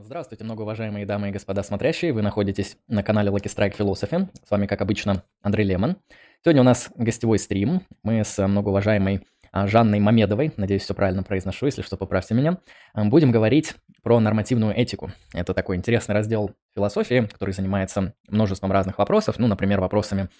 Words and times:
Здравствуйте, 0.00 0.44
многоуважаемые 0.44 1.04
дамы 1.04 1.28
и 1.28 1.32
господа 1.32 1.62
смотрящие. 1.62 2.12
Вы 2.12 2.22
находитесь 2.22 2.78
на 2.88 3.02
канале 3.02 3.30
Lucky 3.30 3.44
Strike 3.44 3.76
Philosophy. 3.76 4.28
С 4.46 4.50
вами, 4.50 4.66
как 4.66 4.80
обычно, 4.80 5.22
Андрей 5.42 5.66
Лемон. 5.66 5.96
Сегодня 6.42 6.62
у 6.62 6.64
нас 6.64 6.90
гостевой 6.96 7.38
стрим. 7.38 7.82
Мы 8.02 8.24
с 8.24 8.46
многоуважаемой 8.46 9.26
а, 9.52 9.66
Жанной 9.66 10.00
Мамедовой, 10.00 10.52
надеюсь, 10.56 10.82
все 10.82 10.94
правильно 10.94 11.22
произношу, 11.22 11.66
если 11.66 11.82
что, 11.82 11.98
поправьте 11.98 12.34
меня, 12.34 12.58
а, 12.94 13.04
будем 13.04 13.30
говорить 13.30 13.74
про 14.02 14.18
нормативную 14.18 14.74
этику. 14.74 15.12
Это 15.34 15.52
такой 15.52 15.76
интересный 15.76 16.14
раздел 16.14 16.52
философии, 16.74 17.28
который 17.30 17.52
занимается 17.52 18.14
множеством 18.28 18.72
разных 18.72 18.98
вопросов, 18.98 19.38
ну, 19.38 19.46
например, 19.46 19.80
вопросами 19.80 20.30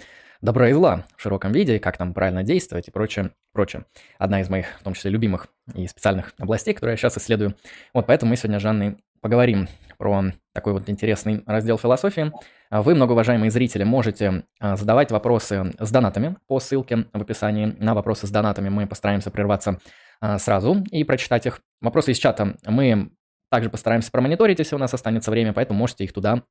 добра 0.40 0.70
и 0.70 0.72
зла 0.72 1.04
в 1.16 1.22
широком 1.22 1.52
виде, 1.52 1.78
как 1.78 1.98
там 1.98 2.14
правильно 2.14 2.42
действовать 2.42 2.88
и 2.88 2.90
прочее, 2.90 3.32
прочее. 3.52 3.84
Одна 4.18 4.40
из 4.40 4.48
моих, 4.48 4.66
в 4.80 4.82
том 4.82 4.94
числе, 4.94 5.10
любимых 5.10 5.48
и 5.74 5.86
специальных 5.86 6.32
областей, 6.38 6.72
которые 6.72 6.94
я 6.94 6.96
сейчас 6.96 7.18
исследую. 7.18 7.54
Вот 7.92 8.06
поэтому 8.06 8.30
мы 8.30 8.36
сегодня 8.36 8.58
с 8.58 8.62
Жанной 8.62 8.96
поговорим 9.22 9.68
про 9.96 10.24
такой 10.52 10.74
вот 10.74 10.90
интересный 10.90 11.42
раздел 11.46 11.78
философии. 11.78 12.32
Вы, 12.70 12.94
многоуважаемые 12.94 13.50
зрители, 13.50 13.84
можете 13.84 14.44
а, 14.58 14.76
задавать 14.76 15.10
вопросы 15.10 15.72
с 15.78 15.90
донатами 15.90 16.36
по 16.48 16.58
ссылке 16.58 17.06
в 17.12 17.22
описании. 17.22 17.76
На 17.78 17.94
вопросы 17.94 18.26
с 18.26 18.30
донатами 18.30 18.68
мы 18.68 18.86
постараемся 18.86 19.30
прерваться 19.30 19.78
а, 20.20 20.38
сразу 20.38 20.84
и 20.90 21.04
прочитать 21.04 21.46
их. 21.46 21.60
Вопросы 21.80 22.12
из 22.12 22.18
чата 22.18 22.56
мы 22.66 23.12
также 23.50 23.70
постараемся 23.70 24.10
промониторить, 24.10 24.58
если 24.58 24.74
у 24.74 24.78
нас 24.78 24.92
останется 24.92 25.30
время, 25.30 25.52
поэтому 25.52 25.78
можете 25.78 26.04
их 26.04 26.12
туда 26.12 26.42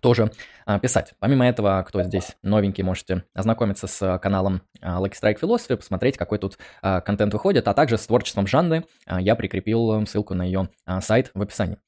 тоже 0.00 0.30
а, 0.66 0.78
писать. 0.78 1.14
Помимо 1.18 1.46
этого, 1.46 1.84
кто 1.86 2.02
здесь 2.02 2.36
новенький, 2.42 2.84
можете 2.84 3.24
ознакомиться 3.34 3.86
с 3.86 4.18
каналом 4.18 4.62
а, 4.80 5.00
Lucky 5.00 5.14
Strike 5.20 5.40
Philosophy, 5.40 5.76
посмотреть, 5.76 6.16
какой 6.16 6.38
тут 6.38 6.58
а, 6.82 7.00
контент 7.00 7.32
выходит, 7.32 7.68
а 7.68 7.74
также 7.74 7.98
с 7.98 8.06
творчеством 8.06 8.46
Жанны. 8.46 8.84
А, 9.06 9.20
я 9.20 9.34
прикрепил 9.36 10.06
ссылку 10.06 10.34
на 10.34 10.42
ее 10.42 10.68
а, 10.86 11.00
сайт 11.00 11.30
в 11.34 11.42
описании. 11.42 11.78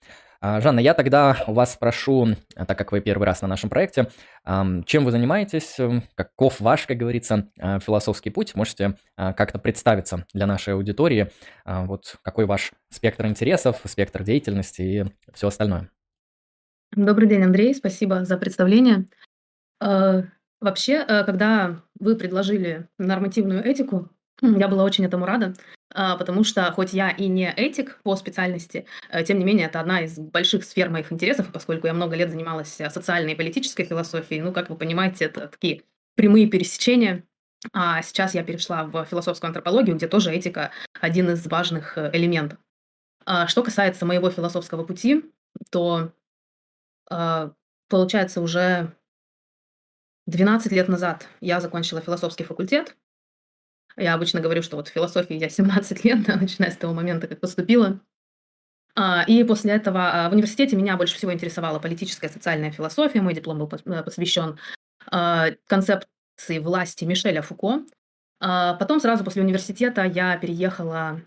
А, 0.45 0.61
Жанна, 0.61 0.81
я 0.81 0.93
тогда 0.95 1.37
у 1.47 1.53
вас 1.53 1.73
спрошу, 1.73 2.35
так 2.57 2.77
как 2.77 2.91
вы 2.91 3.01
первый 3.01 3.25
раз 3.25 3.43
на 3.43 3.49
нашем 3.49 3.71
проекте, 3.71 4.09
чем 4.45 5.05
вы 5.05 5.13
занимаетесь, 5.13 5.79
каков 6.17 6.61
ваш, 6.61 6.87
как 6.87 6.97
говорится, 6.97 7.47
а, 7.61 7.79
философский 7.79 8.31
путь? 8.31 8.57
Можете 8.57 8.97
а, 9.17 9.33
как-то 9.35 9.61
представиться 9.61 10.27
для 10.35 10.47
нашей 10.47 10.75
аудитории, 10.75 11.31
вот 11.65 12.17
какой 12.23 12.47
ваш 12.47 12.73
спектр 12.91 13.27
интересов, 13.27 13.81
спектр 13.85 14.25
деятельности 14.25 14.83
и 14.83 15.05
все 15.33 15.47
остальное. 15.47 15.91
Добрый 16.95 17.27
день, 17.27 17.43
Андрей, 17.43 17.75
спасибо 17.75 18.27
за 18.27 18.37
представление. 18.37 19.07
Э, 19.81 20.25
вообще, 20.61 20.97
э, 21.09 21.25
когда 21.25 21.83
вы 21.99 22.17
предложили 22.17 22.87
нормативную 22.99 23.65
этику, 23.65 24.11
я 24.43 24.69
была 24.69 24.85
очень 24.85 25.07
этому 25.07 25.25
рада, 25.25 25.55
а, 25.95 26.17
потому 26.17 26.45
что 26.45 26.71
хоть 26.73 26.93
я 26.93 27.09
и 27.09 27.29
не 27.29 27.51
этик 27.51 27.99
по 28.03 28.15
специальности, 28.15 28.85
э, 29.09 29.25
тем 29.25 29.39
не 29.39 29.45
менее 29.45 29.69
это 29.69 29.81
одна 29.81 30.03
из 30.03 30.19
больших 30.19 30.65
сфер 30.65 30.91
моих 30.91 31.11
интересов, 31.13 31.51
поскольку 31.51 31.87
я 31.87 31.95
много 31.95 32.15
лет 32.15 32.31
занималась 32.31 32.69
социальной 32.69 33.33
и 33.33 33.37
политической 33.37 33.85
философией, 33.85 34.43
ну, 34.43 34.53
как 34.53 34.69
вы 34.69 34.77
понимаете, 34.77 35.25
это 35.25 35.49
такие 35.49 35.85
прямые 36.15 36.47
пересечения. 36.47 37.25
А 37.73 38.03
сейчас 38.03 38.35
я 38.35 38.43
перешла 38.43 38.85
в 38.85 39.07
философскую 39.07 39.49
антропологию, 39.49 39.97
где 39.97 40.09
тоже 40.09 40.31
этика 40.31 40.73
один 41.01 41.31
из 41.31 41.47
важных 41.47 41.97
элементов. 41.97 42.59
А 43.25 43.47
что 43.47 43.63
касается 43.63 44.05
моего 44.05 44.29
философского 44.29 44.85
пути, 44.85 45.25
то 45.71 46.13
получается, 47.89 48.41
уже 48.41 48.95
12 50.27 50.73
лет 50.73 50.89
назад 50.89 51.29
я 51.41 51.61
закончила 51.61 52.01
философский 52.01 52.45
факультет. 52.45 52.97
Я 53.97 54.15
обычно 54.15 54.41
говорю, 54.41 54.63
что 54.63 54.77
вот 54.77 54.89
в 54.89 54.93
философии 54.93 55.37
я 55.37 55.49
17 55.49 56.05
лет, 56.05 56.25
да, 56.25 56.37
начиная 56.37 56.71
с 56.71 56.77
того 56.77 56.95
момента, 56.95 57.27
как 57.27 57.41
поступила. 57.41 58.01
А, 58.95 59.25
и 59.27 59.43
после 59.45 59.73
этого 59.73 60.11
а, 60.27 60.29
в 60.29 60.33
университете 60.33 60.77
меня 60.77 60.97
больше 60.97 61.17
всего 61.17 61.33
интересовала 61.33 61.79
политическая 61.79 62.29
и 62.29 62.33
социальная 62.33 62.71
философия. 62.71 63.23
Мой 63.23 63.35
диплом 63.35 63.59
был 63.59 63.71
э, 63.71 64.03
посвящен 64.03 64.59
концепции 65.67 66.59
власти 66.61 67.05
Мишеля 67.05 67.43
Фуко. 67.43 67.83
Потом 68.39 69.01
сразу 69.01 69.25
после 69.25 69.43
университета 69.43 70.05
я 70.05 70.37
переехала 70.37 70.99
а, 70.99 71.21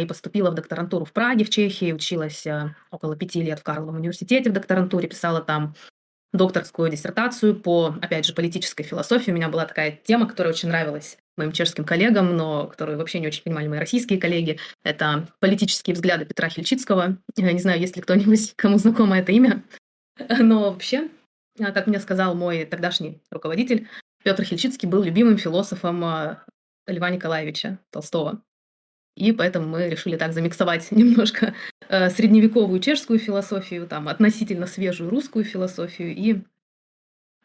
и 0.00 0.06
поступила 0.06 0.50
в 0.50 0.54
докторантуру 0.54 1.04
в 1.04 1.12
Праге, 1.12 1.44
в 1.44 1.50
Чехии, 1.50 1.92
училась 1.92 2.46
а, 2.46 2.74
около 2.90 3.16
пяти 3.16 3.42
лет 3.42 3.60
в 3.60 3.62
Карловом 3.62 3.96
университете 3.96 4.50
в 4.50 4.52
докторантуре, 4.52 5.08
писала 5.08 5.40
там 5.40 5.74
докторскую 6.32 6.90
диссертацию 6.90 7.54
по, 7.54 7.96
опять 8.02 8.26
же, 8.26 8.34
политической 8.34 8.82
философии. 8.82 9.30
У 9.30 9.34
меня 9.34 9.48
была 9.48 9.64
такая 9.64 9.92
тема, 9.92 10.26
которая 10.26 10.52
очень 10.52 10.68
нравилась 10.68 11.18
моим 11.36 11.52
чешским 11.52 11.84
коллегам, 11.84 12.36
но 12.36 12.66
которую 12.66 12.98
вообще 12.98 13.20
не 13.20 13.26
очень 13.26 13.42
понимали 13.42 13.68
мои 13.68 13.78
российские 13.78 14.18
коллеги. 14.18 14.58
Это 14.82 15.28
политические 15.40 15.94
взгляды 15.94 16.24
Петра 16.24 16.48
Хильчицкого. 16.48 17.18
Я 17.36 17.52
не 17.52 17.60
знаю, 17.60 17.80
есть 17.80 17.96
ли 17.96 18.02
кто-нибудь, 18.02 18.54
кому 18.56 18.78
знакомо 18.78 19.18
это 19.18 19.32
имя. 19.32 19.62
Но 20.38 20.70
вообще, 20.70 21.08
а, 21.60 21.72
как 21.72 21.86
мне 21.86 22.00
сказал 22.00 22.34
мой 22.34 22.64
тогдашний 22.64 23.20
руководитель, 23.30 23.88
Петр 24.24 24.42
Хильчицкий 24.44 24.88
был 24.88 25.02
любимым 25.02 25.38
философом 25.38 26.00
Льва 26.86 27.10
Николаевича 27.10 27.78
Толстого. 27.90 28.42
И 29.16 29.32
поэтому 29.32 29.66
мы 29.66 29.88
решили 29.88 30.16
так 30.16 30.32
замиксовать 30.32 30.90
немножко 30.92 31.54
э, 31.88 32.10
средневековую 32.10 32.78
чешскую 32.80 33.18
философию, 33.18 33.88
там 33.88 34.08
относительно 34.08 34.66
свежую 34.66 35.10
русскую 35.10 35.44
философию. 35.44 36.14
И 36.14 36.42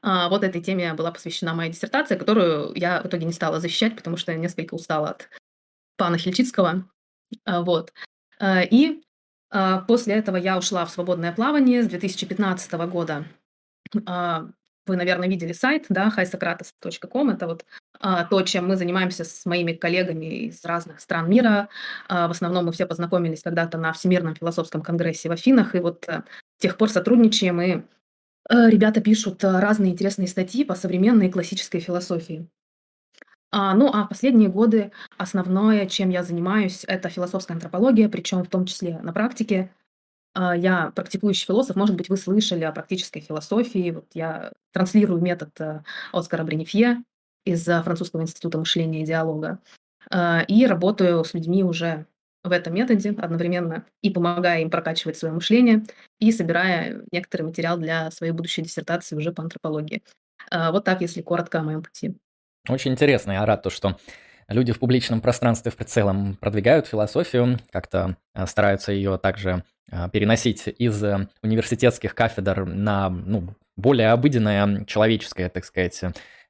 а, 0.04 0.30
вот 0.30 0.44
этой 0.44 0.62
теме 0.62 0.94
была 0.94 1.12
посвящена 1.12 1.54
моя 1.54 1.72
диссертация, 1.72 2.18
которую 2.18 2.74
я 2.76 3.02
в 3.02 3.06
итоге 3.06 3.26
не 3.26 3.34
стала 3.34 3.60
защищать, 3.60 3.96
потому 3.96 4.18
что 4.18 4.32
я 4.32 4.38
несколько 4.38 4.74
устала 4.74 5.10
от 5.10 5.30
пана 5.96 6.18
Хильчицкого. 6.18 6.90
А, 7.46 7.62
вот. 7.62 7.94
А, 8.40 8.62
и 8.64 9.02
а, 9.50 9.82
после 9.82 10.16
этого 10.16 10.38
я 10.38 10.58
ушла 10.58 10.86
в 10.86 10.92
свободное 10.92 11.32
плавание 11.32 11.84
с 11.84 11.88
2015 11.88 12.72
года. 12.90 13.26
Вы, 14.86 14.96
наверное, 14.96 15.28
видели 15.28 15.54
сайт, 15.54 15.86
да, 15.90 16.14
highsocrates.com. 16.16 17.30
Это 17.30 17.48
вот 17.48 17.66
а, 18.00 18.26
то, 18.26 18.42
чем 18.42 18.68
мы 18.68 18.78
занимаемся 18.78 19.24
с 19.24 19.46
моими 19.46 19.74
коллегами 19.74 20.48
из 20.48 20.66
разных 20.66 21.00
стран 21.00 21.30
мира. 21.30 21.70
А, 22.08 22.28
в 22.28 22.32
основном 22.32 22.66
мы 22.66 22.72
все 22.72 22.86
познакомились 22.86 23.44
когда-то 23.44 23.78
на 23.78 23.94
Всемирном 23.94 24.36
философском 24.36 24.82
конгрессе 24.82 25.30
в 25.30 25.32
Афинах, 25.32 25.76
и 25.76 25.80
вот 25.80 26.08
а, 26.08 26.24
с 26.58 26.62
тех 26.62 26.78
пор 26.78 26.90
сотрудничаем, 26.90 27.62
и 27.62 27.82
а, 28.50 28.70
ребята 28.70 29.02
пишут 29.02 29.44
разные 29.44 29.92
интересные 29.92 30.28
статьи 30.28 30.64
по 30.64 30.76
современной 30.76 31.30
классической 31.30 31.80
философии. 31.80 32.48
А, 33.52 33.74
ну, 33.76 33.92
а 33.94 34.06
в 34.06 34.10
последние 34.10 34.50
годы 34.50 34.92
основное, 35.18 35.86
чем 35.86 36.10
я 36.10 36.24
занимаюсь, 36.24 36.86
это 36.88 37.10
философская 37.10 37.56
антропология, 37.56 38.08
причем 38.08 38.44
в 38.44 38.50
том 38.50 38.66
числе 38.66 39.00
на 39.00 39.12
практике. 39.12 39.72
А, 40.34 40.56
я 40.56 40.92
практикующий 40.96 41.46
философ, 41.46 41.76
может 41.76 41.96
быть, 41.96 42.10
вы 42.10 42.18
слышали 42.18 42.64
о 42.64 42.72
практической 42.72 43.20
философии. 43.20 43.92
Вот 43.92 44.08
я 44.14 44.52
транслирую 44.72 45.22
метод 45.22 45.50
э, 45.60 45.82
Оскара 46.12 46.44
Бренефье 46.44 47.04
из 47.46 47.64
Французского 47.66 48.22
института 48.22 48.58
мышления 48.58 49.02
и 49.02 49.06
диалога. 49.06 49.60
А, 50.10 50.42
и 50.48 50.66
работаю 50.66 51.24
с 51.24 51.34
людьми 51.34 51.64
уже 51.64 52.06
в 52.44 52.52
этом 52.52 52.74
методе 52.74 53.12
одновременно 53.12 53.86
и 54.02 54.10
помогая 54.10 54.62
им 54.62 54.70
прокачивать 54.70 55.18
свое 55.18 55.34
мышление, 55.34 55.84
и 56.20 56.32
собирая 56.32 57.04
некоторый 57.12 57.44
материал 57.44 57.78
для 57.78 58.10
своей 58.12 58.32
будущей 58.32 58.64
диссертации 58.64 59.16
уже 59.16 59.32
по 59.32 59.44
антропологии. 59.44 60.02
А, 60.50 60.72
вот 60.72 60.84
так, 60.86 61.02
если 61.02 61.22
коротко 61.22 61.60
о 61.60 61.64
моем 61.64 61.84
пути. 61.84 62.16
Очень 62.68 62.92
интересно. 62.92 63.32
Я 63.32 63.46
рад, 63.46 63.64
то, 63.64 63.70
что 63.70 63.98
люди 64.48 64.72
в 64.72 64.80
публичном 64.80 65.22
пространстве 65.22 65.72
в 65.72 65.86
целом 65.86 66.36
продвигают 66.36 66.88
философию, 66.88 67.60
как-то 67.72 68.18
э, 68.34 68.46
стараются 68.46 68.92
ее 68.92 69.18
также 69.18 69.64
переносить 70.14 70.68
из 70.68 71.04
э, 71.04 71.28
университетских 71.44 72.16
кафедр 72.16 72.66
на 72.66 73.10
ну, 73.10 73.56
более 73.76 74.12
обыденное 74.12 74.86
человеческое, 74.86 75.50
так 75.50 75.66
сказать, 75.66 76.02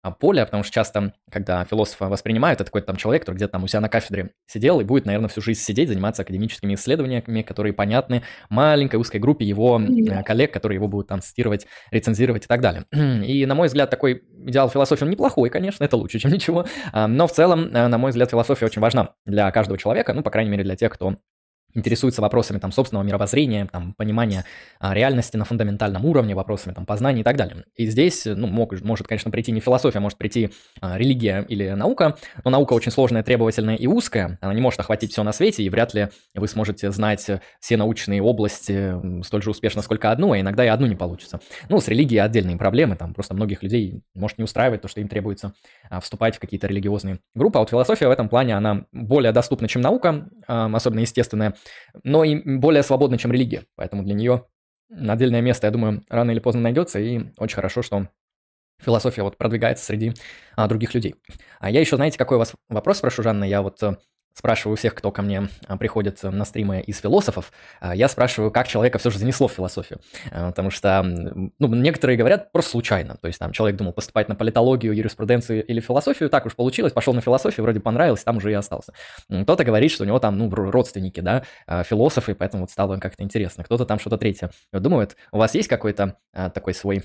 а, 0.04 0.10
поле, 0.10 0.44
потому 0.44 0.64
что 0.64 0.74
часто, 0.74 1.14
когда 1.30 1.64
философа 1.64 2.10
воспринимают, 2.10 2.60
это 2.60 2.66
какой-то 2.66 2.88
там 2.88 2.96
человек, 2.96 3.22
который 3.22 3.36
где-то 3.36 3.52
там 3.52 3.64
у 3.64 3.68
себя 3.68 3.82
на 3.82 3.90
кафедре 3.90 4.32
сидел 4.48 4.80
и 4.80 4.84
будет, 4.84 5.06
наверное, 5.06 5.30
всю 5.30 5.42
жизнь 5.42 5.62
сидеть, 5.62 5.90
заниматься 5.90 6.24
академическими 6.24 6.74
исследованиями, 6.74 7.44
которые 7.44 7.74
понятны 7.74 8.24
маленькой 8.50 8.96
узкой 8.96 9.20
группе 9.20 9.46
его 9.46 9.80
mm 9.80 10.24
коллег, 10.24 10.52
которые 10.52 10.78
его 10.78 10.88
будут 10.88 11.08
там 11.08 11.22
цитировать, 11.22 11.68
рецензировать 11.92 12.46
и 12.46 12.48
так 12.48 12.62
далее. 12.62 12.86
И, 13.26 13.46
на 13.46 13.54
мой 13.54 13.68
взгляд, 13.68 13.92
такой 13.92 14.24
идеал 14.46 14.70
философии, 14.70 15.04
он 15.04 15.12
неплохой, 15.12 15.52
конечно, 15.52 15.84
это 15.84 15.98
лучше, 15.98 16.18
чем 16.18 16.32
ничего, 16.34 16.66
но 16.94 17.28
в 17.28 17.32
целом, 17.32 17.70
э, 17.72 17.88
на 17.88 17.98
мой 18.00 18.10
взгляд, 18.10 18.32
философия 18.32 18.66
очень 18.66 18.82
важна 18.82 19.14
для 19.26 19.52
каждого 19.52 19.78
человека, 19.78 20.14
ну, 20.14 20.24
по 20.24 20.32
крайней 20.32 20.50
мере, 20.50 20.64
для 20.64 20.76
тех, 20.76 20.92
кто 20.92 21.18
интересуется 21.74 22.22
вопросами 22.22 22.60
там, 22.60 22.72
собственного 22.72 23.04
мировоззрения, 23.04 23.68
там, 23.72 23.94
понимания 23.94 24.46
а, 24.80 24.94
реальности 24.94 25.38
на 25.38 25.46
фундаментальном 25.46 26.06
уровне, 26.06 26.36
вопросами 26.36 26.74
там, 26.74 26.86
познания 26.86 27.22
и 27.22 27.24
так 27.24 27.38
далее. 27.38 27.64
И 27.76 27.86
здесь 27.88 28.26
ну, 28.26 28.48
мог, 28.48 28.80
может, 28.82 29.08
конечно, 29.08 29.32
прийти 29.32 29.52
не 29.52 29.60
философия, 29.60 30.00
может 30.00 30.18
прийти 30.18 30.52
а, 30.82 30.98
религия 30.98 31.46
или 31.48 31.70
наука, 31.70 32.18
но 32.44 32.52
наука 32.52 32.74
очень 32.74 32.92
сложная, 32.92 33.24
требовательная 33.24 33.76
и 33.76 33.88
узкая, 33.88 34.38
она 34.42 34.54
не 34.54 34.62
может 34.62 34.80
охватить 34.80 35.12
все 35.12 35.24
на 35.24 35.32
свете, 35.32 35.64
и 35.64 35.70
вряд 35.70 35.94
ли 35.94 36.10
вы 36.36 36.48
сможете 36.48 36.92
знать 36.92 37.30
все 37.60 37.78
научные 37.78 38.22
области 38.22 39.24
столь 39.24 39.44
же 39.44 39.52
успешно, 39.52 39.82
сколько 39.82 40.12
одну, 40.12 40.34
а 40.34 40.40
иногда 40.40 40.66
и 40.66 40.68
одну 40.68 40.88
не 40.88 40.96
получится. 40.96 41.40
Ну, 41.70 41.80
с 41.80 41.88
религией 41.88 42.20
отдельные 42.20 42.58
проблемы, 42.58 42.96
там 42.96 43.14
просто 43.14 43.34
многих 43.34 43.64
людей 43.64 44.02
может 44.16 44.38
не 44.38 44.44
устраивать 44.44 44.82
то, 44.82 44.88
что 44.88 45.02
им 45.02 45.08
требуется 45.08 45.54
а, 45.90 46.00
вступать 46.00 46.36
в 46.36 46.40
какие-то 46.40 46.68
религиозные 46.68 47.20
группы, 47.36 47.58
а 47.58 47.62
вот 47.62 47.70
философия 47.70 48.08
в 48.08 48.12
этом 48.12 48.30
плане, 48.30 48.56
она 48.56 48.86
более 48.92 49.32
доступна, 49.32 49.68
чем 49.68 49.82
наука, 49.82 50.30
а, 50.48 50.70
особенно 50.74 51.00
естественная, 51.00 51.56
но 52.04 52.24
и 52.24 52.36
более 52.58 52.84
свободна, 52.84 53.18
чем 53.18 53.32
религия. 53.32 53.66
Поэтому 53.76 54.04
для 54.04 54.14
нее 54.14 54.46
отдельное 54.90 55.42
место, 55.42 55.68
я 55.68 55.72
думаю, 55.72 56.04
рано 56.10 56.32
или 56.32 56.40
поздно 56.40 56.62
найдется, 56.62 57.00
и 57.00 57.22
очень 57.38 57.56
хорошо, 57.56 57.82
что 57.82 58.08
философия 58.80 59.24
вот 59.24 59.38
продвигается 59.38 59.86
среди 59.86 60.14
а, 60.56 60.68
других 60.68 60.94
людей. 60.94 61.16
А 61.60 61.70
я 61.70 61.80
еще, 61.80 61.96
знаете, 61.96 62.18
какой 62.18 62.36
у 62.36 62.40
вас 62.40 62.54
вопрос 62.68 62.98
спрошу, 62.98 63.24
Жанна? 63.24 63.44
Я 63.44 63.62
вот 63.62 63.82
э, 63.84 63.98
спрашиваю 64.34 64.78
всех, 64.78 64.96
кто 64.96 65.12
ко 65.12 65.22
мне 65.22 65.50
а, 65.68 65.78
приходит 65.78 66.22
на 66.24 66.46
стримы 66.46 66.82
из 66.82 67.00
философов, 67.00 67.52
а, 67.80 67.96
я 67.96 68.08
спрашиваю, 68.08 68.52
как 68.52 68.68
человека 68.68 68.98
все 68.98 69.10
же 69.10 69.20
занесло 69.20 69.48
в 69.48 69.52
философию. 69.52 70.00
А, 70.32 70.50
потому 70.50 70.70
что, 70.70 71.04
ну, 71.04 71.68
некоторые 71.68 72.18
говорят 72.18 72.52
просто 72.52 72.72
случайно. 72.72 73.18
То 73.18 73.28
есть 73.28 73.40
там 73.40 73.52
человек 73.52 73.78
думал 73.78 73.94
поступать 73.94 74.30
на 74.30 74.36
политологию, 74.36 74.94
юриспруденцию 74.94 75.66
или 75.66 75.80
философию, 75.80 76.30
так 76.30 76.46
уж 76.46 76.56
получилось, 76.56 76.94
пошел 76.94 77.14
на 77.14 77.22
философию, 77.22 77.64
вроде 77.64 77.80
понравилось, 77.80 78.24
там 78.24 78.38
уже 78.38 78.52
и 78.52 78.56
остался. 78.56 78.94
Кто-то 79.28 79.64
говорит, 79.64 79.92
что 79.92 80.04
у 80.04 80.08
него 80.08 80.20
там, 80.20 80.38
ну, 80.38 80.50
родственники, 80.50 81.20
да, 81.20 81.44
философы, 81.84 82.36
поэтому 82.36 82.64
вот 82.64 82.72
стало 82.72 82.98
как-то 82.98 83.24
интересно. 83.24 83.64
Кто-то 83.64 83.86
там 83.86 84.00
что-то 84.00 84.18
третье 84.18 84.52
думает. 84.72 85.16
У 85.32 85.38
вас 85.38 85.56
есть 85.56 85.68
какой-то 85.68 86.18
такой 86.34 86.74
свой 86.74 87.04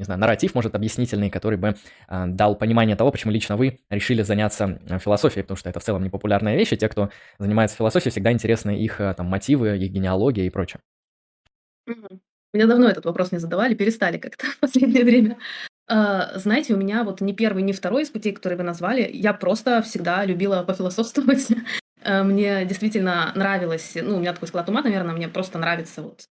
не 0.00 0.04
знаю, 0.04 0.18
нарратив, 0.18 0.54
может, 0.54 0.74
объяснительный, 0.74 1.28
который 1.28 1.58
бы 1.58 1.76
э, 2.08 2.26
дал 2.28 2.56
понимание 2.56 2.96
того, 2.96 3.12
почему 3.12 3.32
лично 3.32 3.58
вы 3.58 3.80
решили 3.90 4.22
заняться 4.22 4.80
э, 4.88 4.98
философией, 4.98 5.42
потому 5.42 5.58
что 5.58 5.68
это 5.68 5.78
в 5.78 5.82
целом 5.82 6.02
непопулярная 6.02 6.56
вещь, 6.56 6.72
и 6.72 6.76
те, 6.78 6.88
кто 6.88 7.10
занимается 7.38 7.76
философией, 7.76 8.10
всегда 8.10 8.32
интересны 8.32 8.82
их 8.82 8.98
э, 8.98 9.12
там 9.12 9.26
мотивы, 9.26 9.76
их 9.76 9.92
генеалогия 9.92 10.46
и 10.46 10.50
прочее. 10.50 10.80
Меня 11.86 12.66
давно 12.66 12.88
этот 12.88 13.04
вопрос 13.04 13.30
не 13.30 13.36
задавали, 13.36 13.74
перестали 13.74 14.16
как-то 14.16 14.46
в 14.56 14.58
последнее 14.58 15.04
время. 15.04 15.36
Знаете, 15.86 16.72
у 16.72 16.76
меня 16.78 17.04
вот 17.04 17.20
ни 17.20 17.32
первый, 17.32 17.62
ни 17.62 17.72
второй 17.72 18.04
из 18.04 18.10
путей, 18.10 18.32
которые 18.32 18.56
вы 18.56 18.62
назвали, 18.62 19.10
я 19.12 19.34
просто 19.34 19.82
всегда 19.82 20.24
любила 20.24 20.62
пофилософствовать. 20.62 21.48
Мне 22.06 22.64
действительно 22.64 23.32
нравилось, 23.34 23.96
ну, 24.00 24.16
у 24.16 24.20
меня 24.20 24.32
такой 24.32 24.48
склад 24.48 24.68
ума, 24.70 24.82
наверное, 24.82 25.14
мне 25.14 25.28
просто 25.28 25.58
нравится 25.58 26.00
вот 26.00 26.24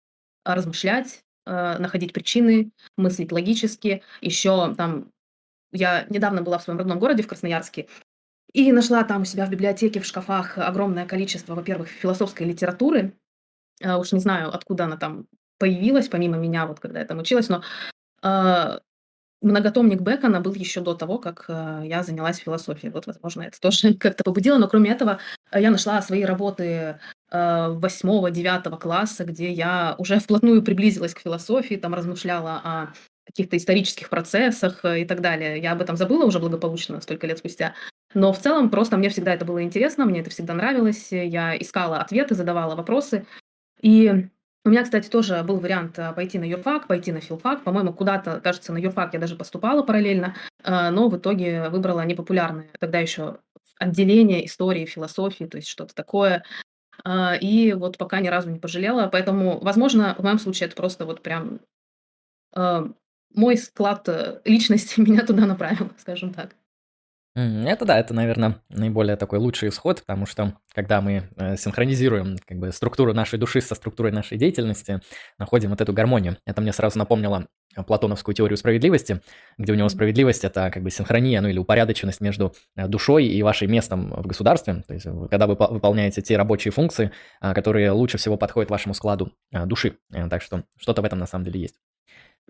размышлять, 0.44 1.22
э, 1.50 1.78
находить 1.80 2.14
причины, 2.14 2.72
мыслить 2.98 3.32
логически. 3.32 4.04
Еще 4.22 4.76
там 4.76 5.12
я 5.72 6.06
недавно 6.10 6.42
была 6.42 6.58
в 6.58 6.64
своем 6.64 6.80
родном 6.80 7.00
городе, 7.00 7.24
в 7.24 7.28
Красноярске, 7.28 7.88
и 8.54 8.72
нашла 8.72 9.04
там 9.04 9.22
у 9.22 9.26
себя 9.26 9.46
в 9.46 9.50
библиотеке, 9.50 10.00
в 10.00 10.06
шкафах 10.06 10.58
огромное 10.58 11.06
количество, 11.06 11.56
во-первых, 11.56 11.90
философской 11.90 12.48
литературы. 12.48 13.14
Э, 13.82 13.96
уж 13.96 14.12
не 14.12 14.20
знаю, 14.20 14.54
откуда 14.54 14.86
она 14.86 14.98
там 14.98 15.28
появилась, 15.58 16.08
помимо 16.08 16.38
меня, 16.38 16.66
вот 16.66 16.80
когда 16.80 17.00
я 17.00 17.06
там 17.06 17.20
училась, 17.20 17.50
но 17.50 17.62
э, 18.24 18.80
многотомник 19.42 20.02
Бекона 20.02 20.42
был 20.42 20.54
еще 20.54 20.82
до 20.82 20.96
того, 20.96 21.20
как 21.20 21.46
э, 21.48 21.84
я 21.86 22.04
занялась 22.04 22.38
философией. 22.38 22.92
Вот, 22.92 23.08
возможно, 23.08 23.44
это 23.44 23.60
тоже 23.60 23.94
как-то 24.00 24.24
побудило, 24.24 24.58
но 24.58 24.68
кроме 24.68 24.92
этого 24.92 25.20
я 25.54 25.70
нашла 25.70 26.02
свои 26.02 26.24
работы 26.24 27.00
Э, 27.32 27.70
восьмого-девятого 27.70 28.78
класса, 28.78 29.24
где 29.24 29.52
я 29.52 29.94
уже 30.00 30.20
вплотную 30.20 30.64
приблизилась 30.64 31.14
к 31.14 31.20
философии, 31.20 31.76
там 31.76 31.94
размышляла 31.94 32.62
о 32.64 32.94
каких-то 33.28 33.56
исторических 33.56 34.10
процессах 34.10 34.84
э, 34.84 35.02
и 35.02 35.06
так 35.06 35.22
далее. 35.22 35.62
Я 35.62 35.74
об 35.74 35.82
этом 35.82 35.96
забыла 35.96 36.26
уже 36.26 36.40
благополучно 36.40 37.00
столько 37.02 37.28
лет 37.28 37.38
спустя. 37.38 37.76
Но 38.16 38.34
в 38.34 38.40
целом 38.40 38.72
просто 38.72 38.98
мне 38.98 39.10
всегда 39.10 39.32
это 39.36 39.46
было 39.46 39.62
интересно, 39.62 40.06
мне 40.06 40.22
это 40.22 40.32
всегда 40.32 40.56
нравилось. 40.56 41.10
Я 41.12 41.56
искала 41.56 42.00
ответы, 42.00 42.34
задавала 42.34 42.76
вопросы. 42.76 43.28
И 43.80 44.28
у 44.66 44.70
меня, 44.70 44.82
кстати, 44.84 45.08
тоже 45.08 45.44
был 45.44 45.60
вариант 45.60 46.00
э, 46.00 46.12
пойти 46.14 46.40
на 46.40 46.46
юрфак, 46.46 46.88
пойти 46.88 47.12
на 47.12 47.22
филфак. 47.22 47.64
По-моему, 47.64 47.94
куда-то, 47.94 48.42
кажется, 48.42 48.74
на 48.74 48.80
юрфак 48.80 49.14
я 49.14 49.20
даже 49.20 49.36
поступала 49.36 49.84
параллельно, 49.84 50.36
но 50.66 51.10
в 51.10 51.18
итоге 51.18 51.70
выбрала 51.70 52.04
непопулярное 52.06 52.70
тогда 52.80 52.98
еще 52.98 53.38
отделение 53.78 54.46
истории, 54.46 54.86
философии, 54.86 55.46
то 55.46 55.58
есть 55.58 55.70
что-то 55.70 55.96
такое, 55.96 56.44
и 57.42 57.74
вот 57.74 57.98
пока 57.98 58.20
ни 58.20 58.28
разу 58.28 58.50
не 58.50 58.60
пожалела. 58.60 59.08
Поэтому, 59.08 59.60
возможно, 59.60 60.16
в 60.18 60.24
моем 60.24 60.40
случае 60.40 60.68
это 60.68 60.76
просто 60.76 61.06
вот 61.06 61.22
прям 61.22 61.60
а, 62.54 62.90
мой 63.34 63.58
склад 63.58 64.08
э, 64.10 64.42
личности 64.46 65.00
меня 65.00 65.26
туда 65.26 65.46
направил, 65.46 65.92
скажем 65.98 66.34
так. 66.34 66.56
Это 67.36 67.86
да, 67.86 67.98
это, 67.98 68.14
наверное, 68.14 68.62
наиболее 68.70 69.16
такой 69.16 69.40
лучший 69.40 69.70
исход, 69.70 70.02
потому 70.02 70.26
что 70.26 70.58
когда 70.74 71.00
мы 71.00 71.30
э, 71.38 71.56
синхронизируем 71.56 72.38
как 72.46 72.58
бы 72.58 72.72
структуру 72.72 73.14
нашей 73.14 73.40
души 73.40 73.62
со 73.62 73.76
структурой 73.76 74.12
нашей 74.12 74.38
деятельности, 74.38 75.00
находим 75.38 75.70
вот 75.70 75.80
эту 75.80 75.94
гармонию. 75.94 76.38
Это 76.46 76.60
мне 76.62 76.74
сразу 76.74 76.98
напомнило 76.98 77.48
платоновскую 77.86 78.36
теорию 78.36 78.58
справедливости, 78.58 79.22
где 79.58 79.74
у 79.74 79.76
него 79.76 79.90
справедливость– 79.90 80.44
это 80.46 80.72
как 80.72 80.84
бы 80.84 80.90
синхрония, 80.90 81.42
ну 81.42 81.48
или 81.48 81.60
упорядоченность 81.60 82.22
между 82.22 82.54
э, 82.76 82.88
душой 82.88 83.26
и 83.26 83.42
вашим 83.44 83.72
местом 83.72 84.12
в 84.12 84.28
государстве. 84.28 84.84
То 84.88 84.94
есть 84.94 85.06
когда 85.30 85.48
вы 85.48 85.56
выполняете 85.56 86.22
те 86.22 86.38
рабочие 86.38 86.72
функции, 86.72 87.12
а, 87.40 87.54
которые 87.54 87.92
лучше 87.92 88.18
всего 88.18 88.38
подходят 88.38 88.70
вашему 88.70 88.94
складу 88.94 89.32
души. 89.52 89.98
Э, 90.12 90.28
так 90.30 90.42
что 90.42 90.64
что-то 90.78 91.02
в 91.02 91.06
этом 91.06 91.20
на 91.20 91.28
самом 91.28 91.46
деле 91.46 91.62
есть. 91.62 91.76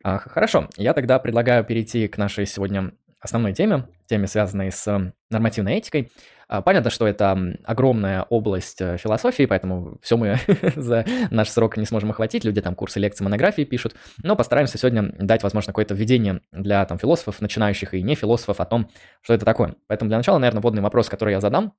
А, 0.03 0.17
хорошо, 0.17 0.69
я 0.77 0.93
тогда 0.93 1.19
предлагаю 1.19 1.63
перейти 1.63 2.07
к 2.07 2.17
нашей 2.17 2.45
сегодня 2.45 2.93
основной 3.19 3.53
теме, 3.53 3.87
теме, 4.07 4.27
связанной 4.27 4.71
с 4.71 5.13
нормативной 5.29 5.77
этикой. 5.77 6.11
А, 6.47 6.63
понятно, 6.63 6.89
что 6.89 7.07
это 7.07 7.37
огромная 7.63 8.23
область 8.23 8.81
э, 8.81 8.97
философии, 8.97 9.45
поэтому 9.45 9.99
все 10.01 10.17
мы 10.17 10.37
за 10.75 11.05
наш 11.29 11.49
срок 11.49 11.77
не 11.77 11.85
сможем 11.85 12.09
охватить. 12.09 12.43
Люди 12.43 12.59
там 12.59 12.73
курсы, 12.73 12.99
лекции, 12.99 13.23
монографии 13.23 13.65
пишут. 13.65 13.95
Но 14.23 14.35
постараемся 14.35 14.79
сегодня 14.79 15.13
дать, 15.19 15.43
возможно, 15.43 15.71
какое-то 15.71 15.93
введение 15.93 16.41
для 16.51 16.83
там 16.85 16.97
философов, 16.97 17.39
начинающих 17.39 17.93
и 17.93 18.01
не 18.01 18.15
философов 18.15 18.59
о 18.59 18.65
том, 18.65 18.89
что 19.21 19.35
это 19.35 19.45
такое. 19.45 19.75
Поэтому 19.85 20.09
для 20.09 20.17
начала, 20.17 20.39
наверное, 20.39 20.61
вводный 20.61 20.81
вопрос, 20.81 21.07
который 21.07 21.33
я 21.35 21.39
задам, 21.39 21.73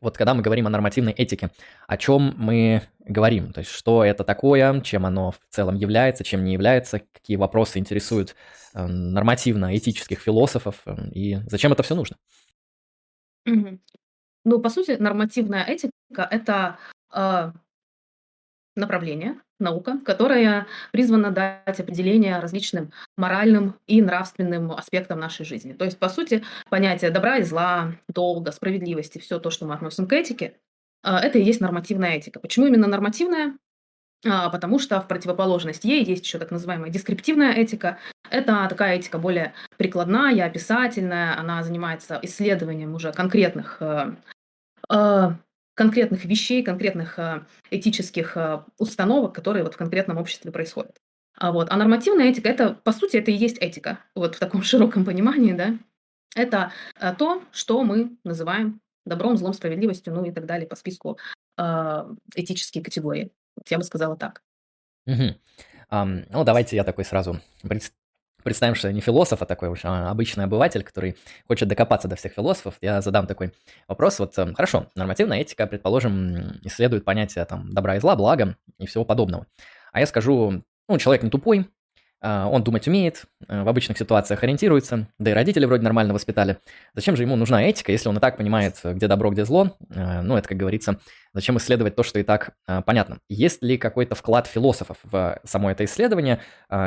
вот 0.00 0.16
когда 0.16 0.34
мы 0.34 0.42
говорим 0.42 0.66
о 0.66 0.70
нормативной 0.70 1.12
этике, 1.12 1.50
о 1.86 1.96
чем 1.96 2.34
мы 2.36 2.82
говорим? 3.00 3.52
То 3.52 3.60
есть 3.60 3.70
что 3.70 4.04
это 4.04 4.24
такое, 4.24 4.80
чем 4.82 5.06
оно 5.06 5.32
в 5.32 5.40
целом 5.50 5.76
является, 5.76 6.24
чем 6.24 6.44
не 6.44 6.52
является, 6.52 7.00
какие 7.12 7.36
вопросы 7.36 7.78
интересуют 7.78 8.34
э, 8.74 8.86
нормативно-этических 8.86 10.20
философов 10.20 10.82
э, 10.86 11.08
и 11.12 11.38
зачем 11.46 11.72
это 11.72 11.82
все 11.82 11.94
нужно? 11.94 12.16
Ну, 14.44 14.58
по 14.58 14.70
сути, 14.70 14.92
нормативная 14.92 15.64
этика– 15.64 16.26
это 16.30 16.78
э, 17.14 17.52
направление, 18.74 19.40
наука, 19.60 19.98
которая 20.04 20.66
призвана 20.92 21.30
дать 21.30 21.80
определение 21.80 22.38
различным 22.38 22.92
моральным 23.16 23.74
и 23.86 24.02
нравственным 24.02 24.72
аспектам 24.72 25.20
нашей 25.20 25.44
жизни. 25.44 25.72
То 25.72 25.84
есть, 25.84 25.98
по 25.98 26.08
сути, 26.08 26.42
понятие 26.68 27.10
добра 27.10 27.38
и 27.38 27.42
зла, 27.42 27.92
долга, 28.08 28.52
справедливости, 28.52 29.18
все 29.18 29.38
то, 29.38 29.50
что 29.50 29.66
мы 29.66 29.74
относим 29.74 30.06
к 30.06 30.12
этике, 30.12 30.56
а, 31.02 31.20
это 31.20 31.38
и 31.38 31.42
есть 31.42 31.60
нормативная 31.60 32.16
этика. 32.16 32.40
Почему 32.40 32.66
именно 32.66 32.86
нормативная? 32.86 33.56
А, 34.26 34.50
потому 34.50 34.78
что 34.78 35.00
в 35.00 35.08
противоположность 35.08 35.84
ей 35.84 36.04
есть 36.04 36.24
еще 36.24 36.38
так 36.38 36.50
называемая 36.50 36.90
дескриптивная 36.90 37.52
этика. 37.52 37.98
Это 38.30 38.66
такая 38.68 38.96
этика 38.96 39.18
более 39.18 39.54
прикладная, 39.78 40.44
описательная, 40.44 41.38
она 41.38 41.62
занимается 41.62 42.18
исследованием 42.22 42.94
уже 42.94 43.12
конкретных 43.12 43.78
э, 43.80 44.14
э, 44.90 45.30
конкретных 45.80 46.26
вещей, 46.26 46.62
конкретных 46.62 47.18
э, 47.18 47.40
этических 47.70 48.36
э, 48.36 48.62
установок, 48.76 49.34
которые 49.34 49.64
вот 49.64 49.72
в 49.72 49.78
конкретном 49.78 50.18
обществе 50.18 50.52
происходят. 50.52 51.00
А, 51.38 51.52
вот. 51.52 51.68
а 51.70 51.76
нормативная 51.78 52.26
этика– 52.26 52.48
это, 52.50 52.74
по 52.74 52.92
сути, 52.92 53.16
это 53.16 53.30
и 53.30 53.34
есть 53.34 53.56
этика, 53.56 53.98
вот 54.14 54.34
в 54.34 54.38
таком 54.38 54.62
широком 54.70 55.06
понимании, 55.06 55.54
да. 55.54 55.78
Это 56.36 56.70
э, 57.00 57.14
то, 57.14 57.42
что 57.50 57.82
мы 57.82 58.14
называем 58.24 58.82
добром, 59.06 59.38
злом, 59.38 59.54
справедливостью, 59.54 60.12
ну 60.12 60.26
и 60.26 60.32
так 60.32 60.44
далее 60.44 60.68
по 60.68 60.76
списку 60.76 61.18
этические 62.34 62.84
категории. 62.84 63.30
Вот 63.56 63.70
я 63.70 63.78
бы 63.78 63.84
сказала 63.84 64.16
так. 64.16 64.42
Угу. 65.06 65.34
Um, 65.90 66.26
ну, 66.30 66.44
давайте 66.44 66.76
я 66.76 66.84
такой 66.84 67.04
сразу 67.04 67.40
Представим, 68.42 68.74
что 68.74 68.88
я 68.88 68.94
не 68.94 69.00
философ, 69.00 69.42
а 69.42 69.46
такой 69.46 69.68
уж 69.68 69.80
а, 69.84 70.10
обычный 70.10 70.44
обыватель, 70.44 70.82
который 70.82 71.16
хочет 71.46 71.68
докопаться 71.68 72.08
до 72.08 72.16
всех 72.16 72.32
философов. 72.32 72.74
Я 72.80 73.00
задам 73.00 73.26
такой 73.26 73.52
вопрос. 73.88 74.18
Вот 74.18 74.36
эм, 74.38 74.54
хорошо, 74.54 74.86
нормативная 74.94 75.40
этика, 75.40 75.66
предположим, 75.66 76.60
исследует 76.64 77.04
понятия 77.04 77.44
там 77.44 77.72
добра 77.72 77.96
и 77.96 78.00
зла, 78.00 78.16
блага 78.16 78.56
и 78.78 78.86
всего 78.86 79.04
подобного. 79.04 79.46
А 79.92 80.00
я 80.00 80.06
скажу, 80.06 80.62
ну, 80.88 80.98
человек 80.98 81.22
не 81.22 81.30
тупой, 81.30 81.66
он 82.22 82.62
думать 82.62 82.86
умеет, 82.86 83.24
э, 83.48 83.62
в 83.62 83.68
обычных 83.68 83.96
ситуациях 83.96 84.42
ориентируется, 84.42 85.08
да 85.18 85.30
и 85.30 85.34
родители 85.34 85.64
вроде 85.64 85.82
нормально 85.82 86.12
воспитали. 86.12 86.58
Зачем 86.94 87.16
же 87.16 87.22
ему 87.22 87.36
нужна 87.36 87.62
этика, 87.62 87.92
если 87.92 88.08
он 88.08 88.18
и 88.18 88.20
так 88.20 88.36
понимает, 88.36 88.78
где 88.84 89.08
добро, 89.08 89.30
где 89.30 89.44
зло? 89.44 89.76
Э, 89.88 90.20
ну, 90.20 90.36
это, 90.36 90.48
как 90.48 90.58
говорится, 90.58 91.00
зачем 91.32 91.56
исследовать 91.56 91.96
то, 91.96 92.02
что 92.02 92.18
и 92.18 92.22
так 92.22 92.50
э, 92.68 92.82
понятно. 92.84 93.20
Есть 93.28 93.62
ли 93.62 93.78
какой-то 93.78 94.14
вклад 94.14 94.46
философов 94.46 94.98
в 95.02 95.40
само 95.44 95.70
это 95.70 95.84
исследование, 95.84 96.40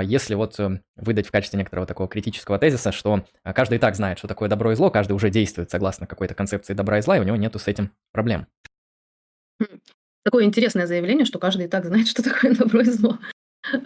если 0.03 0.35
вот 0.35 0.57
выдать 0.95 1.27
в 1.27 1.31
качестве 1.31 1.57
некоторого 1.57 1.87
такого 1.87 2.07
критического 2.07 2.59
тезиса, 2.59 2.91
что 2.91 3.25
каждый 3.43 3.75
и 3.75 3.79
так 3.79 3.95
знает, 3.95 4.19
что 4.19 4.27
такое 4.27 4.49
добро 4.49 4.71
и 4.71 4.75
зло, 4.75 4.89
каждый 4.89 5.13
уже 5.13 5.29
действует 5.29 5.71
согласно 5.71 6.07
какой-то 6.07 6.35
концепции 6.35 6.73
добра 6.73 6.99
и 6.99 7.01
зла, 7.01 7.17
и 7.17 7.19
у 7.19 7.23
него 7.23 7.37
нету 7.37 7.59
с 7.59 7.67
этим 7.67 7.91
проблем. 8.11 8.47
Хм. 9.59 9.79
Такое 10.23 10.45
интересное 10.45 10.87
заявление, 10.87 11.25
что 11.25 11.39
каждый 11.39 11.65
и 11.65 11.69
так 11.69 11.85
знает, 11.85 12.07
что 12.07 12.23
такое 12.23 12.55
добро 12.55 12.81
и 12.81 12.85
зло. 12.85 13.17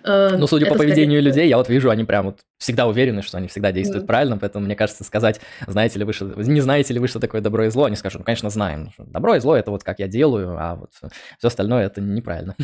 Э, 0.04 0.36
ну, 0.38 0.48
судя 0.48 0.68
по 0.68 0.76
поведению 0.76 1.22
людей, 1.22 1.48
я 1.48 1.58
вот 1.58 1.70
вижу, 1.70 1.90
они 1.90 2.04
прям 2.04 2.28
вот 2.28 2.40
всегда 2.58 2.88
уверены, 2.88 3.22
что 3.22 3.38
они 3.38 3.48
всегда 3.48 3.72
действуют 3.72 4.08
правильно, 4.08 4.38
поэтому 4.38 4.66
мне 4.66 4.76
кажется, 4.76 5.04
сказать, 5.04 5.40
знаете 5.68 6.00
ли 6.00 6.06
вы, 6.06 6.14
что, 6.14 6.26
не 6.26 6.62
знаете 6.62 6.94
ли 6.94 7.00
вы, 7.00 7.08
что 7.08 7.20
такое 7.20 7.42
добро 7.42 7.66
и 7.66 7.70
зло, 7.70 7.86
они 7.86 7.96
скажут, 7.96 8.20
ну, 8.20 8.26
конечно, 8.26 8.50
знаем. 8.50 8.92
Добро 8.98 9.36
и 9.36 9.40
зло– 9.40 9.56
это 9.58 9.72
вот 9.72 9.84
как 9.84 10.00
я 10.00 10.08
делаю, 10.08 10.58
а 10.58 10.76
вот 10.76 10.92
все 11.38 11.48
остальное– 11.48 11.86
это 11.88 12.02
неправильно. 12.02 12.56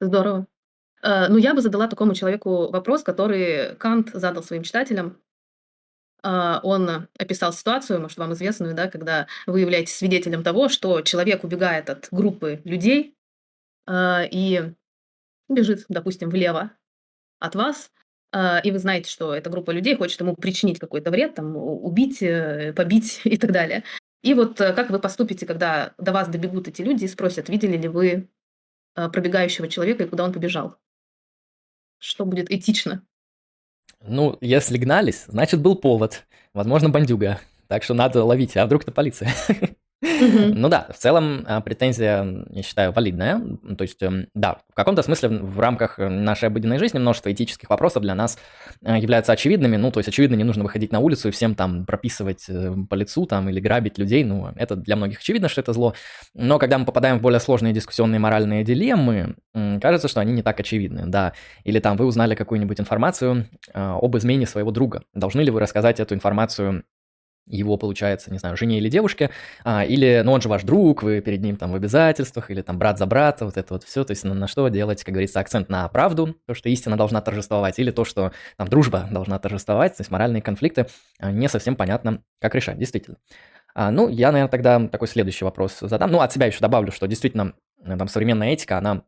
Здорово. 0.00 0.46
Э, 1.02 1.28
ну, 1.28 1.36
я 1.36 1.54
бы 1.54 1.60
задала 1.60 1.86
такому 1.86 2.14
человеку 2.14 2.70
вопрос, 2.70 3.02
который 3.02 3.74
Кант 3.76 4.10
задал 4.14 4.42
своим 4.42 4.62
читателям. 4.62 5.18
А, 6.22 6.60
он 6.62 7.08
описал 7.18 7.52
ситуацию, 7.52 8.00
может, 8.00 8.18
вам 8.18 8.34
известную, 8.34 8.74
да, 8.74 8.88
когда 8.88 9.26
вы 9.46 9.60
являетесь 9.60 9.96
свидетелем 9.96 10.42
того, 10.42 10.68
что 10.68 11.00
человек 11.00 11.44
убегает 11.44 11.88
от 11.88 12.08
группы 12.10 12.60
людей 12.64 13.16
и 13.90 14.74
бежит, 15.50 15.84
допустим, 15.88 16.30
влево 16.30 16.72
от 17.38 17.54
вас, 17.54 17.90
а, 18.32 18.58
и 18.58 18.70
вы 18.70 18.78
знаете, 18.78 19.10
что 19.10 19.34
эта 19.34 19.50
группа 19.50 19.70
людей 19.70 19.96
хочет 19.96 20.20
ему 20.20 20.34
причинить 20.36 20.78
какой-то 20.78 21.10
вред, 21.10 21.34
там, 21.34 21.56
убить, 21.56 22.22
э, 22.22 22.72
побить 22.74 23.20
и 23.24 23.36
так 23.36 23.52
далее. 23.52 23.84
И 24.22 24.34
вот 24.34 24.60
э, 24.60 24.72
как 24.72 24.90
вы 24.90 24.98
поступите, 24.98 25.46
когда 25.46 25.94
до 25.98 26.12
вас 26.12 26.28
добегут 26.28 26.68
эти 26.68 26.82
люди 26.82 27.04
и 27.04 27.08
спросят, 27.08 27.48
видели 27.48 27.76
ли 27.76 27.88
вы 27.88 28.28
пробегающего 28.94 29.68
человека 29.68 30.04
и 30.04 30.08
куда 30.08 30.24
он 30.24 30.32
побежал? 30.32 30.76
Что 31.98 32.24
будет 32.24 32.50
этично? 32.50 33.06
Ну, 34.00 34.36
если 34.40 34.78
гнались, 34.78 35.26
значит, 35.28 35.60
был 35.60 35.76
повод. 35.76 36.26
Возможно, 36.52 36.88
бандюга. 36.88 37.40
Так 37.68 37.84
что 37.84 37.94
надо 37.94 38.24
ловить. 38.24 38.56
А 38.56 38.66
вдруг 38.66 38.82
это 38.82 38.92
полиция? 38.92 39.32
Ну 40.02 40.68
да, 40.68 40.86
в 40.92 40.96
целом 40.96 41.44
а, 41.46 41.60
претензия, 41.60 42.44
я 42.50 42.62
считаю, 42.62 42.92
валидная. 42.92 43.40
То 43.76 43.82
есть, 43.82 44.02
эм, 44.02 44.28
да, 44.34 44.58
в 44.70 44.74
каком-то 44.74 45.02
смысле 45.02 45.28
в 45.28 45.60
рамках 45.60 45.98
э, 45.98 46.08
нашей 46.08 46.46
обыденной 46.48 46.78
жизни 46.78 46.98
множество 46.98 47.30
этических 47.30 47.68
вопросов 47.68 48.02
для 48.02 48.14
нас 48.14 48.38
э, 48.82 48.98
являются 48.98 49.32
очевидными. 49.32 49.76
Ну, 49.76 49.90
то 49.90 50.00
есть, 50.00 50.08
очевидно, 50.08 50.36
не 50.36 50.44
нужно 50.44 50.62
выходить 50.62 50.90
на 50.90 51.00
улицу 51.00 51.28
и 51.28 51.30
всем 51.30 51.54
там 51.54 51.84
прописывать 51.84 52.46
э, 52.48 52.74
по 52.88 52.94
лицу 52.94 53.26
там 53.26 53.50
или 53.50 53.60
грабить 53.60 53.98
людей. 53.98 54.24
Ну, 54.24 54.48
это 54.56 54.74
для 54.74 54.96
многих 54.96 55.18
очевидно, 55.18 55.48
что 55.48 55.60
это 55.60 55.74
зло. 55.74 55.94
Но 56.34 56.58
когда 56.58 56.78
мы 56.78 56.86
попадаем 56.86 57.18
в 57.18 57.22
более 57.22 57.40
сложные 57.40 57.74
дискуссионные 57.74 58.20
моральные 58.20 58.64
дилеммы, 58.64 59.36
кажется, 59.82 60.08
что 60.08 60.20
они 60.20 60.32
не 60.32 60.42
так 60.42 60.58
очевидны, 60.60 61.04
да. 61.06 61.34
Или 61.64 61.78
там 61.78 61.98
вы 61.98 62.06
узнали 62.06 62.34
какую-нибудь 62.34 62.80
информацию 62.80 63.46
об 63.74 64.16
измене 64.16 64.46
своего 64.46 64.70
друга. 64.70 65.02
Должны 65.12 65.42
ли 65.42 65.50
вы 65.50 65.60
рассказать 65.60 66.00
эту 66.00 66.14
информацию 66.14 66.84
его, 67.46 67.76
получается, 67.76 68.30
не 68.30 68.38
знаю, 68.38 68.56
жене 68.56 68.78
или 68.78 68.88
девушке, 68.88 69.30
а, 69.64 69.84
или, 69.84 70.22
ну, 70.24 70.32
он 70.32 70.40
же 70.40 70.48
ваш 70.48 70.62
друг, 70.62 71.02
вы 71.02 71.20
перед 71.20 71.40
ним 71.40 71.56
там 71.56 71.72
в 71.72 71.74
обязательствах, 71.74 72.50
или 72.50 72.62
там 72.62 72.78
брат 72.78 72.98
за 72.98 73.06
брата, 73.06 73.44
вот 73.44 73.56
это 73.56 73.74
вот 73.74 73.84
все, 73.84 74.04
то 74.04 74.12
есть 74.12 74.24
на, 74.24 74.34
на 74.34 74.46
что 74.46 74.68
делать, 74.68 75.02
как 75.02 75.12
говорится, 75.12 75.40
акцент 75.40 75.68
на 75.68 75.88
правду, 75.88 76.36
то, 76.46 76.54
что 76.54 76.68
истина 76.68 76.96
должна 76.96 77.20
торжествовать, 77.20 77.78
или 77.78 77.90
то, 77.90 78.04
что 78.04 78.32
там 78.56 78.68
дружба 78.68 79.08
должна 79.10 79.38
торжествовать, 79.38 79.96
то 79.96 80.02
есть 80.02 80.10
моральные 80.10 80.42
конфликты, 80.42 80.86
а, 81.18 81.32
не 81.32 81.48
совсем 81.48 81.76
понятно, 81.76 82.22
как 82.40 82.54
решать, 82.54 82.78
действительно. 82.78 83.16
А, 83.74 83.90
ну, 83.90 84.08
я, 84.08 84.32
наверное, 84.32 84.50
тогда 84.50 84.88
такой 84.88 85.08
следующий 85.08 85.44
вопрос 85.44 85.78
задам, 85.80 86.10
ну, 86.10 86.20
от 86.20 86.32
себя 86.32 86.46
еще 86.46 86.60
добавлю, 86.60 86.92
что 86.92 87.06
действительно 87.06 87.54
там 87.84 88.08
современная 88.08 88.50
этика, 88.50 88.78
она 88.78 89.02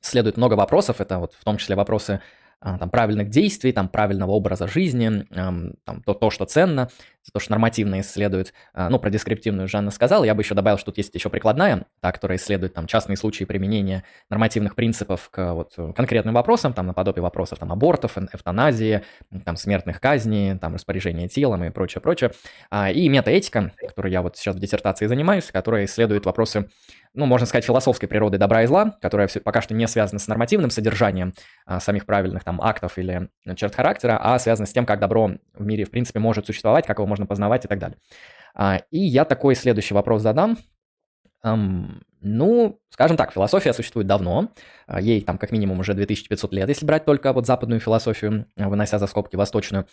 следует 0.00 0.36
много 0.36 0.54
вопросов, 0.54 1.00
это 1.00 1.18
вот 1.18 1.34
в 1.34 1.44
том 1.44 1.56
числе 1.56 1.76
вопросы 1.76 2.20
там, 2.60 2.90
правильных 2.90 3.28
действий, 3.28 3.72
там, 3.72 3.88
правильного 3.88 4.32
образа 4.32 4.66
жизни, 4.66 5.24
там, 5.30 6.02
то, 6.04 6.14
то, 6.14 6.30
что 6.30 6.44
ценно, 6.46 6.88
то, 7.32 7.40
что 7.40 7.52
нормативно 7.52 8.00
исследует. 8.00 8.54
А, 8.72 8.88
ну, 8.88 8.98
про 8.98 9.10
дескриптивную 9.10 9.68
Жанна 9.68 9.90
сказал. 9.90 10.24
Я 10.24 10.34
бы 10.34 10.42
еще 10.42 10.54
добавил, 10.54 10.78
что 10.78 10.86
тут 10.86 10.98
есть 10.98 11.14
еще 11.14 11.28
прикладная, 11.28 11.86
та, 12.00 12.12
которая 12.12 12.38
исследует 12.38 12.74
там, 12.74 12.86
частные 12.86 13.16
случаи 13.16 13.44
применения 13.44 14.04
нормативных 14.30 14.74
принципов 14.74 15.28
к 15.30 15.52
вот, 15.54 15.74
конкретным 15.94 16.34
вопросам, 16.34 16.72
там, 16.72 16.86
наподобие 16.86 17.22
вопросов 17.22 17.58
там, 17.58 17.72
абортов, 17.72 18.16
эвтаназии, 18.16 19.02
там, 19.44 19.56
смертных 19.56 20.00
казней, 20.00 20.56
там, 20.58 20.74
распоряжения 20.74 21.28
телом 21.28 21.64
и 21.64 21.70
прочее, 21.70 22.00
прочее. 22.00 22.32
А, 22.70 22.90
и 22.90 23.08
метаэтика, 23.08 23.72
которой 23.86 24.12
я 24.12 24.22
вот 24.22 24.36
сейчас 24.36 24.56
в 24.56 24.60
диссертации 24.60 25.06
занимаюсь, 25.06 25.50
которая 25.52 25.84
исследует 25.84 26.26
вопросы 26.26 26.68
ну, 27.16 27.26
можно 27.26 27.46
сказать, 27.46 27.64
философской 27.64 28.08
природы 28.08 28.38
добра 28.38 28.62
и 28.62 28.66
зла, 28.66 28.96
которая 29.00 29.26
все, 29.26 29.40
пока 29.40 29.62
что 29.62 29.74
не 29.74 29.88
связана 29.88 30.18
с 30.18 30.28
нормативным 30.28 30.70
содержанием 30.70 31.32
а, 31.64 31.80
самих 31.80 32.04
правильных 32.06 32.44
там 32.44 32.60
актов 32.60 32.98
или 32.98 33.30
черт 33.56 33.74
характера, 33.74 34.18
а 34.22 34.38
связана 34.38 34.66
с 34.66 34.72
тем, 34.72 34.84
как 34.86 35.00
добро 35.00 35.32
в 35.54 35.64
мире, 35.64 35.84
в 35.84 35.90
принципе, 35.90 36.20
может 36.20 36.46
существовать, 36.46 36.86
как 36.86 36.98
его 36.98 37.06
можно 37.06 37.26
познавать 37.26 37.64
и 37.64 37.68
так 37.68 37.78
далее. 37.78 37.98
А, 38.54 38.82
и 38.90 38.98
я 38.98 39.24
такой 39.24 39.54
следующий 39.54 39.94
вопрос 39.94 40.22
задам. 40.22 40.58
Um, 41.44 42.02
ну, 42.20 42.80
скажем 42.90 43.16
так, 43.16 43.32
философия 43.32 43.72
существует 43.72 44.06
давно, 44.06 44.50
а, 44.86 45.00
ей 45.00 45.20
там 45.22 45.38
как 45.38 45.52
минимум 45.52 45.80
уже 45.80 45.94
2500 45.94 46.52
лет, 46.52 46.68
если 46.68 46.84
брать 46.84 47.04
только 47.04 47.32
вот 47.32 47.46
западную 47.46 47.80
философию, 47.80 48.46
вынося 48.56 48.98
за 48.98 49.06
скобки 49.06 49.36
восточную. 49.36 49.86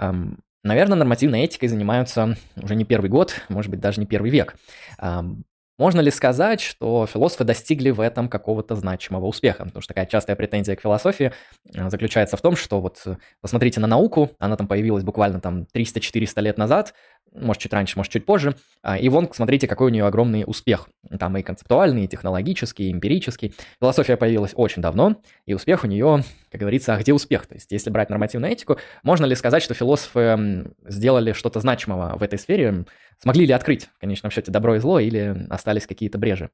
Um, 0.00 0.38
наверное, 0.62 0.96
нормативной 0.96 1.44
этикой 1.44 1.68
занимаются 1.68 2.36
уже 2.56 2.74
не 2.74 2.84
первый 2.84 3.10
год, 3.10 3.42
может 3.48 3.70
быть, 3.70 3.80
даже 3.80 4.00
не 4.00 4.06
первый 4.06 4.30
век. 4.30 4.56
Um, 5.00 5.42
можно 5.78 6.00
ли 6.00 6.10
сказать, 6.10 6.60
что 6.60 7.06
философы 7.06 7.44
достигли 7.44 7.90
в 7.90 8.00
этом 8.00 8.28
какого-то 8.28 8.76
значимого 8.76 9.26
успеха? 9.26 9.64
Потому 9.64 9.82
что 9.82 9.92
такая 9.92 10.06
частая 10.06 10.36
претензия 10.36 10.76
к 10.76 10.80
философии 10.80 11.32
э, 11.74 11.90
заключается 11.90 12.36
в 12.36 12.40
том, 12.40 12.54
что 12.54 12.80
вот 12.80 13.02
э, 13.06 13.16
посмотрите 13.40 13.80
на 13.80 13.86
науку, 13.86 14.30
она 14.38 14.56
там 14.56 14.68
появилась 14.68 15.02
буквально 15.02 15.40
там 15.40 15.66
300-400 15.74 16.40
лет 16.42 16.58
назад, 16.58 16.94
может, 17.34 17.62
чуть 17.62 17.72
раньше, 17.72 17.96
может, 17.96 18.12
чуть 18.12 18.24
позже. 18.24 18.56
А, 18.82 18.96
и 18.96 19.08
вон, 19.08 19.28
смотрите, 19.32 19.66
какой 19.66 19.90
у 19.90 19.90
нее 19.90 20.06
огромный 20.06 20.44
успех. 20.46 20.88
Там 21.18 21.36
и 21.36 21.42
концептуальный, 21.42 22.04
и 22.04 22.08
технологический, 22.08 22.88
и 22.88 22.92
эмпирический. 22.92 23.54
Философия 23.80 24.16
появилась 24.16 24.52
очень 24.54 24.80
давно, 24.80 25.20
и 25.44 25.54
успех 25.54 25.84
у 25.84 25.86
нее, 25.86 26.22
как 26.50 26.60
говорится, 26.60 26.94
а 26.94 26.98
где 26.98 27.12
успех? 27.12 27.46
То 27.46 27.54
есть, 27.54 27.72
если 27.72 27.90
брать 27.90 28.10
нормативную 28.10 28.52
этику, 28.52 28.78
можно 29.02 29.26
ли 29.26 29.34
сказать, 29.34 29.62
что 29.62 29.74
философы 29.74 30.72
сделали 30.84 31.32
что-то 31.32 31.60
значимого 31.60 32.16
в 32.16 32.22
этой 32.22 32.38
сфере? 32.38 32.84
Смогли 33.18 33.46
ли 33.46 33.52
открыть, 33.52 33.86
в 33.96 33.98
конечном 33.98 34.30
счете, 34.30 34.50
добро 34.50 34.76
и 34.76 34.78
зло, 34.78 35.00
или 35.00 35.46
остались 35.50 35.86
какие-то 35.86 36.18
брежи? 36.18 36.50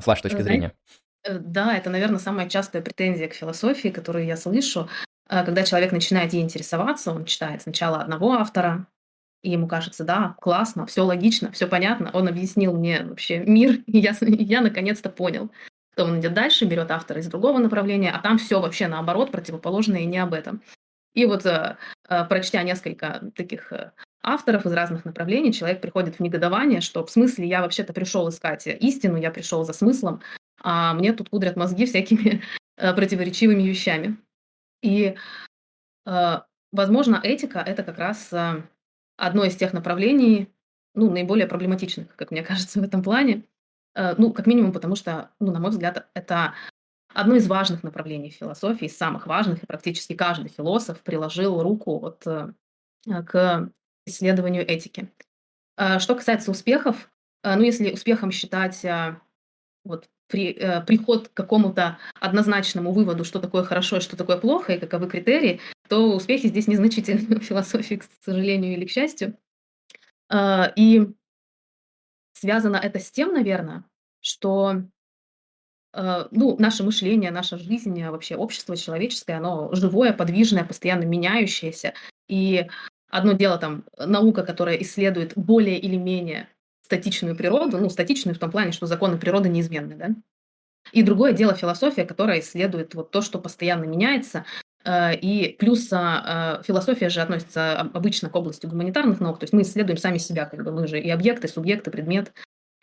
С 0.00 0.06
вашей 0.06 0.22
точки 0.22 0.42
зрения. 0.42 0.72
Э, 1.24 1.38
да, 1.38 1.76
это, 1.76 1.90
наверное, 1.90 2.18
самая 2.18 2.48
частая 2.48 2.82
претензия 2.82 3.28
к 3.28 3.34
философии, 3.34 3.88
которую 3.88 4.26
я 4.26 4.36
слышу. 4.36 4.88
А, 5.28 5.44
когда 5.44 5.62
человек 5.62 5.92
начинает 5.92 6.32
ей 6.32 6.42
интересоваться, 6.42 7.12
он 7.12 7.24
читает 7.24 7.62
сначала 7.62 7.98
одного 8.00 8.32
автора, 8.32 8.86
и 9.42 9.50
ему 9.50 9.66
кажется, 9.66 10.04
да, 10.04 10.36
классно, 10.40 10.86
все 10.86 11.02
логично, 11.02 11.50
все 11.50 11.66
понятно. 11.66 12.10
Он 12.12 12.28
объяснил 12.28 12.72
мне 12.74 13.04
вообще 13.04 13.38
мир, 13.38 13.80
и 13.86 13.98
я, 13.98 14.14
я 14.20 14.60
наконец-то 14.60 15.10
понял. 15.10 15.50
Потом 15.94 16.12
он 16.12 16.20
идет 16.20 16.32
дальше, 16.32 16.64
берет 16.64 16.90
автора 16.90 17.20
из 17.20 17.26
другого 17.26 17.58
направления, 17.58 18.12
а 18.12 18.20
там 18.20 18.38
все 18.38 18.60
вообще 18.60 18.86
наоборот, 18.86 19.30
противоположное 19.30 20.00
и 20.00 20.06
не 20.06 20.18
об 20.18 20.32
этом. 20.32 20.62
И 21.14 21.26
вот, 21.26 21.44
э, 21.44 21.76
э, 22.08 22.24
прочтя 22.24 22.62
несколько 22.62 23.30
таких 23.34 23.72
э, 23.72 23.92
авторов 24.22 24.64
из 24.64 24.72
разных 24.72 25.04
направлений, 25.04 25.52
человек 25.52 25.82
приходит 25.82 26.16
в 26.16 26.20
негодование, 26.20 26.80
что 26.80 27.04
в 27.04 27.10
смысле 27.10 27.46
я 27.46 27.60
вообще-то 27.60 27.92
пришел 27.92 28.28
искать 28.30 28.66
истину, 28.66 29.16
я 29.18 29.30
пришел 29.30 29.64
за 29.64 29.74
смыслом, 29.74 30.22
а 30.62 30.94
мне 30.94 31.12
тут 31.12 31.28
пудрят 31.28 31.56
мозги 31.56 31.84
всякими 31.84 32.42
противоречивыми 32.76 33.62
вещами. 33.62 34.16
И, 34.80 35.14
возможно, 36.72 37.20
этика— 37.22 37.58
это 37.66 37.84
как 37.84 37.98
раз 37.98 38.32
одно 39.16 39.44
из 39.44 39.56
тех 39.56 39.72
направлений, 39.72 40.48
ну, 40.94 41.10
наиболее 41.10 41.46
проблематичных, 41.46 42.14
как 42.16 42.30
мне 42.30 42.42
кажется, 42.44 42.80
в 42.80 42.84
этом 42.84 43.02
плане. 43.02 43.44
Э, 43.94 44.14
ну, 44.16 44.32
как 44.32 44.46
минимум, 44.46 44.72
потому 44.72 44.96
что, 44.96 45.30
ну, 45.40 45.52
на 45.52 45.60
мой 45.60 45.70
взгляд, 45.70 46.08
это 46.14 46.54
одно 47.14 47.34
из 47.34 47.46
важных 47.46 47.82
направлений 47.82 48.30
философии, 48.30 48.86
из 48.86 48.96
самых 48.96 49.26
важных, 49.26 49.62
и 49.62 49.66
практически 49.66 50.14
каждый 50.14 50.48
философ 50.48 51.00
приложил 51.00 51.62
руку 51.62 51.98
вот 51.98 52.26
э, 52.26 52.52
к 53.24 53.70
исследованию 54.06 54.66
этики. 54.66 55.10
Э, 55.76 55.98
что 55.98 56.14
касается 56.14 56.50
успехов, 56.50 57.10
ну, 57.44 57.60
если 57.62 57.90
успехом 57.90 58.30
считать 58.30 58.86
вот 59.84 60.08
при, 60.28 60.52
приход 60.86 61.26
к 61.26 61.34
какому-то 61.34 61.98
однозначному 62.20 62.92
выводу, 62.92 63.24
что 63.24 63.40
такое 63.40 63.64
хорошо 63.64 63.96
и 63.96 64.00
что 64.00 64.16
такое 64.16 64.36
плохо, 64.36 64.74
и 64.74 64.78
каковы 64.78 65.08
критерии, 65.08 65.58
то 65.92 66.16
успехи 66.16 66.46
здесь 66.46 66.68
незначительны 66.68 67.38
в 67.38 67.44
философии, 67.44 67.96
к 67.96 68.04
сожалению 68.24 68.72
или 68.72 68.86
к 68.86 68.90
счастью. 68.90 69.36
А, 70.30 70.72
и 70.74 71.06
связано 72.32 72.76
это 72.76 72.98
с 72.98 73.10
тем, 73.10 73.34
наверное, 73.34 73.84
что 74.22 74.84
а, 75.92 76.28
ну, 76.30 76.56
наше 76.58 76.82
мышление, 76.82 77.30
наша 77.30 77.58
жизнь, 77.58 78.02
а 78.02 78.10
вообще 78.10 78.36
общество 78.36 78.74
человеческое, 78.74 79.34
оно 79.34 79.68
живое, 79.74 80.14
подвижное, 80.14 80.64
постоянно 80.64 81.04
меняющееся. 81.04 81.92
И 82.26 82.66
одно 83.10 83.32
дело 83.32 83.58
там 83.58 83.84
наука, 83.98 84.44
которая 84.44 84.76
исследует 84.76 85.34
более 85.36 85.78
или 85.78 85.96
менее 85.96 86.48
статичную 86.86 87.36
природу, 87.36 87.76
ну, 87.76 87.90
статичную 87.90 88.34
в 88.34 88.38
том 88.38 88.50
плане, 88.50 88.72
что 88.72 88.86
законы 88.86 89.18
природы 89.18 89.50
неизменны, 89.50 89.96
да. 89.96 90.08
И 90.92 91.02
другое 91.02 91.34
дело 91.34 91.54
философия, 91.54 92.06
которая 92.06 92.40
исследует 92.40 92.94
вот 92.94 93.10
то, 93.10 93.20
что 93.20 93.38
постоянно 93.38 93.84
меняется, 93.84 94.46
и 94.84 95.56
плюс 95.58 95.92
а, 95.92 96.58
а, 96.58 96.62
философия 96.62 97.08
же 97.08 97.20
относится 97.20 97.80
обычно 97.80 98.28
к 98.28 98.36
области 98.36 98.66
гуманитарных 98.66 99.20
наук, 99.20 99.38
то 99.38 99.44
есть 99.44 99.52
мы 99.52 99.62
исследуем 99.62 99.98
сами 99.98 100.18
себя, 100.18 100.46
как 100.46 100.64
бы 100.64 100.72
мы 100.72 100.86
же 100.88 101.00
и 101.00 101.08
объекты, 101.10 101.46
и 101.46 101.50
субъекты, 101.50 101.90
предмет, 101.90 102.32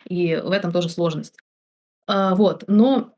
и 0.06 0.36
в 0.36 0.50
этом 0.50 0.72
тоже 0.72 0.88
сложность. 0.88 1.36
А, 2.06 2.34
вот, 2.34 2.64
но 2.68 3.14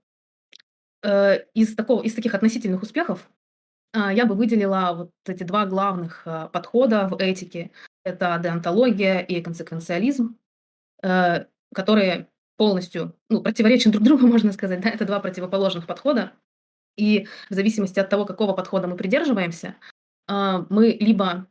э, 1.03 1.45
из, 1.55 1.75
такого, 1.77 2.03
из 2.03 2.15
таких 2.15 2.35
относительных 2.35 2.83
успехов 2.83 3.29
я 3.95 4.25
бы 4.25 4.35
выделила 4.35 4.95
вот 4.97 5.11
эти 5.27 5.43
два 5.43 5.67
главных 5.67 6.27
подхода 6.51 7.09
в 7.09 7.21
этике. 7.21 7.73
Это 8.05 8.41
деонтология 8.43 9.19
и 9.19 9.43
консеквенциализм, 9.43 10.39
э, 11.03 11.45
которые 11.75 12.29
полностью 12.57 13.17
ну, 13.29 13.43
противоречат 13.43 13.93
друг 13.93 14.05
другу, 14.05 14.27
можно 14.29 14.53
сказать. 14.53 14.81
Да? 14.81 14.91
Это 14.91 15.05
два 15.05 15.21
противоположных 15.21 15.87
подхода. 15.87 16.33
И 16.97 17.27
в 17.51 17.55
зависимости 17.55 17.99
от 18.01 18.09
того, 18.09 18.25
какого 18.25 18.53
подхода 18.53 18.87
мы 18.87 18.97
придерживаемся, 18.97 19.77
а, 20.29 20.67
мы 20.71 20.97
либо 21.01 21.47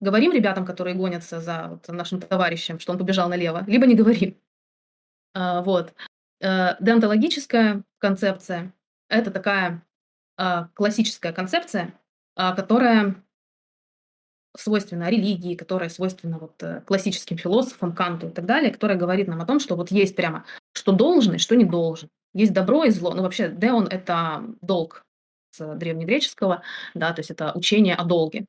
говорим 0.00 0.32
ребятам, 0.32 0.66
которые 0.66 0.94
гонятся 0.94 1.40
за 1.40 1.68
вот 1.68 1.88
нашим 1.88 2.20
товарищем, 2.20 2.78
что 2.80 2.92
он 2.92 2.98
побежал 2.98 3.28
налево, 3.28 3.64
либо 3.66 3.86
не 3.86 3.94
говорим. 3.94 4.36
А, 5.34 5.62
вот. 5.62 5.94
Э, 6.40 6.76
деонтологическая 6.80 7.84
концепция- 7.98 8.74
это 9.08 9.30
такая, 9.30 9.86
а, 10.36 10.68
классическая 10.74 11.32
концепция, 11.32 11.94
которая 12.34 13.22
свойственна 14.56 15.08
религии, 15.08 15.54
которая 15.54 15.88
свойственна 15.88 16.38
вот, 16.38 16.62
э, 16.62 16.82
классическим 16.82 17.38
философам, 17.38 17.94
Канту 17.94 18.28
и 18.28 18.30
так 18.30 18.44
далее, 18.44 18.70
которая 18.70 18.98
говорит 18.98 19.28
нам 19.28 19.40
о 19.40 19.46
том, 19.46 19.60
что 19.60 19.76
вот 19.76 19.90
есть 19.90 20.14
прямо 20.14 20.44
что 20.72 20.92
должен 20.92 21.34
и 21.34 21.38
что 21.38 21.54
не 21.56 21.64
должен. 21.64 22.08
Есть 22.34 22.52
добро 22.52 22.84
и 22.84 22.90
зло. 22.90 23.14
Ну, 23.14 23.22
вообще, 23.22 23.48
деон- 23.48 23.88
это 23.88 24.44
долг 24.60 25.04
с 25.50 25.74
древнегреческого, 25.74 26.62
да, 26.94 27.12
то 27.12 27.20
есть 27.20 27.30
это 27.30 27.52
учение 27.54 27.94
о 27.94 28.04
долге. 28.04 28.46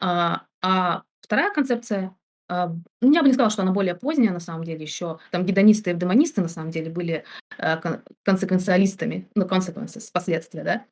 А, 0.00 0.42
а 0.60 1.02
вторая 1.20 1.52
концепция, 1.52 2.16
ну, 2.48 3.12
я 3.12 3.22
бы 3.22 3.28
не 3.28 3.32
сказала, 3.32 3.50
что 3.50 3.62
она 3.62 3.72
более 3.72 3.94
поздняя, 3.94 4.32
на 4.32 4.40
самом 4.40 4.64
деле, 4.64 4.82
еще 4.82 5.18
там 5.30 5.46
гедонисты 5.46 5.90
и 5.90 5.92
эвдемонисты, 5.92 6.42
на 6.42 6.48
самом 6.48 6.70
деле, 6.70 6.90
были 6.90 7.24
кон- 7.56 8.02
консеквенциалистами, 8.22 9.30
ну, 9.34 9.46
consequences, 9.46 10.10
последствия, 10.12 10.64
да, 10.64 10.84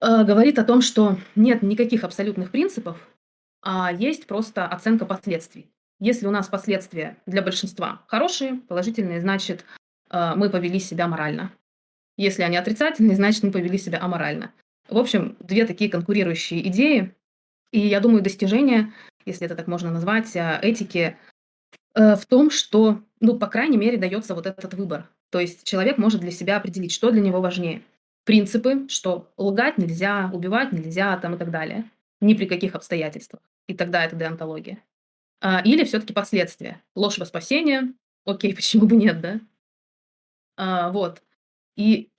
э, 0.00 0.24
говорит 0.24 0.58
о 0.58 0.64
том, 0.64 0.82
что 0.82 1.16
нет 1.34 1.62
никаких 1.62 2.04
абсолютных 2.04 2.50
принципов, 2.50 3.08
а 3.62 3.90
есть 3.92 4.26
просто 4.26 4.66
оценка 4.66 5.06
последствий. 5.06 5.72
Если 5.98 6.26
у 6.26 6.30
нас 6.30 6.48
последствия 6.48 7.16
для 7.26 7.42
большинства 7.42 8.02
хорошие, 8.06 8.56
положительные, 8.68 9.20
значит, 9.20 9.64
э, 10.10 10.34
мы 10.36 10.50
повели 10.50 10.78
себя 10.78 11.08
морально. 11.08 11.52
Если 12.18 12.42
они 12.42 12.56
отрицательные, 12.56 13.16
значит, 13.16 13.42
мы 13.42 13.50
повели 13.50 13.78
себя 13.78 14.02
аморально. 14.02 14.52
В 14.88 14.98
общем, 14.98 15.36
две 15.40 15.66
такие 15.66 15.90
конкурирующие 15.90 16.66
идеи. 16.68 17.14
И 17.72 17.80
я 17.80 18.00
думаю, 18.00 18.22
достижение, 18.22 18.92
если 19.24 19.46
это 19.46 19.56
так 19.56 19.66
можно 19.66 19.90
назвать, 19.90 20.36
э, 20.36 20.58
этики 20.62 21.16
э, 21.94 22.14
в 22.16 22.26
том, 22.26 22.50
что, 22.50 23.00
ну, 23.20 23.38
по 23.38 23.46
крайней 23.46 23.78
мере, 23.78 23.96
дается 23.96 24.34
вот 24.34 24.46
этот 24.46 24.74
выбор. 24.74 25.08
То 25.30 25.40
есть 25.40 25.64
человек 25.64 25.98
может 25.98 26.20
для 26.20 26.30
себя 26.30 26.58
определить, 26.58 26.92
что 26.92 27.10
для 27.10 27.20
него 27.20 27.40
важнее. 27.40 27.82
Принципы, 28.24 28.86
что 28.88 29.32
лгать 29.36 29.78
нельзя, 29.78 30.30
убивать 30.32 30.72
нельзя 30.72 31.16
там 31.16 31.34
и 31.34 31.38
так 31.38 31.50
далее. 31.50 31.84
Ни 32.20 32.34
при 32.34 32.46
каких 32.46 32.74
обстоятельствах. 32.74 33.40
И 33.66 33.74
тогда 33.74 34.04
это 34.04 34.16
деонтология. 34.16 34.78
А, 35.40 35.60
или 35.60 35.84
все-таки 35.84 36.12
последствия. 36.12 36.82
Ложь 36.94 37.18
во 37.18 37.26
спасение. 37.26 37.92
Окей, 38.24 38.54
почему 38.56 38.86
бы 38.86 38.96
нет, 38.96 39.20
да? 39.20 39.40
А, 40.56 40.90
вот. 40.90 41.22
И 41.76 42.10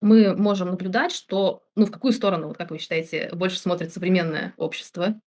мы 0.00 0.36
можем 0.36 0.68
наблюдать, 0.70 1.12
что, 1.12 1.64
ну, 1.74 1.86
в 1.86 1.90
какую 1.90 2.12
сторону, 2.12 2.48
вот 2.48 2.56
как 2.56 2.70
вы 2.70 2.78
считаете, 2.78 3.30
больше 3.32 3.58
смотрит 3.58 3.92
современное 3.92 4.54
общество? 4.56 5.20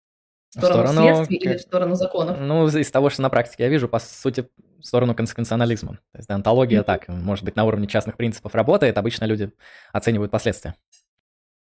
В 0.55 0.61
В 0.61 0.64
сторону 0.64 0.88
сторону, 0.88 1.14
следствий 1.14 1.37
или 1.38 1.57
в 1.57 1.61
сторону 1.61 1.95
законов? 1.95 2.38
ну, 2.40 2.67
из 2.69 2.90
того, 2.90 3.11
что 3.11 3.23
на 3.23 3.31
практике 3.31 3.64
я 3.64 3.69
вижу, 3.69 3.88
по 3.88 3.99
сути, 3.99 4.49
в 4.78 4.83
сторону 4.85 5.14
консеквенционализма. 5.14 5.95
То 6.12 6.19
есть 6.19 6.28
деонтология 6.28 6.78
Мгм. 6.78 6.87
так, 6.87 7.09
может 7.09 7.45
быть, 7.45 7.57
на 7.57 7.64
уровне 7.64 7.87
частных 7.87 8.17
принципов 8.17 8.55
работает, 8.55 8.99
обычно 8.99 9.25
люди 9.26 9.50
оценивают 9.93 10.31
последствия. 10.33 10.75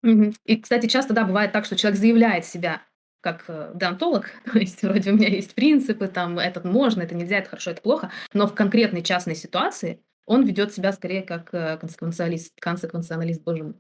Мгм. 0.02 0.34
И, 0.46 0.58
кстати, 0.58 0.88
часто, 0.88 1.14
да, 1.14 1.24
бывает 1.24 1.52
так, 1.52 1.66
что 1.66 1.76
человек 1.76 2.00
заявляет 2.00 2.46
себя 2.46 2.82
как 3.24 3.46
э, 3.48 3.72
деонтолог, 3.74 4.30
то 4.52 4.60
есть 4.60 4.84
вроде 4.84 5.12
у 5.12 5.16
меня 5.16 5.30
есть 5.30 5.56
принципы, 5.56 6.08
там, 6.08 6.38
этот 6.38 6.66
можно, 6.66 7.02
это 7.02 7.16
нельзя, 7.16 7.38
это 7.38 7.50
хорошо, 7.50 7.72
это 7.72 7.82
плохо, 7.82 8.12
но 8.34 8.46
в 8.48 8.54
конкретной 8.54 9.02
частной 9.02 9.36
ситуации 9.36 10.00
он 10.26 10.46
ведет 10.46 10.74
себя 10.74 10.92
скорее 10.92 11.22
как 11.24 11.50
э, 11.54 11.78
консеквенциалист, 11.78 12.54
консеквенциалист, 12.60 13.42
боже 13.44 13.64
мой. 13.64 13.74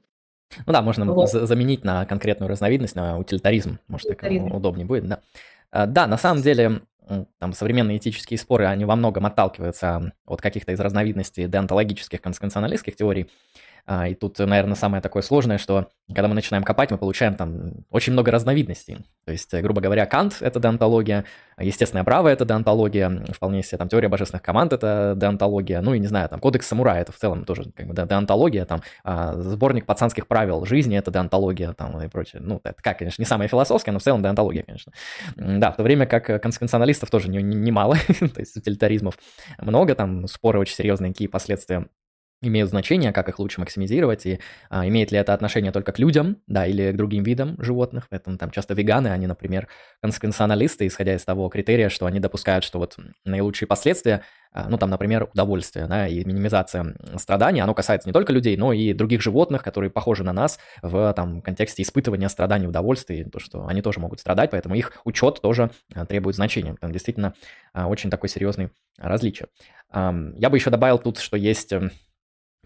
Ну 0.65 0.73
да, 0.73 0.81
можно 0.81 1.05
Вот. 1.05 1.29
за- 1.31 1.45
заменить 1.45 1.83
на 1.83 2.05
конкретную 2.05 2.49
разновидность, 2.49 2.95
на 2.95 3.17
утилитаризм, 3.17 3.79
может, 3.87 4.07
так 4.07 4.17
Утилитаризм. 4.19 4.55
удобнее 4.55 4.85
будет, 4.85 5.07
да. 5.07 5.19
А, 5.71 5.85
Да, 5.87 6.07
на 6.07 6.17
самом 6.17 6.41
деле, 6.41 6.81
там 7.39 7.53
современные 7.53 7.97
этические 7.97 8.37
споры, 8.37 8.65
они 8.65 8.85
во 8.85 8.95
многом 8.95 9.25
отталкиваются 9.25 10.13
от 10.25 10.41
каких-то 10.41 10.71
из 10.71 10.79
разновидностей 10.79 11.47
деонтологических 11.47 12.21
консеквенционалистских 12.21 12.95
теорий. 12.95 13.29
А, 13.85 14.07
И 14.07 14.15
тут, 14.15 14.39
наверное, 14.39 14.75
самое 14.75 15.01
такое 15.01 15.21
сложное, 15.21 15.57
что 15.57 15.89
когда 16.07 16.27
мы 16.29 16.35
начинаем 16.35 16.63
копать, 16.63 16.91
мы 16.91 16.97
получаем 16.97 17.35
там 17.35 17.85
очень 17.89 18.13
много 18.13 18.31
разновидностей. 18.31 18.99
То 19.25 19.31
есть, 19.33 19.53
э, 19.53 19.61
грубо 19.61 19.81
говоря, 19.81 20.05
Кант– 20.05 20.37
это 20.41 20.59
деонтология, 20.59 21.25
естественное 21.59 22.05
право– 22.05 22.29
это 22.29 22.45
деонтология, 22.45 23.25
вполне 23.33 23.61
себе 23.61 23.77
там 23.77 23.89
теория 23.89 24.07
божественных 24.07 24.41
команд– 24.41 24.71
это 24.71 25.15
деонтология, 25.17 25.81
ну 25.81 25.93
и 25.93 25.99
не 25.99 26.07
знаю, 26.07 26.29
там 26.29 26.39
кодекс 26.39 26.67
самурая– 26.67 27.01
это 27.01 27.11
в 27.11 27.17
целом 27.17 27.43
тоже 27.43 27.71
как 27.75 27.87
бы 27.87 27.93
де- 27.93 28.05
деонтология, 28.05 28.65
там 28.65 28.81
а, 29.03 29.35
сборник 29.41 29.85
пацанских 29.85 30.27
правил 30.27 30.65
жизни– 30.65 30.97
это 30.97 31.11
деонтология, 31.11 31.73
там 31.73 32.01
и 32.01 32.07
прочее. 32.07 32.41
Ну, 32.41 32.61
это 32.63 32.81
как, 32.81 32.99
конечно, 32.99 33.21
не 33.21 33.25
самое 33.25 33.49
философское, 33.49 33.91
но 33.91 33.99
в 33.99 34.03
целом 34.03 34.21
деонтология, 34.21 34.63
конечно. 34.63 34.93
Да, 35.35 35.71
в 35.71 35.75
то 35.75 35.83
время 35.83 36.05
как 36.05 36.29
э, 36.29 36.39
консеквенционалистов 36.39 37.09
тоже 37.09 37.29
не- 37.29 37.41
не- 37.43 37.57
немало, 37.57 37.95
то 38.19 38.39
есть 38.39 38.55
утилитаризмов 38.55 39.17
много, 39.59 39.93
там 39.95 40.27
споры 40.27 40.59
очень 40.59 40.75
серьезные, 40.75 41.11
какие 41.11 41.27
последствия 41.27 41.87
имеют 42.47 42.69
значение, 42.69 43.11
как 43.11 43.29
их 43.29 43.39
лучше 43.39 43.59
максимизировать, 43.59 44.25
и 44.25 44.39
а, 44.69 44.87
имеет 44.87 45.11
ли 45.11 45.17
это 45.17 45.33
отношение 45.33 45.71
только 45.71 45.91
к 45.91 45.99
людям, 45.99 46.37
да, 46.47 46.65
или 46.65 46.91
к 46.91 46.95
другим 46.95 47.23
видам 47.23 47.55
животных. 47.59 48.07
Поэтому 48.09 48.37
там 48.37 48.51
часто 48.51 48.73
веганы, 48.73 49.07
они, 49.07 49.27
например, 49.27 49.67
консеквенционалисты, 50.01 50.87
исходя 50.87 51.15
из 51.15 51.23
того 51.23 51.49
критерия, 51.49 51.89
что 51.89 52.05
они 52.05 52.19
допускают, 52.19 52.63
что 52.63 52.79
вот 52.79 52.97
наилучшие 53.25 53.67
последствия, 53.67 54.23
а, 54.51 54.69
ну 54.69 54.77
там, 54.77 54.89
например, 54.89 55.27
удовольствие, 55.33 55.87
да, 55.87 56.07
и 56.07 56.23
минимизация 56.23 56.95
страданий, 57.17 57.61
оно 57.61 57.73
касается 57.73 58.07
не 58.07 58.13
только 58.13 58.31
людей, 58.31 58.55
но 58.55 58.71
и 58.71 58.93
других 58.93 59.21
животных, 59.21 59.63
которые 59.63 59.89
похожи 59.89 60.23
на 60.23 60.31
нас 60.33 60.59
в 60.81 61.11
там 61.13 61.41
контексте 61.41 61.81
испытывания 61.81 62.29
страданий, 62.29 62.67
удовольствий, 62.67 63.23
то, 63.23 63.39
что 63.39 63.65
они 63.65 63.81
тоже 63.81 63.99
могут 63.99 64.19
страдать, 64.19 64.51
поэтому 64.51 64.75
их 64.75 64.93
учет 65.05 65.41
тоже 65.41 65.71
а, 65.95 66.05
требует 66.05 66.35
значения. 66.35 66.75
Там 66.79 66.91
действительно 66.91 67.33
а, 67.73 67.87
очень 67.87 68.09
такой 68.09 68.29
серьезный 68.29 68.69
различие. 68.97 69.47
Ам, 69.89 70.35
Я 70.35 70.49
бы 70.49 70.57
еще 70.57 70.69
добавил 70.69 70.99
тут, 70.99 71.19
что 71.19 71.35
есть 71.35 71.71
эм, 71.71 71.91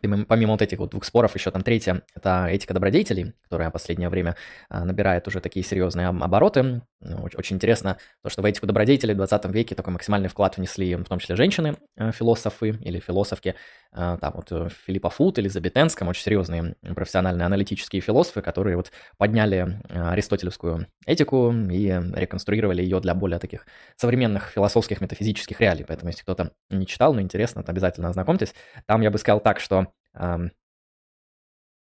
Помимо 0.02 0.52
вот 0.52 0.62
этих 0.62 0.78
вот 0.78 0.92
двух 0.92 1.04
споров, 1.06 1.34
еще 1.34 1.50
там 1.50 1.64
третье– 1.64 2.04
это 2.16 2.46
этика 2.48 2.74
добродетелей, 2.76 3.34
которая 3.44 3.70
в 3.70 3.74
последнее 3.74 4.10
время 4.10 4.36
а, 4.70 4.86
набирает 4.86 5.28
уже 5.28 5.40
такие 5.42 5.66
серьезные 5.66 6.08
об- 6.08 6.24
обороты. 6.24 6.82
Ну, 7.00 7.26
оч- 7.26 7.36
Очень 7.36 7.56
интересно 7.56 7.98
то, 8.24 8.30
что 8.30 8.44
в 8.44 8.46
этику 8.46 8.68
добродетелей 8.68 9.16
в 9.16 9.18
20 9.18 9.52
веке 9.52 9.74
такой 9.74 9.94
максимальный 9.94 10.30
вклад 10.30 10.58
внесли 10.58 10.96
в 10.96 11.06
том 11.06 11.18
числе 11.18 11.36
женщины, 11.36 11.78
э, 11.96 12.12
философы 12.12 12.70
или 12.82 13.00
философки. 13.00 13.56
А, 13.92 14.18
Там 14.18 14.34
вот 14.36 14.52
э, 14.52 14.70
Филиппа 14.86 15.10
Фут, 15.10 15.40
Элизабет 15.40 15.76
Энском, 15.78 16.10
очень 16.10 16.22
серьезные 16.24 16.76
профессиональные 16.96 17.48
аналитические 17.48 18.02
философы, 18.02 18.44
которые 18.44 18.76
вот 18.78 18.92
подняли 19.18 19.80
аристотелевскую 19.90 20.88
этику 21.08 21.52
и 21.52 21.88
реконструировали 22.14 22.82
ее 22.84 23.00
для 23.00 23.16
более 23.16 23.40
таких 23.40 23.66
современных 23.96 24.50
философских 24.50 25.02
метафизических 25.02 25.60
реалий. 25.60 25.86
Поэтому, 25.88 26.10
если 26.10 26.22
кто-то 26.22 26.52
не 26.70 26.86
читал, 26.86 27.14
но 27.14 27.22
интересно, 27.22 27.64
то 27.64 27.72
обязательно 27.72 28.10
ознакомьтесь. 28.10 28.54
Там 28.86 29.02
я 29.02 29.10
бы 29.12 29.18
сказал 29.18 29.40
так, 29.40 29.60
что 29.60 29.87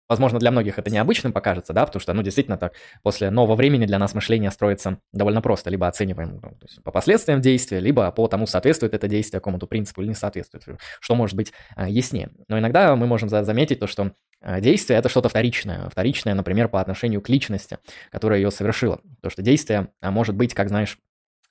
Возможно, 0.09 0.37
для 0.37 0.51
многих 0.51 0.77
это 0.77 0.91
необычным 0.91 1.31
покажется, 1.31 1.71
да, 1.71 1.85
потому 1.85 2.01
что, 2.01 2.13
ну, 2.13 2.21
действительно, 2.21 2.57
так, 2.57 2.73
после 3.03 3.31
нового 3.31 3.55
времени 3.55 3.85
для 3.85 3.97
нас 3.97 4.13
мышление 4.13 4.51
строится 4.51 4.99
довольно 5.13 5.41
просто. 5.41 5.69
Либо 5.69 5.87
оцениваем 5.87 6.39
ну, 6.43 6.57
по 6.83 6.91
последствиям 6.91 7.39
действия, 7.39 7.79
либо 7.79 8.11
по 8.11 8.27
тому, 8.27 8.45
соответствует 8.45 8.93
это 8.93 9.07
действие 9.07 9.39
какому-то 9.39 9.65
принципу 9.65 10.01
или 10.01 10.09
не 10.09 10.13
соответствует, 10.13 10.65
что 10.99 11.15
может 11.15 11.35
быть 11.37 11.53
а, 11.75 11.87
яснее. 11.87 12.31
Но 12.49 12.59
иногда 12.59 12.95
мы 12.95 13.07
можем 13.07 13.29
за- 13.29 13.43
заметить 13.43 13.79
то, 13.79 13.87
что 13.87 14.11
а, 14.41 14.59
действие– 14.59 14.99
это 14.99 15.07
что-то 15.07 15.29
вторичное. 15.29 15.89
Вторичное, 15.89 16.35
например, 16.35 16.67
по 16.67 16.81
отношению 16.81 17.21
к 17.21 17.29
личности, 17.29 17.79
которая 18.11 18.39
ее 18.39 18.51
совершила. 18.51 18.99
То, 19.21 19.29
что 19.29 19.41
действие 19.41 19.87
а, 20.01 20.11
может 20.11 20.35
быть, 20.35 20.53
как, 20.53 20.67
знаешь, 20.67 20.97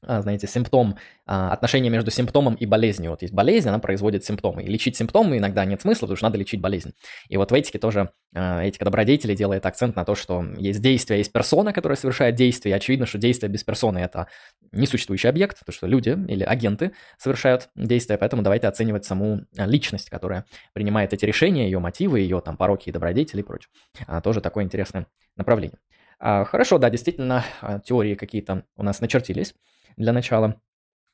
знаете, 0.03 0.47
симптом, 0.47 0.97
а, 1.27 1.53
отношение 1.53 1.91
между 1.91 2.11
симптомом 2.11 2.55
и 2.55 2.67
болезнью. 2.67 3.11
Вот 3.11 3.23
есть 3.23 3.33
болезнь, 3.33 3.69
она 3.69 3.79
производит 3.79 4.25
симптомы. 4.25 4.63
И 4.63 4.67
лечить 4.67 4.97
симптомы 4.97 5.39
иногда 5.39 5.65
нет 5.65 5.81
смысла, 5.81 6.07
потому 6.07 6.17
что 6.17 6.27
надо 6.27 6.39
лечить 6.39 6.61
болезнь. 6.61 6.93
И 7.29 7.37
вот 7.37 7.51
в 7.51 7.55
этике 7.55 7.79
тоже 7.79 8.11
а, 8.35 8.63
этика 8.65 8.85
добродетелей 8.85 9.37
делает 9.37 9.65
акцент 9.65 9.95
на 9.95 10.05
то, 10.05 10.15
что 10.15 10.45
есть 10.57 10.81
действие, 10.81 11.19
есть 11.19 11.33
персона, 11.33 11.73
которая 11.73 11.97
совершает 11.97 12.35
действие. 12.35 12.75
И 12.75 12.77
очевидно, 12.77 13.07
что 13.07 13.19
действие 13.19 13.51
без 13.51 13.63
персоны– 13.63 13.99
это 14.01 14.27
несуществующий 14.73 15.29
объект, 15.29 15.65
то 15.65 15.71
что 15.71 15.87
люди 15.87 16.11
или 16.29 16.43
агенты 16.43 16.93
совершают 17.19 17.69
действия, 17.77 18.19
поэтому 18.19 18.43
давайте 18.43 18.67
оценивать 18.67 19.05
саму 19.05 19.43
а, 19.57 19.67
личность, 19.67 20.11
которая 20.11 20.47
принимает 20.73 21.13
эти 21.13 21.25
решения, 21.25 21.67
ее 21.67 21.79
мотивы, 21.79 22.21
ее 22.21 22.41
там 22.41 22.57
пороки 22.57 22.89
и 22.89 22.93
добродетели 22.93 23.41
и 23.41 23.45
прочее. 23.45 23.69
А, 24.07 24.21
тоже 24.21 24.41
такое 24.41 24.65
интересное 24.65 25.07
направление. 25.37 25.79
А, 26.19 26.45
Хорошо, 26.45 26.79
да, 26.79 26.89
действительно, 26.89 27.45
а, 27.61 27.81
теории 27.81 28.15
какие-то 28.15 28.65
у 28.77 28.83
нас 28.83 29.01
начертились 29.01 29.55
для 29.97 30.13
начала. 30.13 30.61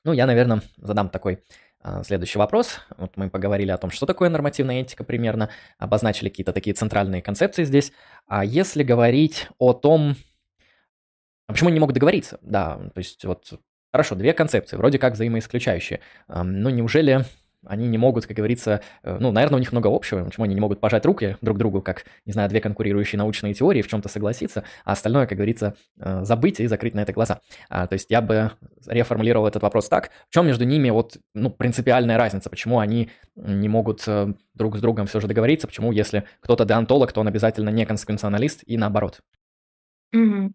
Ну, 0.04 0.12
я, 0.12 0.26
наверное, 0.26 0.62
задам 0.76 1.08
такой 1.08 1.42
а, 1.80 2.02
следующий 2.02 2.38
вопрос. 2.38 2.80
Вот 2.96 3.16
мы 3.16 3.30
поговорили 3.30 3.70
о 3.70 3.78
том, 3.78 3.90
что 3.90 4.06
такое 4.06 4.28
нормативная 4.28 4.80
этика 4.80 5.04
примерно, 5.04 5.50
обозначили 5.78 6.28
какие-то 6.28 6.52
такие 6.52 6.74
центральные 6.74 7.22
концепции 7.22 7.64
здесь. 7.64 7.92
А 8.26 8.44
если 8.44 8.82
говорить 8.82 9.48
о 9.58 9.72
том, 9.72 10.16
а 11.46 11.52
почему 11.52 11.68
они 11.68 11.74
не 11.74 11.80
могут 11.80 11.94
договориться? 11.94 12.38
Да, 12.42 12.76
то 12.94 12.98
есть 12.98 13.24
вот, 13.24 13.52
хорошо, 13.92 14.14
две 14.14 14.32
концепции, 14.32 14.76
вроде 14.76 14.98
как 14.98 15.14
взаимоисключающие. 15.14 16.00
Но 16.28 16.70
неужели 16.70 17.24
они 17.66 17.88
не 17.88 17.98
могут, 17.98 18.26
как 18.26 18.36
говорится, 18.36 18.82
э, 19.02 19.16
ну, 19.20 19.32
наверное, 19.32 19.56
у 19.56 19.60
них 19.60 19.72
много 19.72 19.88
общего, 19.88 20.24
почему 20.24 20.44
они 20.44 20.54
не 20.54 20.60
могут 20.60 20.80
пожать 20.80 21.04
руки 21.04 21.36
друг 21.40 21.58
другу, 21.58 21.82
как, 21.82 22.04
не 22.24 22.32
знаю, 22.32 22.48
две 22.48 22.60
конкурирующие 22.60 23.18
научные 23.18 23.54
теории, 23.54 23.82
в 23.82 23.88
чем-то 23.88 24.08
согласиться, 24.08 24.64
а 24.84 24.92
остальное, 24.92 25.26
как 25.26 25.36
говорится, 25.36 25.74
э, 25.98 26.24
забыть 26.24 26.60
и 26.60 26.66
закрыть 26.66 26.94
на 26.94 27.00
это 27.00 27.12
глаза. 27.12 27.40
А, 27.68 27.86
то 27.86 27.94
есть 27.94 28.10
я 28.10 28.20
бы 28.20 28.52
реформулировал 28.86 29.46
этот 29.46 29.62
вопрос 29.62 29.88
так, 29.88 30.10
в 30.28 30.34
чем 30.34 30.46
между 30.46 30.64
ними 30.64 30.90
вот, 30.90 31.18
ну, 31.34 31.50
принципиальная 31.50 32.16
разница, 32.16 32.50
почему 32.50 32.78
они 32.78 33.10
не 33.36 33.68
могут 33.68 34.04
э, 34.06 34.34
друг 34.54 34.76
с 34.76 34.80
другом 34.80 35.06
все 35.06 35.20
же 35.20 35.26
договориться, 35.26 35.66
почему, 35.66 35.92
если 35.92 36.24
кто-то 36.40 36.64
деонтолог, 36.64 37.12
то 37.12 37.20
он 37.20 37.28
обязательно 37.28 37.70
не 37.70 37.86
консеквенционалист 37.86 38.62
и 38.66 38.76
наоборот. 38.76 39.20
Мгм. 40.12 40.54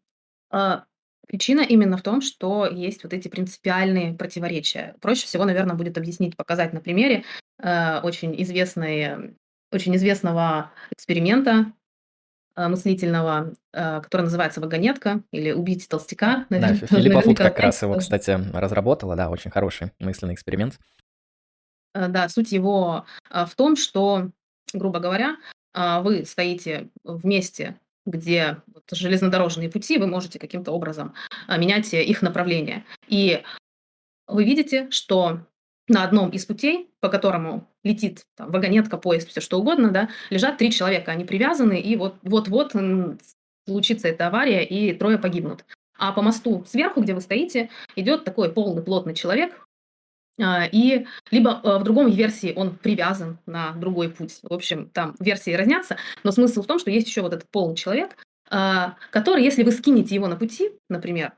А, 0.51 0.85
Причина 1.27 1.62
именно 1.62 1.97
в 1.97 2.01
том, 2.01 2.21
что 2.21 2.65
есть 2.67 3.03
вот 3.03 3.13
эти 3.13 3.27
принципиальные 3.27 4.13
противоречия. 4.13 4.95
Проще 5.01 5.25
всего, 5.25 5.45
наверное, 5.45 5.75
будет 5.75 5.97
объяснить, 5.97 6.36
показать 6.36 6.73
на 6.73 6.81
примере 6.81 7.23
э, 7.59 7.99
очень, 8.01 8.39
известной, 8.41 9.36
очень 9.71 9.95
известного 9.95 10.71
эксперимента 10.91 11.71
э, 12.55 12.67
мыслительного, 12.67 13.53
э, 13.71 14.01
который 14.01 14.23
называется 14.23 14.59
«Вагонетка» 14.59 15.23
или 15.31 15.51
«Убить 15.51 15.88
толстяка». 15.88 16.45
Да, 16.49 16.59
Наверное, 16.59 16.88
Филиппа 16.88 17.21
Фуд 17.21 17.38
как 17.38 17.59
раз 17.59 17.81
его, 17.81 17.95
кстати, 17.95 18.38
разработала, 18.53 19.15
да, 19.15 19.29
очень 19.29 19.49
хороший 19.51 19.91
мысленный 19.99 20.33
эксперимент. 20.33 20.77
Э, 21.93 22.07
Да, 22.09 22.27
суть 22.27 22.51
его 22.51 23.05
а, 23.29 23.45
в 23.45 23.55
том, 23.55 23.75
что, 23.75 24.29
грубо 24.73 24.99
говоря, 24.99 25.38
а, 25.73 26.01
вы 26.01 26.25
стоите 26.25 26.89
в 27.03 27.25
месте, 27.25 27.79
где 28.05 28.61
вот 28.67 28.83
железнодорожные 28.91 29.69
пути, 29.69 29.97
вы 29.97 30.07
можете 30.07 30.39
каким-то 30.39 30.71
образом 30.71 31.13
а, 31.47 31.57
менять 31.57 31.93
э, 31.93 32.03
их 32.03 32.21
направление. 32.21 32.85
И 33.07 33.43
вы 34.27 34.43
видите, 34.43 34.89
что 34.91 35.45
на 35.87 36.03
одном 36.03 36.29
из 36.29 36.45
путей, 36.45 36.89
по 36.99 37.09
которому 37.09 37.69
летит 37.83 38.25
там, 38.35 38.51
вагонетка, 38.51 38.97
поезд, 38.97 39.29
все 39.29 39.41
что 39.41 39.59
угодно, 39.59 39.91
да, 39.91 40.09
лежат 40.29 40.57
три 40.57 40.71
человека, 40.71 41.11
они 41.11 41.25
привязаны, 41.25 41.79
и 41.79 41.95
вот- 41.95 42.15
вот-вот 42.23 42.73
случится 43.65 44.07
эта 44.07 44.27
авария, 44.27 44.63
и 44.63 44.93
трое 44.93 45.17
погибнут. 45.17 45.65
А 45.97 46.11
по 46.11 46.21
мосту 46.21 46.65
сверху, 46.67 47.01
где 47.01 47.13
вы 47.13 47.21
стоите, 47.21 47.69
идет 47.95 48.23
такой 48.23 48.51
полный 48.51 48.81
плотный 48.81 49.13
человек, 49.13 49.67
и 50.39 51.05
либо 51.31 51.61
э, 51.63 51.77
в 51.77 51.83
другом 51.83 52.09
версии 52.09 52.53
он 52.55 52.75
привязан 52.75 53.37
на 53.45 53.71
другой 53.73 54.09
путь. 54.09 54.39
В 54.41 54.53
общем, 54.53 54.89
там 54.89 55.15
версии 55.19 55.51
разнятся, 55.51 55.97
но 56.23 56.31
смысл 56.31 56.63
в 56.63 56.67
том, 56.67 56.79
что 56.79 56.89
есть 56.89 57.07
еще 57.07 57.21
вот 57.21 57.33
этот 57.33 57.49
полный 57.49 57.75
человек, 57.75 58.17
а, 58.49 58.95
который, 59.11 59.43
если 59.43 59.63
вы 59.63 59.71
скинете 59.71 60.15
его 60.15 60.27
на 60.27 60.35
пути, 60.35 60.71
например, 60.89 61.33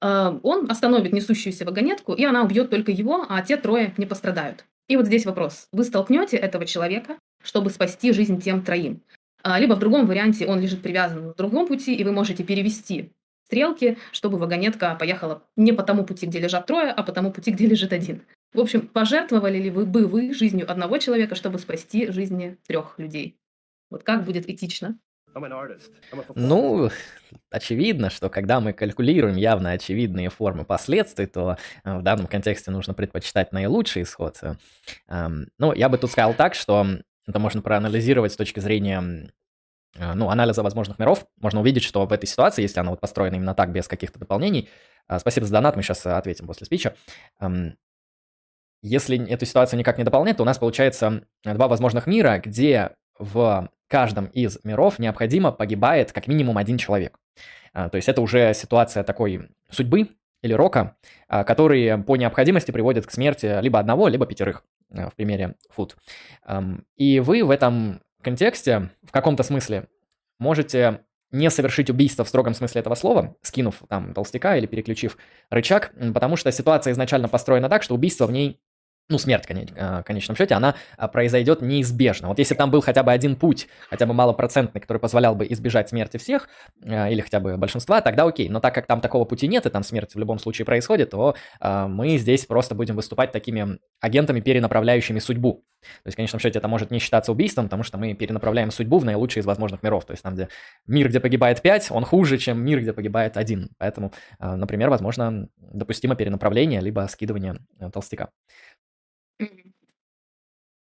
а, 0.00 0.38
он 0.42 0.70
остановит 0.70 1.12
несущуюся 1.12 1.64
вагонетку, 1.64 2.12
и 2.12 2.24
она 2.24 2.42
убьет 2.42 2.70
только 2.70 2.92
его, 2.92 3.26
а 3.28 3.42
те 3.42 3.56
трое 3.56 3.94
не 3.96 4.06
пострадают. 4.06 4.64
И 4.88 4.96
вот 4.96 5.06
здесь 5.06 5.26
вопрос. 5.26 5.68
Вы 5.72 5.84
столкнете 5.84 6.36
этого 6.36 6.66
человека, 6.66 7.18
чтобы 7.42 7.70
спасти 7.70 8.12
жизнь 8.12 8.40
тем 8.40 8.62
троим. 8.62 9.02
А, 9.42 9.58
Либо 9.58 9.74
в 9.74 9.78
другом 9.78 10.06
варианте 10.06 10.46
он 10.46 10.60
лежит 10.60 10.82
привязан 10.82 11.32
в 11.32 11.36
другом 11.36 11.66
пути, 11.66 11.94
и 11.94 12.04
вы 12.04 12.12
можете 12.12 12.42
перевести 12.44 13.12
стрелки, 13.48 13.96
чтобы 14.12 14.36
вагонетка 14.36 14.94
поехала 14.94 15.42
не 15.56 15.72
по 15.72 15.82
тому 15.82 16.04
пути, 16.04 16.26
где 16.26 16.38
лежат 16.38 16.66
трое, 16.66 16.90
а 16.90 17.02
по 17.02 17.12
тому 17.12 17.32
пути, 17.32 17.50
где 17.50 17.66
лежит 17.66 17.94
один. 17.94 18.22
В 18.52 18.60
общем, 18.60 18.86
пожертвовали 18.86 19.58
ли 19.58 19.70
вы 19.70 19.86
бы 19.86 20.06
вы 20.06 20.34
жизнью 20.34 20.70
одного 20.70 20.98
человека, 20.98 21.34
чтобы 21.34 21.58
спасти 21.58 22.10
жизни 22.10 22.58
трех 22.66 22.98
людей? 22.98 23.38
Вот 23.90 24.02
как 24.02 24.24
будет 24.24 24.48
этично? 24.48 24.98
Ну, 26.34 26.90
очевидно, 27.50 28.10
что 28.10 28.28
когда 28.28 28.60
мы 28.60 28.72
калькулируем 28.72 29.36
явно 29.36 29.70
очевидные 29.72 30.28
формы 30.30 30.64
последствий, 30.64 31.26
то 31.26 31.56
э, 31.84 31.98
в 31.98 32.02
данном 32.02 32.26
контексте 32.26 32.70
нужно 32.70 32.92
предпочитать 32.92 33.52
наилучший 33.52 34.02
исход. 34.02 34.40
Эм, 35.08 35.48
Ну, 35.58 35.72
я 35.72 35.88
бы 35.88 35.96
тут 35.96 36.10
сказал 36.10 36.34
так, 36.34 36.54
что 36.54 36.86
это 37.26 37.38
можно 37.38 37.62
проанализировать 37.62 38.32
с 38.32 38.36
точки 38.36 38.60
зрения 38.60 39.30
ну, 39.98 40.30
анализа 40.30 40.62
возможных 40.62 40.98
миров. 40.98 41.26
Можно 41.40 41.60
увидеть, 41.60 41.82
что 41.82 42.06
в 42.06 42.12
этой 42.12 42.26
ситуации, 42.26 42.62
если 42.62 42.80
она 42.80 42.90
вот 42.90 43.00
построена 43.00 43.36
именно 43.36 43.54
так, 43.54 43.72
без 43.72 43.88
каких-то 43.88 44.18
дополнений, 44.18 44.68
э, 45.08 45.18
спасибо 45.18 45.46
за 45.46 45.52
донат, 45.52 45.76
мы 45.76 45.82
сейчас 45.82 46.06
ответим 46.06 46.46
после 46.46 46.66
спича, 46.66 46.94
эм, 47.40 47.76
если 48.80 49.28
эту 49.28 49.44
ситуацию 49.44 49.78
никак 49.78 49.98
не 49.98 50.04
дополнять, 50.04 50.36
то 50.36 50.44
у 50.44 50.46
нас 50.46 50.58
получается 50.58 51.24
э, 51.44 51.54
два 51.54 51.68
возможных 51.68 52.06
мира, 52.06 52.40
где 52.44 52.90
в 53.18 53.68
каждом 53.88 54.26
из 54.26 54.58
миров 54.64 54.98
необходимо 54.98 55.50
погибает 55.50 56.12
как 56.12 56.28
минимум 56.28 56.58
один 56.58 56.78
человек. 56.78 57.18
То 57.72 57.94
есть 57.94 58.08
это 58.08 58.20
уже 58.20 58.54
ситуация 58.54 59.02
такой 59.02 59.48
судьбы 59.70 60.08
или 60.42 60.52
рока, 60.52 60.96
который 61.28 61.98
по 62.02 62.16
необходимости 62.16 62.70
приводит 62.70 63.06
к 63.06 63.10
смерти 63.10 63.60
либо 63.60 63.78
одного, 63.78 64.08
либо 64.08 64.26
пятерых 64.26 64.62
в 64.90 65.12
примере 65.16 65.54
Food. 65.76 65.92
Ам, 66.44 66.84
И 66.96 67.20
вы 67.20 67.44
в 67.44 67.50
этом 67.50 68.00
контексте 68.22 68.90
в 69.02 69.12
каком-то 69.12 69.42
смысле 69.42 69.88
можете 70.38 71.04
не 71.30 71.50
совершить 71.50 71.90
убийство 71.90 72.24
в 72.24 72.28
строгом 72.28 72.54
смысле 72.54 72.80
этого 72.80 72.94
слова, 72.94 73.36
скинув 73.42 73.82
там 73.88 74.14
толстяка 74.14 74.56
или 74.56 74.66
переключив 74.66 75.18
рычаг, 75.50 75.92
потому 76.14 76.36
что 76.36 76.50
ситуация 76.52 76.92
изначально 76.92 77.28
построена 77.28 77.68
так, 77.68 77.82
что 77.82 77.94
убийство 77.94 78.26
в 78.26 78.32
ней 78.32 78.60
ну, 79.10 79.16
смерть, 79.16 79.46
а, 79.76 80.02
в 80.02 80.04
конечном 80.04 80.36
счете, 80.36 80.54
она 80.54 80.74
а, 80.98 81.08
произойдет 81.08 81.62
неизбежно. 81.62 82.28
Вот 82.28 82.38
если 82.38 82.54
там 82.54 82.70
был 82.70 82.82
хотя 82.82 83.02
бы 83.02 83.10
один 83.10 83.36
путь, 83.36 83.68
хотя 83.88 84.04
бы 84.04 84.12
малопроцентный, 84.12 84.82
который 84.82 84.98
позволял 84.98 85.34
бы 85.34 85.46
избежать 85.48 85.88
смерти 85.88 86.18
всех, 86.18 86.48
а, 86.84 87.08
или 87.08 87.22
хотя 87.22 87.40
бы 87.40 87.56
большинства, 87.56 88.02
тогда 88.02 88.24
окей. 88.24 88.50
Но 88.50 88.60
так 88.60 88.74
как 88.74 88.86
там 88.86 89.00
такого 89.00 89.24
пути 89.24 89.48
нет, 89.48 89.64
и 89.64 89.70
там 89.70 89.82
смерть 89.82 90.14
в 90.14 90.18
любом 90.18 90.38
случае 90.38 90.66
происходит, 90.66 91.10
то 91.10 91.34
мы 91.60 92.18
здесь 92.18 92.44
просто 92.44 92.74
будем 92.74 92.96
выступать 92.96 93.32
такими 93.32 93.78
агентами, 94.00 94.40
перенаправляющими 94.40 95.18
судьбу. 95.18 95.64
То 95.80 96.08
есть, 96.08 96.14
в 96.14 96.16
конечном 96.16 96.40
счете, 96.40 96.58
это 96.58 96.68
может 96.68 96.90
не 96.90 96.98
считаться 96.98 97.32
убийством, 97.32 97.66
потому 97.66 97.84
что 97.84 97.98
мы 97.98 98.14
перенаправляем 98.14 98.70
судьбу 98.70 98.98
в 98.98 99.04
наилучший 99.04 99.40
из 99.40 99.46
возможных 99.46 99.82
миров. 99.82 100.04
То 100.04 100.12
есть 100.12 100.22
там, 100.22 100.34
где 100.34 100.48
мир, 100.86 101.08
где 101.08 101.20
погибает 101.20 101.62
5, 101.62 101.90
он 101.92 102.04
хуже, 102.04 102.36
чем 102.38 102.60
мир, 102.60 102.80
где 102.80 102.92
погибает 102.92 103.36
один. 103.36 103.70
Поэтому, 103.78 104.12
например, 104.40 104.90
возможно, 104.90 105.48
допустимо 105.56 106.16
перенаправление, 106.16 106.80
либо 106.80 107.06
скидывание 107.08 107.56
толстяка. 107.92 108.30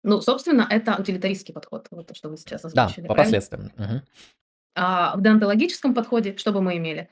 Ну, 0.03 0.21
собственно, 0.21 0.67
это 0.69 0.95
утилитаристский 0.99 1.53
подход, 1.53 1.87
вот 1.91 2.07
то, 2.07 2.15
что 2.15 2.29
вы 2.29 2.37
сейчас 2.37 2.61
Да, 2.73 2.85
озвучили, 2.85 3.07
по 3.07 3.13
правильно? 3.13 3.23
последствиям. 3.37 3.71
Мгм. 3.77 4.01
А 4.75 5.15
в 5.15 5.21
деонтологическом 5.21 5.93
подходе 5.93 6.35
что 6.37 6.51
бы 6.51 6.61
мы 6.61 6.77
имели? 6.77 7.09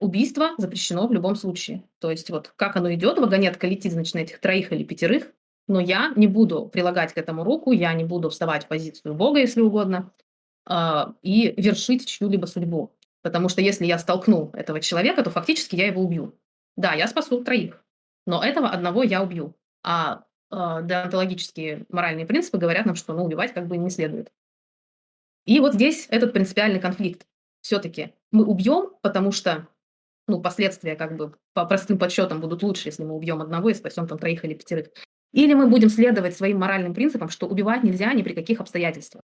Убийство 0.00 0.50
запрещено 0.58 1.08
в 1.08 1.12
любом 1.12 1.34
случае. 1.34 1.82
То 1.98 2.10
есть 2.10 2.30
вот 2.30 2.52
как 2.54 2.76
оно 2.76 2.92
идет, 2.94 3.18
вагонетка 3.18 3.66
летит, 3.66 3.92
значит, 3.92 4.14
на 4.14 4.20
этих 4.20 4.38
троих 4.38 4.72
или 4.72 4.84
пятерых, 4.84 5.32
но 5.66 5.80
я 5.80 6.12
не 6.14 6.28
буду 6.28 6.66
прилагать 6.66 7.12
к 7.12 7.18
этому 7.18 7.42
руку, 7.42 7.72
я 7.72 7.92
не 7.94 8.04
буду 8.04 8.30
вставать 8.30 8.64
в 8.64 8.68
позицию 8.68 9.14
Бога, 9.14 9.40
если 9.40 9.60
угодно, 9.60 10.12
а, 10.66 11.14
и 11.22 11.52
вершить 11.60 12.06
чью-либо 12.06 12.46
судьбу. 12.46 12.94
Потому 13.22 13.48
что 13.48 13.60
если 13.60 13.84
я 13.86 13.98
столкну 13.98 14.50
этого 14.52 14.80
человека, 14.80 15.22
то 15.24 15.30
фактически 15.30 15.74
я 15.74 15.88
его 15.88 16.02
убью. 16.02 16.34
Да, 16.76 16.94
я 16.94 17.08
спасу 17.08 17.42
троих, 17.42 17.84
но 18.26 18.42
этого 18.44 18.68
одного 18.68 19.02
я 19.02 19.22
убью. 19.22 19.56
А, 19.82 20.22
деонтологические 20.50 21.84
моральные 21.90 22.26
принципы 22.26 22.58
говорят 22.58 22.86
нам, 22.86 22.94
что 22.94 23.14
ну, 23.14 23.24
убивать 23.24 23.52
как 23.52 23.66
бы 23.66 23.76
не 23.76 23.90
следует. 23.90 24.32
И 25.44 25.60
вот 25.60 25.74
здесь 25.74 26.06
этот 26.10 26.32
принципиальный 26.32 26.80
конфликт. 26.80 27.26
Все-таки 27.60 28.14
мы 28.30 28.44
убьем, 28.44 28.92
потому 29.02 29.32
что 29.32 29.66
ну, 30.26 30.40
последствия 30.40 30.94
как 30.94 31.16
бы 31.16 31.34
по 31.54 31.64
простым 31.64 31.98
подсчетам 31.98 32.40
будут 32.40 32.62
лучше, 32.62 32.88
если 32.88 33.02
мы 33.02 33.14
убьем 33.14 33.40
одного 33.40 33.70
и 33.70 33.74
спасем 33.74 34.06
там 34.06 34.18
троих 34.18 34.44
или 34.44 34.54
пятерых. 34.54 34.88
Или 35.32 35.54
мы 35.54 35.66
будем 35.66 35.88
следовать 35.88 36.36
своим 36.36 36.58
моральным 36.58 36.94
принципам, 36.94 37.28
что 37.28 37.46
убивать 37.46 37.82
нельзя 37.82 38.12
ни 38.12 38.22
при 38.22 38.34
каких 38.34 38.60
обстоятельствах. 38.60 39.22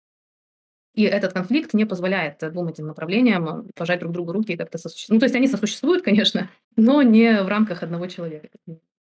И 0.94 1.04
этот 1.04 1.34
конфликт 1.34 1.74
не 1.74 1.86
позволяет 1.86 2.42
э, 2.44 2.52
двум 2.52 2.68
этим 2.68 2.86
направлениям 2.86 3.48
э, 3.48 3.64
пожать 3.76 4.00
друг 4.00 4.14
другу 4.14 4.32
руки 4.32 4.54
и 4.54 4.58
как-то 4.58 4.78
сосуществовать. 4.78 5.16
Ну, 5.16 5.20
то 5.20 5.26
есть 5.26 5.36
они 5.36 5.48
сосуществуют, 5.48 6.04
конечно, 6.04 6.50
но 6.76 7.02
не 7.02 7.42
в 7.42 7.48
рамках 7.48 7.82
одного 7.82 8.08
человека. 8.08 8.50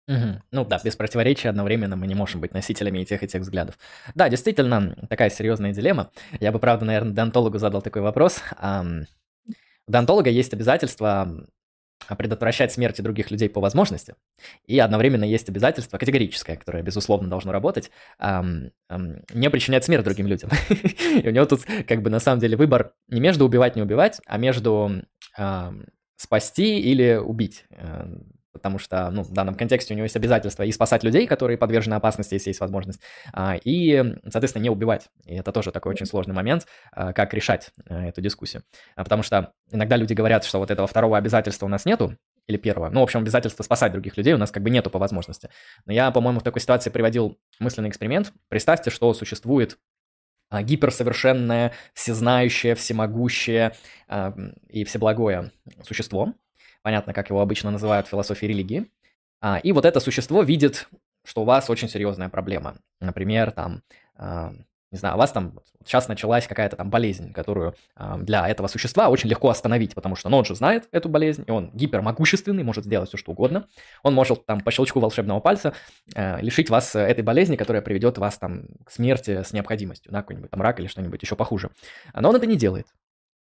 Мгм. 0.09 0.41
Ну 0.51 0.65
да, 0.65 0.81
без 0.83 0.95
противоречия 0.95 1.49
одновременно 1.49 1.95
мы 1.95 2.07
не 2.07 2.15
можем 2.15 2.41
быть 2.41 2.53
носителями 2.55 2.99
и 2.99 3.05
тех, 3.05 3.21
и 3.21 3.27
тех 3.27 3.43
взглядов. 3.43 3.77
Да, 4.15 4.27
действительно, 4.27 4.95
такая 5.07 5.29
серьезная 5.29 5.71
дилемма. 5.71 6.09
Я 6.39 6.51
бы, 6.51 6.57
правда, 6.57 6.85
наверное, 6.85 7.13
донтологу 7.13 7.59
задал 7.59 7.83
такой 7.83 8.01
вопрос. 8.01 8.41
У 9.87 9.91
донтолога 9.91 10.29
есть 10.29 10.53
обязательство 10.53 11.45
предотвращать 12.17 12.71
смерти 12.71 13.01
других 13.01 13.29
людей 13.29 13.49
по 13.49 13.61
возможности, 13.61 14.15
и 14.65 14.79
одновременно 14.79 15.25
есть 15.25 15.47
обязательство 15.49 15.99
категорическое, 15.99 16.55
которое, 16.55 16.81
безусловно, 16.81 17.29
должно 17.29 17.51
работать, 17.51 17.91
не 18.19 19.49
причинять 19.51 19.85
смерть 19.85 20.05
другим 20.05 20.25
людям. 20.25 20.49
И 21.23 21.27
у 21.27 21.31
него 21.31 21.45
тут, 21.45 21.61
как 21.87 22.01
бы, 22.01 22.09
на 22.09 22.19
самом 22.19 22.39
деле, 22.39 22.57
выбор 22.57 22.93
не 23.09 23.19
между 23.19 23.45
убивать, 23.45 23.75
не 23.75 23.83
убивать, 23.83 24.21
а 24.25 24.37
между 24.39 25.03
спасти 26.15 26.79
или 26.79 27.15
убить. 27.15 27.65
Э, 28.53 28.59
Потому 28.59 28.77
что, 28.79 29.09
ну, 29.09 29.23
в 29.23 29.31
данном 29.31 29.55
контексте 29.55 29.93
у 29.93 29.97
него 29.97 30.03
есть 30.03 30.15
обязательство 30.15 30.63
и 30.63 30.71
спасать 30.71 31.03
людей, 31.03 31.27
которые 31.27 31.57
подвержены 31.57 31.95
опасности, 31.95 32.33
если 32.33 32.49
есть 32.49 32.59
возможность, 32.59 32.99
а, 33.33 33.55
и, 33.63 34.15
соответственно, 34.29 34.63
не 34.63 34.69
убивать. 34.69 35.09
И 35.25 35.35
это 35.35 35.51
тоже 35.51 35.71
такой 35.71 35.93
очень 35.93 36.05
сложный 36.05 36.35
момент, 36.35 36.67
а, 36.91 37.13
как 37.13 37.33
решать 37.33 37.71
а, 37.87 38.05
эту 38.05 38.21
дискуссию. 38.21 38.63
Потому 38.95 39.23
что 39.23 39.53
иногда 39.71 39.95
люди 39.95 40.13
говорят, 40.13 40.43
что 40.43 40.59
вот 40.59 40.71
этого 40.71 40.87
второго 40.87 41.17
обязательства 41.17 41.65
у 41.65 41.69
нас 41.69 41.85
нету, 41.85 42.15
или 42.47 42.57
первого. 42.57 42.89
Ну, 42.89 43.01
в 43.01 43.03
общем, 43.03 43.19
обязательство 43.19 43.61
спасать 43.61 43.91
других 43.91 44.17
людей 44.17 44.33
у 44.33 44.39
нас 44.39 44.49
как 44.49 44.63
бы 44.63 44.71
нету 44.71 44.89
по 44.89 44.97
возможности. 44.97 45.49
Но 45.85 45.93
я, 45.93 46.09
по-моему, 46.09 46.39
в 46.39 46.43
такой 46.43 46.61
ситуации 46.61 46.89
приводил 46.89 47.37
мысленный 47.59 47.89
эксперимент. 47.89 48.33
Представьте, 48.47 48.89
что 48.89 49.13
существует 49.13 49.77
гиперсовершенное, 50.51 51.73
всезнающее, 51.93 52.73
всемогущее 52.73 53.75
а, 54.07 54.33
и 54.67 54.83
всеблагое 54.83 55.51
существо. 55.83 56.33
Понятно, 56.81 57.13
как 57.13 57.29
его 57.29 57.41
обычно 57.41 57.71
называют 57.71 58.07
в 58.07 58.09
философии 58.09 58.45
религии. 58.45 58.91
А, 59.41 59.57
и 59.57 59.71
вот 59.71 59.85
это 59.85 59.99
существо 59.99 60.43
видит, 60.43 60.87
что 61.25 61.41
у 61.41 61.45
вас 61.45 61.69
очень 61.69 61.89
серьезная 61.89 62.29
проблема. 62.29 62.77
Например, 62.99 63.51
там, 63.51 63.83
не 64.91 64.97
знаю, 64.97 65.15
у 65.15 65.17
вас 65.19 65.31
там 65.31 65.59
сейчас 65.85 66.07
началась 66.07 66.47
какая-то 66.47 66.75
там 66.75 66.89
болезнь, 66.89 67.31
которую 67.31 67.75
э, 67.95 68.15
для 68.21 68.47
этого 68.47 68.67
существа 68.67 69.09
очень 69.09 69.29
легко 69.29 69.49
остановить, 69.49 69.93
потому 69.93 70.15
что 70.15 70.29
ну, 70.29 70.37
он 70.37 70.45
же 70.45 70.55
знает 70.55 70.87
эту 70.91 71.09
болезнь, 71.09 71.43
и 71.45 71.51
он 71.51 71.69
гипермогущественный, 71.73 72.63
может 72.63 72.85
сделать 72.85 73.09
все, 73.09 73.17
что 73.17 73.31
угодно. 73.31 73.67
Он 74.01 74.15
может 74.15 74.45
там 74.47 74.61
по 74.61 74.71
щелчку 74.71 74.99
волшебного 74.99 75.39
пальца 75.41 75.73
э, 76.15 76.41
лишить 76.41 76.71
вас 76.71 76.95
этой 76.95 77.23
болезни, 77.23 77.55
которая 77.55 77.83
приведет 77.83 78.17
вас 78.17 78.37
там 78.39 78.63
к 78.83 78.91
смерти 78.91 79.43
с 79.43 79.53
необходимостью, 79.53 80.11
да, 80.11 80.21
какой-нибудь 80.21 80.49
там 80.49 80.61
рак 80.61 80.79
или 80.79 80.87
что-нибудь 80.87 81.21
еще 81.21 81.35
похуже. 81.35 81.69
Но 82.13 82.29
он 82.29 82.35
это 82.35 82.47
не 82.47 82.57
делает. 82.57 82.87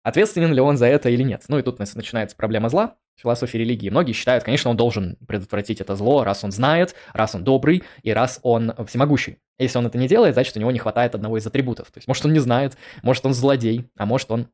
Ответственен 0.06 0.52
ли 0.52 0.60
он 0.60 0.76
за 0.76 0.86
это 0.86 1.10
или 1.10 1.24
нет? 1.24 1.42
Ну 1.48 1.58
и 1.58 1.62
тут 1.62 1.80
начинается 1.80 2.36
проблема 2.36 2.68
зла 2.68 2.94
философии 3.16 3.58
религии. 3.58 3.90
Многие 3.90 4.12
считают, 4.12 4.44
конечно, 4.44 4.70
он 4.70 4.76
должен 4.76 5.16
предотвратить 5.26 5.80
это 5.80 5.96
зло, 5.96 6.22
раз 6.22 6.44
он 6.44 6.52
знает, 6.52 6.94
раз 7.12 7.34
он 7.34 7.42
добрый 7.42 7.82
и 8.04 8.12
раз 8.12 8.38
он 8.44 8.72
всемогущий. 8.86 9.38
Если 9.58 9.76
он 9.76 9.84
это 9.84 9.98
не 9.98 10.06
делает, 10.06 10.34
значит, 10.34 10.56
у 10.56 10.60
него 10.60 10.70
не 10.70 10.78
хватает 10.78 11.16
одного 11.16 11.38
из 11.38 11.46
атрибутов. 11.48 11.90
То 11.90 11.98
есть, 11.98 12.06
может, 12.06 12.24
он 12.24 12.32
не 12.32 12.38
знает, 12.38 12.76
может, 13.02 13.26
он 13.26 13.34
злодей, 13.34 13.90
а 13.96 14.06
может, 14.06 14.30
он 14.30 14.46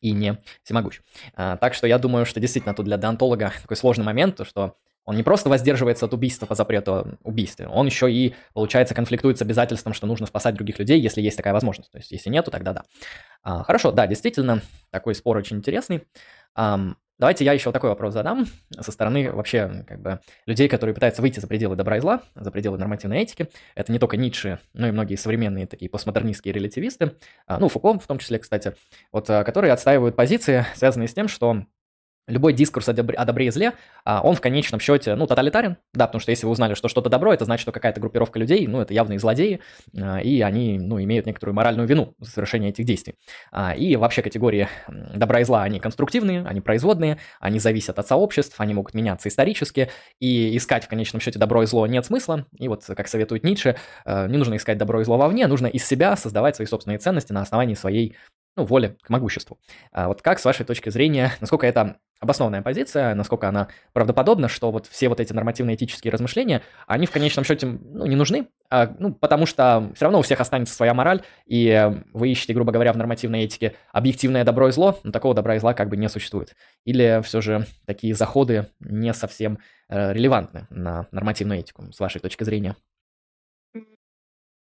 и 0.00 0.12
не 0.12 0.38
всемогущ. 0.62 1.02
А, 1.34 1.58
так 1.58 1.74
что 1.74 1.86
я 1.86 1.98
думаю, 1.98 2.24
что 2.24 2.40
действительно 2.40 2.74
тут 2.74 2.86
для 2.86 2.96
деонтолога 2.96 3.52
такой 3.60 3.76
сложный 3.76 4.06
момент, 4.06 4.36
то 4.36 4.46
что 4.46 4.78
он 5.04 5.16
не 5.16 5.22
просто 5.22 5.48
воздерживается 5.48 6.06
от 6.06 6.14
убийства 6.14 6.46
по 6.46 6.54
запрету 6.54 7.18
убийства, 7.22 7.68
он 7.68 7.86
еще 7.86 8.10
и, 8.10 8.34
получается, 8.52 8.94
конфликтует 8.94 9.38
с 9.38 9.42
обязательством, 9.42 9.92
что 9.92 10.06
нужно 10.06 10.26
спасать 10.26 10.54
других 10.54 10.78
людей, 10.78 11.00
если 11.00 11.20
есть 11.20 11.36
такая 11.36 11.52
возможность. 11.52 11.90
То 11.90 11.98
есть, 11.98 12.10
если 12.10 12.30
нету, 12.30 12.50
тогда 12.50 12.72
да. 12.72 12.82
А, 13.42 13.62
хорошо, 13.62 13.92
да, 13.92 14.06
действительно, 14.06 14.62
такой 14.90 15.14
спор 15.14 15.36
очень 15.36 15.58
интересный. 15.58 16.04
Um, 16.56 16.94
давайте 17.18 17.44
я 17.44 17.52
еще 17.52 17.72
такой 17.72 17.90
вопрос 17.90 18.14
задам 18.14 18.46
со 18.78 18.92
стороны 18.92 19.30
вообще 19.32 19.84
как 19.86 20.00
бы 20.00 20.20
людей, 20.46 20.68
которые 20.68 20.94
пытаются 20.94 21.20
выйти 21.20 21.40
за 21.40 21.46
пределы 21.46 21.76
добра 21.76 21.96
и 21.96 22.00
зла, 22.00 22.22
за 22.34 22.50
пределы 22.50 22.78
нормативной 22.78 23.18
этики. 23.18 23.48
Это 23.74 23.92
не 23.92 23.98
только 23.98 24.16
Ницше, 24.16 24.60
но 24.72 24.88
и 24.88 24.92
многие 24.92 25.16
современные 25.16 25.66
такие 25.66 25.90
постмодернистские 25.90 26.54
релятивисты, 26.54 27.16
uh, 27.48 27.58
ну, 27.58 27.68
Фуко 27.68 27.98
в 27.98 28.06
том 28.06 28.18
числе, 28.18 28.38
кстати, 28.38 28.74
вот, 29.12 29.28
uh, 29.28 29.44
которые 29.44 29.72
отстаивают 29.72 30.16
позиции, 30.16 30.64
связанные 30.74 31.08
с 31.08 31.14
тем, 31.14 31.28
что 31.28 31.64
любой 32.26 32.52
дискурс 32.52 32.88
о 32.88 32.92
добре, 32.92 33.16
о 33.16 33.24
добре 33.24 33.46
и 33.46 33.50
зле, 33.50 33.72
а, 34.04 34.22
он 34.22 34.34
в 34.34 34.40
конечном 34.40 34.80
счете, 34.80 35.14
ну, 35.14 35.26
тоталитарен, 35.26 35.76
да, 35.92 36.06
потому 36.06 36.20
что 36.20 36.30
если 36.30 36.46
вы 36.46 36.52
узнали, 36.52 36.74
что 36.74 36.88
что-то 36.88 37.10
добро, 37.10 37.32
это 37.32 37.44
значит, 37.44 37.62
что 37.62 37.72
какая-то 37.72 38.00
группировка 38.00 38.38
людей, 38.38 38.66
ну, 38.66 38.80
это 38.80 38.94
явные 38.94 39.18
злодеи, 39.18 39.60
а, 39.96 40.18
и 40.18 40.40
они, 40.40 40.78
ну, 40.78 41.02
имеют 41.02 41.26
некоторую 41.26 41.54
моральную 41.54 41.86
вину 41.86 42.14
за 42.18 42.30
совершение 42.30 42.70
этих 42.70 42.84
действий. 42.84 43.14
А, 43.52 43.74
и 43.74 43.96
вообще 43.96 44.22
категории 44.22 44.68
добра 44.88 45.40
и 45.40 45.44
зла, 45.44 45.62
они 45.62 45.80
конструктивные, 45.80 46.44
они 46.46 46.60
производные, 46.60 47.18
они 47.40 47.58
зависят 47.58 47.98
от 47.98 48.06
сообществ, 48.06 48.58
они 48.60 48.74
могут 48.74 48.94
меняться 48.94 49.28
исторически, 49.28 49.90
и 50.20 50.56
искать 50.56 50.84
в 50.84 50.88
конечном 50.88 51.20
счете 51.20 51.38
добро 51.38 51.62
и 51.62 51.66
зло 51.66 51.86
нет 51.86 52.06
смысла, 52.06 52.46
и 52.58 52.68
вот, 52.68 52.84
как 52.84 53.08
советует 53.08 53.44
Ницше, 53.44 53.76
не 54.06 54.36
нужно 54.36 54.56
искать 54.56 54.78
добро 54.78 55.00
и 55.00 55.04
зло 55.04 55.18
вовне, 55.18 55.46
нужно 55.46 55.66
из 55.66 55.86
себя 55.86 56.16
создавать 56.16 56.56
свои 56.56 56.66
собственные 56.66 56.98
ценности 56.98 57.32
на 57.32 57.42
основании 57.42 57.74
своей 57.74 58.16
ну, 58.56 58.64
воли 58.64 58.96
к 59.02 59.10
могуществу. 59.10 59.58
А 59.92 60.08
вот 60.08 60.22
как, 60.22 60.38
с 60.38 60.44
вашей 60.44 60.64
точки 60.64 60.90
зрения, 60.90 61.32
насколько 61.40 61.66
это 61.66 61.98
обоснованная 62.20 62.62
позиция, 62.62 63.14
насколько 63.14 63.48
она 63.48 63.68
правдоподобна, 63.92 64.48
что 64.48 64.70
вот 64.70 64.86
все 64.86 65.08
вот 65.08 65.20
эти 65.20 65.32
нормативно-этические 65.32 66.10
размышления, 66.10 66.62
они 66.86 67.06
в 67.06 67.10
конечном 67.10 67.44
счете 67.44 67.66
ну, 67.66 68.06
не 68.06 68.16
нужны, 68.16 68.48
а, 68.70 68.94
ну, 68.98 69.12
потому 69.12 69.46
что 69.46 69.90
все 69.94 70.06
равно 70.06 70.20
у 70.20 70.22
всех 70.22 70.40
останется 70.40 70.74
своя 70.74 70.94
мораль, 70.94 71.22
и 71.46 71.92
вы 72.12 72.30
ищете, 72.30 72.54
грубо 72.54 72.72
говоря, 72.72 72.92
в 72.92 72.96
нормативной 72.96 73.44
этике 73.44 73.74
объективное 73.92 74.44
добро 74.44 74.68
и 74.68 74.72
зло, 74.72 74.98
но 75.02 75.12
такого 75.12 75.34
добра 75.34 75.56
и 75.56 75.58
зла 75.58 75.74
как 75.74 75.88
бы 75.88 75.96
не 75.96 76.08
существует. 76.08 76.54
Или 76.84 77.20
все 77.22 77.40
же 77.40 77.66
такие 77.86 78.14
заходы 78.14 78.68
не 78.80 79.12
совсем 79.12 79.58
э, 79.88 80.12
релевантны 80.12 80.66
на 80.70 81.06
нормативную 81.10 81.60
этику, 81.60 81.92
с 81.92 82.00
вашей 82.00 82.20
точки 82.20 82.44
зрения? 82.44 82.76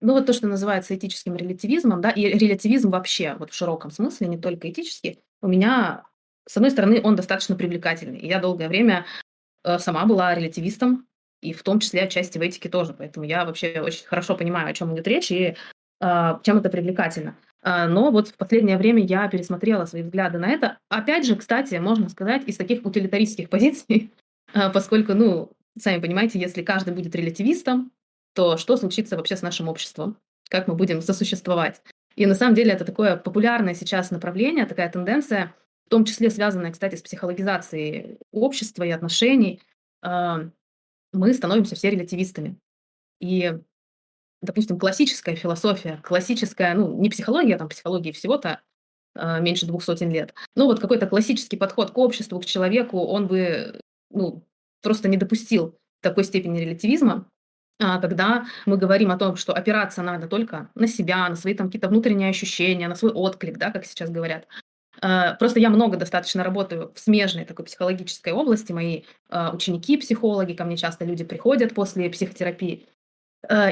Ну, 0.01 0.13
вот 0.13 0.25
то, 0.25 0.33
что 0.33 0.47
называется 0.47 0.95
этическим 0.95 1.35
релятивизмом, 1.35 2.01
да, 2.01 2.09
и 2.09 2.25
релятивизм 2.25 2.89
вообще, 2.89 3.35
вот 3.37 3.51
в 3.51 3.55
широком 3.55 3.91
смысле, 3.91 4.27
не 4.27 4.37
только 4.37 4.69
этический, 4.69 5.19
у 5.41 5.47
меня, 5.47 6.03
с 6.47 6.57
одной 6.57 6.71
стороны, 6.71 6.99
он 7.03 7.15
достаточно 7.15 7.55
привлекательный. 7.55 8.19
И 8.19 8.27
я 8.27 8.39
долгое 8.39 8.67
время 8.67 9.05
э, 9.63 9.77
сама 9.77 10.05
была 10.05 10.33
релятивистом, 10.33 11.07
и 11.41 11.53
в 11.53 11.63
том 11.63 11.79
числе 11.79 12.03
отчасти 12.03 12.37
в 12.37 12.41
этике 12.41 12.69
тоже. 12.69 12.93
Поэтому 12.93 13.25
я 13.25 13.45
вообще 13.45 13.81
очень 13.81 14.05
хорошо 14.05 14.35
понимаю, 14.35 14.69
о 14.69 14.73
чем 14.73 14.93
идет 14.93 15.07
речь 15.07 15.31
и 15.31 15.55
э, 15.99 16.39
чем 16.43 16.57
это 16.57 16.69
привлекательно. 16.69 17.35
Э, 17.63 17.87
но 17.87 18.11
вот 18.11 18.29
в 18.29 18.37
последнее 18.37 18.77
время 18.77 19.03
я 19.03 19.27
пересмотрела 19.27 19.85
свои 19.85 20.01
взгляды 20.01 20.39
на 20.39 20.49
это. 20.49 20.77
Опять 20.89 21.25
же, 21.25 21.35
кстати, 21.35 21.75
можно 21.75 22.09
сказать, 22.09 22.43
из 22.47 22.57
таких 22.57 22.85
утилитаристских 22.85 23.49
позиций, 23.51 24.11
э, 24.53 24.71
поскольку, 24.71 25.13
ну, 25.13 25.51
сами 25.77 26.01
понимаете, 26.01 26.39
если 26.39 26.63
каждый 26.63 26.93
будет 26.93 27.15
релятивистом, 27.15 27.91
то 28.33 28.57
что 28.57 28.77
случится 28.77 29.17
вообще 29.17 29.35
с 29.35 29.41
нашим 29.41 29.67
обществом? 29.67 30.17
Как 30.49 30.67
мы 30.67 30.75
будем 30.75 31.01
сосуществовать? 31.01 31.81
И 32.15 32.25
на 32.25 32.35
самом 32.35 32.55
деле 32.55 32.71
это 32.73 32.85
такое 32.85 33.15
популярное 33.15 33.73
сейчас 33.73 34.11
направление, 34.11 34.65
такая 34.65 34.89
тенденция, 34.89 35.55
в 35.85 35.89
том 35.89 36.05
числе 36.05 36.29
связанная, 36.29 36.71
кстати, 36.71 36.95
с 36.95 37.01
психологизацией 37.01 38.17
общества 38.31 38.83
и 38.83 38.91
отношений. 38.91 39.61
А, 40.01 40.49
мы 41.13 41.33
становимся 41.33 41.75
все 41.75 41.89
релятивистами. 41.89 42.57
И, 43.19 43.57
допустим, 44.41 44.79
классическая 44.79 45.35
философия, 45.35 45.99
классическая, 46.03 46.73
ну, 46.73 46.97
не 46.99 47.09
психология, 47.09 47.57
там 47.57 47.69
психологии 47.69 48.11
всего-то 48.11 48.61
а, 49.15 49.39
меньше 49.39 49.65
двух 49.65 49.83
сотен 49.83 50.09
лет. 50.09 50.33
Ну, 50.55 50.65
вот 50.65 50.79
какой-то 50.79 51.07
классический 51.07 51.57
подход 51.57 51.91
к 51.91 51.97
обществу, 51.97 52.39
к 52.39 52.45
человеку, 52.45 52.99
он 52.99 53.27
бы, 53.27 53.79
ну, 54.09 54.43
просто 54.81 55.07
не 55.07 55.17
допустил 55.17 55.77
такой 56.01 56.23
степени 56.23 56.59
релятивизма. 56.59 57.29
А, 57.81 57.99
когда 57.99 58.45
мы 58.67 58.77
говорим 58.77 59.11
о 59.11 59.17
том, 59.17 59.35
что 59.35 59.53
опираться 59.53 60.03
надо 60.03 60.27
только 60.27 60.69
на 60.75 60.87
себя, 60.87 61.27
на 61.27 61.35
свои 61.35 61.55
там 61.55 61.67
какие-то 61.67 61.87
внутренние 61.87 62.29
ощущения, 62.29 62.87
на 62.87 62.95
свой 62.95 63.11
отклик, 63.11 63.57
да, 63.57 63.71
как 63.71 63.85
сейчас 63.85 64.11
говорят. 64.11 64.47
А, 65.01 65.33
просто 65.33 65.59
я 65.59 65.71
много 65.71 65.97
достаточно 65.97 66.43
работаю 66.43 66.91
в 66.93 66.99
смежной 66.99 67.43
такой 67.43 67.65
психологической 67.65 68.33
области. 68.33 68.71
Мои 68.71 69.01
а, 69.29 69.51
ученики, 69.51 69.97
психологи, 69.97 70.53
ко 70.53 70.63
мне 70.63 70.77
часто 70.77 71.05
люди 71.05 71.23
приходят 71.23 71.73
после 71.73 72.09
психотерапии. 72.09 72.85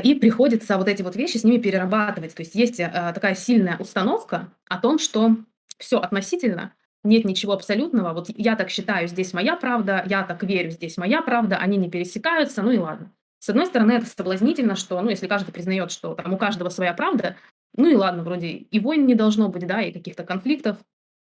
И 0.03 0.15
приходится 0.15 0.79
вот 0.79 0.87
эти 0.87 1.03
вот 1.03 1.15
вещи 1.15 1.37
с 1.37 1.43
ними 1.43 1.61
перерабатывать. 1.61 2.33
То 2.33 2.41
есть 2.41 2.55
есть 2.55 2.77
такая 2.77 3.35
сильная 3.35 3.77
установка 3.77 4.51
о 4.67 4.79
том, 4.79 4.97
что 4.97 5.35
все 5.77 5.99
относительно, 5.99 6.73
нет 7.03 7.23
ничего 7.23 7.53
абсолютного. 7.53 8.13
Вот 8.13 8.31
я 8.35 8.55
так 8.55 8.71
считаю, 8.71 9.07
здесь 9.07 9.31
моя 9.31 9.55
правда, 9.55 10.03
я 10.07 10.23
так 10.23 10.41
верю, 10.41 10.71
здесь 10.71 10.97
моя 10.97 11.21
правда, 11.21 11.57
они 11.57 11.77
не 11.77 11.87
пересекаются, 11.87 12.63
ну 12.63 12.71
и 12.71 12.79
ладно. 12.79 13.11
С 13.39 13.49
одной 13.49 13.65
стороны, 13.65 13.93
это 13.93 14.05
соблазнительно, 14.05 14.75
что, 14.75 15.01
ну, 15.01 15.09
если 15.09 15.27
каждый 15.27 15.51
признает, 15.51 15.91
что 15.91 16.13
там 16.13 16.33
у 16.33 16.37
каждого 16.37 16.69
своя 16.69 16.93
правда, 16.93 17.37
ну 17.75 17.87
и 17.87 17.95
ладно, 17.95 18.23
вроде 18.23 18.47
и 18.47 18.79
войн 18.79 19.05
не 19.05 19.15
должно 19.15 19.49
быть, 19.49 19.65
да, 19.65 19.81
и 19.81 19.93
каких-то 19.93 20.23
конфликтов 20.23 20.77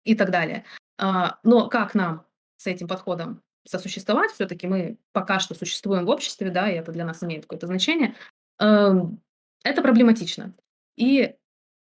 и 0.04 0.16
так 0.16 0.32
далее. 0.32 0.66
А, 0.98 1.40
но 1.44 1.68
как 1.70 1.94
нам 1.94 2.26
с 2.58 2.68
этим 2.68 2.88
подходом 2.88 3.42
сосуществовать? 3.66 4.32
Все-таки 4.32 4.68
мы 4.68 4.98
пока 5.14 5.40
что 5.40 5.54
существуем 5.54 6.06
в 6.06 6.10
обществе, 6.10 6.50
да, 6.50 6.70
и 6.70 6.76
это 6.76 6.92
для 6.92 7.06
нас 7.06 7.24
имеет 7.24 7.44
какое-то 7.44 7.68
значение. 7.68 8.16
Эм, 8.60 9.22
это 9.64 9.82
проблематично. 9.82 10.54
И, 10.98 11.36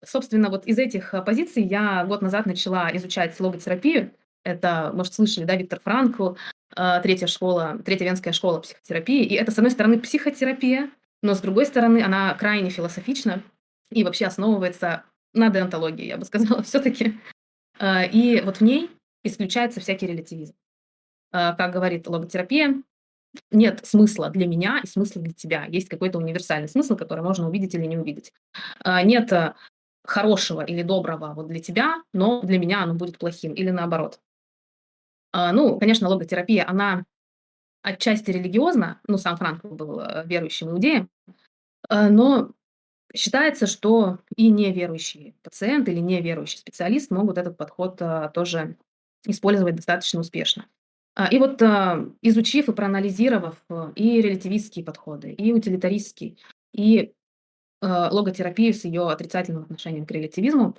собственно, 0.04 0.50
вот 0.50 0.66
из 0.66 0.78
этих 0.78 1.14
э, 1.14 1.22
позиций 1.22 1.62
я 1.62 2.04
год 2.04 2.22
назад 2.22 2.46
начала 2.46 2.94
изучать 2.96 3.38
логотерапию. 3.40 4.12
Это, 4.44 4.92
может, 4.94 5.14
слышали, 5.14 5.44
да, 5.44 5.56
Виктор 5.56 5.80
Франкл, 5.80 6.34
третья 7.02 7.26
школа, 7.26 7.78
третья 7.84 8.04
венская 8.04 8.32
школа 8.32 8.60
психотерапии. 8.60 9.24
И 9.24 9.34
это, 9.34 9.50
с 9.50 9.58
одной 9.58 9.70
стороны, 9.70 9.98
психотерапия, 9.98 10.90
но 11.22 11.34
с 11.34 11.40
другой 11.40 11.66
стороны, 11.66 12.02
она 12.02 12.34
крайне 12.34 12.70
философична 12.70 13.42
и 13.90 14.04
вообще 14.04 14.26
основывается 14.26 15.04
на 15.32 15.50
деонтологии, 15.50 16.06
я 16.06 16.16
бы 16.16 16.24
сказала, 16.24 16.62
все-таки. 16.64 17.18
А, 17.78 18.04
и 18.04 18.40
вот 18.40 18.58
в 18.58 18.60
ней 18.62 18.90
исключается 19.22 19.80
всякий 19.80 20.06
релятивизм. 20.06 20.54
А, 21.32 21.54
как 21.54 21.72
говорит 21.72 22.06
логотерапия, 22.06 22.82
нет 23.50 23.80
смысла 23.84 24.30
для 24.30 24.46
меня 24.46 24.80
и 24.82 24.86
смысла 24.86 25.20
для 25.20 25.34
тебя. 25.34 25.66
Есть 25.66 25.88
какой-то 25.88 26.18
универсальный 26.18 26.68
смысл, 26.68 26.96
который 26.96 27.22
можно 27.22 27.48
увидеть 27.48 27.74
или 27.74 27.84
не 27.84 27.98
увидеть. 27.98 28.32
Нет 29.04 29.30
хорошего 30.06 30.62
или 30.62 30.82
доброго 30.82 31.34
вот 31.34 31.48
для 31.48 31.60
тебя, 31.60 32.02
но 32.14 32.40
для 32.40 32.58
меня 32.58 32.82
оно 32.82 32.94
будет 32.94 33.18
плохим 33.18 33.52
или 33.52 33.68
наоборот. 33.68 34.20
А, 35.38 35.52
ну, 35.52 35.78
конечно, 35.78 36.08
логотерапия, 36.08 36.66
она 36.66 37.04
отчасти 37.82 38.30
религиозна, 38.30 39.02
ну, 39.06 39.18
сам 39.18 39.36
Франкл 39.36 39.68
был 39.68 40.00
э, 40.00 40.24
верующим 40.24 40.70
иудеем, 40.70 41.10
э, 41.90 42.08
но 42.08 42.52
считается, 43.14 43.66
что 43.66 44.20
и 44.34 44.48
неверующий 44.48 45.36
пациент 45.42 45.90
или 45.90 45.98
неверующий 45.98 46.56
специалист 46.56 47.10
могут 47.10 47.36
этот 47.36 47.58
подход 47.58 48.00
э, 48.00 48.30
тоже 48.32 48.78
использовать 49.26 49.76
достаточно 49.76 50.20
успешно. 50.20 50.68
А, 51.14 51.28
и 51.28 51.38
вот, 51.38 51.60
изучив 52.22 52.70
и 52.70 52.72
проанализировав, 52.72 53.62
и 53.94 54.22
релятивистские 54.22 54.86
подходы, 54.86 55.32
и 55.32 55.52
утилитаристский, 55.52 56.38
и, 56.72 57.12
логотерапию 57.82 58.72
с 58.72 58.84
ее 58.84 59.08
отрицательным 59.10 59.64
отношением 59.64 60.06
к 60.06 60.10
релятивизму, 60.10 60.74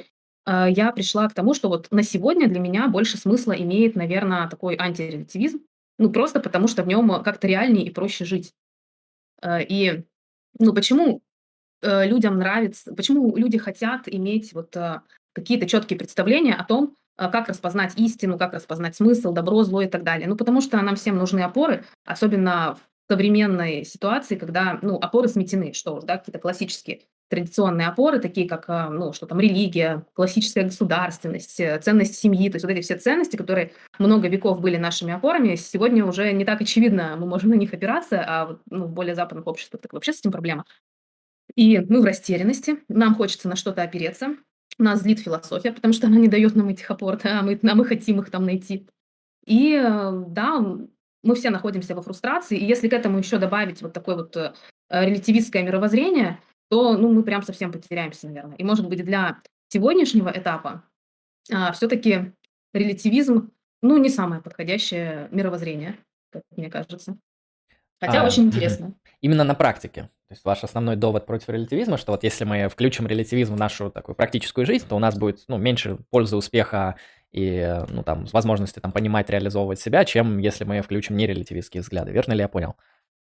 я 0.48 0.92
пришла 0.94 1.28
к 1.28 1.34
тому, 1.34 1.54
что 1.54 1.68
вот 1.68 1.88
на 1.92 2.04
сегодня 2.04 2.48
для 2.48 2.60
меня 2.60 2.88
больше 2.88 3.18
смысла 3.18 3.52
имеет, 3.52 3.96
наверно, 3.96 4.48
такой 4.50 4.78
антирелятивизм. 4.78 5.60
Ну, 6.00 6.12
просто 6.12 6.40
потому, 6.40 6.68
что 6.68 6.84
в 6.84 6.88
нем 6.88 7.22
как-то 7.24 7.48
реальнее 7.48 7.86
и 7.86 7.90
проще 7.90 8.24
жить. 8.24 8.54
А, 9.42 9.60
и, 9.60 10.04
ну, 10.60 10.74
почему, 10.74 11.22
э, 11.82 12.08
людям 12.08 12.38
нравится 12.38 12.94
почему 12.94 13.36
люди 13.36 13.58
хотят 13.58 14.04
иметь 14.08 14.54
вот, 14.54 14.76
а, 14.78 15.04
какие-то 15.34 15.68
четкие 15.68 15.98
представления 16.00 16.56
о 16.56 16.64
том, 16.64 16.96
а, 17.18 17.30
как 17.30 17.50
распознать 17.50 17.94
истину, 17.98 18.38
как 18.38 18.54
распознать 18.54 18.96
смысл, 18.96 19.34
добро, 19.34 19.64
зло 19.64 19.82
и 19.82 19.88
так 19.88 20.04
далее. 20.04 20.28
Ну, 20.28 20.36
потому 20.36 20.62
что 20.62 20.82
нам 20.82 20.96
всем 20.96 21.18
нужны 21.18 21.42
опоры, 21.42 21.86
особенно 22.06 22.76
в 22.76 22.80
современной 23.10 23.86
ситуации, 23.86 24.36
когда, 24.36 24.80
ну, 24.82 24.98
опоры 24.98 25.28
сметены, 25.28 25.74
что 25.74 25.96
уж, 25.96 26.04
да, 26.04 26.18
какие-то 26.18 26.40
классические 26.40 27.02
традиционные 27.30 27.88
опоры, 27.88 28.20
такие 28.20 28.48
как, 28.48 28.66
а, 28.70 28.90
ну, 28.90 29.12
что 29.12 29.26
там, 29.26 29.40
религия, 29.40 30.06
классическая 30.14 30.64
государственность, 30.64 31.60
э, 31.60 31.80
ценность 31.80 32.16
семьи, 32.16 32.50
то 32.50 32.56
есть 32.56 32.66
вот 32.66 32.72
эти 32.72 32.82
все 32.82 32.98
ценности, 32.98 33.36
которые 33.36 33.74
много 34.00 34.28
веков 34.30 34.62
были 34.62 34.78
нашими 34.78 35.14
опорами, 35.14 35.56
сегодня 35.56 36.06
уже 36.06 36.32
не 36.32 36.46
так 36.46 36.62
очевидно, 36.62 37.18
мы 37.18 37.28
можем 37.28 37.50
на 37.50 37.56
них 37.56 37.74
опираться, 37.74 38.24
а 38.26 38.58
ну, 38.70 38.86
в 38.86 38.94
более 38.94 39.16
западных 39.16 39.46
обществах 39.48 39.82
так 39.82 39.94
вообще 39.94 40.14
с 40.14 40.20
этим 40.20 40.32
проблема. 40.32 40.66
И 41.56 41.80
мы 41.80 42.02
в 42.02 42.06
растерянности, 42.06 42.78
нам 42.88 43.16
хочется 43.16 43.50
на 43.50 43.56
что-то 43.56 43.82
опереться, 43.82 44.36
нас 44.78 45.02
злит 45.02 45.20
философия, 45.20 45.72
потому 45.72 45.94
что 45.94 46.08
она 46.08 46.18
не 46.18 46.28
дает 46.28 46.56
нам 46.56 46.70
этих 46.70 46.90
опор, 46.90 47.18
да, 47.22 47.40
а 47.40 47.44
мы, 47.44 47.60
а 47.62 47.76
мы 47.76 47.86
хотим 47.86 48.20
их 48.22 48.30
там 48.30 48.46
найти. 48.46 48.88
И 49.46 49.74
э, 49.74 50.24
да, 50.28 50.62
мы 51.28 51.36
все 51.36 51.50
находимся 51.50 51.94
во 51.94 52.02
фрустрации, 52.02 52.58
и 52.58 52.66
если 52.66 52.88
к 52.88 52.94
этому 52.94 53.20
еще 53.20 53.38
добавить 53.38 53.82
вот 53.82 53.94
такое 53.94 54.16
вот 54.16 54.36
э, 54.36 54.54
релятивистское 54.90 55.62
мировоззрение, 55.64 56.40
то 56.70 56.98
ну, 56.98 57.12
мы 57.14 57.24
прям 57.24 57.44
совсем 57.44 57.72
потеряемся, 57.72 58.28
наверное. 58.28 58.58
И, 58.58 58.64
может 58.64 58.88
быть, 58.88 59.04
для 59.04 59.40
сегодняшнего 59.70 60.30
этапа 60.30 60.84
а, 61.52 61.72
все-таки 61.72 62.34
релятивизм, 62.74 63.52
ну, 63.82 63.98
не 63.98 64.10
самое 64.10 64.42
подходящее 64.42 65.30
мировоззрение, 65.32 65.98
как 66.32 66.44
мне 66.56 66.70
кажется. 66.70 67.18
Хотя 68.00 68.22
А, 68.22 68.26
очень 68.26 68.44
интересно. 68.44 68.94
Именно 69.22 69.44
на 69.44 69.56
практике. 69.56 70.10
То 70.28 70.34
есть 70.34 70.44
ваш 70.44 70.64
основной 70.64 70.98
довод 70.98 71.26
против 71.26 71.50
релятивизма, 71.50 71.98
что 71.98 72.12
вот 72.12 72.24
если 72.24 72.44
мы 72.44 72.68
включим 72.68 73.08
релятивизм 73.08 73.56
в 73.56 73.60
нашу 73.60 73.90
такую 73.90 74.16
практическую 74.16 74.66
жизнь, 74.66 74.86
то 74.88 74.96
у 74.96 75.00
нас 75.00 75.18
будет, 75.18 75.44
ну, 75.48 75.58
меньше 75.58 75.98
пользы, 76.10 76.36
успеха 76.36 76.98
и, 77.32 77.82
ну, 77.90 78.04
там, 78.04 78.26
возможности 78.34 78.80
там 78.80 78.92
понимать, 78.92 79.30
реализовывать 79.30 79.80
себя, 79.80 80.06
чем 80.06 80.38
если 80.38 80.64
мы 80.64 80.82
включим 80.82 81.18
нерелятивистские 81.18 81.82
взгляды. 81.82 82.12
Верно 82.12 82.34
ли 82.34 82.40
я 82.40 82.48
понял? 82.48 82.76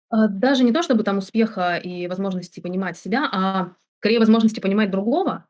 А, 0.09 0.27
даже 0.27 0.63
не 0.63 0.71
то 0.71 0.83
чтобы 0.83 1.03
там 1.03 1.17
успеха 1.19 1.77
и 1.77 2.07
возможности 2.07 2.59
понимать 2.59 2.97
себя, 2.97 3.29
а 3.31 3.73
скорее 3.99 4.19
возможности 4.19 4.59
понимать 4.59 4.91
другого 4.91 5.45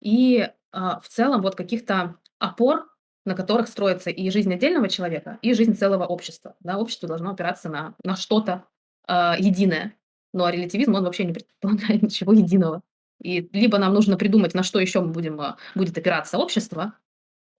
и, 0.00 0.48
а, 0.72 1.00
в 1.00 1.08
целом 1.08 1.42
вот 1.42 1.54
каких-то 1.54 2.16
опор, 2.38 2.88
на 3.24 3.34
которых 3.34 3.68
строится 3.68 4.10
и 4.10 4.30
жизнь 4.30 4.52
отдельного 4.52 4.88
человека, 4.88 5.38
и 5.42 5.54
жизнь 5.54 5.74
целого 5.74 6.04
общества. 6.04 6.56
Да, 6.60 6.78
общество 6.78 7.08
должно 7.08 7.30
опираться 7.30 7.68
на 7.68 7.94
на 8.04 8.16
что-то, 8.16 8.64
а, 9.06 9.36
единое. 9.38 9.96
Ну, 10.32 10.44
а 10.44 10.50
релятивизм, 10.52 10.94
он 10.94 11.04
вообще 11.04 11.24
не 11.24 11.32
предполагает 11.32 12.02
ничего 12.02 12.32
единого. 12.32 12.82
И 13.22 13.48
либо 13.52 13.78
нам 13.78 13.94
нужно 13.94 14.16
придумать, 14.16 14.54
на 14.54 14.62
что 14.62 14.80
еще 14.80 15.00
мы 15.00 15.08
будем, 15.08 15.40
а, 15.40 15.56
будет 15.74 15.96
опираться 15.96 16.38
общество, 16.38 16.94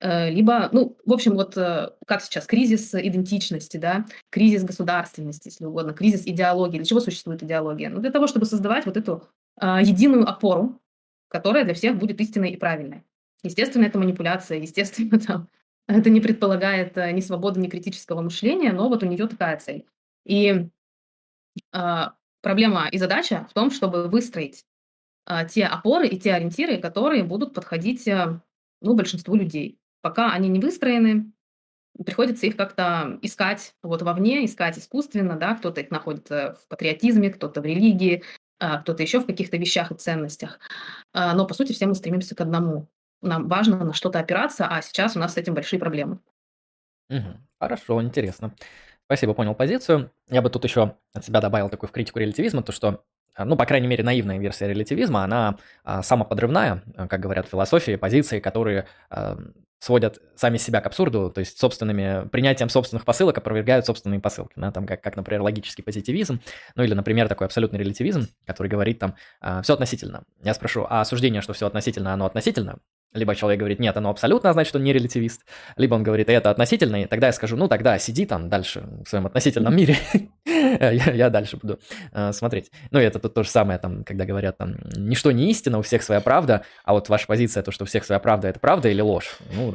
либо, 0.01 0.69
ну, 0.73 0.97
в 1.07 1.13
общем, 1.13 1.35
вот 1.35 1.57
э, 1.57 1.91
как 2.07 2.21
сейчас, 2.21 2.47
кризис 2.47 2.95
идентичности, 2.95 3.77
да, 3.77 4.07
кризис 4.31 4.65
государственности, 4.65 5.49
если 5.49 5.65
угодно, 5.65 5.95
кризис 5.95 6.27
идеологии. 6.27 6.79
Для 6.79 6.85
чего 6.85 7.01
существует 7.01 7.43
идеология? 7.43 7.89
Ну, 7.89 8.01
для 8.01 8.11
того, 8.11 8.27
чтобы 8.27 8.47
создавать 8.47 8.87
вот 8.87 8.97
эту 8.97 9.27
а, 9.57 9.81
единую 9.81 10.29
опору, 10.29 10.81
которая 11.29 11.65
для 11.65 11.75
всех 11.75 11.97
будет 11.97 12.21
истинной 12.21 12.51
и 12.51 12.57
правильной. 12.57 13.05
Естественно, 13.43 13.85
это 13.85 13.99
манипуляция, 13.99 14.59
естественно, 14.59 15.19
там, 15.27 15.49
это 15.87 16.11
не 16.11 16.21
предполагает 16.21 16.97
э, 16.97 17.13
ни 17.13 17.21
свободы, 17.21 17.61
ни 17.61 17.69
критического 17.69 18.21
мышления, 18.21 18.73
но 18.73 18.89
вот 18.89 19.03
у 19.03 19.07
нее 19.07 19.27
такая 19.27 19.59
цель. 19.59 19.87
И 20.25 20.69
а, 21.73 22.15
проблема 22.41 22.89
и 22.89 22.99
задача 22.99 23.47
в 23.51 23.55
том, 23.55 23.71
чтобы 23.71 24.09
выстроить 24.09 24.65
а, 25.27 25.45
те 25.45 25.67
опоры 25.67 26.09
и 26.09 26.19
те 26.19 26.35
ориентиры, 26.35 26.79
которые 26.79 27.23
будут 27.23 27.55
подходить 27.55 28.09
ну, 28.81 28.95
большинству 28.95 29.35
людей. 29.35 29.79
Пока 30.05 30.35
они 30.35 30.51
не 30.51 30.61
выстроены, 30.61 31.33
приходится 32.05 32.45
их 32.45 32.59
как-то 32.59 33.19
искать 33.23 33.73
вот 33.83 34.03
вовне, 34.03 34.45
искать 34.45 34.79
искусственно, 34.79 35.37
да, 35.37 35.55
кто-то 35.55 35.81
их 35.81 35.91
находит 35.91 36.31
э, 36.31 36.53
в 36.53 36.69
патриотизме, 36.69 37.31
кто-то 37.31 37.63
в 37.63 37.65
религии, 37.65 38.23
а, 38.59 38.83
кто-то 38.83 39.03
еще 39.03 39.21
в 39.21 39.25
каких-то 39.25 39.57
вещах 39.57 39.93
и 39.93 39.95
ценностях. 39.95 40.59
А, 41.15 41.33
но, 41.33 41.47
по 41.47 41.55
сути, 41.55 41.73
все 41.73 41.87
мы 41.87 41.95
стремимся 41.95 42.35
к 42.35 42.43
одному. 42.43 42.87
Нам 43.23 43.49
важно 43.49 43.83
на 43.83 43.95
что-то 43.95 44.19
опираться, 44.19 44.67
а 44.67 44.83
сейчас 44.83 45.17
у 45.17 45.21
нас 45.21 45.33
с 45.33 45.37
этим 45.39 45.55
большие 45.55 45.81
проблемы. 45.81 46.19
Мгм. 47.09 47.39
Хорошо, 47.59 48.03
интересно. 48.03 48.55
Спасибо, 49.07 49.33
понял 49.33 49.55
позицию. 49.55 50.11
Я 50.29 50.43
бы 50.43 50.51
тут 50.51 50.65
еще 50.65 50.97
от 51.15 51.25
себя 51.25 51.41
добавил 51.41 51.71
такую 51.71 51.89
в 51.89 51.93
критику 51.93 52.19
релятивизма, 52.19 52.63
то 52.63 52.73
что, 52.73 53.05
а, 53.33 53.47
ну, 53.47 53.57
по 53.57 53.65
крайней 53.65 53.87
мере, 53.87 54.05
наивная 54.05 54.39
версия 54.39 54.69
релятивизма, 54.69 55.25
она 55.25 55.57
а, 55.83 56.03
самоподрывная, 56.03 56.83
как 56.95 57.21
говорят 57.21 57.49
философии, 57.49 57.97
позиции, 57.97 58.39
которые 58.39 58.87
сводят 59.79 60.19
сами 60.35 60.57
себя 60.57 60.81
к 60.81 60.87
абсурду, 60.87 61.31
то 61.31 61.41
есть 61.41 61.59
собственными 61.59 62.29
принятием 62.29 62.69
собственных 62.69 63.05
посылок 63.05 63.37
опровергают 63.39 63.85
собственные 63.85 64.21
посылки, 64.21 64.55
да, 64.57 64.73
там 64.73 64.87
как, 64.87 65.03
как, 65.03 65.17
например, 65.17 65.43
логический 65.43 65.83
позитивизм, 65.83 66.41
ну 66.75 66.83
или, 66.83 66.95
например, 66.95 67.29
такой 67.29 67.47
абсолютный 67.47 67.79
релятивизм, 67.79 68.29
который 68.47 68.69
говорит 68.69 68.99
там, 68.99 69.15
все 69.63 69.75
относительно. 69.75 70.25
Я 70.43 70.55
спрошу, 70.55 70.87
а 70.89 71.03
осуждение, 71.03 71.43
что 71.43 71.53
все 71.53 71.67
относительно, 71.67 72.15
оно 72.15 72.25
относительно? 72.25 72.79
Либо 73.15 73.35
человек 73.35 73.61
говорит, 73.61 73.79
нет, 73.79 73.97
оно 73.97 74.11
абсолютно, 74.11 74.53
значит, 74.53 74.75
он 74.75 74.83
не 74.83 74.93
релятивист. 74.93 75.45
Либо 75.77 75.95
он 75.95 76.03
говорит, 76.03 76.29
это 76.29 76.51
относительно, 76.51 77.03
и 77.03 77.07
тогда 77.07 77.29
я 77.29 77.33
скажу, 77.33 77.57
ну 77.57 77.69
тогда 77.69 77.99
сиди 77.99 78.27
там 78.27 78.49
дальше 78.49 78.85
в 79.05 79.09
своем 79.09 79.27
относительном 79.27 79.75
мире, 79.75 79.97
я, 80.45 81.31
дальше 81.31 81.57
буду 81.57 81.79
э, 82.13 82.33
смотреть. 82.33 82.71
Ну 82.91 82.99
это 82.99 83.19
тут 83.19 83.35
то 83.35 83.43
же 83.43 83.49
самое, 83.49 83.79
там, 83.79 84.05
когда 84.05 84.25
говорят, 84.25 84.59
там, 84.59 84.77
ничто 84.97 85.31
не 85.31 85.51
истина, 85.51 85.79
у 85.79 85.83
всех 85.83 86.03
своя 86.03 86.21
правда, 86.21 86.65
а 86.85 86.93
вот 86.93 87.09
ваша 87.09 87.27
позиция, 87.27 87.63
то, 87.63 87.71
что 87.71 87.85
у 87.85 87.87
всех 87.87 88.05
своя 88.05 88.19
правда, 88.19 88.49
это 88.49 88.59
правда 88.59 88.89
или 88.89 89.01
ложь? 89.01 89.39
Ну, 89.53 89.71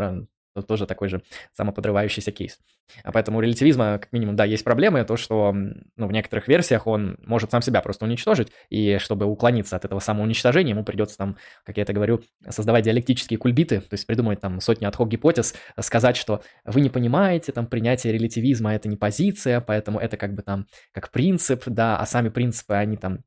тоже 0.67 0.85
такой 0.85 1.09
же 1.09 1.21
самоподрывающийся 1.53 2.31
кейс. 2.31 2.59
А 3.03 3.11
поэтому 3.11 3.37
у 3.37 3.41
релятивизма, 3.41 3.99
как 3.99 4.11
минимум, 4.11 4.35
да, 4.35 4.45
есть 4.45 4.63
проблемы, 4.63 5.03
то, 5.03 5.15
что 5.15 5.51
ну, 5.53 6.07
в 6.07 6.11
некоторых 6.11 6.47
версиях 6.47 6.87
он 6.87 7.17
может 7.25 7.51
сам 7.51 7.61
себя 7.61 7.81
просто 7.81 8.05
уничтожить, 8.05 8.51
и 8.69 8.97
чтобы 8.97 9.25
уклониться 9.25 9.75
от 9.75 9.85
этого 9.85 9.99
самоуничтожения, 9.99 10.73
ему 10.73 10.83
придется 10.83 11.17
там, 11.17 11.37
как 11.63 11.77
я 11.77 11.83
это 11.83 11.93
говорю, 11.93 12.21
создавать 12.47 12.85
диалектические 12.85 13.37
кульбиты, 13.37 13.81
то 13.81 13.93
есть 13.93 14.07
придумать 14.07 14.41
там 14.41 14.59
сотни 14.59 14.85
отход 14.85 15.07
гипотез, 15.09 15.55
сказать, 15.79 16.17
что 16.17 16.41
вы 16.65 16.81
не 16.81 16.89
понимаете, 16.89 17.51
там, 17.51 17.67
принятие 17.67 18.13
релятивизма– 18.13 18.73
это 18.75 18.89
не 18.89 18.97
позиция, 18.97 19.61
поэтому 19.61 19.99
это 19.99 20.17
как 20.17 20.33
бы 20.33 20.41
там 20.41 20.67
как 20.91 21.11
принцип, 21.11 21.63
да, 21.67 21.97
а 21.97 22.05
сами 22.05 22.29
принципы, 22.29 22.73
они 22.73 22.97
там 22.97 23.19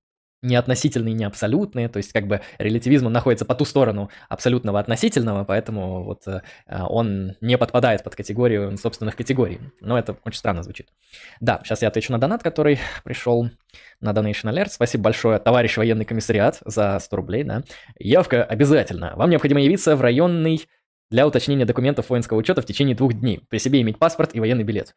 не 0.43 0.57
относительные, 0.57 1.15
не 1.15 1.25
абсолютные, 1.25 1.89
то 1.89 1.99
есть 1.99 2.13
как 2.13 2.27
бы 2.27 2.41
релятивизм 2.59 3.07
он 3.07 3.13
находится 3.13 3.45
по 3.45 3.55
ту 3.55 3.65
сторону 3.65 4.11
абсолютного 4.29 4.81
относительного, 4.81 5.45
поэтому 5.45 6.03
вот 6.03 6.27
э, 6.27 6.43
он 6.67 7.35
не 7.41 7.57
подпадает 7.57 8.03
под 8.03 8.17
категорию 8.17 8.77
собственных 8.77 9.17
категорий. 9.17 9.61
Но 9.81 9.99
это 9.99 10.17
очень 10.25 10.39
странно 10.39 10.63
звучит. 10.63 10.89
Да, 11.41 11.61
сейчас 11.65 11.83
я 11.83 11.89
отвечу 11.89 12.13
на 12.13 12.19
донат, 12.19 12.43
который 12.43 12.81
пришел 13.05 13.49
на 14.01 14.11
Donation 14.11 14.53
Alert. 14.53 14.71
Спасибо 14.71 15.05
большое, 15.05 15.39
товарищ 15.39 15.77
военный 15.77 16.05
комиссариат, 16.05 16.59
за 16.65 16.99
100 16.99 17.17
рублей, 17.17 17.45
да. 17.45 17.63
Явка 17.99 18.45
обязательно. 18.45 19.13
Вам 19.17 19.31
необходимо 19.31 19.61
явиться 19.61 19.95
в 19.97 20.01
районный 20.01 20.67
для 21.13 21.27
уточнения 21.27 21.67
документов 21.67 22.09
воинского 22.09 22.39
учета 22.39 22.63
в 22.63 22.65
течение 22.67 22.97
двух 22.97 23.13
дней. 23.13 23.43
При 23.51 23.59
себе 23.59 23.83
иметь 23.83 23.99
паспорт 23.99 24.35
и 24.35 24.41
военный 24.41 24.65
билет. 24.65 24.95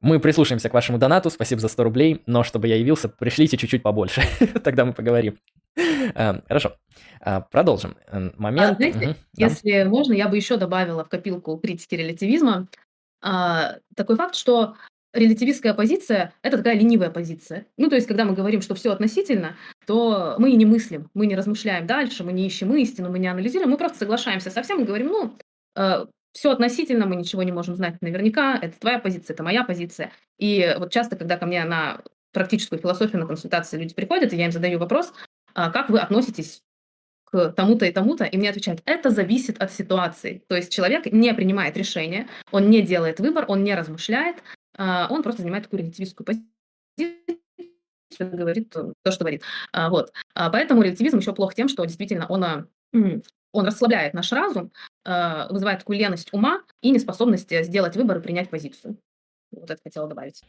Мы 0.00 0.18
прислушаемся 0.18 0.70
к 0.70 0.74
вашему 0.74 0.98
донату, 0.98 1.28
спасибо 1.30 1.60
за 1.60 1.68
100 1.68 1.84
рублей, 1.84 2.22
но 2.26 2.42
чтобы 2.42 2.68
я 2.68 2.76
явился, 2.76 3.08
пришлите 3.08 3.56
чуть-чуть 3.56 3.82
побольше, 3.82 4.22
тогда 4.64 4.84
мы 4.84 4.94
поговорим. 4.94 5.38
Эм, 5.76 6.42
хорошо, 6.48 6.76
а, 7.20 7.42
продолжим. 7.42 7.96
А, 8.08 8.30
момент... 8.36 8.78
да. 8.78 9.14
если 9.36 9.84
можно, 9.84 10.14
я 10.14 10.28
бы 10.28 10.36
еще 10.36 10.56
добавила 10.56 11.04
в 11.04 11.08
копилку 11.10 11.56
критики 11.58 11.94
релятивизма 11.94 12.66
а, 13.22 13.76
такой 13.94 14.16
факт, 14.16 14.34
что 14.36 14.74
релятивистская 15.12 15.74
позиция– 15.74 16.32
это 16.42 16.56
такая 16.56 16.78
ленивая 16.78 17.10
позиция. 17.10 17.66
Ну, 17.76 17.88
то 17.88 17.96
есть, 17.96 18.06
когда 18.06 18.24
мы 18.24 18.34
говорим, 18.34 18.62
что 18.62 18.74
все 18.74 18.92
относительно, 18.92 19.56
то 19.86 20.36
мы 20.38 20.52
и 20.52 20.56
не 20.56 20.64
мыслим, 20.64 21.10
мы 21.12 21.26
не 21.26 21.36
размышляем 21.36 21.86
дальше, 21.86 22.24
мы 22.24 22.32
не 22.32 22.46
ищем 22.46 22.74
истину, 22.74 23.10
мы 23.10 23.18
не 23.18 23.28
анализируем, 23.28 23.70
мы 23.70 23.76
просто 23.76 23.98
соглашаемся 23.98 24.50
со 24.50 24.62
всем 24.62 24.80
и 24.80 24.86
говорим, 24.86 25.08
ну, 25.08 25.36
все 26.32 26.50
относительно, 26.50 27.06
мы 27.06 27.16
ничего 27.16 27.42
не 27.42 27.52
можем 27.52 27.74
знать 27.74 28.00
наверняка, 28.00 28.58
это 28.60 28.78
твоя 28.78 28.98
позиция, 28.98 29.34
это 29.34 29.42
моя 29.42 29.64
позиция. 29.64 30.12
И 30.38 30.74
вот 30.78 30.92
часто, 30.92 31.16
когда 31.16 31.36
ко 31.36 31.46
мне 31.46 31.64
на 31.64 32.02
практическую 32.32 32.78
философию, 32.80 33.20
на 33.20 33.26
консультации 33.26 33.78
люди 33.78 33.94
приходят, 33.94 34.32
и 34.32 34.36
я 34.36 34.46
им 34.46 34.52
задаю 34.52 34.78
вопрос, 34.78 35.12
а 35.54 35.70
как 35.70 35.90
вы 35.90 35.98
относитесь 35.98 36.62
к 37.24 37.50
тому-то 37.52 37.86
и 37.86 37.92
тому-то, 37.92 38.24
и 38.24 38.36
мне 38.36 38.50
отвечают, 38.50 38.82
это 38.86 39.10
зависит 39.10 39.60
от 39.62 39.72
ситуации. 39.72 40.42
То 40.48 40.56
есть 40.56 40.72
человек 40.72 41.06
не 41.06 41.32
принимает 41.34 41.76
решения, 41.76 42.28
он 42.50 42.70
не 42.70 42.82
делает 42.82 43.20
выбор, 43.20 43.44
он 43.48 43.62
не 43.62 43.74
размышляет, 43.74 44.36
а, 44.76 45.06
он 45.10 45.22
просто 45.22 45.42
занимает 45.42 45.64
такую 45.64 45.80
релятивистскую 45.82 46.26
позицию, 46.26 47.26
говорит 48.18 48.70
то, 48.70 49.10
что 49.10 49.20
говорит. 49.20 49.42
А, 49.72 49.90
вот. 49.90 50.12
А, 50.34 50.50
поэтому 50.50 50.82
релятивизм 50.82 51.18
еще 51.18 51.32
плох 51.32 51.54
тем, 51.54 51.68
что 51.68 51.84
действительно 51.84 52.26
он, 52.26 52.68
он 52.92 53.66
расслабляет 53.66 54.14
наш 54.14 54.32
разум, 54.32 54.72
вызывает 55.50 55.80
такую 55.80 55.98
леность 55.98 56.32
ума 56.32 56.62
и 56.82 56.90
неспособность 56.90 57.50
э, 57.52 57.64
сделать 57.64 57.96
выбор 57.96 58.18
и 58.18 58.22
принять 58.22 58.50
позицию. 58.50 58.98
Вот 59.52 59.70
это 59.70 59.80
хотела 59.82 60.08
добавить. 60.08 60.42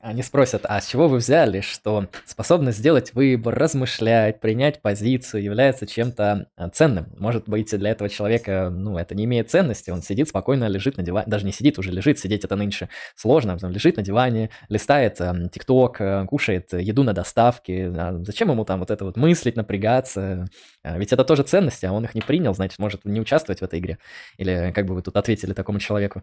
Они 0.00 0.22
спросят, 0.22 0.62
а 0.64 0.80
с 0.80 0.86
чего 0.86 1.08
вы 1.08 1.18
взяли, 1.18 1.60
что 1.60 2.08
способность 2.26 2.78
сделать 2.78 3.14
выбор, 3.14 3.54
размышлять, 3.54 4.40
принять 4.40 4.82
позицию 4.82 5.42
является 5.42 5.86
чем-то 5.86 6.48
а, 6.56 6.68
ценным? 6.70 7.12
Может 7.18 7.48
быть, 7.48 7.76
для 7.76 7.90
этого 7.90 8.08
человека, 8.08 8.70
ну, 8.70 8.98
это 8.98 9.14
не 9.14 9.24
имеет 9.24 9.50
ценности, 9.50 9.90
он 9.90 10.02
сидит 10.02 10.28
спокойно, 10.28 10.68
лежит 10.68 10.96
на 10.96 11.02
диване, 11.02 11.26
даже 11.28 11.44
не 11.44 11.52
сидит, 11.52 11.78
уже 11.78 11.90
лежит, 11.90 12.18
сидеть 12.18 12.44
это 12.44 12.56
нынче 12.56 12.88
сложно, 13.16 13.58
он 13.62 13.72
лежит 13.72 13.96
на 13.96 14.02
диване, 14.02 14.50
листает 14.68 15.20
ТикТок, 15.52 16.00
э, 16.00 16.26
кушает 16.26 16.72
еду 16.72 17.02
на 17.02 17.12
доставке, 17.12 17.88
а 17.88 18.18
зачем 18.24 18.50
ему 18.50 18.64
там 18.64 18.80
вот 18.80 18.90
это 18.90 19.04
вот 19.04 19.16
мыслить, 19.16 19.56
напрягаться? 19.56 20.46
Ведь 20.82 21.12
это 21.12 21.24
тоже 21.24 21.42
ценности, 21.42 21.86
а 21.86 21.92
он 21.92 22.04
их 22.04 22.14
не 22.14 22.20
принял, 22.20 22.54
значит, 22.54 22.78
может 22.78 23.04
не 23.04 23.20
участвовать 23.20 23.60
в 23.60 23.64
этой 23.64 23.78
игре. 23.78 23.98
Или 24.38 24.72
как 24.74 24.86
бы 24.86 24.94
вы 24.94 25.02
тут 25.02 25.16
ответили 25.16 25.52
такому 25.52 25.78
человеку? 25.78 26.22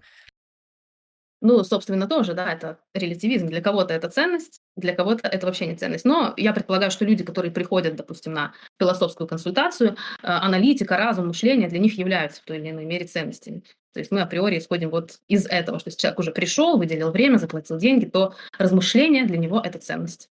Ну, 1.41 1.63
собственно, 1.63 2.07
тоже, 2.07 2.35
да, 2.35 2.53
это 2.53 2.77
релятивизм. 2.93 3.47
Для 3.47 3.61
кого-то 3.61 3.95
это 3.95 4.09
ценность, 4.09 4.61
для 4.75 4.93
кого-то 4.93 5.27
это 5.27 5.47
вообще 5.47 5.65
не 5.65 5.75
ценность. 5.75 6.05
Но 6.05 6.33
я 6.37 6.53
предполагаю, 6.53 6.91
что 6.91 7.03
люди, 7.03 7.23
которые 7.23 7.51
приходят, 7.51 7.95
допустим, 7.95 8.33
на 8.33 8.53
философскую 8.79 9.27
консультацию, 9.27 9.91
э, 9.91 9.93
аналитика, 10.21 10.97
разум, 10.97 11.27
мышление 11.27 11.67
для 11.67 11.79
них 11.79 11.97
являются 11.97 12.41
в 12.41 12.45
той 12.45 12.59
или 12.59 12.69
иной 12.69 12.85
мере 12.85 13.05
ценностями. 13.05 13.63
То 13.93 13.99
есть 13.99 14.11
мы 14.11 14.21
априори 14.21 14.59
исходим 14.59 14.91
вот 14.91 15.19
из 15.27 15.47
этого, 15.47 15.79
что 15.79 15.89
если 15.89 15.99
человек 15.99 16.19
уже 16.19 16.31
пришел, 16.31 16.77
выделил 16.77 17.11
время, 17.11 17.37
заплатил 17.37 17.77
деньги, 17.77 18.05
то 18.05 18.35
размышление 18.59 19.25
для 19.25 19.37
него– 19.37 19.59
это 19.63 19.79
ценность. 19.79 20.29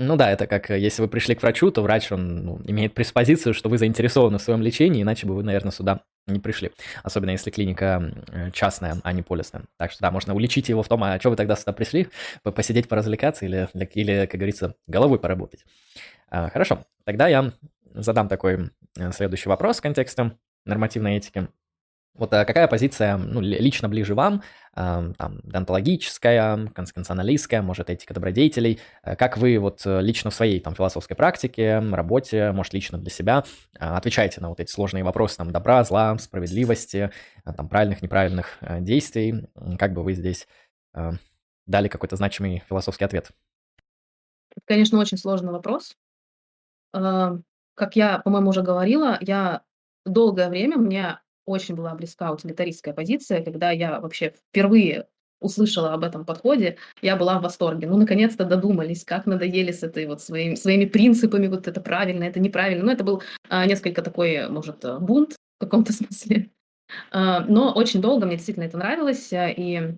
Ну 0.00 0.14
да, 0.14 0.30
это 0.30 0.46
как 0.46 0.70
э, 0.70 0.78
если 0.78 1.02
вы 1.02 1.08
пришли 1.08 1.34
к 1.34 1.42
врачу, 1.42 1.72
то 1.72 1.82
врач, 1.82 2.12
он 2.12 2.44
ну, 2.44 2.60
имеет 2.66 2.94
преспозицию, 2.94 3.52
что 3.52 3.68
вы 3.68 3.78
заинтересованы 3.78 4.38
в 4.38 4.42
своем 4.42 4.62
лечении, 4.62 5.02
иначе 5.02 5.26
бы 5.26 5.34
вы, 5.34 5.42
наверное, 5.42 5.72
сюда 5.72 6.02
не 6.28 6.38
пришли. 6.38 6.70
Особенно 7.02 7.30
если 7.30 7.50
клиника 7.50 8.12
э, 8.30 8.50
частная, 8.52 8.98
а 9.02 9.12
не 9.12 9.22
полисная. 9.22 9.64
Так 9.76 9.90
что 9.90 10.00
да, 10.02 10.12
можно 10.12 10.34
уличить 10.34 10.68
его 10.68 10.84
в 10.84 10.88
том, 10.88 11.02
а 11.02 11.18
что 11.18 11.30
вы 11.30 11.36
тогда 11.36 11.56
сюда 11.56 11.72
пришли? 11.72 12.08
Посидеть, 12.44 12.88
поразвлекаться 12.88 13.44
или, 13.44 13.68
или 13.94 14.26
как 14.26 14.38
говорится, 14.38 14.76
головой 14.86 15.18
поработать. 15.18 15.64
А, 16.30 16.48
хорошо, 16.48 16.84
тогда 17.04 17.26
я 17.26 17.52
задам 17.92 18.28
такой 18.28 18.70
э, 18.96 19.10
следующий 19.10 19.48
вопрос 19.48 19.78
в 19.78 19.82
контексте 19.82 20.32
нормативной 20.64 21.16
этики. 21.16 21.48
Вот 22.18 22.34
а 22.34 22.44
какая 22.44 22.66
позиция 22.66 23.16
ну, 23.16 23.40
лично 23.40 23.88
ближе 23.88 24.14
вам, 24.14 24.42
э, 24.74 25.12
там, 25.16 25.40
донтологическая, 25.44 26.66
конституционалистская, 26.74 27.62
может, 27.62 27.90
этика 27.90 28.12
добродетелей? 28.12 28.80
Э, 29.04 29.14
как 29.14 29.38
вы 29.38 29.58
вот 29.58 29.82
э, 29.86 30.00
лично 30.00 30.30
в 30.30 30.34
своей 30.34 30.60
там 30.60 30.74
философской 30.74 31.16
практике, 31.16 31.78
работе, 31.78 32.50
может, 32.50 32.74
лично 32.74 32.98
для 32.98 33.10
себя 33.10 33.44
э, 33.78 33.84
отвечаете 33.84 34.40
на 34.40 34.48
вот 34.48 34.58
эти 34.58 34.70
сложные 34.70 35.04
вопросы 35.04 35.36
там 35.36 35.52
добра, 35.52 35.84
зла, 35.84 36.18
справедливости, 36.18 37.10
э, 37.44 37.52
там 37.52 37.68
правильных, 37.68 38.02
неправильных 38.02 38.58
э, 38.60 38.80
действий? 38.80 39.46
Как 39.78 39.92
бы 39.92 40.02
вы 40.02 40.14
здесь 40.14 40.48
э, 40.94 41.12
дали 41.66 41.86
какой-то 41.86 42.16
значимый 42.16 42.64
философский 42.68 43.04
ответ? 43.04 43.30
Это, 44.50 44.60
конечно, 44.66 44.98
очень 44.98 45.18
сложный 45.18 45.52
вопрос. 45.52 45.96
Э, 46.92 47.38
как 47.74 47.94
я, 47.94 48.18
по-моему, 48.18 48.50
уже 48.50 48.62
говорила, 48.62 49.18
я 49.20 49.62
долгое 50.04 50.48
время 50.48 50.78
мне 50.78 51.20
очень 51.48 51.74
была 51.74 51.94
близка 51.94 52.32
утилитаристская 52.32 52.94
позиция, 52.94 53.42
когда 53.42 53.70
я 53.70 54.00
вообще 54.00 54.34
впервые 54.50 55.06
услышала 55.40 55.94
об 55.94 56.04
этом 56.04 56.24
подходе, 56.24 56.78
я 57.00 57.16
была 57.16 57.38
в 57.38 57.42
восторге. 57.42 57.86
Ну, 57.86 57.96
наконец-то 57.96 58.44
додумались, 58.44 59.04
как 59.04 59.26
надоели 59.26 59.72
с 59.72 59.82
этой 59.82 60.06
вот 60.06 60.20
своими, 60.20 60.54
своими 60.56 60.84
принципами, 60.84 61.46
вот 61.46 61.68
это 61.68 61.80
правильно, 61.80 62.24
это 62.24 62.40
неправильно. 62.40 62.84
Ну, 62.84 62.90
это 62.90 63.04
был 63.04 63.22
а, 63.48 63.66
несколько 63.66 64.02
такой, 64.02 64.48
может, 64.48 64.84
э, 64.84 64.98
бунт 64.98 65.36
в 65.58 65.64
каком-то 65.64 65.92
смысле. 65.94 66.50
А, 67.10 67.40
но 67.40 67.72
очень 67.72 68.00
долго 68.00 68.26
мне 68.26 68.36
действительно 68.36 68.64
это 68.64 68.78
нравилось, 68.78 69.32
а, 69.32 69.48
и 69.48 69.94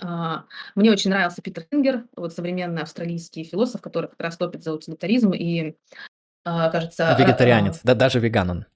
а, 0.00 0.44
мне 0.74 0.90
очень 0.90 1.10
нравился 1.10 1.42
Питер 1.42 1.64
Сингер, 1.70 2.04
вот 2.16 2.32
современный 2.32 2.82
австралийский 2.82 3.44
философ, 3.44 3.80
который 3.80 4.08
как 4.08 4.20
раз 4.20 4.36
топит 4.36 4.62
за 4.62 4.72
утилитаризм 4.72 5.32
и, 5.32 5.76
а, 6.44 6.70
кажется... 6.70 7.16
Вегетарианец, 7.18 7.78
а, 7.78 7.80
да 7.82 7.94
даже 7.94 8.20
веган 8.20 8.50
он 8.50 8.66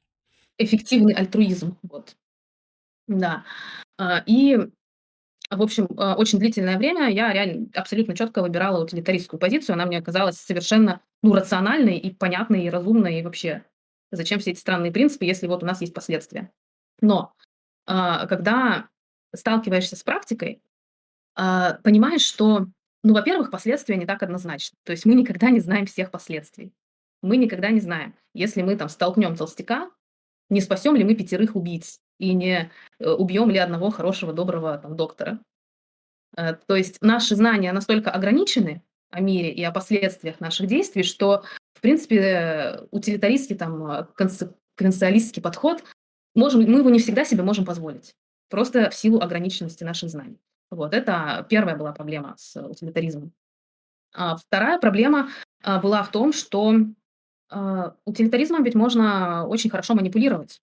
эффективный 0.65 1.15
альтруизм. 1.15 1.77
Вот. 1.83 2.17
Да. 3.09 3.45
А, 3.99 4.23
и, 4.27 4.57
в 5.51 5.63
общем, 5.63 5.89
а, 5.97 6.17
очень 6.17 6.39
длительное 6.39 6.79
время 6.79 7.11
я 7.11 7.33
реально 7.33 7.69
абсолютно 7.75 8.17
четко 8.17 8.43
выбирала 8.43 8.83
утилитаристскую 8.83 9.41
позицию. 9.41 9.75
Она 9.75 9.87
мне 9.87 9.99
оказалась 9.99 10.39
совершенно 10.39 11.01
ну, 11.23 11.35
рациональной 11.35 11.99
и 11.99 12.13
понятной, 12.13 12.65
и 12.65 12.71
разумной, 12.71 13.21
и 13.21 13.23
вообще 13.23 13.65
зачем 14.11 14.41
все 14.41 14.53
эти 14.53 14.59
странные 14.59 14.93
принципы, 14.93 15.25
если 15.25 15.47
вот 15.47 15.63
у 15.63 15.67
нас 15.67 15.81
есть 15.81 15.95
последствия. 15.95 16.53
Но 17.01 17.35
а, 17.87 18.27
когда 18.27 18.89
сталкиваешься 19.35 19.97
с 19.97 20.03
практикой, 20.03 20.63
понимаешь, 21.35 22.21
что, 22.21 22.67
ну, 23.03 23.15
во-первых, 23.15 23.51
последствия 23.51 23.97
не 23.97 24.05
так 24.05 24.23
однозначны. 24.23 24.77
То 24.85 24.93
есть 24.93 25.07
мы 25.07 25.15
никогда 25.15 25.49
не 25.49 25.61
знаем 25.61 25.87
всех 25.87 26.11
последствий. 26.11 26.75
Мы 27.23 27.39
никогда 27.39 27.71
не 27.71 27.81
знаем. 27.81 28.15
Если 28.35 28.61
мы 28.61 28.77
там 28.77 28.91
столкнем 28.91 29.35
толстяка, 29.35 29.91
не 30.53 30.61
спасем 30.61 30.95
ли 30.95 31.03
мы 31.03 31.15
пятерых 31.15 31.57
убийц 31.57 32.01
и 32.19 32.35
не 32.35 32.71
э, 32.99 33.11
убьем 33.11 33.51
ли 33.51 33.59
одного 33.59 33.91
хорошего, 33.91 34.33
доброго 34.33 34.79
там, 34.79 34.97
доктора. 34.97 35.41
Э, 36.37 36.55
то 36.55 36.77
есть 36.77 37.01
наши 37.01 37.35
знания 37.35 37.73
настолько 37.73 38.11
ограничены 38.11 38.83
о 39.11 39.21
мире 39.21 39.51
и 39.51 39.63
о 39.65 39.73
последствиях 39.73 40.41
наших 40.41 40.67
действий, 40.67 41.03
что, 41.03 41.43
в 41.75 41.81
принципе, 41.81 42.81
утилитаристский, 42.91 43.57
там, 43.57 44.09
консенсуалистский 44.77 45.43
подход, 45.43 45.83
можем, 46.35 46.63
мы 46.71 46.79
его 46.79 46.91
не 46.91 46.99
всегда 46.99 47.25
себе 47.25 47.43
можем 47.43 47.65
позволить. 47.65 48.15
Просто 48.49 48.91
в 48.91 48.95
силу 48.95 49.21
ограниченности 49.21 49.85
наших 49.85 50.11
знаний. 50.11 50.39
Вот, 50.71 50.95
это 50.95 51.47
первая 51.51 51.77
была 51.77 51.93
проблема 51.93 52.35
с 52.39 52.61
утилитаризмом. 52.61 53.33
А 54.15 54.37
вторая 54.37 54.79
проблема 54.79 55.31
была 55.65 56.03
в 56.03 56.11
том, 56.11 56.33
что 56.33 56.75
а, 57.53 57.97
утилитаризмом 58.05 58.63
ведь 58.63 58.75
можно 58.75 59.47
очень 59.47 59.71
хорошо 59.71 59.95
манипулировать. 59.95 60.61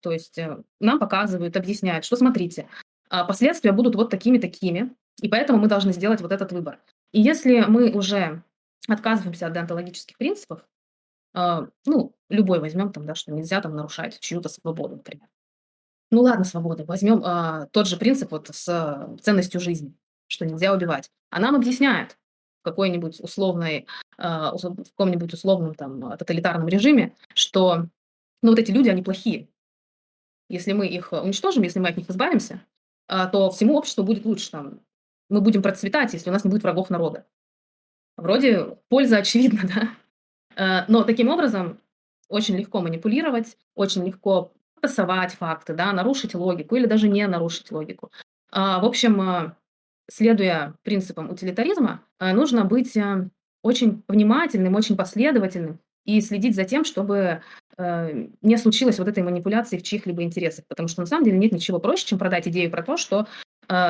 То 0.00 0.10
есть 0.10 0.38
э, 0.38 0.62
нам 0.80 0.98
показывают, 0.98 1.56
объясняют, 1.56 2.04
что 2.04 2.16
смотрите, 2.16 2.68
а, 3.08 3.24
последствия 3.24 3.72
будут 3.72 3.94
вот 3.94 4.10
такими-такими, 4.10 4.94
и 5.20 5.28
поэтому 5.28 5.58
мы 5.58 5.68
должны 5.68 5.92
сделать 5.92 6.20
вот 6.20 6.32
этот 6.32 6.52
выбор. 6.52 6.78
И 7.12 7.20
если 7.20 7.60
мы 7.60 7.90
уже 7.90 8.42
отказываемся 8.88 9.46
от 9.46 9.52
деонтологических 9.52 10.16
принципов, 10.18 10.66
а, 11.34 11.68
ну, 11.86 12.14
любой 12.28 12.60
возьмем 12.60 12.92
там, 12.92 13.06
да, 13.06 13.14
что 13.14 13.32
нельзя 13.32 13.60
там 13.60 13.76
нарушать 13.76 14.20
чью-то 14.20 14.48
свободу, 14.48 14.96
например. 14.96 15.28
Ну 16.10 16.22
ладно, 16.22 16.44
свобода. 16.44 16.84
Возьмем 16.84 17.22
а, 17.24 17.66
тот 17.72 17.86
же 17.86 17.96
принцип 17.96 18.30
вот 18.30 18.48
с 18.52 19.16
ценностью 19.22 19.60
жизни, 19.60 19.94
что 20.26 20.46
нельзя 20.46 20.72
убивать. 20.72 21.10
А 21.30 21.40
нам 21.40 21.54
объясняет, 21.56 22.18
какой-нибудь 22.64 23.20
условной, 23.20 23.86
в 24.16 24.74
каком-нибудь 24.90 25.32
условном 25.32 25.74
там 25.74 26.16
тоталитарном 26.16 26.68
режиме, 26.68 27.14
что 27.34 27.86
ну, 28.44 28.50
вот 28.50 28.58
эти 28.58 28.70
люди, 28.70 28.90
они 28.90 29.02
плохие. 29.02 29.48
Если 30.50 30.74
мы 30.74 30.86
их 30.86 31.12
уничтожим, 31.12 31.62
если 31.62 31.78
мы 31.78 31.88
от 31.88 31.96
них 31.96 32.10
избавимся, 32.10 32.60
а, 33.08 33.26
то 33.26 33.50
всему 33.50 33.74
обществу 33.74 34.04
будет 34.04 34.26
лучше. 34.26 34.50
Там, 34.50 34.80
мы 35.30 35.40
будем 35.40 35.62
процветать, 35.62 36.12
если 36.12 36.28
у 36.28 36.32
нас 36.34 36.44
не 36.44 36.50
будет 36.50 36.62
врагов 36.62 36.90
народа. 36.90 37.26
Вроде 38.18 38.76
польза 38.90 39.16
очевидна, 39.16 39.62
да? 39.74 39.88
А, 40.56 40.84
но 40.88 41.04
таким 41.04 41.30
образом 41.30 41.80
очень 42.28 42.58
легко 42.58 42.82
манипулировать, 42.82 43.56
очень 43.74 44.04
легко 44.04 44.52
тасовать 44.82 45.32
факты, 45.32 45.72
да, 45.72 45.94
нарушить 45.94 46.34
логику 46.34 46.76
или 46.76 46.84
даже 46.84 47.08
не 47.08 47.26
нарушить 47.26 47.72
логику. 47.72 48.12
В 48.52 48.84
общем, 48.84 49.54
следуя 50.10 50.74
принципам 50.82 51.30
утилитаризма, 51.30 52.02
нужно 52.20 52.66
быть 52.66 52.94
очень 53.64 54.02
внимательным, 54.08 54.74
очень 54.74 54.96
последовательным 54.96 55.80
и 56.04 56.20
следить 56.20 56.54
за 56.54 56.64
тем, 56.64 56.84
чтобы 56.84 57.42
э, 57.76 58.26
не 58.42 58.56
случилось 58.58 58.98
вот 58.98 59.08
этой 59.08 59.22
манипуляции 59.22 59.78
в 59.78 59.82
чьих-либо 59.82 60.22
интересах. 60.22 60.64
Потому 60.68 60.88
что 60.88 61.00
на 61.00 61.06
самом 61.06 61.24
деле 61.24 61.38
нет 61.38 61.52
ничего 61.52 61.80
проще, 61.80 62.06
чем 62.06 62.18
продать 62.18 62.46
идею 62.48 62.70
про 62.70 62.82
то, 62.82 62.96
что 62.96 63.26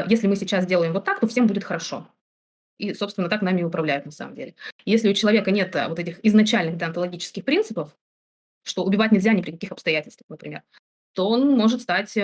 если 0.06 0.28
мы 0.28 0.36
сейчас 0.36 0.66
делаем 0.66 0.92
вот 0.92 1.04
так, 1.04 1.18
то 1.18 1.26
всем 1.26 1.48
будет 1.48 1.64
хорошо. 1.64 2.06
И, 2.78 2.94
собственно, 2.94 3.28
так 3.28 3.42
нами 3.42 3.62
и 3.62 3.64
управляют 3.64 4.06
на 4.06 4.12
самом 4.12 4.36
деле. 4.36 4.54
Если 4.84 5.10
у 5.10 5.14
человека 5.14 5.50
нет 5.50 5.74
вот 5.88 5.98
этих 5.98 6.24
изначальных 6.24 6.76
деонтологических 6.76 7.44
принципов, 7.44 7.90
что 8.62 8.84
убивать 8.84 9.10
нельзя 9.10 9.32
ни 9.32 9.42
при 9.42 9.50
каких 9.50 9.72
обстоятельствах, 9.72 10.26
например, 10.28 10.62
то 11.12 11.28
он 11.28 11.56
может 11.56 11.80
стать 11.80 12.16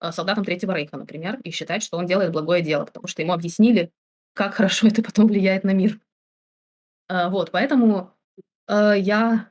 Э, 0.00 0.12
солдатом 0.12 0.44
Третьего 0.44 0.72
Рейха, 0.72 0.96
например, 0.96 1.40
и 1.42 1.50
считать, 1.50 1.82
что 1.82 1.96
он 1.96 2.06
делает 2.06 2.32
благое 2.32 2.62
дело, 2.62 2.84
потому 2.84 3.06
что 3.06 3.22
ему 3.22 3.32
объяснили, 3.32 3.90
как 4.34 4.54
хорошо 4.54 4.88
это 4.88 5.02
потом 5.02 5.26
влияет 5.26 5.64
на 5.64 5.72
мир. 5.72 5.98
Э, 7.08 7.28
вот, 7.28 7.50
поэтому 7.50 8.12
э, 8.68 8.94
я 8.98 9.50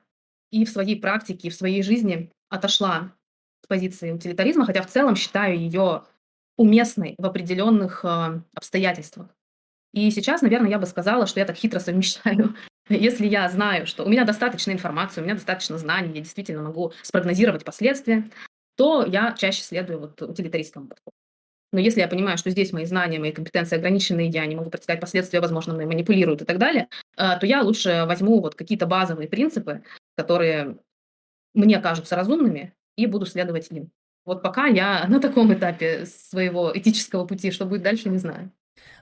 и 0.51 0.65
в 0.65 0.69
своей 0.69 0.99
практике, 0.99 1.47
и 1.47 1.51
в 1.51 1.55
своей 1.55 1.83
жизни 1.83 2.31
отошла 2.49 3.13
с 3.63 3.67
позиции 3.67 4.11
утилитаризма, 4.11 4.65
хотя 4.65 4.81
в 4.81 4.87
целом 4.87 5.15
считаю 5.15 5.57
ее 5.57 6.03
уместной 6.57 7.15
в 7.17 7.25
определенных 7.25 8.05
э, 8.05 8.41
обстоятельствах. 8.53 9.27
И 9.93 10.11
сейчас, 10.11 10.41
наверное, 10.41 10.69
я 10.69 10.79
бы 10.79 10.85
сказала, 10.85 11.25
что 11.25 11.39
я 11.39 11.45
так 11.45 11.55
хитро 11.55 11.79
совмещаю. 11.79 12.55
Если 12.89 13.27
я 13.27 13.49
знаю, 13.49 13.87
что 13.87 14.03
у 14.03 14.09
меня 14.09 14.25
достаточно 14.25 14.71
информации, 14.71 15.21
у 15.21 15.23
меня 15.23 15.35
достаточно 15.35 15.77
знаний, 15.77 16.13
я 16.13 16.21
действительно 16.21 16.63
могу 16.63 16.93
спрогнозировать 17.01 17.63
последствия, 17.63 18.29
то 18.75 19.05
я 19.05 19.33
чаще 19.33 19.63
следую 19.63 19.99
вот 19.99 20.21
утилитаристскому 20.21 20.87
подходу. 20.87 21.15
Но 21.71 21.79
если 21.79 21.99
я 21.99 22.07
понимаю, 22.07 22.37
что 22.37 22.49
здесь 22.49 22.71
мои 22.71 22.85
знания, 22.85 23.19
мои 23.19 23.31
компетенции 23.31 23.77
ограничены, 23.77 24.29
я 24.29 24.45
не 24.45 24.55
могу 24.55 24.69
предсказать 24.69 25.01
последствия, 25.01 25.41
возможно, 25.41 25.73
мной 25.73 25.85
манипулируют 25.85 26.41
и 26.41 26.45
так 26.45 26.57
далее, 26.57 26.87
э, 27.17 27.37
то 27.39 27.45
я 27.45 27.61
лучше 27.61 28.05
возьму 28.07 28.39
вот 28.41 28.55
какие-то 28.55 28.85
базовые 28.85 29.27
принципы, 29.27 29.83
которые 30.15 30.77
мне 31.53 31.79
кажутся 31.79 32.15
разумными, 32.15 32.73
и 32.95 33.07
буду 33.07 33.25
следовать 33.25 33.71
им. 33.71 33.91
Вот 34.25 34.41
пока 34.41 34.67
я 34.67 35.05
на 35.09 35.19
таком 35.19 35.53
этапе 35.53 36.05
своего 36.05 36.71
этического 36.75 37.25
пути, 37.25 37.51
что 37.51 37.65
будет 37.65 37.83
дальше, 37.83 38.09
не 38.09 38.17
знаю. 38.17 38.51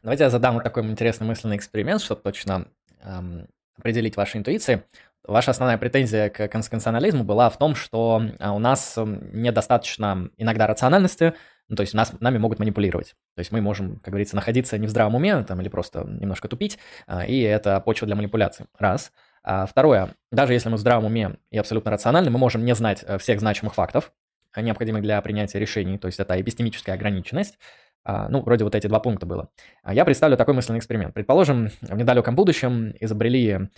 Давайте 0.01 0.23
я 0.25 0.29
задам 0.29 0.55
вот 0.55 0.63
такой 0.63 0.83
интересный 0.83 1.27
мысленный 1.27 1.57
эксперимент, 1.57 2.01
чтобы 2.01 2.21
точно 2.21 2.67
эм, 3.01 3.47
определить 3.77 4.17
ваши 4.17 4.37
интуиции. 4.37 4.83
Ваша 5.23 5.51
основная 5.51 5.77
претензия 5.77 6.29
к 6.29 6.47
конституционализму 6.49 7.23
была 7.23 7.49
в 7.49 7.57
том, 7.57 7.75
что 7.75 8.21
а, 8.39 8.51
у 8.51 8.59
нас 8.59 8.97
недостаточно 8.97 10.29
иногда 10.37 10.67
рациональности, 10.67 11.33
ну, 11.69 11.75
то 11.75 11.81
есть 11.81 11.93
нас, 11.93 12.13
нами 12.19 12.37
могут 12.37 12.59
манипулировать. 12.59 13.15
То 13.35 13.39
есть 13.39 13.51
мы 13.51 13.61
можем, 13.61 13.99
как 13.99 14.09
говорится, 14.09 14.35
находиться 14.35 14.77
не 14.77 14.87
в 14.87 14.89
здравом 14.89 15.15
уме 15.15 15.43
там, 15.43 15.61
или 15.61 15.69
просто 15.69 16.03
немножко 16.05 16.47
тупить, 16.47 16.77
а, 17.07 17.25
и 17.25 17.39
это 17.39 17.79
почва 17.79 18.05
для 18.05 18.15
манипуляции. 18.15 18.65
Раз. 18.77 19.11
А 19.43 19.65
второе, 19.65 20.15
даже 20.31 20.53
если 20.53 20.69
мы 20.69 20.77
в 20.77 20.79
здравом 20.79 21.05
уме 21.05 21.37
и 21.51 21.57
абсолютно 21.57 21.91
рациональны, 21.91 22.29
мы 22.29 22.39
можем 22.39 22.63
не 22.63 22.75
знать 22.75 23.03
э, 23.05 23.17
всех 23.17 23.39
значимых 23.39 23.73
фактов, 23.75 24.13
необходимых 24.55 25.01
для 25.01 25.19
принятия 25.21 25.59
решений, 25.59 25.97
то 25.97 26.07
есть 26.07 26.19
это 26.19 26.39
эпистемическая 26.39 26.95
ограниченность. 26.95 27.57
А, 28.05 28.29
ну, 28.29 28.41
вроде 28.41 28.65
вот 28.65 28.75
эти 28.75 28.87
два 28.87 28.99
пункта 28.99 29.25
было. 29.25 29.49
А 29.81 29.93
я 29.93 30.05
представлю 30.05 30.37
такой 30.37 30.53
мысленный 30.53 30.79
эксперимент. 30.79 31.13
Предположим, 31.13 31.69
в 31.81 31.95
недалеком 31.95 32.35
будущем 32.35 32.93
изобрели 32.99 33.69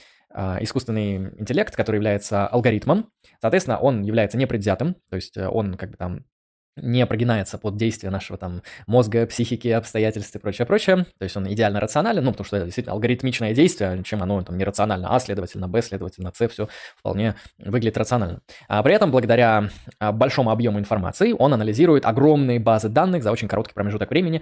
искусственный 0.59 1.15
интеллект, 1.39 1.73
который 1.75 1.95
является 1.95 2.45
алгоритмом. 2.47 3.09
Соответственно, 3.39 3.77
он 3.77 4.01
является 4.01 4.37
непредвзятым, 4.37 4.95
то 5.09 5.15
есть 5.15 5.37
э, 5.37 5.47
он 5.47 5.75
как 5.75 5.91
бы 5.91 5.97
там 5.97 6.25
не 6.77 7.05
прогинается 7.05 7.57
под 7.57 7.77
действие 7.77 8.11
нашего 8.11 8.37
там 8.37 8.61
мозга, 8.87 9.25
психики, 9.25 9.69
обстоятельств 9.69 10.35
и 10.35 10.39
прочее, 10.39 10.65
прочее. 10.65 11.05
То 11.17 11.23
есть 11.23 11.35
он 11.37 11.51
идеально 11.51 11.79
рационален, 11.79 12.23
ну, 12.23 12.31
потому 12.31 12.45
что 12.45 12.57
это 12.57 12.65
действительно 12.65 12.93
алгоритмичное 12.93 13.53
действие, 13.53 14.01
чем 14.03 14.21
оно 14.21 14.41
там 14.43 14.57
нерационально. 14.57 15.15
А, 15.15 15.19
следовательно, 15.19 15.67
Б, 15.67 15.81
следовательно, 15.81 16.31
С, 16.33 16.47
все 16.47 16.67
вполне 16.97 17.35
выглядит 17.57 17.97
рационально. 17.97 18.41
А 18.67 18.83
при 18.83 18.93
этом, 18.93 19.11
благодаря 19.11 19.69
а, 19.99 20.11
большому 20.11 20.51
объему 20.51 20.79
информации, 20.79 21.33
он 21.37 21.53
анализирует 21.53 22.05
огромные 22.05 22.59
базы 22.59 22.89
данных 22.89 23.23
за 23.23 23.31
очень 23.31 23.47
короткий 23.47 23.73
промежуток 23.73 24.09
времени 24.09 24.41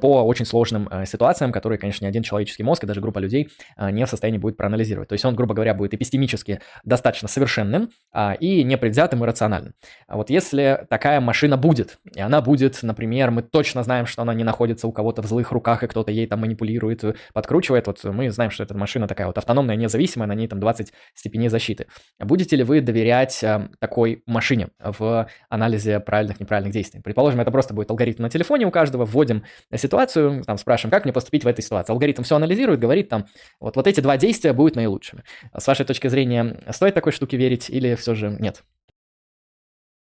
по 0.00 0.22
очень 0.24 0.46
сложным 0.46 0.88
э, 0.90 1.06
ситуациям, 1.06 1.52
которые, 1.52 1.78
конечно, 1.78 2.04
ни 2.04 2.08
один 2.08 2.22
человеческий 2.22 2.62
мозг 2.62 2.84
и 2.84 2.86
даже 2.86 3.00
группа 3.00 3.18
людей 3.18 3.48
а, 3.76 3.90
не 3.90 4.04
в 4.06 4.08
состоянии 4.08 4.38
будет 4.38 4.56
проанализировать. 4.56 5.08
То 5.08 5.14
есть 5.14 5.24
он, 5.24 5.34
грубо 5.34 5.54
говоря, 5.54 5.74
будет 5.74 5.94
эпистемически 5.94 6.60
достаточно 6.84 7.28
совершенным 7.28 7.90
а, 8.12 8.34
и 8.34 8.62
непредвзятым 8.62 9.24
и 9.24 9.26
рациональным. 9.26 9.74
А 10.06 10.16
вот 10.16 10.30
если 10.30 10.86
такая 10.88 11.20
машина 11.20 11.56
будет 11.56 11.71
будет. 11.72 11.98
И 12.14 12.20
она 12.20 12.42
будет, 12.42 12.82
например, 12.82 13.30
мы 13.30 13.40
точно 13.40 13.82
знаем, 13.82 14.04
что 14.04 14.20
она 14.20 14.34
не 14.34 14.44
находится 14.44 14.86
у 14.86 14.92
кого-то 14.92 15.22
в 15.22 15.26
злых 15.26 15.52
руках, 15.52 15.82
и 15.82 15.86
кто-то 15.86 16.12
ей 16.12 16.26
там 16.26 16.40
манипулирует, 16.40 17.02
подкручивает. 17.32 17.86
Вот 17.86 18.04
мы 18.04 18.30
знаем, 18.30 18.50
что 18.50 18.62
эта 18.62 18.76
машина 18.76 19.08
такая 19.08 19.26
вот 19.26 19.38
автономная, 19.38 19.76
независимая, 19.76 20.28
на 20.28 20.34
ней 20.34 20.48
там 20.48 20.60
20 20.60 20.92
степеней 21.14 21.48
защиты. 21.48 21.86
Будете 22.18 22.56
ли 22.56 22.62
вы 22.62 22.82
доверять 22.82 23.42
э, 23.42 23.70
такой 23.78 24.22
машине 24.26 24.68
в 24.78 25.26
анализе 25.48 25.98
правильных, 26.00 26.40
неправильных 26.40 26.74
действий? 26.74 27.00
Предположим, 27.00 27.40
это 27.40 27.50
просто 27.50 27.72
будет 27.72 27.90
алгоритм 27.90 28.22
на 28.22 28.28
телефоне 28.28 28.66
у 28.66 28.70
каждого, 28.70 29.06
вводим 29.06 29.44
ситуацию, 29.74 30.44
там 30.44 30.58
спрашиваем, 30.58 30.90
как 30.90 31.04
мне 31.04 31.14
поступить 31.14 31.44
в 31.44 31.46
этой 31.46 31.62
ситуации. 31.62 31.92
Алгоритм 31.92 32.22
все 32.22 32.36
анализирует, 32.36 32.80
говорит 32.80 33.08
там, 33.08 33.24
вот, 33.60 33.76
вот 33.76 33.86
эти 33.86 34.00
два 34.00 34.18
действия 34.18 34.52
будут 34.52 34.76
наилучшими. 34.76 35.22
С 35.56 35.66
вашей 35.66 35.86
точки 35.86 36.08
зрения, 36.08 36.58
стоит 36.70 36.94
такой 36.94 37.12
штуке 37.12 37.38
верить 37.38 37.70
или 37.70 37.94
все 37.94 38.14
же 38.14 38.36
нет? 38.38 38.62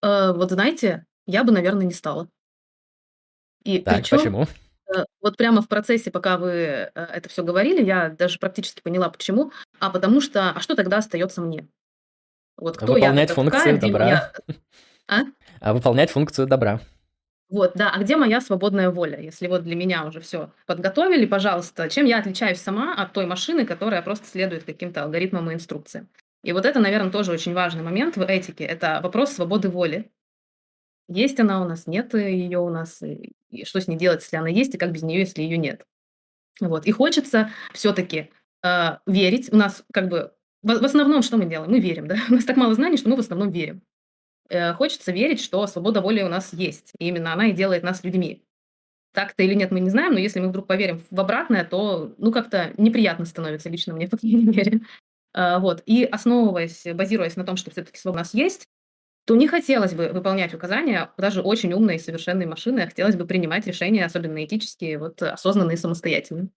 Э, 0.02 0.32
вот 0.32 0.50
знаете, 0.50 1.04
я 1.26 1.44
бы, 1.44 1.52
наверное, 1.52 1.86
не 1.86 1.92
стала. 1.94 2.28
И 3.64 3.78
Так, 3.78 3.96
причем, 3.98 4.18
почему? 4.18 4.46
э, 4.94 5.04
вот 5.20 5.36
прямо 5.36 5.62
в 5.62 5.68
процессе, 5.68 6.10
пока 6.10 6.36
вы, 6.38 6.50
э, 6.50 6.90
это 6.94 7.28
все 7.28 7.44
говорили, 7.44 7.82
я 7.84 8.10
даже 8.10 8.38
практически 8.38 8.82
поняла, 8.82 9.08
почему. 9.10 9.52
А 9.78 9.90
потому 9.90 10.20
что, 10.20 10.50
а 10.50 10.60
что 10.60 10.74
тогда 10.74 10.98
остается 10.98 11.40
мне? 11.40 11.68
Вот 12.56 12.76
кто 12.76 12.96
я 12.96 13.10
Выполнять 13.10 13.28
такая, 13.28 13.44
функцию 13.44 13.78
где 13.78 13.86
добра. 13.88 14.04
моя... 14.04 14.32
А? 15.08 15.22
А 15.60 15.74
выполнять 15.74 16.10
функцию 16.10 16.46
добра. 16.46 16.80
Вот, 17.48 17.72
да, 17.74 17.90
а 17.94 17.98
где 17.98 18.16
моя 18.16 18.40
свободная 18.40 18.90
воля? 18.90 19.20
Если 19.20 19.46
вот 19.46 19.62
для 19.62 19.76
меня 19.76 20.06
уже 20.06 20.20
все 20.20 20.50
подготовили, 20.66 21.26
пожалуйста, 21.26 21.90
чем 21.90 22.06
я 22.06 22.18
отличаюсь 22.18 22.60
сама 22.60 22.94
от 22.94 23.12
той 23.12 23.26
машины, 23.26 23.66
которая 23.66 24.00
просто 24.00 24.26
следует 24.26 24.64
каким-то 24.64 25.02
алгоритмам 25.02 25.50
и 25.50 25.54
инструкциям? 25.54 26.08
И 26.42 26.52
вот 26.52 26.64
это, 26.64 26.80
наверное, 26.80 27.10
тоже 27.12 27.30
очень 27.30 27.52
важный 27.52 27.82
момент 27.82 28.16
в 28.16 28.22
этике. 28.22 28.64
Это 28.64 29.00
вопрос 29.02 29.32
свободы 29.32 29.68
воли. 29.68 30.10
Есть 31.08 31.40
она 31.40 31.60
у 31.62 31.64
нас, 31.64 31.86
нет 31.86 32.14
ее 32.14 32.58
у 32.60 32.70
нас, 32.70 33.02
и 33.02 33.64
что 33.64 33.80
с 33.80 33.88
ней 33.88 33.96
делать, 33.96 34.22
если 34.22 34.36
она 34.36 34.48
есть, 34.48 34.74
и 34.74 34.78
как 34.78 34.92
без 34.92 35.02
нее, 35.02 35.20
если 35.20 35.42
ее 35.42 35.58
нет. 35.58 35.84
Вот. 36.60 36.86
И 36.86 36.92
хочется 36.92 37.50
все-таки 37.72 38.30
э, 38.64 38.98
верить. 39.06 39.52
У 39.52 39.56
нас 39.56 39.84
как 39.92 40.08
бы 40.08 40.32
в, 40.62 40.68
в 40.68 40.84
основном 40.84 41.22
что 41.22 41.36
мы 41.36 41.46
делаем? 41.46 41.70
Мы 41.70 41.80
верим, 41.80 42.06
да? 42.06 42.16
У 42.30 42.34
нас 42.34 42.44
так 42.44 42.56
мало 42.56 42.74
знаний, 42.74 42.96
что 42.96 43.08
мы 43.08 43.16
в 43.16 43.20
основном 43.20 43.50
верим. 43.50 43.82
Э, 44.48 44.72
хочется 44.74 45.12
верить, 45.12 45.40
что 45.40 45.66
свобода 45.66 46.00
воли 46.00 46.22
у 46.22 46.28
нас 46.28 46.52
есть. 46.52 46.92
И 46.98 47.08
именно 47.08 47.32
она 47.32 47.46
и 47.46 47.52
делает 47.52 47.82
нас 47.82 48.04
людьми. 48.04 48.44
Так-то 49.12 49.42
или 49.42 49.54
нет, 49.54 49.70
мы 49.70 49.80
не 49.80 49.90
знаем, 49.90 50.14
но 50.14 50.18
если 50.18 50.40
мы 50.40 50.48
вдруг 50.48 50.66
поверим 50.66 51.02
в 51.10 51.20
обратное, 51.20 51.64
то, 51.64 52.14
ну, 52.16 52.32
как-то 52.32 52.72
неприятно 52.78 53.26
становится 53.26 53.68
лично 53.68 53.94
мне, 53.94 54.08
по 54.10 54.16
крайней 54.16 54.44
мере. 54.44 54.80
А, 55.34 55.58
вот. 55.58 55.82
И 55.86 56.04
основываясь, 56.04 56.84
базируясь 56.94 57.36
на 57.36 57.44
том, 57.44 57.56
что 57.56 57.70
все-таки 57.70 57.98
свобода 57.98 58.20
у 58.20 58.22
нас 58.22 58.34
есть, 58.34 58.68
то 59.24 59.36
не 59.36 59.46
хотелось 59.46 59.94
бы 59.94 60.08
выполнять 60.08 60.52
указания 60.54 61.10
даже 61.16 61.42
очень 61.42 61.72
умной 61.72 61.96
и 61.96 61.98
совершенной 61.98 62.46
машины, 62.46 62.80
а 62.80 62.86
хотелось 62.86 63.16
бы 63.16 63.24
принимать 63.24 63.66
решения, 63.66 64.04
особенно 64.04 64.44
этические, 64.44 64.98
вот 64.98 65.22
осознанные 65.22 65.76
и 65.76 65.78
самостоятельные. 65.78 66.48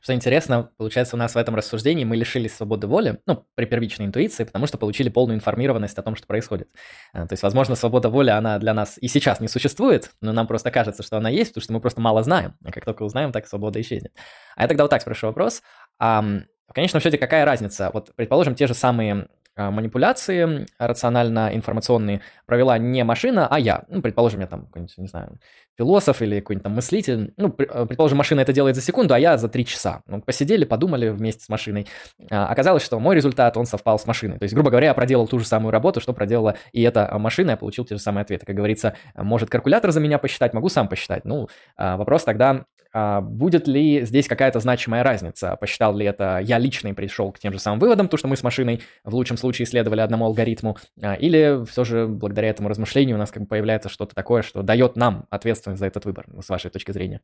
Что 0.00 0.14
интересно, 0.14 0.70
получается, 0.76 1.16
у 1.16 1.18
нас 1.18 1.34
в 1.34 1.38
этом 1.38 1.54
рассуждении 1.54 2.04
мы 2.04 2.16
лишились 2.16 2.54
свободы 2.54 2.86
воли, 2.86 3.20
ну, 3.26 3.46
при 3.54 3.66
первичной 3.66 4.06
интуиции, 4.06 4.44
потому 4.44 4.66
что 4.66 4.78
получили 4.78 5.08
полную 5.08 5.36
информированность 5.36 5.98
о 5.98 6.02
том, 6.02 6.16
что 6.16 6.26
происходит. 6.26 6.68
Э, 7.12 7.26
то 7.26 7.32
есть, 7.32 7.42
возможно, 7.42 7.74
свобода 7.74 8.08
воли, 8.08 8.30
она 8.30 8.58
для 8.58 8.74
нас 8.74 8.96
и 9.00 9.08
сейчас 9.08 9.40
не 9.40 9.48
существует, 9.48 10.10
но 10.20 10.32
нам 10.32 10.46
просто 10.46 10.70
кажется, 10.70 11.02
что 11.02 11.16
она 11.16 11.28
есть, 11.28 11.50
потому 11.50 11.62
что 11.62 11.72
мы 11.72 11.80
просто 11.80 12.00
мало 12.00 12.22
знаем. 12.22 12.54
А 12.64 12.72
как 12.72 12.84
только 12.84 13.02
узнаем, 13.02 13.32
так 13.32 13.46
свобода 13.46 13.80
исчезнет. 13.80 14.12
А 14.56 14.62
я 14.62 14.68
тогда 14.68 14.84
вот 14.84 14.90
так 14.90 15.02
спрошу 15.02 15.26
вопрос. 15.26 15.62
А, 15.98 16.22
в 16.66 16.72
конечном 16.72 17.02
счете, 17.02 17.18
какая 17.18 17.44
разница? 17.44 17.90
Вот, 17.92 18.12
предположим, 18.16 18.54
те 18.54 18.66
же 18.66 18.74
самые 18.74 19.28
манипуляции 19.56 20.66
рационально-информационные 20.78 22.20
провела 22.46 22.78
не 22.78 23.04
машина, 23.04 23.46
а 23.48 23.58
я. 23.58 23.84
Ну, 23.88 24.02
предположим, 24.02 24.40
я 24.40 24.46
там 24.46 24.66
какой-нибудь, 24.66 24.98
не 24.98 25.08
знаю, 25.08 25.38
философ 25.76 26.22
или 26.22 26.40
какой-нибудь 26.40 26.64
там 26.64 26.72
мыслитель. 26.72 27.32
Ну, 27.36 27.54
а, 27.68 27.86
предположим, 27.86 28.18
машина 28.18 28.40
это 28.40 28.52
делает 28.52 28.76
за 28.76 28.82
секунду, 28.82 29.14
а 29.14 29.18
я 29.18 29.36
за 29.38 29.48
три 29.48 29.64
часа. 29.64 30.02
Ну, 30.06 30.20
посидели, 30.20 30.64
подумали 30.64 31.08
вместе 31.08 31.44
с 31.44 31.48
машиной. 31.48 31.86
А, 32.30 32.46
оказалось, 32.46 32.84
что 32.84 32.98
мой 33.00 33.16
результат, 33.16 33.56
он 33.56 33.66
совпал 33.66 33.98
с 33.98 34.06
машиной. 34.06 34.38
То 34.38 34.44
есть, 34.44 34.54
грубо 34.54 34.70
говоря, 34.70 34.88
я 34.88 34.94
проделал 34.94 35.26
ту 35.26 35.38
же 35.38 35.46
самую 35.46 35.72
работу, 35.72 36.00
что 36.00 36.12
проделала 36.12 36.56
и 36.72 36.82
эта 36.82 37.16
машина, 37.18 37.52
я 37.52 37.56
получил 37.56 37.84
те 37.84 37.96
же 37.96 38.00
самые 38.00 38.22
ответы. 38.22 38.46
Как 38.46 38.54
говорится, 38.54 38.94
может 39.14 39.50
калькулятор 39.50 39.90
за 39.90 40.00
меня 40.00 40.18
посчитать, 40.18 40.52
могу 40.54 40.68
сам 40.68 40.88
посчитать. 40.88 41.24
Ну, 41.24 41.48
вопрос 41.76 42.24
тогда, 42.24 42.50
а, 42.50 42.64
будет 43.22 43.66
ли 43.66 44.04
здесь 44.04 44.28
какая-то 44.28 44.60
значимая 44.60 45.02
разница? 45.02 45.56
Посчитал 45.56 45.96
ли 45.96 46.06
это 46.06 46.38
я 46.42 46.58
лично 46.58 46.88
и 46.88 46.92
пришел 46.92 47.32
к 47.32 47.38
тем 47.38 47.52
же 47.52 47.58
самым 47.58 47.80
выводам, 47.80 48.08
то, 48.08 48.16
что 48.16 48.28
мы 48.28 48.36
с 48.36 48.42
машиной 48.42 48.82
в 49.02 49.14
лучшем 49.14 49.36
случае 49.36 49.66
исследовали 49.66 50.00
одному 50.00 50.26
алгоритму, 50.26 50.76
а, 51.02 51.14
или 51.14 51.64
все 51.66 51.84
же 51.84 52.06
благодаря 52.06 52.48
этому 52.48 52.68
размышлению 52.68 53.16
у 53.16 53.18
нас 53.18 53.30
как 53.30 53.42
бы 53.42 53.48
появляется 53.48 53.88
что-то 53.88 54.14
такое, 54.14 54.42
что 54.42 54.62
дает 54.62 54.96
нам 54.96 55.26
ответственность 55.30 55.80
за 55.80 55.86
этот 55.86 56.04
выбор, 56.04 56.26
с 56.40 56.48
вашей 56.48 56.70
точки 56.70 56.92
зрения? 56.92 57.20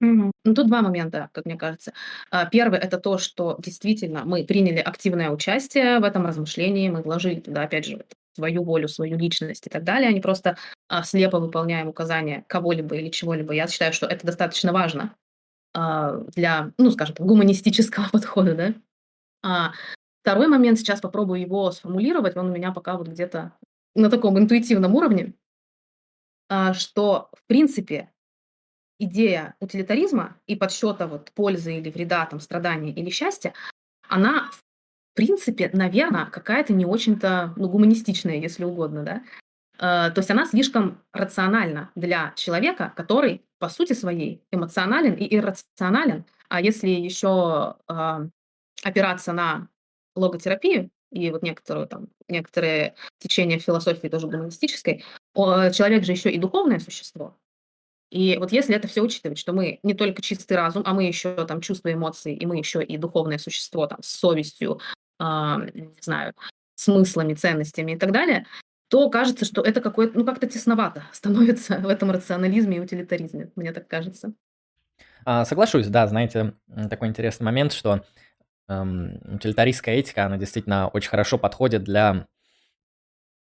Ну, 0.00 0.32
тут 0.44 0.66
два 0.66 0.82
момента, 0.82 1.30
как 1.32 1.46
мне 1.46 1.56
кажется. 1.56 1.92
А, 2.30 2.46
Первый– 2.46 2.78
это 2.78 2.98
то, 2.98 3.18
что 3.18 3.56
действительно 3.58 4.24
мы 4.24 4.44
приняли 4.44 4.78
активное 4.78 5.30
участие 5.30 5.98
в 5.98 6.04
этом 6.04 6.26
размышлении, 6.26 6.88
мы 6.88 7.02
вложили 7.02 7.40
туда, 7.40 7.62
опять 7.62 7.86
же, 7.86 8.04
свою 8.34 8.64
волю, 8.64 8.88
свою 8.88 9.16
личность 9.16 9.66
и 9.66 9.70
так 9.70 9.84
далее, 9.84 10.08
а 10.08 10.12
не 10.12 10.20
просто 10.20 10.56
а, 10.88 11.02
слепо 11.02 11.38
выполняем 11.38 11.88
указания 11.88 12.44
кого-либо 12.48 12.96
или 12.96 13.08
чего-либо. 13.08 13.52
Я 13.52 13.68
считаю, 13.68 13.92
что 13.92 14.06
это 14.06 14.26
достаточно 14.26 14.72
важно 14.72 15.14
а, 15.72 16.18
для, 16.34 16.72
ну, 16.78 16.90
скажем 16.90 17.16
так, 17.16 17.26
гуманистического 17.26 18.08
подхода, 18.12 18.54
да. 18.54 18.74
А 19.42 19.72
второй 20.22 20.48
момент, 20.48 20.78
сейчас 20.78 21.00
попробую 21.00 21.40
его 21.40 21.70
сформулировать, 21.70 22.36
он 22.36 22.50
у 22.50 22.52
меня 22.52 22.72
пока 22.72 22.96
вот 22.96 23.08
где-то 23.08 23.52
на 23.94 24.10
таком 24.10 24.38
интуитивном 24.38 24.94
уровне, 24.94 25.34
а, 26.48 26.74
что, 26.74 27.30
в 27.32 27.46
принципе, 27.46 28.10
идея 28.98 29.54
утилитаризма 29.60 30.36
и 30.46 30.56
подсчета 30.56 31.06
вот 31.06 31.32
пользы 31.32 31.76
или 31.78 31.90
вреда, 31.90 32.26
там, 32.26 32.40
страдания 32.40 32.92
или 32.92 33.10
счастья, 33.10 33.54
она, 34.08 34.50
в 34.52 34.63
принципе, 35.14 35.70
наверное, 35.72 36.26
какая-то 36.26 36.72
не 36.72 36.84
очень-то, 36.84 37.54
ну, 37.56 37.68
гуманистичная, 37.68 38.36
если 38.36 38.64
угодно, 38.64 39.02
да. 39.02 39.22
Э, 39.78 40.12
то 40.12 40.18
есть 40.18 40.30
она 40.30 40.46
слишком 40.46 41.02
рациональна 41.12 41.90
для 41.94 42.32
человека, 42.36 42.92
который 42.96 43.42
по 43.58 43.68
сути 43.68 43.92
своей 43.92 44.42
эмоционален 44.50 45.14
и 45.14 45.34
иррационален. 45.34 46.24
А 46.48 46.60
если 46.60 46.88
еще 46.88 47.76
а, 47.88 48.26
опираться 48.82 49.32
на 49.32 49.68
логотерапию 50.14 50.90
и 51.10 51.30
вот 51.30 51.42
некоторую 51.42 51.86
там 51.86 52.08
некоторые 52.28 52.94
течения 53.18 53.58
философии 53.58 54.08
тоже 54.08 54.26
гуманистической, 54.26 55.02
человек 55.34 56.04
же 56.04 56.12
еще 56.12 56.30
и 56.30 56.38
духовное 56.38 56.78
существо. 56.78 57.36
И 58.10 58.36
вот 58.38 58.52
если 58.52 58.76
это 58.76 58.86
все 58.86 59.02
учитывать, 59.02 59.38
что 59.38 59.52
мы 59.52 59.80
не 59.82 59.94
только 59.94 60.22
чистый 60.22 60.56
разум, 60.56 60.82
а 60.86 60.94
мы 60.94 61.04
еще 61.04 61.34
там 61.46 61.60
чувства, 61.60 61.92
эмоции, 61.92 62.36
и 62.36 62.46
мы 62.46 62.58
еще 62.58 62.84
и 62.84 62.96
духовное 62.96 63.38
существо 63.38 63.86
там 63.86 64.02
с 64.02 64.08
совестью, 64.08 64.80
не 65.20 66.00
знаю, 66.00 66.34
смыслами, 66.74 67.34
ценностями 67.34 67.92
и 67.92 67.96
так 67.96 68.12
далее, 68.12 68.46
то 68.88 69.08
кажется, 69.10 69.44
что 69.44 69.62
это 69.62 69.80
какое-то, 69.80 70.18
ну, 70.18 70.24
как-то 70.24 70.46
тесновато 70.46 71.04
становится 71.12 71.78
в 71.78 71.88
этом 71.88 72.10
рационализме 72.10 72.76
и 72.76 72.80
утилитаризме, 72.80 73.50
мне 73.56 73.72
так 73.72 73.88
кажется. 73.88 74.34
А, 75.24 75.44
соглашусь, 75.44 75.86
да, 75.86 76.06
знаете, 76.06 76.54
такой 76.90 77.08
интересный 77.08 77.44
момент, 77.44 77.72
что 77.72 78.04
эм, 78.68 79.20
утилитаристская 79.24 79.96
этика, 79.96 80.26
она 80.26 80.36
действительно 80.36 80.88
очень 80.88 81.10
хорошо 81.10 81.38
подходит 81.38 81.82
для, 81.82 82.26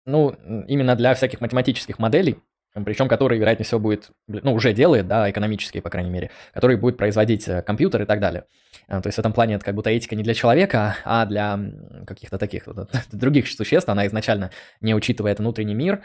ну, 0.05 0.31
именно 0.67 0.95
для 0.95 1.13
всяких 1.13 1.39
математических 1.41 1.99
моделей, 1.99 2.41
причем 2.73 3.07
который, 3.07 3.39
вероятнее 3.39 3.65
всего, 3.65 3.79
будет, 3.79 4.11
ну, 4.27 4.53
уже 4.53 4.73
делает, 4.73 5.07
да, 5.07 5.29
экономические, 5.29 5.81
по 5.81 5.89
крайней 5.89 6.11
мере, 6.11 6.29
который 6.53 6.77
будет 6.77 6.97
производить 6.97 7.47
э, 7.47 7.61
компьютер 7.61 8.03
и 8.03 8.05
так 8.05 8.19
далее. 8.19 8.45
А, 8.87 9.01
то 9.01 9.07
есть 9.07 9.17
в 9.17 9.19
этом 9.19 9.33
плане 9.33 9.55
это 9.55 9.65
как 9.65 9.75
будто 9.75 9.89
этика 9.89 10.15
не 10.15 10.23
для 10.23 10.33
человека, 10.33 10.95
а 11.03 11.25
для 11.25 11.59
каких-то 12.05 12.37
таких 12.37 12.67
вот, 12.67 12.89
других 13.11 13.47
существ. 13.47 13.89
Она 13.89 14.05
изначально 14.07 14.51
не 14.81 14.93
учитывает 14.93 15.39
внутренний 15.39 15.73
мир, 15.73 16.03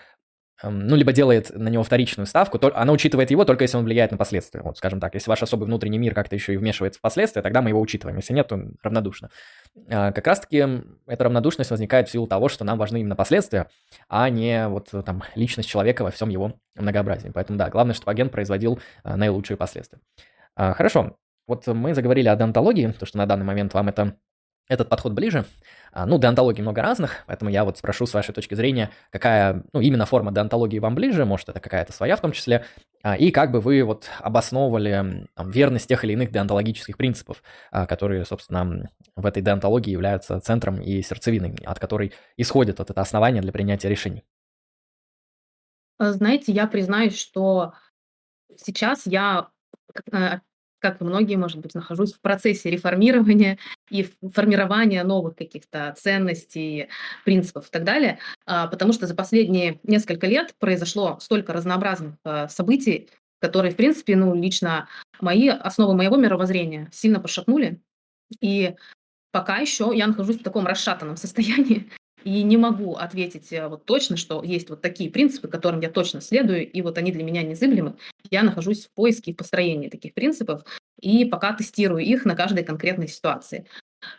ну, 0.62 0.96
либо 0.96 1.12
делает 1.12 1.50
на 1.54 1.68
него 1.68 1.82
вторичную 1.82 2.26
ставку, 2.26 2.58
то 2.58 2.72
она 2.74 2.92
учитывает 2.92 3.30
его 3.30 3.44
только 3.44 3.64
если 3.64 3.76
он 3.76 3.84
влияет 3.84 4.12
на 4.12 4.16
последствия. 4.16 4.62
Вот, 4.62 4.78
скажем 4.78 5.00
так, 5.00 5.14
если 5.14 5.28
ваш 5.28 5.42
особый 5.42 5.64
внутренний 5.64 5.98
мир 5.98 6.14
как-то 6.14 6.36
еще 6.36 6.54
и 6.54 6.56
вмешивается 6.56 6.98
в 6.98 7.02
последствия, 7.02 7.42
тогда 7.42 7.60
мы 7.60 7.70
его 7.70 7.80
учитываем. 7.80 8.16
Если 8.16 8.32
нет, 8.32 8.48
то 8.48 8.60
равнодушно. 8.82 9.30
А, 9.90 10.12
как 10.12 10.26
раз-таки 10.26 10.64
эта 11.06 11.24
равнодушность 11.24 11.70
возникает 11.70 12.08
в 12.08 12.12
силу 12.12 12.26
того, 12.26 12.48
что 12.48 12.64
нам 12.64 12.78
важны 12.78 13.00
именно 13.00 13.16
последствия, 13.16 13.68
а 14.08 14.28
не 14.30 14.68
вот 14.68 14.90
там 15.04 15.24
личность 15.34 15.68
человека 15.68 16.04
во 16.04 16.10
всем 16.10 16.28
его 16.28 16.54
многообразии. 16.76 17.30
Поэтому 17.34 17.58
да, 17.58 17.68
главное, 17.68 17.94
чтобы 17.94 18.12
агент 18.12 18.30
производил 18.30 18.78
а, 19.02 19.16
наилучшие 19.16 19.56
последствия. 19.56 19.98
А, 20.54 20.72
хорошо, 20.72 21.16
вот 21.46 21.66
мы 21.66 21.94
заговорили 21.94 22.28
о 22.28 22.36
донтологии, 22.36 22.92
то, 22.92 23.06
что 23.06 23.18
на 23.18 23.26
данный 23.26 23.44
момент 23.44 23.74
вам 23.74 23.88
это 23.88 24.16
этот 24.68 24.88
подход 24.88 25.12
ближе. 25.12 25.44
А, 25.92 26.06
ну, 26.06 26.18
деонтологий 26.18 26.62
много 26.62 26.82
разных, 26.82 27.24
поэтому 27.26 27.50
я 27.50 27.64
вот 27.64 27.78
спрошу 27.78 28.06
с 28.06 28.14
вашей 28.14 28.32
точки 28.34 28.54
зрения, 28.54 28.90
какая, 29.10 29.62
ну, 29.72 29.80
именно 29.80 30.06
форма 30.06 30.32
деонтологии 30.32 30.78
вам 30.78 30.94
ближе, 30.94 31.24
может, 31.24 31.48
это 31.48 31.60
какая-то 31.60 31.92
своя 31.92 32.16
в 32.16 32.20
том 32.20 32.32
числе, 32.32 32.64
а, 33.02 33.16
и 33.16 33.30
как 33.30 33.52
бы 33.52 33.60
вы 33.60 33.82
вот 33.84 34.08
обосновывали 34.20 35.28
там, 35.34 35.50
верность 35.50 35.88
тех 35.88 36.04
или 36.04 36.14
иных 36.14 36.32
деонтологических 36.32 36.96
принципов, 36.96 37.42
а, 37.70 37.86
которые, 37.86 38.24
собственно, 38.24 38.88
в 39.14 39.26
этой 39.26 39.42
деонтологии 39.42 39.90
являются 39.90 40.40
центром 40.40 40.80
и 40.80 41.02
сердцевиной, 41.02 41.56
от 41.64 41.78
которой 41.78 42.12
исходит 42.36 42.78
вот 42.78 42.90
это 42.90 43.00
основание 43.00 43.42
для 43.42 43.52
принятия 43.52 43.88
решений. 43.88 44.24
Знаете, 45.98 46.52
я 46.52 46.66
признаюсь, 46.66 47.16
что 47.16 47.74
сейчас 48.56 49.06
я 49.06 49.48
э, 50.12 50.38
как 50.84 51.00
и 51.00 51.04
многие, 51.04 51.36
может 51.36 51.60
быть, 51.60 51.74
нахожусь 51.74 52.12
в 52.12 52.20
процессе 52.20 52.68
реформирования 52.68 53.58
и 53.88 54.06
формирования 54.34 55.02
новых 55.02 55.34
каких-то 55.34 55.94
ценностей, 55.96 56.88
принципов 57.24 57.68
и 57.68 57.70
так 57.70 57.84
далее, 57.84 58.18
а, 58.44 58.66
потому 58.66 58.92
что 58.92 59.06
за 59.06 59.14
последние 59.14 59.80
несколько 59.82 60.26
лет 60.26 60.54
произошло 60.58 61.16
столько 61.22 61.54
разнообразных 61.54 62.16
а, 62.22 62.48
событий, 62.48 63.08
которые, 63.40 63.72
в 63.72 63.76
принципе, 63.76 64.14
ну, 64.14 64.34
лично 64.34 64.86
мои 65.22 65.48
основы 65.48 65.94
моего 65.94 66.16
мировоззрения 66.16 66.90
сильно 66.92 67.18
пошатнули. 67.18 67.80
И 68.42 68.74
пока 69.32 69.56
еще 69.56 69.90
я 69.94 70.06
нахожусь 70.06 70.40
в 70.40 70.42
таком 70.42 70.66
расшатанном 70.66 71.16
состоянии, 71.24 71.90
и 72.24 72.42
не 72.42 72.56
могу 72.56 72.94
ответить 72.94 73.52
э, 73.52 73.68
вот 73.68 73.84
точно, 73.84 74.16
что 74.16 74.42
есть 74.42 74.70
вот 74.70 74.80
такие 74.80 75.10
принципы, 75.10 75.48
которым 75.48 75.80
я 75.80 75.90
точно 75.90 76.20
следую, 76.20 76.68
и 76.70 76.82
вот 76.82 76.96
они 76.96 77.12
для 77.12 77.22
меня 77.22 77.42
незыблемы. 77.42 77.96
Я 78.30 78.42
нахожусь 78.42 78.86
в 78.86 78.90
поиске 78.94 79.30
и 79.30 79.34
построении 79.34 79.88
таких 79.88 80.14
принципов, 80.14 80.64
и 81.00 81.26
пока 81.26 81.52
тестирую 81.54 82.02
их 82.02 82.24
на 82.24 82.34
каждой 82.34 82.64
конкретной 82.64 83.08
ситуации. 83.08 83.66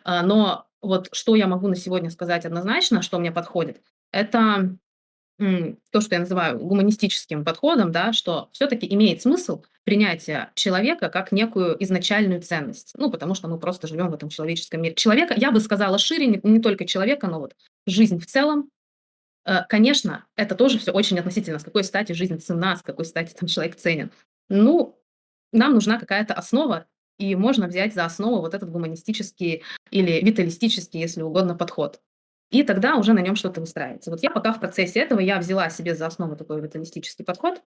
А, 0.03 0.22
но 0.22 0.68
вот 0.82 1.10
что 1.14 1.36
я 1.36 1.47
могу 1.47 1.68
на 1.68 1.76
сегодня 1.76 2.12
сказать 2.12 2.45
однозначно, 2.45 3.01
что 3.01 3.18
мне 3.18 3.32
подходит, 3.32 3.82
это 4.12 4.78
то, 5.38 6.01
что 6.01 6.15
я 6.15 6.19
называю 6.19 6.59
гуманистическим 6.59 7.43
подходом, 7.43 7.91
да, 7.91 8.13
что 8.13 8.49
все-таки 8.53 8.91
имеет 8.93 9.21
смысл 9.21 9.63
принятие 9.83 10.51
человека 10.55 11.09
как 11.09 11.31
некую 11.31 11.81
изначальную 11.83 12.41
ценность. 12.41 12.93
Ну, 12.95 13.11
потому 13.11 13.36
что 13.36 13.47
мы 13.47 13.59
просто 13.59 13.88
живем 13.88 14.09
в 14.09 14.13
этом 14.13 14.29
человеческом 14.29 14.81
мире. 14.81 14.95
Человека, 14.95 15.33
я 15.38 15.51
бы 15.51 15.59
сказала 15.59 15.97
шире, 15.97 16.27
не, 16.27 16.39
не 16.43 16.59
только 16.59 16.86
человека, 16.86 17.27
но 17.27 17.39
вот 17.39 17.55
жизнь 17.86 18.19
в 18.19 18.25
целом. 18.25 18.69
Э, 19.45 19.63
конечно, 19.67 20.25
это 20.36 20.55
тоже 20.55 20.79
все 20.79 20.91
очень 20.91 21.19
относительно, 21.19 21.59
с 21.59 21.63
какой 21.63 21.83
стати 21.83 22.13
жизнь 22.13 22.39
цена, 22.39 22.77
с 22.77 22.81
какой 22.81 23.05
стати 23.05 23.33
там 23.33 23.47
человек 23.47 23.75
ценен. 23.75 24.11
Ну, 24.49 24.97
нам 25.51 25.73
нужна 25.73 25.99
какая-то 25.99 26.33
основа, 26.33 26.86
и 27.17 27.36
можно 27.36 27.67
взять 27.67 27.93
за 27.93 28.05
основу 28.05 28.41
вот 28.41 28.53
этот 28.53 28.69
гуманистический 28.69 29.63
или 29.91 30.23
виталистический, 30.23 30.99
если 30.99 31.21
угодно, 31.21 31.55
подход 31.55 32.01
и 32.60 32.64
тогда 32.64 32.95
уже 32.95 33.14
на 33.14 33.20
нем 33.20 33.36
что-то 33.36 33.60
выстраивается. 33.60 34.12
Вот 34.12 34.24
я 34.24 34.30
пока 34.30 34.53
в 34.53 34.60
процессе 34.60 34.99
этого, 34.99 35.20
я 35.20 35.39
взяла 35.39 35.70
себе 35.70 35.95
за 35.95 36.08
основу 36.08 36.36
такой 36.36 36.62
виталистический 36.62 37.26
подход, 37.26 37.62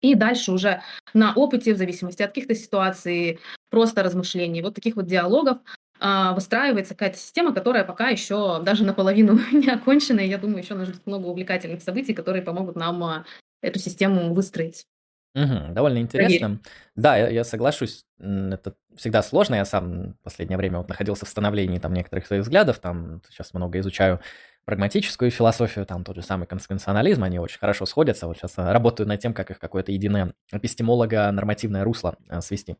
и 0.00 0.14
дальше 0.14 0.52
уже 0.52 0.82
на 1.12 1.34
опыте, 1.34 1.74
в 1.74 1.78
зависимости 1.78 2.22
от 2.22 2.30
каких-то 2.30 2.54
ситуаций, 2.54 3.38
просто 3.70 4.02
размышлений, 4.02 4.62
вот 4.62 4.74
таких 4.74 4.96
вот 4.96 5.06
диалогов, 5.06 5.58
а, 6.00 6.32
выстраивается 6.32 6.94
какая-то 6.94 7.18
система, 7.18 7.52
которая 7.54 7.84
пока 7.84 8.08
еще 8.08 8.62
даже 8.62 8.84
наполовину 8.84 9.38
не 9.52 9.68
окончена, 9.68 10.20
и 10.20 10.28
я 10.28 10.38
думаю, 10.38 10.62
еще 10.62 10.82
ждет 10.84 11.06
много 11.06 11.26
увлекательных 11.26 11.82
событий, 11.82 12.14
которые 12.14 12.42
помогут 12.42 12.76
нам 12.76 13.02
а, 13.04 13.24
эту 13.60 13.78
систему 13.78 14.34
выстроить. 14.34 14.86
Мгм. 15.34 15.74
Довольно 15.74 15.98
интересно. 15.98 16.60
Да, 16.94 17.16
я, 17.16 17.28
я 17.28 17.44
соглашусь. 17.44 18.04
Это 18.20 18.74
всегда 18.96 19.22
сложно. 19.22 19.56
Я 19.56 19.64
сам 19.64 20.12
в 20.12 20.22
последнее 20.22 20.56
время 20.56 20.78
вот 20.78 20.88
находился 20.88 21.26
в 21.26 21.28
становлении 21.28 21.78
там 21.78 21.92
некоторых 21.92 22.26
своих 22.26 22.42
взглядов. 22.42 22.78
Там 22.78 23.20
сейчас 23.28 23.52
много 23.52 23.78
изучаю 23.80 24.20
прагматическую 24.64 25.30
философию, 25.30 25.84
там 25.84 26.04
тот 26.04 26.16
же 26.16 26.22
самый 26.22 26.46
консеквенционализм, 26.46 27.22
они 27.22 27.38
очень 27.38 27.58
хорошо 27.58 27.84
сходятся. 27.84 28.26
Вот 28.26 28.38
сейчас 28.38 28.54
работаю 28.56 29.06
над 29.06 29.20
тем, 29.20 29.34
как 29.34 29.50
их 29.50 29.58
какое-то 29.58 29.92
единое 29.92 30.32
эпистемолого-нормативное 30.52 31.84
русло 31.84 32.16
а, 32.28 32.40
свести. 32.40 32.76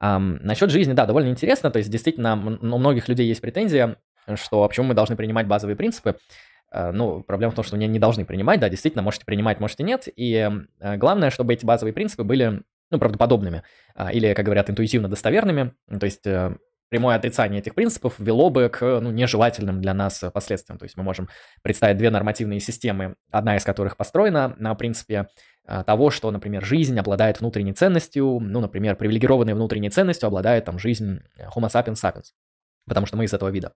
Ам, 0.00 0.38
насчет 0.42 0.70
жизни, 0.70 0.92
да, 0.92 1.06
довольно 1.06 1.28
интересно. 1.28 1.70
То 1.70 1.78
есть 1.78 1.90
действительно 1.90 2.34
у 2.34 2.78
многих 2.78 3.08
людей 3.08 3.28
есть 3.28 3.40
претензия, 3.40 3.96
что 4.34 4.66
почему 4.66 4.86
мы 4.88 4.94
должны 4.94 5.16
принимать 5.16 5.46
базовые 5.46 5.76
принципы. 5.76 6.16
Э, 6.72 6.90
ну, 6.92 7.22
проблема 7.22 7.52
в 7.52 7.54
том, 7.54 7.64
что 7.64 7.76
не, 7.76 7.86
не 7.86 7.98
должны 7.98 8.24
принимать, 8.24 8.60
да, 8.60 8.68
действительно, 8.68 9.02
можете 9.02 9.24
принимать, 9.24 9.60
можете 9.60 9.82
нет, 9.82 10.08
и 10.14 10.50
э, 10.80 10.96
главное, 10.96 11.30
чтобы 11.30 11.54
эти 11.54 11.64
базовые 11.64 11.92
принципы 11.92 12.24
были, 12.24 12.62
ну, 12.90 12.98
правдоподобными, 12.98 13.62
а, 13.94 14.12
или, 14.12 14.34
как 14.34 14.44
говорят, 14.44 14.68
интуитивно 14.68 15.08
достоверными, 15.08 15.74
то 15.88 16.06
есть 16.06 16.26
э, 16.26 16.56
прямое 16.88 17.16
отрицание 17.16 17.60
этих 17.60 17.74
принципов 17.74 18.14
вело 18.18 18.50
бы 18.50 18.68
к 18.68 19.00
ну, 19.00 19.10
нежелательным 19.10 19.80
для 19.80 19.94
нас 19.94 20.24
последствиям. 20.34 20.76
То 20.76 20.84
есть 20.84 20.96
мы 20.96 21.04
можем 21.04 21.28
представить 21.62 21.98
две 21.98 22.10
нормативные 22.10 22.58
системы, 22.58 23.14
одна 23.30 23.56
из 23.56 23.64
которых 23.64 23.96
построена 23.96 24.56
на 24.58 24.74
принципе 24.74 25.28
того, 25.86 26.10
что, 26.10 26.32
например, 26.32 26.64
жизнь 26.64 26.98
обладает 26.98 27.38
внутренней 27.38 27.74
ценностью, 27.74 28.40
ну, 28.40 28.58
например, 28.58 28.96
привилегированной 28.96 29.54
внутренней 29.54 29.90
ценностью 29.90 30.26
обладает 30.26 30.64
там 30.64 30.80
жизнь 30.80 31.20
Homo 31.54 31.68
sapiens 31.68 32.02
sapiens 32.02 32.30
потому 32.90 33.06
что 33.06 33.16
мы 33.16 33.24
из 33.24 33.32
этого 33.32 33.50
вида. 33.50 33.72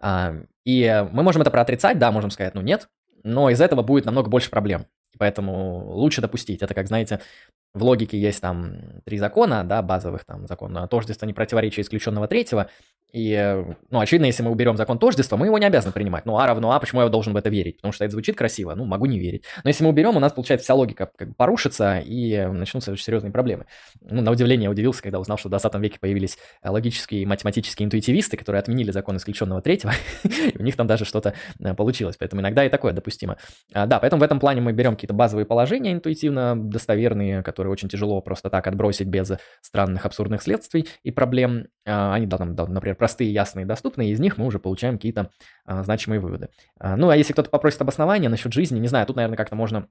А, 0.00 0.34
и 0.64 1.06
мы 1.12 1.22
можем 1.22 1.42
это 1.42 1.50
проотрицать, 1.50 1.98
да, 1.98 2.10
можем 2.10 2.30
сказать, 2.30 2.54
ну 2.54 2.62
нет, 2.62 2.88
но 3.22 3.50
из 3.50 3.60
этого 3.60 3.82
будет 3.82 4.06
намного 4.06 4.30
больше 4.30 4.48
проблем. 4.48 4.86
Поэтому 5.18 5.92
лучше 5.92 6.22
допустить. 6.22 6.62
Это, 6.62 6.72
как 6.72 6.88
знаете, 6.88 7.20
в 7.74 7.84
логике 7.84 8.18
есть 8.18 8.40
там 8.40 9.02
три 9.04 9.18
закона, 9.18 9.64
да, 9.64 9.82
базовых 9.82 10.24
там 10.24 10.46
закона 10.46 10.88
тождества, 10.88 11.26
непротиворечия 11.26 11.82
исключенного 11.82 12.26
третьего. 12.26 12.70
И, 13.14 13.64
ну, 13.90 14.00
очевидно, 14.00 14.26
если 14.26 14.42
мы 14.42 14.50
уберем 14.50 14.76
закон 14.76 14.98
тождества, 14.98 15.38
мы 15.38 15.46
его 15.46 15.56
не 15.56 15.66
обязаны 15.66 15.92
принимать. 15.92 16.26
Ну, 16.26 16.36
А 16.36 16.48
равно 16.48 16.72
А, 16.72 16.80
почему 16.80 17.00
я 17.00 17.08
должен 17.08 17.32
в 17.32 17.36
это 17.36 17.48
верить? 17.48 17.76
Потому 17.76 17.92
что 17.92 18.04
это 18.04 18.10
звучит 18.10 18.36
красиво, 18.36 18.74
ну, 18.74 18.86
могу 18.86 19.06
не 19.06 19.20
верить. 19.20 19.44
Но 19.62 19.68
если 19.68 19.84
мы 19.84 19.90
уберем, 19.90 20.16
у 20.16 20.18
нас, 20.18 20.32
получается, 20.32 20.64
вся 20.64 20.74
логика 20.74 21.08
как 21.16 21.28
бы 21.28 21.34
порушится, 21.34 22.00
и 22.04 22.44
начнутся 22.46 22.90
очень 22.90 23.04
серьезные 23.04 23.30
проблемы. 23.30 23.66
Ну, 24.00 24.20
на 24.20 24.32
удивление 24.32 24.64
я 24.64 24.70
удивился, 24.70 25.00
когда 25.00 25.20
узнал, 25.20 25.38
что 25.38 25.48
в 25.48 25.50
20 25.50 25.74
веке 25.76 25.98
появились 26.00 26.38
э, 26.60 26.68
логические 26.68 27.22
и 27.22 27.26
математические 27.26 27.86
интуитивисты, 27.86 28.36
которые 28.36 28.58
отменили 28.58 28.90
закон 28.90 29.16
исключенного 29.16 29.62
третьего, 29.62 29.92
у 30.58 30.62
них 30.64 30.74
там 30.74 30.88
даже 30.88 31.04
что-то 31.04 31.34
э, 31.60 31.72
получилось. 31.74 32.16
Поэтому 32.18 32.42
иногда 32.42 32.64
и 32.64 32.68
такое 32.68 32.92
допустимо. 32.92 33.36
А, 33.72 33.86
да, 33.86 34.00
поэтому 34.00 34.18
в 34.18 34.24
этом 34.24 34.40
плане 34.40 34.60
мы 34.60 34.72
берем 34.72 34.94
какие-то 34.96 35.14
базовые 35.14 35.46
положения 35.46 35.92
интуитивно 35.92 36.56
достоверные, 36.56 37.44
которые 37.44 37.70
очень 37.70 37.88
тяжело 37.88 38.20
просто 38.22 38.50
так 38.50 38.66
отбросить 38.66 39.06
без 39.06 39.30
странных 39.60 40.04
абсурдных 40.04 40.42
следствий 40.42 40.88
и 41.04 41.12
проблем. 41.12 41.68
А, 41.86 42.12
они, 42.12 42.26
да, 42.26 42.38
например, 42.38 42.96
простые, 43.04 43.30
ясные, 43.30 43.66
доступные, 43.66 44.12
из 44.12 44.18
них 44.18 44.38
мы 44.38 44.46
уже 44.46 44.58
получаем 44.58 44.94
какие-то 44.94 45.30
а, 45.66 45.82
значимые 45.82 46.20
выводы. 46.20 46.48
А, 46.80 46.96
ну, 46.96 47.10
а 47.10 47.16
если 47.18 47.34
кто-то 47.34 47.50
попросит 47.50 47.82
обоснования 47.82 48.30
насчет 48.30 48.54
жизни, 48.54 48.78
не 48.78 48.88
знаю, 48.88 49.06
тут, 49.06 49.16
наверное, 49.16 49.36
как-то 49.36 49.56
можно 49.56 49.88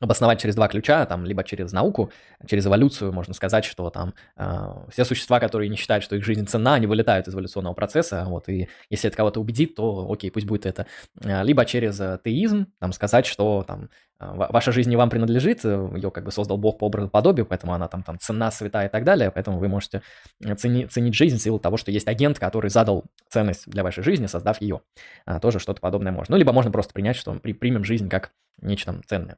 обосновать 0.00 0.40
через 0.40 0.54
два 0.54 0.68
ключа, 0.68 1.06
там, 1.06 1.24
либо 1.24 1.44
через 1.44 1.72
науку, 1.72 2.10
через 2.46 2.66
эволюцию, 2.66 3.12
можно 3.12 3.34
сказать, 3.34 3.64
что 3.64 3.90
там 3.90 4.14
э, 4.36 4.66
все 4.90 5.04
существа, 5.04 5.40
которые 5.40 5.68
не 5.68 5.76
считают, 5.76 6.04
что 6.04 6.16
их 6.16 6.24
жизнь 6.24 6.46
ценна, 6.46 6.74
они 6.74 6.86
вылетают 6.86 7.28
из 7.28 7.34
эволюционного 7.34 7.74
процесса, 7.74 8.24
вот, 8.26 8.48
и 8.48 8.68
если 8.90 9.08
это 9.08 9.16
кого-то 9.16 9.40
убедит, 9.40 9.74
то 9.74 10.10
окей, 10.10 10.30
пусть 10.30 10.46
будет 10.46 10.66
это. 10.66 10.86
Либо 11.22 11.64
через 11.64 12.00
теизм, 12.22 12.66
там, 12.80 12.92
сказать, 12.92 13.26
что 13.26 13.64
там 13.66 13.88
ваша 14.18 14.72
жизнь 14.72 14.90
не 14.90 14.96
вам 14.96 15.10
принадлежит, 15.10 15.64
ее 15.64 16.10
как 16.10 16.24
бы 16.24 16.30
создал 16.30 16.56
Бог 16.56 16.78
по 16.78 16.84
образу 16.84 17.08
подобию, 17.08 17.46
поэтому 17.46 17.72
она 17.74 17.88
там, 17.88 18.02
там 18.02 18.18
ценна, 18.18 18.50
святая 18.50 18.88
и 18.88 18.90
так 18.90 19.04
далее, 19.04 19.30
поэтому 19.30 19.58
вы 19.58 19.68
можете 19.68 20.02
цени, 20.56 20.86
ценить 20.86 21.14
жизнь 21.14 21.36
в 21.36 21.42
силу 21.42 21.58
того, 21.58 21.76
что 21.76 21.90
есть 21.90 22.08
агент, 22.08 22.38
который 22.38 22.70
задал 22.70 23.04
ценность 23.28 23.68
для 23.68 23.82
вашей 23.82 24.02
жизни, 24.02 24.26
создав 24.26 24.60
ее. 24.60 24.80
А, 25.26 25.40
тоже 25.40 25.58
что-то 25.58 25.80
подобное 25.80 26.12
можно. 26.12 26.34
Ну, 26.34 26.38
либо 26.38 26.52
можно 26.52 26.70
просто 26.70 26.92
принять, 26.92 27.16
что 27.16 27.34
при, 27.34 27.52
примем 27.52 27.84
жизнь 27.84 28.08
как 28.08 28.32
нечто 28.60 29.00
ценное. 29.06 29.36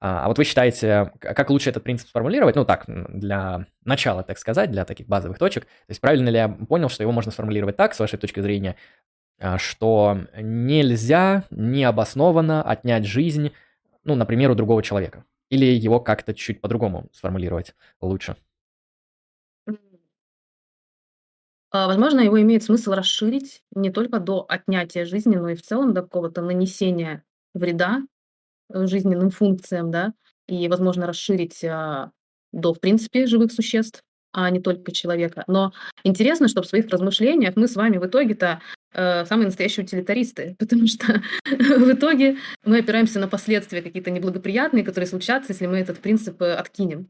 А, 0.00 0.24
а 0.24 0.28
вот 0.28 0.38
вы 0.38 0.44
считаете, 0.44 1.12
как 1.20 1.50
лучше 1.50 1.70
этот 1.70 1.82
принцип 1.84 2.08
сформулировать? 2.08 2.56
Ну 2.56 2.64
так, 2.64 2.84
для 2.86 3.64
начала, 3.84 4.22
так 4.22 4.38
сказать, 4.38 4.70
для 4.70 4.84
таких 4.84 5.06
базовых 5.08 5.38
точек. 5.38 5.64
То 5.64 5.70
есть 5.90 6.00
правильно 6.00 6.28
ли 6.28 6.36
я 6.36 6.48
понял, 6.48 6.88
что 6.88 7.02
его 7.02 7.12
можно 7.12 7.32
сформулировать 7.32 7.76
так, 7.76 7.94
с 7.94 8.00
вашей 8.00 8.18
точки 8.18 8.40
зрения, 8.40 8.76
а, 9.40 9.58
что 9.58 10.18
нельзя 10.40 11.44
необоснованно 11.50 12.62
отнять 12.62 13.06
жизнь, 13.06 13.52
ну, 14.04 14.14
например, 14.16 14.50
у 14.50 14.54
другого 14.54 14.82
человека? 14.82 15.24
Или 15.50 15.66
его 15.66 16.00
как-то 16.00 16.34
чуть 16.34 16.60
по-другому 16.60 17.08
сформулировать 17.12 17.74
лучше? 18.00 18.36
А, 21.70 21.86
возможно, 21.88 22.20
его 22.20 22.40
имеет 22.40 22.62
смысл 22.62 22.92
расширить 22.92 23.62
не 23.74 23.90
только 23.90 24.20
до 24.20 24.44
отнятия 24.48 25.04
жизни, 25.04 25.36
но 25.36 25.50
и 25.50 25.54
в 25.54 25.62
целом 25.62 25.94
до 25.94 26.02
какого-то 26.02 26.42
нанесения 26.42 27.24
вреда 27.54 28.02
жизненным 28.70 29.30
функциям, 29.30 29.90
да, 29.90 30.12
и, 30.48 30.68
возможно, 30.68 31.06
расширить 31.06 31.64
а, 31.64 32.12
до, 32.52 32.72
в 32.72 32.80
принципе, 32.80 33.26
живых 33.26 33.52
существ, 33.52 34.02
а 34.32 34.50
не 34.50 34.60
только 34.60 34.92
человека. 34.92 35.44
Но 35.46 35.72
интересно, 36.04 36.48
что 36.48 36.62
в 36.62 36.66
своих 36.66 36.88
размышлениях 36.88 37.56
мы 37.56 37.68
с 37.68 37.76
вами 37.76 37.96
в 37.96 38.06
итоге-то 38.06 38.60
э, 38.92 39.24
самые 39.24 39.46
настоящие 39.46 39.84
утилитаристы, 39.84 40.56
потому 40.58 40.86
что 40.86 41.22
в 41.44 41.92
итоге 41.92 42.36
мы 42.64 42.78
опираемся 42.78 43.18
на 43.18 43.28
последствия 43.28 43.82
какие-то 43.82 44.10
неблагоприятные, 44.10 44.84
которые 44.84 45.08
случатся, 45.08 45.52
если 45.52 45.66
мы 45.66 45.78
этот 45.78 46.00
принцип 46.00 46.40
э, 46.42 46.54
откинем. 46.54 47.08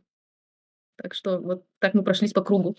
Так 0.97 1.15
что 1.15 1.39
вот 1.39 1.65
так 1.79 1.95
мы 1.95 2.03
прошлись 2.03 2.33
по 2.33 2.43
кругу. 2.43 2.77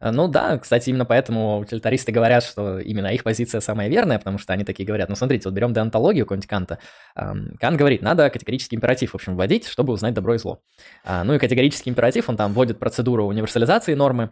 Э, 0.00 0.10
ну 0.10 0.28
да, 0.28 0.58
кстати, 0.58 0.90
именно 0.90 1.04
поэтому 1.04 1.58
утилитаристы 1.58 2.12
говорят, 2.12 2.44
что 2.44 2.78
именно 2.78 3.08
их 3.08 3.24
позиция 3.24 3.60
самая 3.60 3.88
верная, 3.88 4.18
потому 4.18 4.38
что 4.38 4.52
они 4.52 4.64
такие 4.64 4.86
говорят, 4.86 5.08
ну 5.08 5.16
смотрите, 5.16 5.48
вот 5.48 5.54
берем 5.54 5.72
деонтологию 5.72 6.24
какого-нибудь 6.24 6.48
Канта. 6.48 6.78
Кант 7.14 7.76
говорит, 7.76 8.02
надо 8.02 8.28
категорический 8.30 8.76
императив, 8.76 9.12
в 9.12 9.14
общем, 9.14 9.36
вводить, 9.36 9.66
чтобы 9.66 9.92
узнать 9.92 10.14
добро 10.14 10.34
и 10.34 10.38
зло. 10.38 10.60
А, 11.04 11.24
ну 11.24 11.34
и 11.34 11.38
категорический 11.38 11.90
императив, 11.90 12.28
он 12.28 12.36
там 12.36 12.52
вводит 12.52 12.78
процедуру 12.78 13.26
универсализации 13.26 13.94
нормы, 13.94 14.30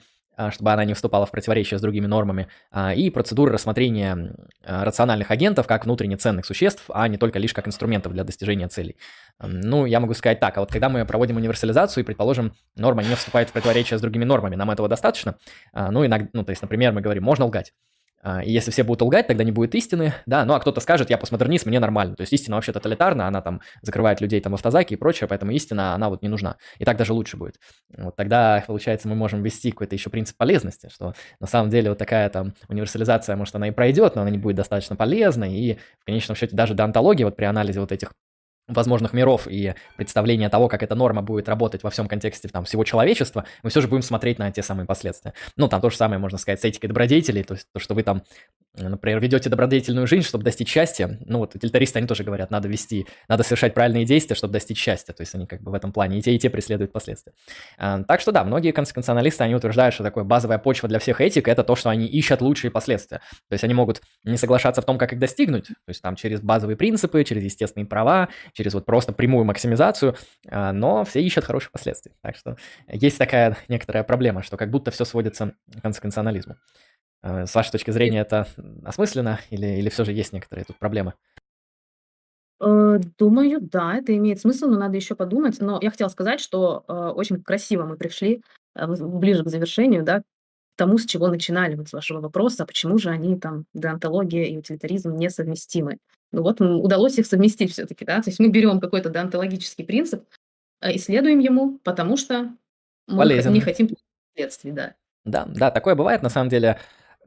чтобы 0.51 0.73
она 0.73 0.85
не 0.85 0.95
вступала 0.95 1.27
в 1.27 1.31
противоречие 1.31 1.79
с 1.79 1.83
другими 1.83 2.07
нормами, 2.07 2.49
а, 2.71 2.95
и 2.95 3.11
процедуры 3.11 3.53
рассмотрения 3.53 4.35
рациональных 4.65 5.31
агентов 5.31 5.67
как 5.67 5.85
внутренне 5.85 6.17
ценных 6.17 6.47
существ, 6.47 6.85
а 6.89 7.07
не 7.09 7.17
только 7.17 7.39
лишь 7.39 7.53
как 7.53 7.69
инструментов 7.69 8.13
для 8.13 8.25
достижения 8.25 8.69
целей. 8.69 8.97
Ну, 9.41 9.87
я 9.87 10.01
могу 10.01 10.15
сказать 10.15 10.41
так, 10.41 10.57
а 10.57 10.61
вот 10.61 10.71
когда 10.71 10.89
мы 10.89 11.05
проводим 11.05 11.37
универсализацию, 11.37 12.03
и, 12.03 12.07
предположим, 12.07 12.55
норма 12.77 13.03
не 13.03 13.15
вступает 13.15 13.49
в 13.49 13.53
противоречие 13.53 13.99
с 13.99 14.01
другими 14.01 14.25
нормами, 14.25 14.57
нам 14.57 14.71
этого 14.71 14.89
достаточно? 14.89 15.37
А, 15.73 15.91
ну, 15.91 16.05
иногда, 16.07 16.29
ну, 16.33 16.45
то 16.45 16.51
есть, 16.51 16.63
например, 16.63 16.93
мы 16.93 17.01
говорим, 17.01 17.25
можно 17.25 17.45
лгать. 17.47 17.73
А, 18.23 18.43
и 18.43 18.51
если 18.51 18.71
все 18.71 18.85
будут 18.85 19.03
лгать, 19.03 19.27
тогда 19.27 19.45
не 19.45 19.53
будет 19.53 19.75
истины, 19.75 20.15
да, 20.27 20.45
ну 20.45 20.55
а 20.55 20.61
кто-то 20.61 20.81
скажет, 20.81 21.11
я 21.11 21.17
постмодернист, 21.17 21.67
мне 21.67 21.81
нормально. 21.81 22.17
То 22.17 22.23
есть 22.23 22.33
истина 22.33 22.57
вообще 22.57 22.73
тоталитарна, 22.73 23.27
она 23.27 23.41
там 23.41 23.61
закрывает 23.83 24.21
людей 24.21 24.41
там 24.41 24.53
в 24.53 24.55
автозаке 24.57 24.95
и 24.95 24.99
прочее, 24.99 25.27
поэтому 25.29 25.53
истина, 25.53 25.95
она 25.95 26.11
вот 26.11 26.23
не 26.23 26.29
нужна. 26.29 26.57
И 26.79 26.85
так 26.85 26.97
даже 26.97 27.13
лучше 27.13 27.37
будет. 27.37 27.57
Вот 27.97 28.17
тогда, 28.17 28.63
получается, 28.67 29.09
мы 29.09 29.15
можем 29.15 29.43
ввести 29.43 29.71
какой-то 29.71 29.95
еще 29.95 30.11
принцип 30.11 30.37
полезности, 30.37 30.89
что 30.93 31.15
на 31.41 31.47
самом 31.47 31.71
деле 31.71 31.91
вот 31.91 31.99
такая 31.99 32.29
там 32.29 32.55
универсализация, 32.69 33.37
может, 33.37 33.55
она 33.55 33.69
и 33.69 33.71
пройдет, 33.71 34.17
но 34.17 34.23
она 34.23 34.31
не 34.31 34.39
будет 34.39 34.57
достаточно 34.57 34.97
полезной, 34.97 35.55
и 35.55 35.79
в 35.99 36.05
конечном 36.05 36.37
счете 36.37 36.55
даже 36.55 36.75
деонтология 36.75 37.25
вот 37.25 37.37
при 37.37 37.45
анализе 37.45 37.81
вот 37.81 37.93
этих 37.93 38.13
возможных 38.71 39.13
миров 39.13 39.47
и 39.49 39.75
представления 39.97 40.49
того, 40.49 40.69
как 40.69 40.83
эта 40.83 40.95
норма 40.95 41.23
будет 41.23 41.49
работать 41.49 41.83
во 41.83 41.91
всем 41.91 42.09
контексте 42.09 42.49
там, 42.49 42.65
всего 42.65 42.85
человечества, 42.85 43.45
мы 43.63 43.71
все 43.71 43.81
же 43.81 43.89
будем 43.89 44.03
смотреть 44.03 44.39
на 44.39 44.51
те 44.51 44.63
самые 44.63 44.87
последствия. 44.87 45.35
Ну, 45.57 45.69
там 45.69 45.81
то 45.81 45.91
же 45.91 45.97
самое 45.97 46.19
можно 46.19 46.39
сказать 46.39 46.61
с 46.61 46.65
этикой 46.65 46.89
добродетелей, 46.89 47.43
то 47.43 47.55
есть 47.55 47.67
то, 47.73 47.81
что 47.81 47.95
вы 47.95 48.03
там, 48.03 48.23
например, 48.77 49.21
ведете 49.21 49.51
добродетельную 49.51 50.07
жизнь, 50.07 50.27
чтобы 50.27 50.45
достичь 50.45 50.69
счастья. 50.69 51.19
Ну, 51.27 51.39
вот 51.39 51.55
утилитаристы, 51.55 51.99
они 51.99 52.07
тоже 52.07 52.25
говорят, 52.25 52.51
надо 52.51 52.69
вести, 52.69 53.07
надо 53.29 53.43
совершать 53.43 53.75
правильные 53.75 54.05
действия, 54.05 54.37
чтобы 54.37 54.53
достичь 54.53 54.79
счастья. 54.79 55.13
То 55.13 55.23
есть 55.23 55.35
они 55.35 55.47
как 55.47 55.63
бы 55.63 55.71
в 55.71 55.75
этом 55.75 55.93
плане 55.93 56.19
и 56.19 56.23
те, 56.23 56.35
и 56.35 56.39
те 56.39 56.51
преследуют 56.51 56.93
последствия. 56.93 57.33
А, 57.79 58.03
так 58.05 58.21
что 58.21 58.33
да, 58.33 58.45
многие 58.45 58.73
конституционалисты, 58.73 59.45
они 59.45 59.55
утверждают, 59.55 59.95
что 59.95 60.05
такое 60.05 60.25
базовая 60.25 60.59
почва 60.59 60.89
для 60.89 60.99
всех 60.99 61.21
этик– 61.21 61.49
это 61.49 61.65
то, 61.65 61.77
что 61.77 61.91
они 61.91 62.07
ищут 62.07 62.41
лучшие 62.41 62.71
последствия. 62.71 63.19
То 63.49 63.53
есть 63.53 63.65
они 63.65 63.75
могут 63.75 64.03
не 64.25 64.37
соглашаться 64.37 64.83
в 64.83 64.85
том, 64.85 64.99
как 64.99 65.13
их 65.13 65.19
достигнуть, 65.19 65.67
то 65.69 65.89
есть 65.89 66.03
там 66.03 66.17
через 66.17 66.41
базовые 66.41 66.77
принципы, 66.77 67.25
через 67.25 67.43
естественные 67.43 67.87
права, 67.87 68.29
через 68.61 68.75
вот 68.75 68.85
просто 68.85 69.15
прямую 69.15 69.47
максимизацию, 69.47 70.17
а, 70.49 70.73
но 70.73 71.03
все 71.07 71.23
ищут 71.23 71.45
хорошие 71.45 71.71
последствия. 71.71 72.13
Так 72.21 72.37
что 72.37 72.57
есть 72.89 73.17
такая 73.17 73.57
некоторая 73.69 74.05
проблема, 74.05 74.43
что 74.43 74.59
как 74.59 74.71
будто 74.71 74.91
все 74.91 75.07
сводится 75.07 75.55
к 75.75 75.81
конституционализму. 75.81 76.57
А, 77.23 77.47
с 77.47 77.55
вашей 77.55 77.71
точки 77.73 77.91
зрения 77.91 78.21
это 78.21 78.47
осмысленно 78.85 79.41
или, 79.49 79.67
или 79.67 79.89
все 79.89 80.05
же 80.05 80.13
есть 80.13 80.35
некоторые 80.35 80.67
тут 80.67 80.79
проблемы? 80.79 81.15
Э, 82.61 82.99
думаю, 83.19 83.61
да, 83.63 83.97
это 83.97 84.15
имеет 84.15 84.41
смысл, 84.41 84.67
но 84.67 84.79
надо 84.79 84.97
еще 84.97 85.15
подумать. 85.15 85.59
Но 85.59 85.79
я 85.81 85.91
хотела 85.91 86.09
сказать, 86.09 86.41
что 86.41 86.85
э, 86.87 86.93
очень 86.93 87.43
красиво 87.43 87.87
мы 87.87 87.97
пришли 87.97 88.43
э, 88.75 88.87
ближе 88.87 89.43
к 89.43 89.49
завершению, 89.49 90.03
да, 90.03 90.21
к 90.21 90.25
тому, 90.77 90.99
с 90.99 91.07
чего 91.07 91.29
начинали, 91.29 91.77
вот 91.77 91.89
с 91.89 91.95
вашего 91.95 92.21
вопроса, 92.21 92.67
почему 92.67 92.99
же 92.99 93.09
они 93.09 93.39
там, 93.39 93.65
деонтология 93.73 94.45
и 94.45 94.59
утилитаризм 94.59 95.17
несовместимы. 95.17 95.97
Ну 96.33 96.43
вот 96.43 96.61
удалось 96.61 97.19
их 97.19 97.27
совместить 97.27 97.73
все-таки, 97.73 98.05
да, 98.05 98.23
то 98.23 98.31
есть 98.31 98.39
мы 98.39 98.49
берем 98.49 98.81
какой-то 98.81 99.11
деонтологический 99.11 99.85
принцип, 99.85 100.25
э, 100.81 100.97
исследуем 100.97 101.41
ему, 101.41 101.79
потому 101.83 102.17
что 102.17 102.51
мы 103.09 103.19
Полезен. 103.19 103.53
не 103.53 103.61
хотим 103.61 103.91
последствий, 104.35 104.73
да. 104.73 104.95
Да, 105.25 105.47
да, 105.47 105.71
такое 105.71 105.95
бывает, 105.95 106.23
на 106.23 106.29
самом 106.29 106.49
деле. 106.49 106.79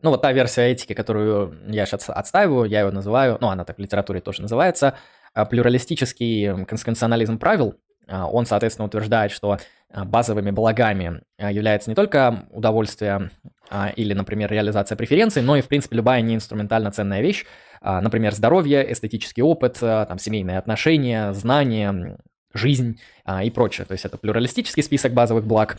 Ну, 0.02 0.10
вот 0.10 0.22
та 0.22 0.34
версия 0.34 0.64
этики, 0.64 0.94
которую 0.94 1.58
я 1.68 1.86
сейчас 1.86 2.10
отстаиваю, 2.10 2.66
я 2.66 2.82
ее 2.82 2.92
называю, 2.92 3.38
ну, 3.40 3.48
она 3.48 3.64
так 3.64 3.78
в 3.78 3.80
литературе 3.80 4.20
тоже 4.20 4.42
называется, 4.42 4.98
э, 5.36 5.46
плюралистический 5.46 6.66
конституционализм 6.66 7.38
правил. 7.38 7.76
Э, 8.08 8.24
он, 8.24 8.46
соответственно, 8.46 8.88
утверждает, 8.88 9.32
что 9.32 9.60
базовыми 9.94 10.52
благами 10.52 11.22
является 11.38 11.90
не 11.90 11.96
только 11.96 12.48
удовольствие 12.52 13.30
или, 13.96 14.14
например, 14.14 14.52
реализация 14.52 14.96
преференций, 14.96 15.42
но 15.42 15.56
и, 15.56 15.62
в 15.62 15.68
принципе, 15.68 15.96
любая 15.96 16.22
неинструментально 16.22 16.92
ценная 16.92 17.22
вещь, 17.22 17.46
а, 17.84 18.00
например, 18.02 18.34
здоровье, 18.34 18.92
эстетический 18.92 19.44
опыт, 19.44 19.78
а, 19.82 20.06
там, 20.06 20.18
семейные 20.18 20.58
отношения, 20.58 21.34
знания, 21.34 22.18
жизнь 22.54 23.00
а, 23.26 23.44
и 23.44 23.52
прочее. 23.52 23.86
То 23.86 23.92
есть 23.92 24.06
это 24.06 24.18
плюралистический 24.18 24.82
список 24.82 25.14
базовых 25.14 25.46
благ. 25.46 25.78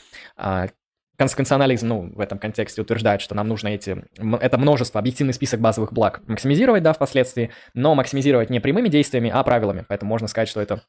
Конституционализм, 1.17 1.87
ну, 1.87 2.13
в 2.13 2.19
этом 2.19 2.39
контексте 2.39 2.83
утверждает, 2.83 3.21
что 3.21 3.37
нам 3.37 3.47
нужно 3.47 3.69
эти, 3.69 4.05
это 4.17 4.59
множество, 4.59 4.99
объективный 4.99 5.33
список 5.33 5.61
базовых 5.61 5.93
благ 5.93 6.21
максимизировать, 6.27 6.83
да, 6.83 6.93
впоследствии, 6.93 7.53
но 7.73 7.95
максимизировать 7.95 8.51
не 8.51 8.59
прямыми 8.59 8.89
действиями, 8.89 9.31
а 9.33 9.43
правилами. 9.45 9.85
Поэтому 9.89 10.09
можно 10.09 10.27
сказать, 10.27 10.49
что 10.49 10.61
это 10.61 10.83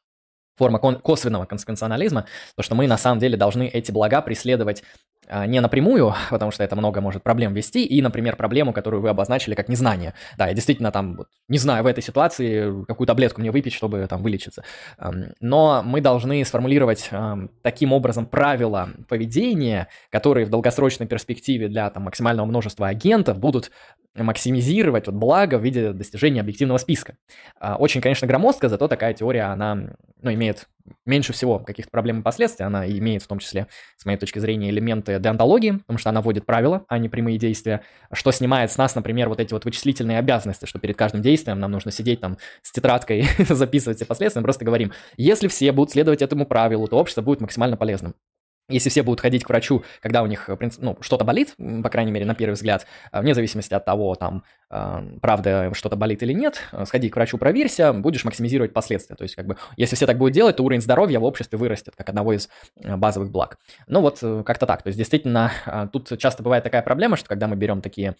форма 0.56 0.78
косвенного 0.78 1.44
конституционализма, 1.44 2.26
то, 2.56 2.62
что 2.62 2.74
мы 2.74 2.86
на 2.86 2.98
самом 2.98 3.20
деле 3.20 3.36
должны 3.36 3.68
эти 3.68 3.92
блага 3.92 4.22
преследовать 4.22 4.82
не 5.46 5.60
напрямую, 5.60 6.14
потому 6.30 6.50
что 6.50 6.64
это 6.64 6.76
много 6.76 7.00
может 7.00 7.22
проблем 7.22 7.54
вести, 7.54 7.84
и, 7.84 8.02
например, 8.02 8.36
проблему, 8.36 8.72
которую 8.72 9.02
вы 9.02 9.08
обозначили 9.08 9.54
как 9.54 9.68
незнание. 9.68 10.14
Да, 10.36 10.48
я 10.48 10.54
действительно 10.54 10.92
там 10.92 11.16
вот, 11.16 11.28
не 11.48 11.58
знаю 11.58 11.84
в 11.84 11.86
этой 11.86 12.02
ситуации, 12.02 12.84
какую 12.84 13.06
таблетку 13.06 13.40
мне 13.40 13.50
выпить, 13.50 13.72
чтобы 13.72 14.06
там 14.08 14.22
вылечиться. 14.22 14.64
Но 15.40 15.82
мы 15.84 16.00
должны 16.00 16.44
сформулировать 16.44 17.10
таким 17.62 17.92
образом 17.92 18.26
правила 18.26 18.90
поведения, 19.08 19.88
которые 20.10 20.46
в 20.46 20.50
долгосрочной 20.50 21.06
перспективе 21.06 21.68
для 21.68 21.90
там, 21.90 22.04
максимального 22.04 22.46
множества 22.46 22.88
агентов 22.88 23.38
будут 23.38 23.70
максимизировать 24.14 25.06
вот 25.06 25.14
благо 25.14 25.58
в 25.58 25.62
виде 25.62 25.92
достижения 25.92 26.40
объективного 26.40 26.78
списка. 26.78 27.16
А, 27.60 27.76
очень, 27.76 28.00
конечно, 28.00 28.26
громоздко, 28.26 28.68
зато 28.68 28.88
такая 28.88 29.14
теория, 29.14 29.42
она 29.42 29.90
ну, 30.22 30.32
имеет 30.32 30.68
меньше 31.04 31.32
всего 31.32 31.58
каких-то 31.58 31.90
проблем 31.90 32.20
и 32.20 32.22
последствий. 32.22 32.64
Она 32.64 32.88
имеет 32.88 33.22
в 33.22 33.26
том 33.26 33.38
числе, 33.38 33.66
с 33.96 34.04
моей 34.04 34.18
точки 34.18 34.38
зрения, 34.38 34.70
элементы 34.70 35.15
деонтологии, 35.18 35.72
потому 35.72 35.98
что 35.98 36.10
она 36.10 36.20
вводит 36.20 36.46
правила, 36.46 36.84
а 36.88 36.98
не 36.98 37.08
прямые 37.08 37.38
действия, 37.38 37.82
что 38.12 38.30
снимает 38.32 38.70
с 38.70 38.78
нас, 38.78 38.94
например, 38.94 39.28
вот 39.28 39.40
эти 39.40 39.52
вот 39.52 39.64
вычислительные 39.64 40.18
обязанности, 40.18 40.66
что 40.66 40.78
перед 40.78 40.96
каждым 40.96 41.22
действием 41.22 41.58
нам 41.58 41.70
нужно 41.70 41.90
сидеть 41.90 42.20
там 42.20 42.38
с 42.62 42.72
тетрадкой, 42.72 43.26
записывать 43.48 43.98
все 43.98 44.06
последствия. 44.06 44.40
Мы 44.40 44.44
просто 44.44 44.64
говорим, 44.64 44.92
если 45.16 45.48
все 45.48 45.72
будут 45.72 45.92
следовать 45.92 46.22
этому 46.22 46.46
правилу, 46.46 46.86
то 46.86 46.96
общество 46.96 47.22
будет 47.22 47.40
максимально 47.40 47.76
полезным. 47.76 48.14
Если 48.68 48.90
все 48.90 49.02
будут 49.02 49.20
ходить 49.20 49.44
к 49.44 49.48
врачу, 49.48 49.84
когда 50.00 50.22
у 50.22 50.26
них 50.26 50.48
ну, 50.78 50.96
что-то 51.00 51.24
болит, 51.24 51.54
по 51.56 51.88
крайней 51.88 52.12
мере, 52.12 52.26
на 52.26 52.34
первый 52.34 52.54
взгляд, 52.54 52.86
э, 53.12 53.20
вне 53.20 53.34
зависимости 53.34 53.74
от 53.74 53.84
того, 53.84 54.14
там, 54.16 54.42
э, 54.70 55.18
правда 55.20 55.70
что-то 55.74 55.96
болит 55.96 56.22
или 56.22 56.32
нет, 56.32 56.62
э, 56.72 56.84
сходи 56.84 57.08
к 57.08 57.16
врачу, 57.16 57.38
проверься, 57.38 57.92
будешь 57.92 58.24
максимизировать 58.24 58.72
последствия. 58.72 59.14
То 59.16 59.22
есть, 59.22 59.36
как 59.36 59.46
бы, 59.46 59.56
если 59.76 59.94
все 59.94 60.06
так 60.06 60.18
будут 60.18 60.34
делать, 60.34 60.56
то 60.56 60.64
уровень 60.64 60.80
здоровья 60.80 61.20
в 61.20 61.24
обществе 61.24 61.58
вырастет, 61.58 61.94
как 61.96 62.08
одного 62.08 62.32
из 62.32 62.48
базовых 62.82 63.30
благ. 63.30 63.58
Ну 63.86 64.00
вот, 64.00 64.18
как-то 64.44 64.66
так. 64.66 64.82
То 64.82 64.88
есть, 64.88 64.98
действительно, 64.98 65.52
тут 65.92 66.18
часто 66.18 66.42
бывает 66.42 66.64
такая 66.64 66.82
проблема, 66.82 67.16
что 67.16 67.28
когда 67.28 67.46
мы 67.46 67.56
берем 67.56 67.80
такие 67.80 68.16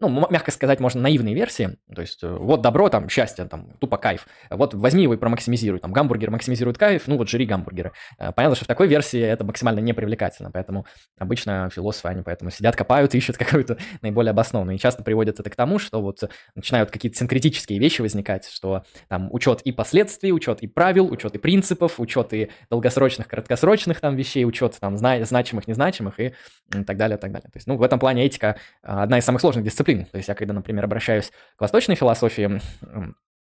ну, 0.00 0.26
мягко 0.30 0.50
сказать, 0.50 0.80
можно 0.80 1.02
наивные 1.02 1.34
версии, 1.34 1.76
то 1.94 2.00
есть 2.00 2.22
э, 2.22 2.28
вот 2.28 2.62
добро, 2.62 2.88
там, 2.88 3.08
счастье, 3.08 3.44
там, 3.44 3.72
тупо 3.78 3.98
кайф, 3.98 4.26
вот 4.48 4.74
возьми 4.74 5.02
его 5.02 5.14
и 5.14 5.16
промаксимизируй, 5.16 5.80
там, 5.80 5.92
гамбургер 5.92 6.30
максимизирует 6.30 6.78
кайф, 6.78 7.06
ну, 7.06 7.18
вот 7.18 7.28
жри 7.28 7.44
гамбургеры. 7.44 7.92
Э, 8.18 8.32
понятно, 8.32 8.56
что 8.56 8.64
в 8.64 8.68
такой 8.68 8.86
версии 8.86 9.20
это 9.20 9.44
максимально 9.44 9.80
непривлекательно, 9.80 10.50
поэтому 10.50 10.86
обычно 11.18 11.68
философы, 11.70 12.08
они 12.08 12.22
поэтому 12.22 12.50
сидят, 12.50 12.76
копают, 12.76 13.14
ищут 13.20 13.36
какую-то 13.36 13.76
наиболее 14.02 14.30
обоснованную, 14.30 14.76
и 14.76 14.80
часто 14.80 15.02
приводят 15.02 15.40
это 15.40 15.50
к 15.50 15.56
тому, 15.56 15.78
что 15.78 16.00
вот 16.00 16.22
начинают 16.54 16.90
какие-то 16.90 17.18
синкретические 17.18 17.78
вещи 17.78 18.00
возникать, 18.00 18.48
что 18.48 18.84
там 19.08 19.28
учет 19.32 19.60
и 19.62 19.72
последствий, 19.72 20.32
учет 20.32 20.62
и 20.62 20.68
правил, 20.68 21.12
учет 21.12 21.34
и 21.34 21.38
принципов, 21.38 22.00
учет 22.00 22.32
и 22.32 22.50
долгосрочных, 22.70 23.28
краткосрочных 23.28 24.00
там 24.00 24.16
вещей, 24.16 24.44
учет 24.44 24.76
там 24.80 24.96
зна- 24.96 25.22
значимых, 25.24 25.68
незначимых 25.68 26.18
и 26.18 26.32
так 26.86 26.96
далее, 26.96 27.18
так 27.18 27.32
далее. 27.32 27.50
То 27.50 27.56
есть, 27.56 27.66
ну, 27.66 27.76
в 27.76 27.82
этом 27.82 27.98
плане 27.98 28.24
этика 28.24 28.56
одна 28.82 29.18
из 29.18 29.24
самых 29.24 29.40
сложных 29.40 29.49
сложных 29.50 29.64
дисциплин. 29.64 30.04
То 30.06 30.16
есть 30.16 30.28
я 30.28 30.34
когда, 30.34 30.54
например, 30.54 30.84
обращаюсь 30.84 31.30
к 31.56 31.60
восточной 31.60 31.96
философии, 31.96 32.60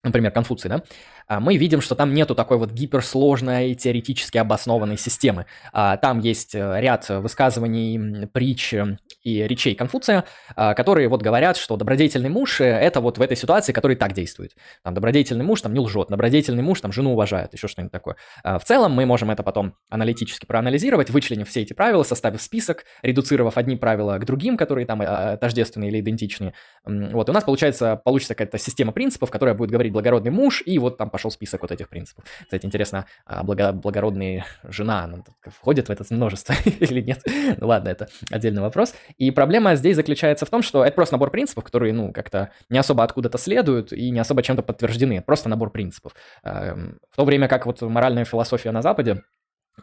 например, 0.02 0.32
Конфуций, 0.32 0.70
да, 0.70 0.82
а, 1.30 1.40
мы 1.40 1.56
видим, 1.56 1.80
что 1.80 1.94
там 1.94 2.14
нету 2.14 2.34
такой 2.34 2.58
вот 2.58 2.72
гиперсложной 2.72 3.74
теоретически 3.74 4.38
обоснованной 4.38 4.96
системы. 4.96 5.46
А, 5.72 5.96
там 5.96 6.18
есть 6.20 6.54
э, 6.54 6.80
ряд 6.80 7.08
высказываний, 7.08 8.26
притч 8.28 8.74
и 9.22 9.46
речей 9.46 9.74
Конфуция, 9.74 10.24
а, 10.56 10.74
которые 10.74 11.08
вот 11.08 11.22
говорят, 11.22 11.56
что 11.56 11.76
добродетельный 11.76 12.30
муж– 12.30 12.60
это 12.62 13.00
вот 13.00 13.18
в 13.18 13.22
этой 13.22 13.36
ситуации, 13.36 13.72
который 13.72 13.94
так 13.96 14.12
действует. 14.12 14.56
Там 14.82 14.94
добродетельный 14.94 15.44
муж 15.44 15.60
там 15.60 15.74
не 15.74 15.80
лжет, 15.80 16.08
добродетельный 16.08 16.62
муж 16.62 16.80
там 16.80 16.92
жену 16.92 17.12
уважает, 17.12 17.52
еще 17.52 17.68
что-нибудь 17.68 17.92
такое. 17.92 18.16
В 18.42 18.62
целом 18.64 18.92
мы 18.92 19.06
можем 19.06 19.30
это 19.30 19.42
потом 19.42 19.74
аналитически 19.88 20.46
проанализировать, 20.46 21.10
вычленив 21.10 21.48
все 21.48 21.62
эти 21.62 21.74
правила, 21.74 22.02
составив 22.02 22.42
список, 22.42 22.84
редуцировав 23.02 23.56
одни 23.56 23.76
правила 23.76 24.18
к 24.18 24.24
другим, 24.24 24.56
которые 24.56 24.86
там 24.86 25.00
тождественные 25.38 25.90
или 25.90 26.00
идентичные. 26.00 26.54
Вот, 26.84 27.28
и 27.28 27.30
у 27.30 27.34
нас 27.34 27.44
получается, 27.44 28.00
получится 28.02 28.34
какая-то 28.34 28.58
система 28.58 28.92
принципов, 28.92 29.30
которая 29.30 29.54
будет 29.54 29.70
говорить 29.70 29.89
благородный 29.90 30.30
муж, 30.30 30.62
и 30.64 30.78
вот 30.78 30.98
там 30.98 31.10
пошел 31.10 31.30
список 31.30 31.62
вот 31.62 31.72
этих 31.72 31.88
принципов. 31.88 32.24
Кстати, 32.42 32.66
интересно, 32.66 33.06
а 33.24 33.42
благо, 33.42 33.72
благородная 33.72 34.46
жена 34.64 35.10
входит 35.46 35.88
в 35.88 35.90
это 35.90 36.04
множество 36.10 36.54
или 36.80 37.00
нет? 37.00 37.22
Ну 37.58 37.66
ладно, 37.66 37.88
это 37.88 38.08
отдельный 38.30 38.62
вопрос. 38.62 38.94
И 39.18 39.30
проблема 39.30 39.74
здесь 39.74 39.96
заключается 39.96 40.46
в 40.46 40.50
том, 40.50 40.62
что 40.62 40.84
это 40.84 40.94
просто 40.94 41.14
набор 41.14 41.30
принципов, 41.30 41.64
которые, 41.64 41.92
ну, 41.92 42.12
как-то 42.12 42.50
не 42.68 42.78
особо 42.78 43.04
откуда-то 43.04 43.38
следуют 43.38 43.92
и 43.92 44.10
не 44.10 44.20
особо 44.20 44.42
чем-то 44.42 44.62
подтверждены. 44.62 45.22
Просто 45.22 45.48
набор 45.48 45.70
принципов. 45.70 46.14
Эм, 46.42 46.98
в 47.10 47.16
то 47.16 47.24
время 47.24 47.48
как 47.48 47.66
вот 47.66 47.80
моральная 47.82 48.24
философия 48.24 48.70
на 48.70 48.82
Западе, 48.82 49.22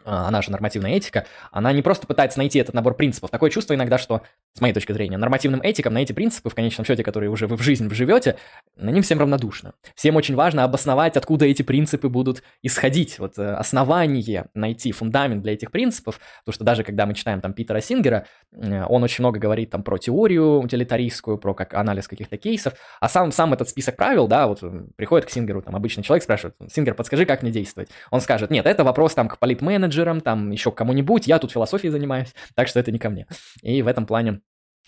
она 0.04 0.42
же 0.42 0.50
нормативная 0.50 0.92
этика, 0.92 1.26
она 1.50 1.72
не 1.72 1.82
просто 1.82 2.06
пытается 2.06 2.38
найти 2.38 2.58
этот 2.58 2.74
набор 2.74 2.94
принципов. 2.94 3.30
Такое 3.30 3.50
чувство 3.50 3.74
иногда, 3.74 3.98
что, 3.98 4.22
с 4.54 4.60
моей 4.60 4.74
точки 4.74 4.92
зрения, 4.92 5.16
нормативным 5.16 5.60
этикам 5.62 5.94
на 5.94 5.98
эти 5.98 6.12
принципы, 6.12 6.50
в 6.50 6.54
конечном 6.54 6.84
счете, 6.84 7.02
которые 7.02 7.30
уже 7.30 7.46
вы 7.46 7.56
в 7.56 7.62
жизнь 7.62 7.88
вживете, 7.88 8.36
на 8.76 8.90
ним 8.90 9.02
всем 9.02 9.18
равнодушно. 9.18 9.74
Всем 9.94 10.16
очень 10.16 10.34
важно 10.34 10.64
обосновать, 10.64 11.16
откуда 11.16 11.46
эти 11.46 11.62
принципы 11.62 12.08
будут 12.08 12.42
исходить. 12.62 13.18
Вот 13.18 13.38
э, 13.38 13.54
основание 13.54 14.46
найти, 14.54 14.92
фундамент 14.92 15.42
для 15.42 15.54
этих 15.54 15.70
принципов, 15.70 16.20
потому 16.44 16.54
что 16.54 16.64
даже 16.64 16.84
когда 16.84 17.06
мы 17.06 17.14
читаем 17.14 17.40
там 17.40 17.52
Питера 17.52 17.80
Сингера, 17.80 18.26
э, 18.52 18.84
он 18.88 19.02
очень 19.02 19.22
много 19.22 19.38
говорит 19.38 19.70
там 19.70 19.82
про 19.82 19.98
теорию 19.98 20.60
утилитаристскую, 20.60 21.38
про 21.38 21.54
как 21.54 21.74
анализ 21.74 22.08
каких-то 22.08 22.36
кейсов, 22.36 22.74
а 23.00 23.08
сам, 23.08 23.32
сам 23.32 23.52
этот 23.52 23.68
список 23.68 23.96
правил, 23.96 24.28
да, 24.28 24.46
вот 24.46 24.62
э, 24.62 24.84
приходит 24.96 25.26
к 25.26 25.30
Сингеру, 25.30 25.62
там 25.62 25.74
обычный 25.76 26.02
человек 26.02 26.22
спрашивает, 26.22 26.54
Сингер, 26.70 26.94
подскажи, 26.94 27.26
как 27.26 27.42
мне 27.42 27.50
действовать? 27.50 27.90
Он 28.10 28.20
скажет, 28.20 28.50
нет, 28.50 28.66
это 28.66 28.84
вопрос 28.84 29.14
там 29.14 29.28
к 29.28 29.38
политменеджеру, 29.38 29.87
менеджерам, 29.88 30.20
там 30.20 30.50
еще 30.50 30.70
кому-нибудь, 30.70 31.26
я 31.26 31.38
тут 31.38 31.52
философией 31.52 31.90
занимаюсь, 31.90 32.34
так 32.54 32.68
что 32.68 32.80
это 32.80 32.92
не 32.92 32.98
ко 32.98 33.10
мне. 33.10 33.26
И 33.62 33.82
в 33.82 33.86
этом 33.86 34.06
плане 34.06 34.40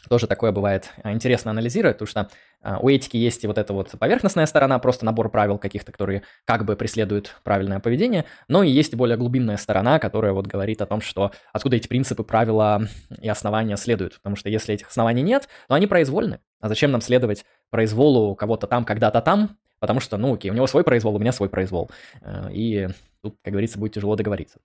тоже 0.08 0.26
такое 0.26 0.50
бывает 0.50 0.90
а, 1.02 1.12
интересно 1.12 1.50
анализировать, 1.50 1.98
потому 1.98 2.08
что 2.08 2.30
а, 2.62 2.78
у 2.78 2.88
этики 2.88 3.18
есть 3.18 3.44
и 3.44 3.46
вот 3.46 3.58
эта 3.58 3.74
вот 3.74 3.90
поверхностная 3.98 4.46
сторона, 4.46 4.78
просто 4.78 5.04
набор 5.04 5.30
правил 5.30 5.58
каких-то, 5.58 5.92
которые 5.92 6.22
как 6.46 6.64
бы 6.64 6.74
преследуют 6.74 7.36
правильное 7.44 7.80
поведение, 7.80 8.24
но 8.48 8.62
и 8.62 8.70
есть 8.70 8.94
более 8.94 9.18
глубинная 9.18 9.58
сторона, 9.58 9.98
которая 9.98 10.32
вот 10.32 10.46
говорит 10.46 10.80
о 10.80 10.86
том, 10.86 11.02
что 11.02 11.32
откуда 11.52 11.76
эти 11.76 11.86
принципы, 11.86 12.22
правила 12.22 12.82
и 13.20 13.28
основания 13.28 13.76
следуют, 13.76 14.16
потому 14.16 14.36
что 14.36 14.48
если 14.48 14.74
этих 14.74 14.88
оснований 14.88 15.22
нет, 15.22 15.48
то 15.68 15.74
они 15.74 15.86
произвольны. 15.86 16.40
А 16.60 16.68
зачем 16.68 16.92
нам 16.92 17.02
следовать 17.02 17.44
произволу 17.70 18.34
кого-то 18.34 18.66
там, 18.66 18.86
когда-то 18.86 19.20
там, 19.20 19.58
потому 19.80 20.00
что, 20.00 20.16
ну 20.16 20.34
окей, 20.34 20.50
у 20.50 20.54
него 20.54 20.66
свой 20.66 20.84
произвол, 20.84 21.16
у 21.16 21.18
меня 21.18 21.32
свой 21.32 21.50
произвол. 21.50 21.90
Э, 22.22 22.48
и 22.52 22.88
тут, 23.22 23.36
как 23.42 23.52
говорится, 23.52 23.78
будет 23.78 23.94
тяжело 23.94 24.16
договориться. 24.16 24.60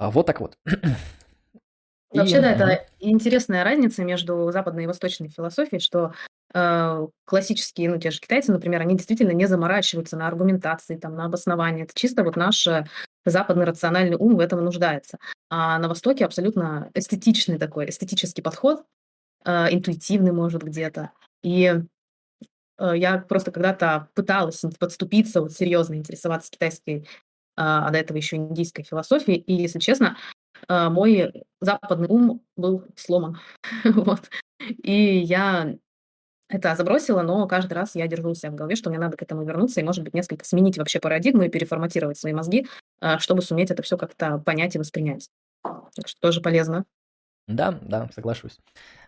А 0.00 0.10
вот 0.10 0.26
так 0.26 0.40
вот. 0.40 0.56
Вообще, 2.10 2.38
и... 2.38 2.40
да, 2.40 2.52
это 2.52 2.86
интересная 3.00 3.64
разница 3.64 4.02
между 4.02 4.50
западной 4.50 4.84
и 4.84 4.86
восточной 4.86 5.28
философией, 5.28 5.78
что 5.78 6.14
э, 6.54 7.06
классические, 7.26 7.90
ну, 7.90 7.98
те 7.98 8.10
же 8.10 8.18
китайцы, 8.18 8.50
например, 8.50 8.80
они 8.80 8.96
действительно 8.96 9.32
не 9.32 9.44
заморачиваются 9.44 10.16
на 10.16 10.26
аргументации, 10.26 10.96
там, 10.96 11.16
на 11.16 11.26
обосновании. 11.26 11.84
Это 11.84 11.92
чисто 11.94 12.24
вот 12.24 12.36
наш 12.36 12.66
э, 12.66 12.86
западный 13.26 13.66
рациональный 13.66 14.16
ум 14.16 14.36
в 14.36 14.40
этом 14.40 14.64
нуждается. 14.64 15.18
А 15.50 15.78
на 15.78 15.88
Востоке 15.88 16.24
абсолютно 16.24 16.90
эстетичный 16.94 17.58
такой, 17.58 17.90
эстетический 17.90 18.42
подход, 18.42 18.82
э, 19.44 19.66
интуитивный, 19.70 20.32
может, 20.32 20.62
где-то. 20.62 21.10
И 21.42 21.74
э, 22.78 22.92
я 22.96 23.18
просто 23.18 23.52
когда-то 23.52 24.08
пыталась 24.14 24.64
подступиться, 24.78 25.42
вот 25.42 25.52
серьезно 25.52 25.94
интересоваться 25.94 26.50
китайской 26.50 27.06
а, 27.60 27.90
до 27.90 27.98
этого 27.98 28.16
еще 28.16 28.36
индийской 28.36 28.84
философии. 28.84 29.34
И, 29.34 29.52
если 29.52 29.78
честно, 29.80 30.16
а, 30.66 30.88
мой 30.88 31.44
западный 31.60 32.08
ум 32.08 32.40
был 32.56 32.86
сломан. 32.96 33.38
вот. 33.84 34.30
И 34.82 35.18
я 35.18 35.76
это 36.48 36.74
забросила, 36.74 37.20
но 37.20 37.46
каждый 37.46 37.74
раз 37.74 37.94
я 37.94 38.06
держу 38.06 38.34
себя 38.34 38.50
в 38.50 38.54
голове, 38.54 38.76
что 38.76 38.88
мне 38.88 38.98
надо 38.98 39.18
к 39.18 39.22
этому 39.22 39.44
вернуться 39.44 39.80
и, 39.80 39.84
может 39.84 40.02
быть, 40.02 40.14
несколько 40.14 40.46
сменить 40.46 40.78
вообще 40.78 41.00
парадигму 41.00 41.42
и 41.42 41.50
переформатировать 41.50 42.18
свои 42.18 42.32
мозги, 42.32 42.66
а, 43.00 43.18
чтобы 43.18 43.42
суметь 43.42 43.70
это 43.70 43.82
все 43.82 43.98
как-то 43.98 44.38
понять 44.38 44.74
и 44.74 44.78
воспринять. 44.78 45.28
Так 45.62 46.08
что 46.08 46.18
тоже 46.20 46.40
полезно. 46.40 46.86
Да, 47.46 47.78
да, 47.82 48.08
соглашусь. 48.14 48.58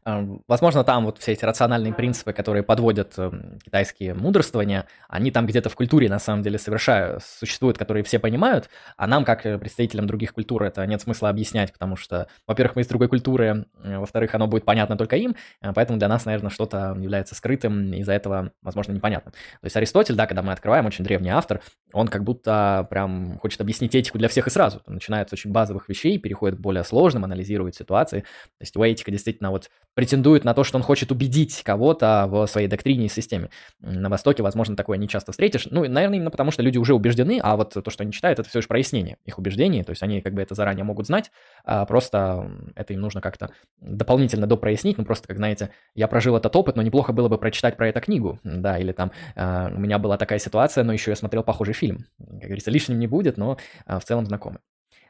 Возможно, 0.04 0.82
там 0.82 1.04
вот 1.04 1.18
все 1.18 1.32
эти 1.32 1.44
рациональные 1.44 1.94
принципы, 1.94 2.32
которые 2.32 2.64
подводят 2.64 3.16
эм, 3.18 3.60
китайские 3.64 4.14
мудрствования, 4.14 4.88
они 5.08 5.30
там 5.30 5.46
где-то 5.46 5.68
в 5.68 5.76
культуре 5.76 6.08
на 6.08 6.18
самом 6.18 6.42
деле 6.42 6.58
совершают, 6.58 7.22
существуют, 7.22 7.78
которые 7.78 8.02
все 8.02 8.18
понимают, 8.18 8.68
а 8.96 9.06
нам, 9.06 9.24
как 9.24 9.46
э, 9.46 9.58
представителям 9.58 10.08
других 10.08 10.34
культур, 10.34 10.64
это 10.64 10.84
нет 10.86 11.00
смысла 11.00 11.28
объяснять, 11.28 11.72
потому 11.72 11.94
что, 11.94 12.26
во-первых, 12.48 12.74
мы 12.74 12.82
из 12.82 12.88
другой 12.88 13.06
культуры, 13.06 13.66
э, 13.84 13.98
во-вторых, 13.98 14.34
оно 14.34 14.48
будет 14.48 14.64
понятно 14.64 14.96
только 14.96 15.14
им, 15.14 15.36
э, 15.60 15.72
поэтому 15.72 16.00
для 16.00 16.08
нас, 16.08 16.24
наверное, 16.24 16.50
что-то 16.50 16.96
является 16.98 17.36
скрытым, 17.36 17.92
из-за 17.92 18.12
этого, 18.12 18.50
возможно, 18.60 18.90
непонятно. 18.92 19.30
То 19.30 19.64
есть 19.64 19.76
Аристотель, 19.76 20.16
да, 20.16 20.26
когда 20.26 20.42
мы 20.42 20.50
открываем, 20.52 20.84
очень 20.86 21.04
древний 21.04 21.30
автор, 21.30 21.60
он 21.92 22.08
как 22.08 22.24
будто 22.24 22.88
прям 22.90 23.38
хочет 23.38 23.60
объяснить 23.60 23.94
этику 23.94 24.18
для 24.18 24.26
всех 24.26 24.48
и 24.48 24.50
сразу. 24.50 24.82
Он 24.88 24.94
начинает 24.94 25.30
с 25.30 25.32
очень 25.32 25.52
базовых 25.52 25.88
вещей, 25.88 26.18
переходит 26.18 26.58
к 26.58 26.60
более 26.60 26.82
сложным, 26.82 27.24
анализирует 27.24 27.76
ситуации. 27.76 28.20
То 28.22 28.62
есть 28.62 28.74
его 28.74 28.84
этика 28.84 29.12
действительно 29.12 29.52
вот 29.52 29.70
претендует 29.94 30.44
на 30.44 30.54
то, 30.54 30.64
что 30.64 30.78
он 30.78 30.82
хочет 30.82 31.12
убедить 31.12 31.62
кого-то 31.62 32.26
в 32.28 32.46
своей 32.46 32.68
доктрине 32.68 33.06
и 33.06 33.08
системе. 33.08 33.50
На 33.80 34.08
Востоке, 34.08 34.42
возможно, 34.42 34.76
такое 34.76 34.98
не 34.98 35.08
часто 35.08 35.32
встретишь. 35.32 35.66
Ну, 35.70 35.86
наверное, 35.88 36.16
именно 36.16 36.30
потому, 36.30 36.50
что 36.50 36.62
люди 36.62 36.78
уже 36.78 36.94
убеждены, 36.94 37.40
а 37.42 37.56
вот 37.56 37.74
то, 37.74 37.90
что 37.90 38.02
они 38.02 38.12
читают, 38.12 38.38
это 38.38 38.48
все 38.48 38.58
лишь 38.60 38.68
прояснение 38.68 39.18
их 39.24 39.38
убеждений, 39.38 39.82
то 39.82 39.90
есть 39.90 40.02
они 40.02 40.20
как 40.20 40.34
бы 40.34 40.42
это 40.42 40.54
заранее 40.54 40.84
могут 40.84 41.06
знать, 41.06 41.30
а 41.64 41.84
просто 41.84 42.50
это 42.74 42.94
им 42.94 43.00
нужно 43.00 43.20
как-то 43.20 43.50
дополнительно 43.80 44.46
допрояснить, 44.46 44.98
ну, 44.98 45.04
просто, 45.04 45.28
как 45.28 45.36
знаете, 45.36 45.70
я 45.94 46.08
прожил 46.08 46.36
этот 46.36 46.54
опыт, 46.56 46.76
но 46.76 46.82
неплохо 46.82 47.12
было 47.12 47.28
бы 47.28 47.38
прочитать 47.38 47.76
про 47.76 47.88
эту 47.88 48.00
книгу, 48.00 48.38
да, 48.44 48.78
или 48.78 48.92
там 48.92 49.12
э, 49.34 49.70
у 49.74 49.78
меня 49.78 49.98
была 49.98 50.16
такая 50.16 50.38
ситуация, 50.38 50.84
но 50.84 50.92
еще 50.92 51.10
я 51.10 51.16
смотрел 51.16 51.42
похожий 51.42 51.74
фильм. 51.74 52.06
Как 52.18 52.44
говорится, 52.44 52.70
лишним 52.70 52.98
не 52.98 53.06
будет, 53.06 53.36
но 53.36 53.58
э, 53.86 53.98
в 53.98 54.04
целом 54.04 54.26
знакомый. 54.26 54.60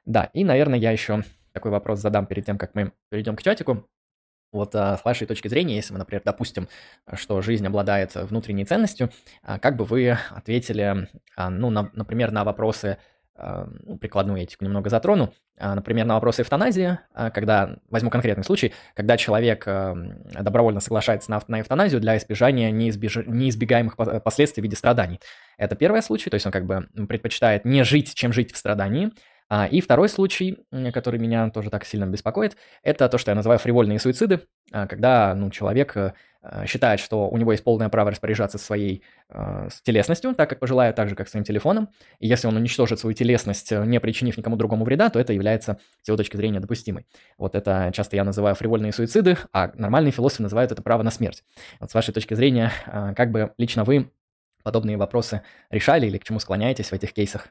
Да, 0.04 0.30
и, 0.32 0.44
наверное, 0.44 0.78
я 0.78 0.90
еще 0.90 1.22
такой 1.52 1.70
вопрос 1.70 2.00
задам 2.00 2.26
перед 2.26 2.46
тем, 2.46 2.58
как 2.58 2.74
мы 2.74 2.92
перейдем 3.10 3.36
к 3.36 3.42
чатику. 3.42 3.86
Вот 4.52 4.74
а, 4.74 4.98
с 4.98 5.04
вашей 5.04 5.26
точки 5.26 5.48
зрения, 5.48 5.76
если 5.76 5.94
мы, 5.94 5.98
например, 5.98 6.22
допустим, 6.24 6.68
что 7.14 7.40
жизнь 7.40 7.66
обладает 7.66 8.14
внутренней 8.14 8.66
ценностью, 8.66 9.10
а, 9.42 9.58
как 9.58 9.76
бы 9.76 9.84
вы 9.84 10.18
ответили, 10.30 11.08
а, 11.36 11.50
ну, 11.50 11.70
на, 11.70 11.90
например, 11.94 12.30
на 12.30 12.44
вопросы, 12.44 12.98
ну, 13.34 13.96
прикладную 13.96 14.42
этику 14.42 14.64
немного 14.64 14.90
затрону, 14.90 15.32
например, 15.58 16.04
на 16.04 16.14
вопросы 16.14 16.42
эвтаназии, 16.42 16.98
когда, 17.32 17.78
возьму 17.88 18.10
конкретный 18.10 18.44
случай, 18.44 18.74
когда 18.94 19.16
человек 19.16 19.64
добровольно 19.64 20.80
соглашается 20.80 21.30
на, 21.30 21.40
на 21.48 21.62
эвтаназию 21.62 22.00
для 22.00 22.18
избежания 22.18 22.70
неизбеж... 22.70 23.16
неизбегаемых 23.26 23.96
последствий 24.22 24.60
в 24.60 24.64
виде 24.64 24.76
страданий. 24.76 25.18
Это 25.56 25.76
первый 25.76 26.02
случай, 26.02 26.28
то 26.28 26.34
есть 26.34 26.44
он 26.44 26.52
как 26.52 26.66
бы 26.66 26.86
предпочитает 27.08 27.64
не 27.64 27.84
жить, 27.84 28.14
чем 28.14 28.34
жить 28.34 28.52
в 28.52 28.56
страдании, 28.58 29.10
и 29.70 29.80
второй 29.80 30.08
случай, 30.08 30.58
который 30.92 31.20
меня 31.20 31.50
тоже 31.50 31.68
так 31.68 31.84
сильно 31.84 32.06
беспокоит, 32.06 32.56
это 32.82 33.08
то, 33.08 33.18
что 33.18 33.30
я 33.30 33.34
называю 33.34 33.58
фривольные 33.58 33.98
суициды, 33.98 34.40
а, 34.72 34.86
когда 34.86 35.34
ну, 35.34 35.50
человек 35.50 35.94
э, 35.96 36.14
э, 36.42 36.66
считает, 36.66 36.98
что 36.98 37.28
у 37.28 37.36
него 37.36 37.52
есть 37.52 37.62
полное 37.62 37.90
право 37.90 38.10
распоряжаться 38.10 38.56
своей 38.56 39.02
э, 39.28 39.68
телесностью, 39.82 40.34
так 40.34 40.48
как 40.48 40.60
пожелает, 40.60 40.96
так 40.96 41.10
же, 41.10 41.14
как 41.14 41.28
своим 41.28 41.44
телефоном. 41.44 41.90
И 42.18 42.26
если 42.26 42.48
он 42.48 42.56
уничтожит 42.56 42.98
свою 42.98 43.14
телесность, 43.14 43.70
не 43.70 44.00
причинив 44.00 44.38
никому 44.38 44.56
другому 44.56 44.84
вреда, 44.84 45.10
то 45.10 45.20
это 45.20 45.34
является, 45.34 45.78
с 46.00 46.08
его 46.08 46.16
точки 46.16 46.36
зрения, 46.36 46.58
допустимой. 46.58 47.06
Вот 47.36 47.54
это 47.54 47.90
часто 47.92 48.16
я 48.16 48.24
называю 48.24 48.54
фривольные 48.54 48.92
суициды, 48.92 49.36
а 49.52 49.70
нормальные 49.74 50.12
философы 50.12 50.42
называют 50.44 50.72
это 50.72 50.80
право 50.80 51.02
на 51.02 51.10
смерть. 51.10 51.44
Вот 51.78 51.90
с 51.90 51.94
вашей 51.94 52.14
точки 52.14 52.32
зрения, 52.32 52.72
как 53.14 53.30
бы 53.30 53.52
лично 53.58 53.84
вы 53.84 54.10
подобные 54.62 54.96
вопросы 54.96 55.42
решали 55.70 56.06
или 56.06 56.16
к 56.16 56.24
чему 56.24 56.38
склоняетесь 56.38 56.88
в 56.88 56.92
этих 56.94 57.12
кейсах? 57.12 57.48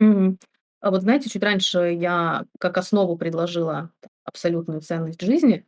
Mm-hmm. 0.00 0.36
А 0.80 0.90
вот 0.90 1.02
знаете, 1.02 1.28
чуть 1.28 1.42
раньше 1.42 1.78
я 1.92 2.46
как 2.58 2.78
основу 2.78 3.16
предложила 3.16 3.90
абсолютную 4.24 4.80
ценность 4.80 5.20
жизни, 5.20 5.66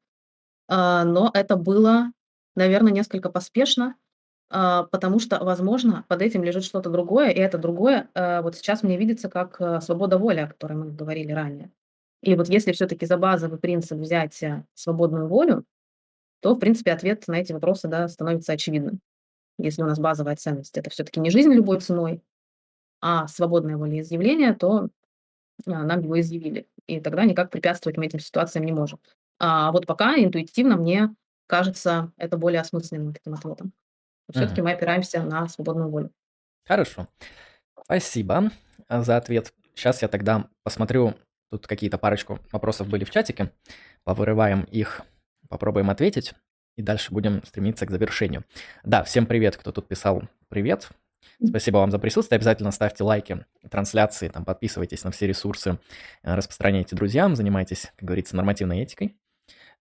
а, 0.68 1.04
но 1.04 1.30
это 1.34 1.56
было, 1.56 2.12
наверное, 2.56 2.92
несколько 2.92 3.30
поспешно, 3.30 3.96
а, 4.50 4.84
потому 4.84 5.18
что, 5.20 5.42
возможно, 5.42 6.04
под 6.08 6.22
этим 6.22 6.44
лежит 6.44 6.64
что-то 6.64 6.90
другое, 6.90 7.30
и 7.30 7.40
это 7.40 7.58
другое 7.58 8.08
а, 8.14 8.42
вот 8.42 8.56
сейчас 8.56 8.82
мне 8.82 8.96
видится 8.96 9.28
как 9.28 9.82
свобода 9.82 10.18
воли, 10.18 10.40
о 10.40 10.48
которой 10.48 10.74
мы 10.74 10.92
говорили 10.92 11.32
ранее. 11.32 11.72
И 12.22 12.34
вот 12.36 12.48
если 12.48 12.72
все-таки 12.72 13.06
за 13.06 13.16
базовый 13.16 13.58
принцип 13.58 13.98
взять 13.98 14.42
э, 14.42 14.64
свободную 14.74 15.26
волю, 15.26 15.64
то, 16.40 16.54
в 16.54 16.58
принципе, 16.58 16.92
ответ 16.92 17.26
на 17.28 17.36
эти 17.36 17.52
вопросы 17.52 17.88
да, 17.88 18.08
становится 18.08 18.52
очевидным. 18.52 19.00
Если 19.58 19.82
у 19.82 19.86
нас 19.86 19.98
базовая 19.98 20.36
ценность 20.36 20.76
это 20.78 20.90
все-таки 20.90 21.20
не 21.20 21.30
жизнь 21.30 21.52
любой 21.52 21.80
ценой, 21.80 22.22
а 23.00 23.26
свободное 23.28 23.76
волеизъявление, 23.76 24.54
то 24.54 24.88
нам 25.66 26.00
его 26.00 26.20
изъявили. 26.20 26.66
И 26.86 27.00
тогда 27.00 27.24
никак 27.24 27.50
препятствовать 27.50 27.96
мы 27.96 28.06
этим 28.06 28.20
ситуациям 28.20 28.64
не 28.64 28.72
можем. 28.72 28.98
А 29.38 29.72
вот 29.72 29.86
пока 29.86 30.16
интуитивно 30.16 30.76
мне 30.76 31.14
кажется 31.46 32.12
это 32.16 32.36
более 32.36 32.60
осмысленным 32.60 33.12
таким 33.12 33.34
ответом. 33.34 33.72
Все-таки 34.32 34.62
мы 34.62 34.72
опираемся 34.72 35.22
на 35.22 35.48
свободную 35.48 35.90
волю. 35.90 36.12
Хорошо. 36.66 37.08
Спасибо 37.84 38.50
а, 38.86 39.02
за 39.02 39.16
ответ. 39.16 39.52
Сейчас 39.74 40.02
я 40.02 40.08
тогда 40.08 40.48
посмотрю, 40.62 41.14
тут 41.50 41.66
какие-то 41.66 41.98
парочку 41.98 42.38
вопросов 42.52 42.88
были 42.88 43.04
в 43.04 43.10
чатике, 43.10 43.50
повырываем 44.04 44.62
их, 44.64 45.02
попробуем 45.48 45.90
ответить, 45.90 46.34
и 46.76 46.82
дальше 46.82 47.12
будем 47.12 47.42
стремиться 47.44 47.86
к 47.86 47.90
завершению. 47.90 48.44
Да, 48.84 49.02
всем 49.02 49.26
привет, 49.26 49.56
кто 49.56 49.72
тут 49.72 49.88
писал 49.88 50.22
привет. 50.48 50.90
Спасибо 51.44 51.78
вам 51.78 51.90
за 51.90 51.98
присутствие. 51.98 52.36
Обязательно 52.36 52.70
ставьте 52.70 53.04
лайки 53.04 53.44
трансляции, 53.70 54.28
там, 54.28 54.44
подписывайтесь 54.44 55.04
на 55.04 55.10
все 55.10 55.26
ресурсы, 55.26 55.78
э, 56.22 56.34
распространяйте 56.34 56.96
друзьям, 56.96 57.36
занимайтесь, 57.36 57.92
как 57.96 58.06
говорится, 58.06 58.36
нормативной 58.36 58.82
этикой. 58.82 59.16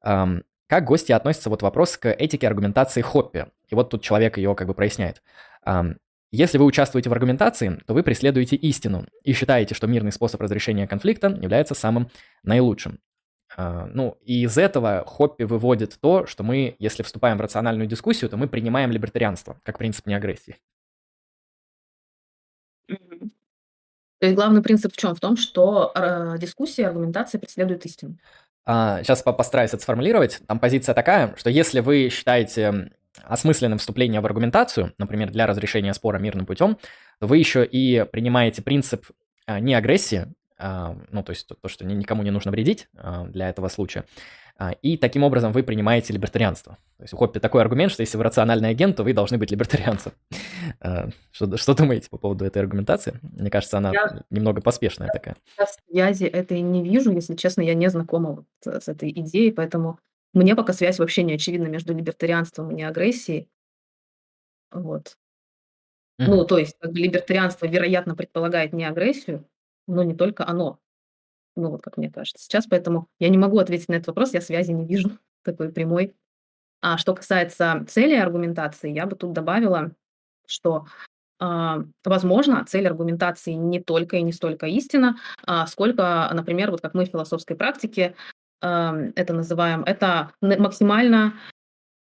Как 0.01 0.85
гости 0.85 1.11
относятся 1.11 1.49
вот 1.49 1.63
вопрос 1.63 1.97
к 1.97 2.11
этике 2.11 2.47
аргументации 2.47 3.01
Хоппи? 3.01 3.47
И 3.67 3.75
вот 3.75 3.89
тут 3.89 4.03
человек 4.03 4.37
ее 4.37 4.53
как 4.55 4.67
бы 4.67 4.73
проясняет. 4.73 5.21
Если 6.31 6.59
вы 6.59 6.65
участвуете 6.65 7.09
в 7.09 7.13
аргументации, 7.13 7.79
то 7.87 7.95
вы 7.95 8.03
преследуете 8.03 8.55
истину 8.55 9.07
и 9.23 9.33
считаете, 9.33 9.73
что 9.73 9.87
мирный 9.87 10.11
способ 10.11 10.39
разрешения 10.41 10.87
конфликта 10.87 11.29
является 11.29 11.73
самым 11.73 12.11
наилучшим. 12.43 12.99
А, 13.57 13.87
ну, 13.91 14.17
и 14.21 14.43
из 14.43 14.57
этого 14.59 15.03
Хоппи 15.07 15.43
выводит 15.43 15.97
то, 15.99 16.27
что 16.27 16.43
мы, 16.43 16.75
если 16.77 17.01
вступаем 17.01 17.39
в 17.39 17.41
рациональную 17.41 17.87
дискуссию, 17.87 18.29
то 18.29 18.37
мы 18.37 18.47
принимаем 18.47 18.91
либертарианство 18.91 19.59
как 19.63 19.79
принцип 19.79 20.05
неагрессии. 20.05 20.57
То 22.89 24.25
есть 24.25 24.35
главный 24.35 24.61
принцип 24.61 24.93
в 24.93 24.97
чем? 24.97 25.15
В 25.15 25.19
том, 25.19 25.37
что 25.37 25.91
э, 25.95 26.35
дискуссия, 26.39 26.87
аргументация 26.87 27.39
преследует 27.39 27.85
истину. 27.85 28.17
А, 28.65 29.01
сейчас 29.01 29.23
постараюсь 29.23 29.73
это 29.73 29.81
сформулировать. 29.81 30.41
Там 30.45 30.59
позиция 30.59 30.93
такая, 30.93 31.35
что 31.37 31.49
если 31.49 31.79
вы 31.79 32.09
считаете 32.09 32.91
осмысленным 33.23 33.79
вступление 33.79 34.21
в 34.21 34.25
аргументацию, 34.25 34.93
например, 34.97 35.31
для 35.31 35.47
разрешения 35.47 35.93
спора 35.93 36.19
мирным 36.19 36.45
путем, 36.45 36.77
то 37.19 37.27
вы 37.27 37.37
еще 37.37 37.65
и 37.65 38.05
принимаете 38.11 38.61
принцип 38.61 39.05
а, 39.45 39.59
не 39.59 39.73
агрессии, 39.73 40.27
а, 40.57 40.97
ну, 41.11 41.23
то 41.23 41.31
есть 41.31 41.47
то, 41.47 41.67
что 41.67 41.85
никому 41.85 42.23
не 42.23 42.31
нужно 42.31 42.51
вредить 42.51 42.87
а, 42.95 43.25
для 43.25 43.49
этого 43.49 43.69
случая, 43.69 44.05
и 44.81 44.97
таким 44.97 45.23
образом 45.23 45.53
вы 45.53 45.63
принимаете 45.63 46.11
либертарианство. 46.11 46.77
То 46.97 47.03
есть 47.03 47.13
у 47.13 47.17
Хоппи 47.17 47.39
такой 47.39 47.61
аргумент, 47.61 47.93
что 47.93 48.01
если 48.01 48.17
вы 48.17 48.25
рациональный 48.25 48.69
агент, 48.69 48.97
то 48.97 49.03
вы 49.03 49.13
должны 49.13 49.37
быть 49.37 49.51
либертарианцем. 49.51 50.11
А, 50.81 51.09
что, 51.31 51.57
что 51.57 51.73
думаете 51.73 52.09
по 52.09 52.17
поводу 52.17 52.45
этой 52.45 52.61
аргументации? 52.61 53.19
Мне 53.21 53.49
кажется, 53.49 53.79
она 53.79 53.91
я, 53.91 54.23
немного 54.29 54.61
поспешная 54.61 55.09
такая. 55.09 55.35
Я 55.57 55.65
связи 56.13 56.25
этой 56.25 56.61
не 56.61 56.83
вижу, 56.83 57.11
если 57.11 57.35
честно, 57.35 57.61
я 57.61 57.73
не 57.73 57.89
знакома 57.89 58.45
вот 58.63 58.83
с 58.83 58.87
этой 58.87 59.09
идеей, 59.09 59.51
поэтому 59.51 59.99
мне 60.33 60.55
пока 60.55 60.73
связь 60.73 60.99
вообще 60.99 61.23
не 61.23 61.33
очевидна 61.33 61.67
между 61.67 61.93
либертарианством 61.93 62.71
и 62.71 62.75
неагрессией. 62.75 63.49
Вот. 64.71 65.17
Mm-hmm. 66.19 66.27
Ну, 66.27 66.45
то 66.45 66.57
есть, 66.57 66.77
как 66.79 66.91
бы 66.91 66.99
либертарианство, 66.99 67.65
вероятно, 67.65 68.15
предполагает 68.15 68.73
не 68.73 68.85
агрессию, 68.85 69.45
но 69.87 70.03
не 70.03 70.15
только 70.15 70.47
оно. 70.47 70.79
Ну, 71.59 71.71
вот 71.71 71.81
как 71.81 71.97
мне 71.97 72.09
кажется 72.09 72.41
сейчас, 72.43 72.67
поэтому 72.67 73.07
я 73.19 73.27
не 73.29 73.37
могу 73.37 73.59
ответить 73.59 73.89
на 73.89 73.95
этот 73.95 74.07
вопрос, 74.07 74.33
я 74.33 74.41
связи 74.41 74.71
не 74.71 74.85
вижу 74.85 75.11
такой 75.43 75.71
прямой. 75.71 76.15
А 76.81 76.97
что 76.97 77.13
касается 77.13 77.85
цели 77.89 78.15
аргументации, 78.15 78.89
я 78.91 79.05
бы 79.05 79.17
тут 79.17 79.33
добавила, 79.33 79.91
что 80.47 80.85
а, 81.37 81.83
возможно, 82.05 82.65
цель 82.65 82.87
аргументации 82.87 83.51
не 83.51 83.81
только 83.81 84.17
и 84.17 84.21
не 84.21 84.31
столько 84.31 84.67
истина, 84.67 85.17
а 85.45 85.67
сколько, 85.67 86.29
например, 86.33 86.71
вот 86.71 86.79
как 86.79 86.93
мы 86.93 87.05
в 87.05 87.09
философской 87.09 87.57
практике 87.57 88.15
а, 88.61 88.95
это 89.15 89.33
называем, 89.33 89.83
это 89.83 90.31
максимально 90.41 91.33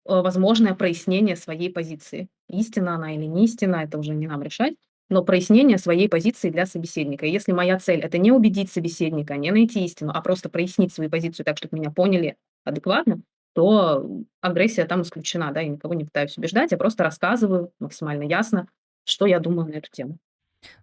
а, 0.05 0.21
возможное 0.21 0.73
прояснение 0.73 1.35
своей 1.35 1.69
позиции. 1.69 2.29
Истина 2.47 2.95
она 2.95 3.13
или 3.13 3.25
не 3.25 3.43
истина, 3.43 3.77
это 3.77 3.97
уже 3.97 4.13
не 4.13 4.27
нам 4.27 4.41
решать 4.41 4.75
но 5.13 5.23
прояснение 5.23 5.77
своей 5.77 6.09
позиции 6.09 6.49
для 6.49 6.65
собеседника. 6.65 7.25
И 7.25 7.31
если 7.31 7.51
моя 7.51 7.77
цель– 7.77 7.99
это 8.01 8.17
не 8.17 8.31
убедить 8.31 8.71
собеседника, 8.71 9.37
не 9.37 9.51
найти 9.51 9.85
истину, 9.85 10.11
а 10.13 10.21
просто 10.21 10.49
прояснить 10.49 10.93
свою 10.93 11.09
позицию 11.09 11.45
так, 11.45 11.57
чтобы 11.57 11.77
меня 11.77 11.91
поняли 11.91 12.35
адекватно, 12.63 13.21
то 13.53 14.09
агрессия 14.41 14.85
там 14.85 15.03
исключена, 15.03 15.51
да, 15.53 15.61
я 15.61 15.69
никого 15.69 15.93
не 15.93 16.05
пытаюсь 16.05 16.35
убеждать, 16.37 16.71
я 16.71 16.77
просто 16.77 17.03
рассказываю 17.03 17.71
максимально 17.79 18.23
ясно, 18.23 18.67
что 19.05 19.27
я 19.27 19.39
думаю 19.39 19.69
на 19.69 19.75
эту 19.75 19.89
тему. 19.91 20.17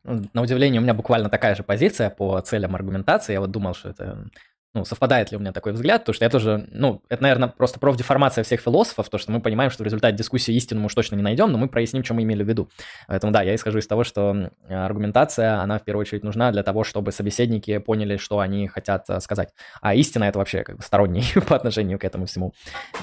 Ну, 0.04 0.22
на 0.32 0.42
удивление, 0.42 0.80
у 0.80 0.84
меня 0.84 0.94
буквально 0.94 1.28
такая 1.28 1.56
же 1.56 1.64
позиция 1.64 2.10
по 2.10 2.40
целям 2.40 2.76
аргументации. 2.76 3.32
Я 3.32 3.40
вот 3.40 3.50
думал, 3.50 3.74
что 3.74 3.88
это 3.88 4.28
ну, 4.72 4.84
совпадает 4.84 5.32
ли 5.32 5.36
у 5.36 5.40
меня 5.40 5.52
такой 5.52 5.72
взгляд, 5.72 6.02
потому 6.02 6.14
что 6.14 6.24
я 6.24 6.30
тоже, 6.30 6.68
ну, 6.70 7.02
это, 7.08 7.22
наверное, 7.22 7.48
просто 7.48 7.80
профдеформация 7.80 8.44
всех 8.44 8.60
философов, 8.60 9.08
то, 9.08 9.18
что 9.18 9.32
мы 9.32 9.40
понимаем, 9.40 9.70
что 9.70 9.82
в 9.82 9.86
результате 9.86 10.16
дискуссии 10.16 10.54
истину 10.54 10.80
мы 10.80 10.86
уж 10.86 10.94
точно 10.94 11.16
не 11.16 11.22
найдем, 11.22 11.50
но 11.50 11.58
мы 11.58 11.68
проясним, 11.68 12.04
что 12.04 12.14
мы 12.14 12.22
имели 12.22 12.44
в 12.44 12.48
виду. 12.48 12.70
Поэтому, 13.08 13.32
да, 13.32 13.42
я 13.42 13.54
исхожу 13.54 13.78
из 13.78 13.86
того, 13.88 14.04
что 14.04 14.50
аргументация, 14.68 15.60
она 15.60 15.78
в 15.78 15.84
первую 15.84 16.02
очередь 16.02 16.22
нужна 16.22 16.52
для 16.52 16.62
того, 16.62 16.84
чтобы 16.84 17.10
собеседники 17.10 17.78
поняли, 17.78 18.16
что 18.16 18.38
они 18.38 18.68
хотят 18.68 19.10
э, 19.10 19.20
сказать. 19.20 19.50
А 19.80 19.94
истина– 19.94 20.24
это 20.26 20.38
вообще 20.38 20.62
как 20.62 20.76
бы 20.76 20.82
сторонний 20.82 21.24
по 21.48 21.56
отношению 21.56 21.98
к 21.98 22.04
этому 22.04 22.26
всему 22.26 22.52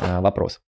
э, 0.01 0.19
вопрос. 0.21 0.61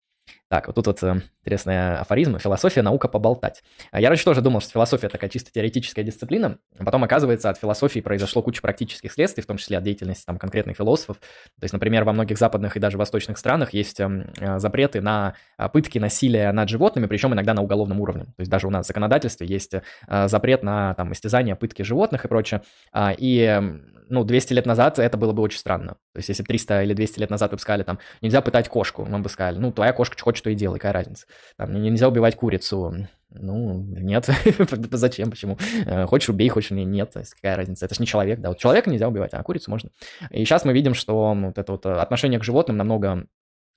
Так, 0.50 0.66
вот 0.66 0.76
тут 0.76 0.88
вот 0.88 1.04
э, 1.04 1.22
интересный 1.42 2.00
афоризм. 2.00 2.40
Философия, 2.40 2.82
наука 2.82 3.08
поболтать. 3.08 3.62
Я 3.94 4.10
раньше 4.10 4.26
тоже 4.26 4.42
думал, 4.42 4.62
что 4.62 4.72
философия 4.72 5.08
такая 5.08 5.30
чисто 5.30 5.52
теоретическая 5.52 6.04
дисциплина. 6.04 6.58
Потом, 6.84 7.04
оказывается, 7.04 7.52
от 7.52 7.60
философии 7.60 8.00
произошло 8.00 8.42
куча 8.42 8.60
практических 8.60 9.12
следствий, 9.12 9.44
в 9.44 9.46
том 9.46 9.58
числе 9.58 9.78
от 9.78 9.84
деятельности 9.84 10.26
там, 10.26 10.40
конкретных 10.40 10.76
философов. 10.76 11.18
То 11.20 11.64
есть, 11.64 11.74
например, 11.74 12.04
во 12.04 12.14
многих 12.14 12.40
западных 12.40 12.76
и 12.76 12.80
даже 12.80 12.98
восточных 12.98 13.38
странах 13.38 13.76
есть 13.76 14.00
эм, 14.00 14.32
э, 14.40 14.58
запреты 14.58 15.02
на 15.02 15.36
э, 15.60 15.70
пытки, 15.70 16.00
насилие 16.00 16.52
над 16.52 16.68
животными, 16.68 17.06
причем 17.06 17.32
иногда 17.36 17.54
на 17.54 17.62
уголовном 17.62 18.02
уровне. 18.02 18.24
То 18.24 18.40
есть 18.40 18.50
даже 18.50 18.66
у 18.66 18.72
нас 18.72 18.86
в 18.86 18.88
законодательстве 18.88 19.46
есть 19.46 19.74
запрет 20.08 20.64
на 20.64 20.96
там, 20.96 21.14
истязание, 21.14 21.56
пытки 21.56 21.84
животных 21.84 22.26
и 22.26 22.28
прочее. 22.28 22.64
А, 22.92 23.14
и 23.16 23.42
эм, 23.42 23.84
ну, 24.10 24.24
200 24.24 24.54
лет 24.54 24.66
назад 24.66 25.00
это 25.00 25.18
было 25.18 25.32
бы 25.32 25.42
очень 25.42 25.60
странно. 25.60 25.94
То 26.14 26.18
есть, 26.18 26.30
если 26.30 26.44
300 26.44 26.84
или 26.84 26.94
200 26.94 27.20
лет 27.20 27.30
назад 27.30 27.52
вы 27.52 27.58
бы 27.58 27.62
сказали, 27.62 27.84
там, 27.84 28.00
нельзя 28.22 28.42
пытать 28.42 28.68
кошку, 28.68 29.06
мы 29.06 29.20
бы 29.20 29.30
сказали, 29.30 29.58
ну, 29.60 29.72
твоя 29.72 29.94
кошка 29.94 30.22
хочет, 30.22 30.39
что 30.40 30.50
и 30.50 30.56
делай, 30.56 30.76
какая 30.76 30.94
разница. 30.94 31.28
Там, 31.58 31.74
нельзя 31.74 32.08
убивать 32.08 32.36
курицу. 32.36 33.08
Ну, 33.32 33.84
нет, 33.84 34.28
зачем, 34.92 35.30
почему? 35.30 35.60
Э, 35.86 36.06
хочешь 36.06 36.30
убей, 36.30 36.50
хочешь 36.50 36.72
не, 36.72 36.84
нет, 36.84 37.14
какая 37.14 37.56
разница, 37.56 37.86
это 37.86 37.94
же 37.94 38.02
не 38.02 38.08
человек, 38.08 38.40
да, 38.40 38.50
вот 38.50 38.58
человека 38.58 38.90
нельзя 38.90 39.08
убивать, 39.08 39.34
а 39.34 39.44
курицу 39.44 39.70
можно. 39.70 39.92
И 40.32 40.44
сейчас 40.46 40.66
мы 40.66 40.74
видим, 40.74 40.96
что 40.96 41.36
вот 41.36 41.58
это 41.58 41.72
вот 41.72 41.86
отношение 41.86 42.40
к 42.40 42.44
животным 42.44 42.78
намного 42.78 43.28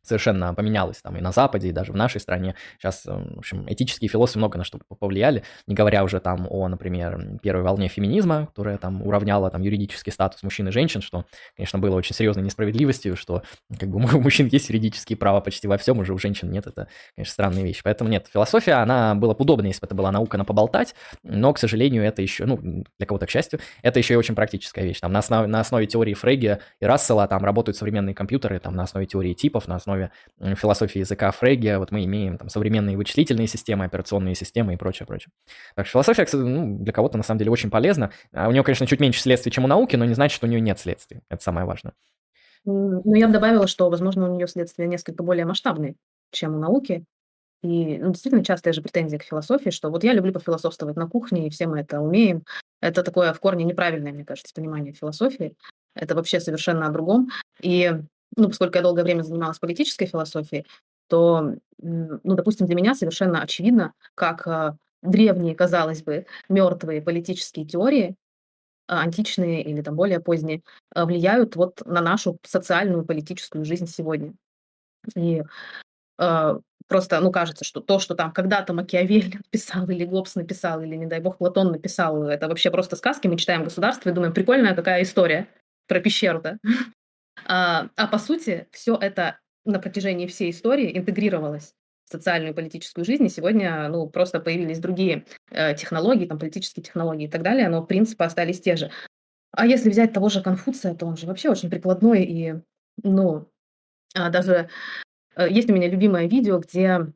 совершенно 0.02 0.54
поменялось 0.54 1.00
там 1.00 1.16
и 1.16 1.20
на 1.20 1.32
Западе, 1.32 1.68
и 1.68 1.72
даже 1.72 1.92
в 1.92 1.96
нашей 1.96 2.20
стране. 2.20 2.54
Сейчас, 2.78 3.06
э, 3.06 3.12
в 3.12 3.38
общем, 3.38 3.66
этические 3.68 4.08
философы 4.08 4.38
много 4.38 4.58
на 4.58 4.64
что 4.64 4.78
повлияли, 4.98 5.44
не 5.66 5.74
говоря 5.74 6.04
уже 6.04 6.20
там 6.20 6.46
о, 6.50 6.68
например, 6.68 7.38
первой 7.42 7.62
волне 7.62 7.88
феминизма, 7.88 8.46
которая 8.46 8.78
там 8.78 9.02
уравняла 9.06 9.50
там 9.50 9.62
юридический 9.62 10.12
статус 10.12 10.42
мужчин 10.42 10.68
и 10.68 10.70
женщин, 10.72 11.02
что, 11.02 11.24
конечно, 11.56 11.78
было 11.78 11.96
очень 11.96 12.14
серьезной 12.14 12.44
несправедливостью, 12.44 13.16
что 13.16 13.42
как 13.78 13.88
бы 13.88 13.96
у 14.16 14.20
мужчин 14.20 14.48
есть 14.48 14.68
юридические 14.68 15.16
права 15.16 15.40
почти 15.40 15.68
во 15.68 15.78
всем, 15.78 15.98
уже 15.98 16.12
у 16.12 16.18
женщин 16.18 16.50
нет, 16.50 16.66
это, 16.66 16.88
конечно, 17.14 17.32
странная 17.32 17.62
вещь. 17.62 17.80
Поэтому 17.84 18.10
нет, 18.10 18.28
философия, 18.32 18.74
она 18.74 19.14
была 19.14 19.34
бы 19.34 19.42
удобна, 19.42 19.66
если 19.66 19.80
бы 19.80 19.86
это 19.86 19.94
была 19.94 20.10
наука 20.10 20.38
на 20.38 20.44
поболтать, 20.44 20.94
но, 21.22 21.52
к 21.52 21.58
сожалению, 21.58 22.04
это 22.04 22.22
еще, 22.22 22.44
ну, 22.44 22.58
для 22.98 23.06
кого-то, 23.06 23.26
к 23.26 23.30
счастью, 23.30 23.60
это 23.82 23.98
еще 23.98 24.14
и 24.14 24.16
очень 24.16 24.34
практическая 24.34 24.84
вещь. 24.84 25.00
Там 25.00 25.12
на 25.12 25.20
основе, 25.20 25.46
на 25.46 25.60
основе 25.60 25.86
теории 25.86 26.14
Фрейга 26.14 26.60
и 26.80 26.84
Рассела 26.84 27.26
там 27.28 27.44
работают 27.44 27.76
современные 27.76 28.14
компьютеры, 28.14 28.58
там 28.58 28.74
на 28.74 28.84
основе 28.84 29.06
теории 29.06 29.34
типов, 29.34 29.68
на 29.68 29.76
основе 29.76 29.91
философии 30.56 30.98
языка 30.98 31.30
Фрейги, 31.30 31.74
вот 31.76 31.90
мы 31.90 32.04
имеем 32.04 32.38
там 32.38 32.48
современные 32.48 32.96
вычислительные 32.96 33.46
системы, 33.46 33.84
операционные 33.84 34.34
системы 34.34 34.74
и 34.74 34.76
прочее, 34.76 35.06
прочее. 35.06 35.32
Так 35.74 35.86
что 35.86 36.02
философия, 36.02 36.26
ну, 36.36 36.78
для 36.78 36.92
кого-то 36.92 37.16
на 37.16 37.22
самом 37.22 37.38
деле 37.38 37.50
очень 37.50 37.70
полезна. 37.70 38.10
А 38.32 38.48
у 38.48 38.52
нее, 38.52 38.62
конечно, 38.62 38.86
чуть 38.86 39.00
меньше 39.00 39.20
следствий, 39.20 39.52
чем 39.52 39.64
у 39.64 39.68
науки, 39.68 39.96
но 39.96 40.04
не 40.04 40.14
значит, 40.14 40.36
что 40.36 40.46
у 40.46 40.50
нее 40.50 40.60
нет 40.60 40.78
следствий. 40.78 41.20
Это 41.28 41.42
самое 41.42 41.66
важное. 41.66 41.94
Ну, 42.64 43.14
я 43.14 43.26
бы 43.26 43.32
добавила, 43.32 43.66
что, 43.66 43.90
возможно, 43.90 44.30
у 44.30 44.34
нее 44.34 44.46
следствия 44.46 44.86
несколько 44.86 45.22
более 45.22 45.44
масштабные, 45.44 45.96
чем 46.30 46.54
у 46.54 46.58
науки. 46.58 47.04
И 47.62 47.98
ну, 47.98 48.10
действительно 48.10 48.44
частая 48.44 48.72
же 48.72 48.82
претензия 48.82 49.18
к 49.18 49.24
философии, 49.24 49.70
что 49.70 49.90
вот 49.90 50.02
я 50.02 50.12
люблю 50.12 50.32
пофилософствовать 50.32 50.96
на 50.96 51.08
кухне, 51.08 51.46
и 51.46 51.50
все 51.50 51.66
мы 51.66 51.80
это 51.80 52.00
умеем. 52.00 52.44
Это 52.80 53.04
такое 53.04 53.32
в 53.32 53.40
корне 53.40 53.64
неправильное, 53.64 54.12
мне 54.12 54.24
кажется, 54.24 54.52
понимание 54.52 54.92
философии. 54.92 55.54
Это 55.94 56.14
вообще 56.14 56.40
совершенно 56.40 56.86
о 56.86 56.90
другом. 56.90 57.28
И 57.60 57.92
ну, 58.36 58.48
поскольку 58.48 58.76
я 58.76 58.82
долгое 58.82 59.04
время 59.04 59.22
занималась 59.22 59.58
политической 59.58 60.06
философией, 60.06 60.66
то, 61.08 61.54
ну, 61.78 62.20
допустим, 62.22 62.66
для 62.66 62.74
меня 62.74 62.94
совершенно 62.94 63.42
очевидно, 63.42 63.92
как 64.14 64.46
а, 64.46 64.76
древние, 65.02 65.54
казалось 65.54 66.02
бы, 66.02 66.26
мертвые 66.48 67.02
политические 67.02 67.66
теории, 67.66 68.16
а, 68.88 69.00
античные 69.02 69.62
или 69.62 69.82
там 69.82 69.96
более 69.96 70.20
поздние, 70.20 70.62
а, 70.94 71.04
влияют 71.04 71.56
вот 71.56 71.82
на 71.84 72.00
нашу 72.00 72.38
социальную 72.44 73.04
политическую 73.04 73.64
жизнь 73.64 73.86
сегодня. 73.86 74.34
И 75.16 75.42
просто, 76.88 77.20
ну, 77.20 77.32
кажется, 77.32 77.64
что 77.64 77.80
то, 77.80 77.98
что 77.98 78.14
там 78.14 78.32
когда-то 78.32 78.72
Макиавелли 78.72 79.36
написал, 79.52 79.88
или 79.88 80.04
Гоббс 80.04 80.36
написал, 80.36 80.80
или, 80.82 80.94
не 80.94 81.06
дай 81.06 81.20
бог, 81.20 81.38
Платон 81.38 81.72
написал, 81.72 82.24
это 82.24 82.48
вообще 82.48 82.70
просто 82.70 82.96
сказки. 82.96 83.26
Мы 83.26 83.36
читаем 83.36 83.64
«Государство» 83.64 84.08
и 84.08 84.12
думаем, 84.12 84.32
прикольная 84.32 84.74
какая 84.74 85.02
история 85.02 85.48
про 85.88 86.00
пещеру, 86.00 86.40
да? 86.40 86.58
А, 87.46 87.88
а 87.96 88.06
по 88.06 88.18
сути, 88.18 88.68
все 88.72 88.96
это 88.96 89.38
на 89.64 89.78
протяжении 89.78 90.26
всей 90.26 90.50
истории 90.50 90.96
интегрировалось 90.96 91.74
в 92.06 92.12
социальную 92.12 92.52
и 92.52 92.54
политическую 92.56 93.04
жизнь, 93.04 93.24
и 93.24 93.30
сегодня 93.30 93.88
ну, 93.88 94.08
просто 94.08 94.40
появились 94.40 94.78
другие 94.78 95.24
э, 95.50 95.74
технологии, 95.74 96.26
там, 96.26 96.38
политические 96.38 96.82
технологии 96.82 97.26
и 97.26 97.30
так 97.30 97.42
далее, 97.42 97.68
но 97.68 97.82
принципы 97.82 98.24
остались 98.24 98.60
те 98.60 98.76
же. 98.76 98.90
А 99.52 99.66
если 99.66 99.90
взять 99.90 100.12
того 100.12 100.28
же 100.28 100.42
Конфуция, 100.42 100.94
то 100.94 101.06
он 101.06 101.16
же 101.16 101.26
вообще 101.26 101.50
очень 101.50 101.70
прикладной, 101.70 102.24
и, 102.24 102.54
ну, 103.02 103.48
а 104.14 104.30
даже 104.30 104.68
э, 105.36 105.48
есть 105.48 105.70
у 105.70 105.74
меня 105.74 105.88
любимое 105.88 106.26
видео, 106.26 106.58
где 106.58 107.06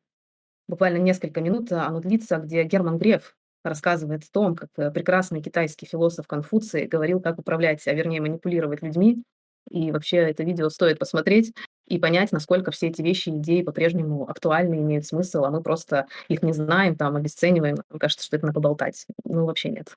буквально 0.69 0.99
несколько 0.99 1.41
минут 1.41 1.73
оно 1.73 2.01
длится, 2.01 2.37
где 2.37 2.65
Герман 2.65 2.99
Греф 2.99 3.37
рассказывает 3.65 4.25
о 4.25 4.33
том, 4.33 4.55
как 4.55 4.71
э, 4.77 4.91
прекрасный 4.91 5.43
китайский 5.43 5.87
философ 5.87 6.27
Конфуций 6.27 6.87
говорил, 6.87 7.21
как 7.21 7.39
управлять, 7.39 7.87
а 7.87 7.93
вернее 7.93 8.21
манипулировать 8.21 8.83
людьми, 8.83 9.23
и 9.69 9.91
вообще 9.93 10.19
это 10.19 10.45
видео 10.45 10.69
стоит 10.69 10.99
посмотреть 10.99 11.53
и 11.87 11.99
понять, 11.99 12.33
насколько 12.33 12.71
все 12.71 12.89
эти 12.89 13.03
вещи, 13.03 13.31
идеи 13.31 13.63
по-прежнему 13.63 14.29
актуальны, 14.29 14.77
имеют 14.77 15.07
смысл, 15.07 15.45
а 15.45 15.51
мы 15.51 15.63
просто 15.63 16.07
их 16.29 16.43
не 16.43 16.53
знаем, 16.53 16.97
там, 16.97 17.17
обесцениваем. 17.17 17.77
Мне 17.89 17.99
кажется, 17.99 18.25
что 18.25 18.37
это 18.37 18.47
на 18.47 18.53
поболтать. 18.53 19.07
Ну, 19.25 19.45
вообще 19.47 19.71
нет. 19.71 19.95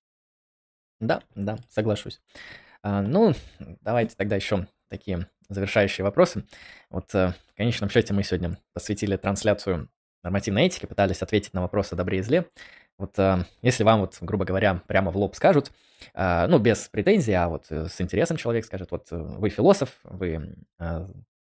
Да, 0.99 1.23
да, 1.35 1.57
соглашусь. 1.69 2.21
А, 2.83 3.01
ну, 3.01 3.33
давайте 3.81 4.15
тогда 4.15 4.35
еще 4.35 4.67
такие 4.89 5.27
завершающие 5.49 6.03
вопросы. 6.03 6.43
Вот 6.89 7.13
э, 7.15 7.33
в 7.47 7.57
конечном 7.57 7.89
счете 7.89 8.13
мы 8.13 8.23
сегодня 8.23 8.57
посвятили 8.73 9.17
трансляцию 9.17 9.89
нормативной 10.23 10.65
этики, 10.65 10.85
пытались 10.85 11.21
ответить 11.21 11.53
на 11.53 11.61
вопросы 11.61 11.93
о 11.93 11.95
добре 11.95 12.19
и 12.19 12.21
зле. 12.21 12.45
Вот 12.99 13.17
э, 13.17 13.45
если 13.61 13.83
вам, 13.83 14.01
вот, 14.01 14.17
грубо 14.21 14.45
говоря, 14.45 14.81
прямо 14.85 15.09
в 15.09 15.17
лоб 15.17 15.35
скажут, 15.35 15.71
э, 16.13 16.45
ну, 16.47 16.59
без 16.59 16.89
претензий, 16.89 17.33
а 17.33 17.47
вот 17.47 17.65
э, 17.69 17.87
с 17.87 17.99
интересом 18.01 18.37
человек 18.37 18.65
скажет, 18.65 18.91
вот 18.91 19.07
вы 19.09 19.49
философ, 19.49 19.99
вы 20.03 20.55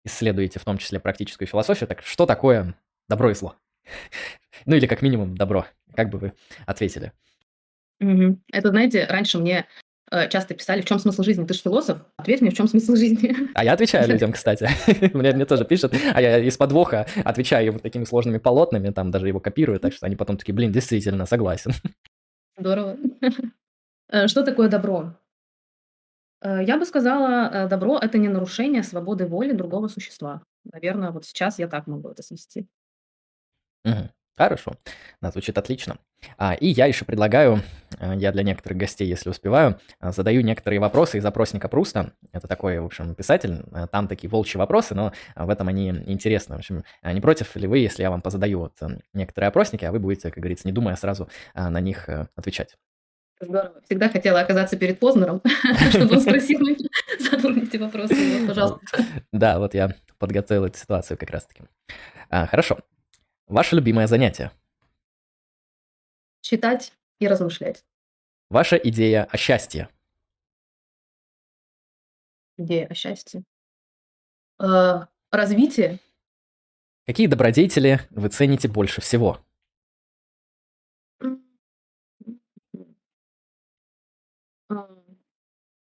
исследуете 0.06 0.60
в 0.60 0.66
том 0.66 0.78
числе 0.78 1.00
практическую 1.00 1.48
философию, 1.48 1.88
так 1.88 2.02
что 2.02 2.26
такое 2.26 2.76
добро 3.08 3.30
и 3.30 3.36
зло? 3.36 3.56
Ну 4.66 4.76
или 4.76 4.86
как 4.86 5.02
минимум 5.02 5.36
добро. 5.36 5.66
Как 5.94 6.10
бы 6.10 6.18
вы 6.20 6.34
ответили? 6.66 7.12
Это, 8.00 8.70
знаете, 8.70 9.06
раньше 9.10 9.39
мне 9.39 9.66
Э, 9.66 9.83
часто 10.30 10.53
писали, 10.53 10.82
в 10.82 10.86
чем 10.86 10.99
смысл 10.99 11.24
жизни? 11.24 11.45
Ты 11.45 11.53
же 11.53 11.61
философ, 11.61 12.05
ответь 12.18 12.41
мне, 12.41 12.51
в 12.51 12.53
чем 12.53 12.68
смысл 12.68 12.95
жизни? 12.95 13.36
А 13.53 13.64
я 13.64 13.74
отвечаю 13.74 14.07
людям, 14.07 14.32
кстати. 14.34 14.70
мне, 15.16 15.32
мне 15.32 15.45
тоже 15.45 15.66
пишут, 15.66 15.95
а 16.14 16.22
я 16.22 16.38
из 16.38 16.57
подвоха 16.57 17.07
отвечаю 17.24 17.74
вот 17.74 17.82
такими 17.82 18.03
сложными 18.03 18.38
полотнами, 18.38 18.89
там 18.91 19.11
даже 19.11 19.28
его 19.28 19.39
копирую, 19.39 19.80
так 19.80 19.93
что 19.93 20.05
они 20.05 20.16
потом 20.16 20.38
такие, 20.38 20.53
блин, 20.53 20.72
действительно, 20.72 21.26
согласен. 21.26 21.72
Здорово. 22.57 22.97
Э, 24.09 24.28
что 24.28 24.43
такое 24.43 24.70
добро? 24.70 25.14
Э, 26.41 26.64
я 26.64 26.78
бы 26.78 26.86
сказала, 26.86 27.68
добро– 27.68 27.97
это 28.01 28.18
не 28.18 28.30
нарушение 28.30 28.84
свободы 28.84 29.26
воли 29.26 29.53
другого 29.53 29.88
существа. 29.88 30.43
Наверное, 30.72 31.11
вот 31.11 31.26
сейчас 31.26 31.59
я 31.59 31.68
так 31.68 31.88
могу 31.88 32.09
это 32.09 32.24
свести. 32.24 32.68
Угу. 33.86 34.09
Хорошо, 34.36 34.74
звучит 35.22 35.58
отлично. 35.58 35.98
А, 36.38 36.54
и 36.54 36.68
я 36.68 36.88
еще 36.88 37.06
предлагаю, 37.06 37.62
э, 38.00 38.14
я 38.16 38.32
для 38.32 38.44
некоторых 38.44 38.80
гостей, 38.80 39.08
если 39.08 39.30
успеваю, 39.30 39.80
э, 40.00 40.12
задаю 40.12 40.42
некоторые 40.42 40.80
вопросы 40.80 41.20
из 41.20 41.26
опросника 41.26 41.68
Пруста. 41.68 42.14
Это 42.32 42.48
такой, 42.48 42.80
в 42.80 42.86
общем, 42.86 43.14
писатель. 43.14 43.64
Э, 43.72 43.88
там 43.92 44.08
такие 44.08 44.30
волчьи 44.30 44.58
вопросы, 44.58 44.96
но 44.96 45.12
в 45.36 45.50
этом 45.50 45.68
они 45.68 45.90
интересны. 45.90 46.56
В 46.56 46.60
общем, 46.60 46.84
не 47.04 47.22
против 47.22 47.56
ли 47.56 47.68
вы, 47.68 47.80
если 47.80 48.02
я 48.02 48.10
вам 48.10 48.22
позадаю 48.22 48.60
вот 48.60 48.74
некоторые 49.14 49.50
опросники, 49.50 49.86
а 49.86 49.92
вы 49.92 50.00
будете, 50.00 50.30
как 50.30 50.40
говорится, 50.40 50.68
не 50.68 50.74
думая 50.74 50.96
сразу 50.96 51.30
на 51.54 51.80
них 51.80 52.10
отвечать? 52.36 52.76
Здорово. 53.40 53.82
Всегда 53.86 54.10
хотела 54.10 54.40
оказаться 54.40 54.78
перед 54.78 55.00
Познером, 55.00 55.42
чтобы 55.90 56.16
он 56.16 56.22
спросил 56.22 56.60
меня, 56.60 56.88
задал 57.20 57.52
эти 57.52 57.78
вопросы. 57.78 58.48
Пожалуйста. 58.48 59.06
Да, 59.32 59.60
вот 59.60 59.74
я 59.74 59.94
подготовил 60.18 60.66
эту 60.66 60.78
ситуацию 60.78 61.18
как 61.18 61.30
раз-таки. 61.30 61.64
А, 62.30 62.48
хорошо. 62.48 62.80
Ваше 63.48 63.76
любимое 63.76 64.08
занятие? 64.08 64.52
Читать 66.41 66.94
и 67.20 67.28
размышлять. 67.28 67.86
Ваша 68.50 68.76
идея 68.78 69.26
о 69.26 69.38
счастье? 69.38 69.89
Идея 72.58 72.88
о 72.88 72.94
счастье. 72.94 73.44
Э, 74.60 75.06
развитие. 75.32 76.00
Какие 77.06 77.28
добродетели 77.28 78.00
вы 78.12 78.30
цените 78.30 78.68
больше 78.68 79.02
всего? 79.02 79.39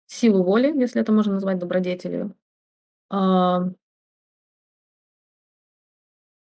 Силу 0.06 0.42
воли, 0.42 0.72
если 0.78 1.00
это 1.00 1.12
можно 1.12 1.34
назвать 1.34 1.58
добродетелью. 1.58 2.34
А, 3.10 3.60
Э, 3.60 3.70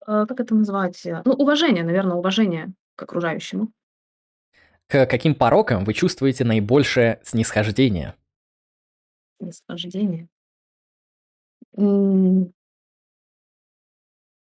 как 0.06 0.40
это 0.40 0.54
назвать? 0.54 1.04
Э, 1.04 1.22
ну, 1.24 1.32
уважение, 1.32 1.82
наверное, 1.84 2.16
уважение 2.16 2.72
к 2.94 3.02
окружающему. 3.02 3.72
К 4.86 5.06
каким 5.06 5.34
порокам 5.34 5.84
вы 5.84 5.94
чувствуете 5.94 6.44
наибольшее 6.44 7.20
снисхождение? 7.24 8.14
Снисхождение? 9.40 10.28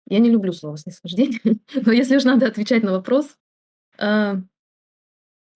Я 0.08 0.20
не 0.20 0.30
люблю 0.30 0.52
слово 0.52 0.76
снисхождение, 0.76 1.40
но 1.74 1.90
если 1.92 2.16
уж 2.16 2.24
надо 2.24 2.46
отвечать 2.46 2.82
на 2.82 2.92
вопрос, 2.92 3.36
э, 3.98 4.34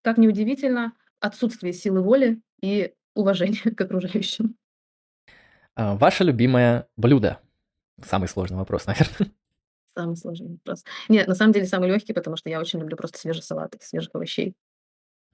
как 0.02 0.18
ни 0.18 0.27
удивительно, 0.27 0.93
отсутствие 1.20 1.72
силы 1.72 2.02
воли 2.02 2.40
и 2.62 2.94
уважение 3.14 3.62
к 3.77 3.81
окружающим. 3.81 4.56
А, 5.77 5.94
ваше 5.94 6.24
любимое 6.24 6.89
блюдо? 6.97 7.40
Самый 8.02 8.28
сложный 8.28 8.56
вопрос, 8.56 8.86
наверное. 8.86 9.31
Самый 10.01 10.16
сложный 10.16 10.52
вопрос. 10.52 10.82
Нет, 11.10 11.28
на 11.28 11.35
самом 11.35 11.52
деле 11.52 11.66
самый 11.66 11.90
легкий, 11.90 12.14
потому 12.14 12.36
что 12.36 12.48
я 12.48 12.59
очень 12.59 12.78
люблю 12.78 12.97
просто 12.97 13.18
свежий 13.18 13.43
салат 13.43 13.77
свежих 13.81 14.10
овощей. 14.14 14.55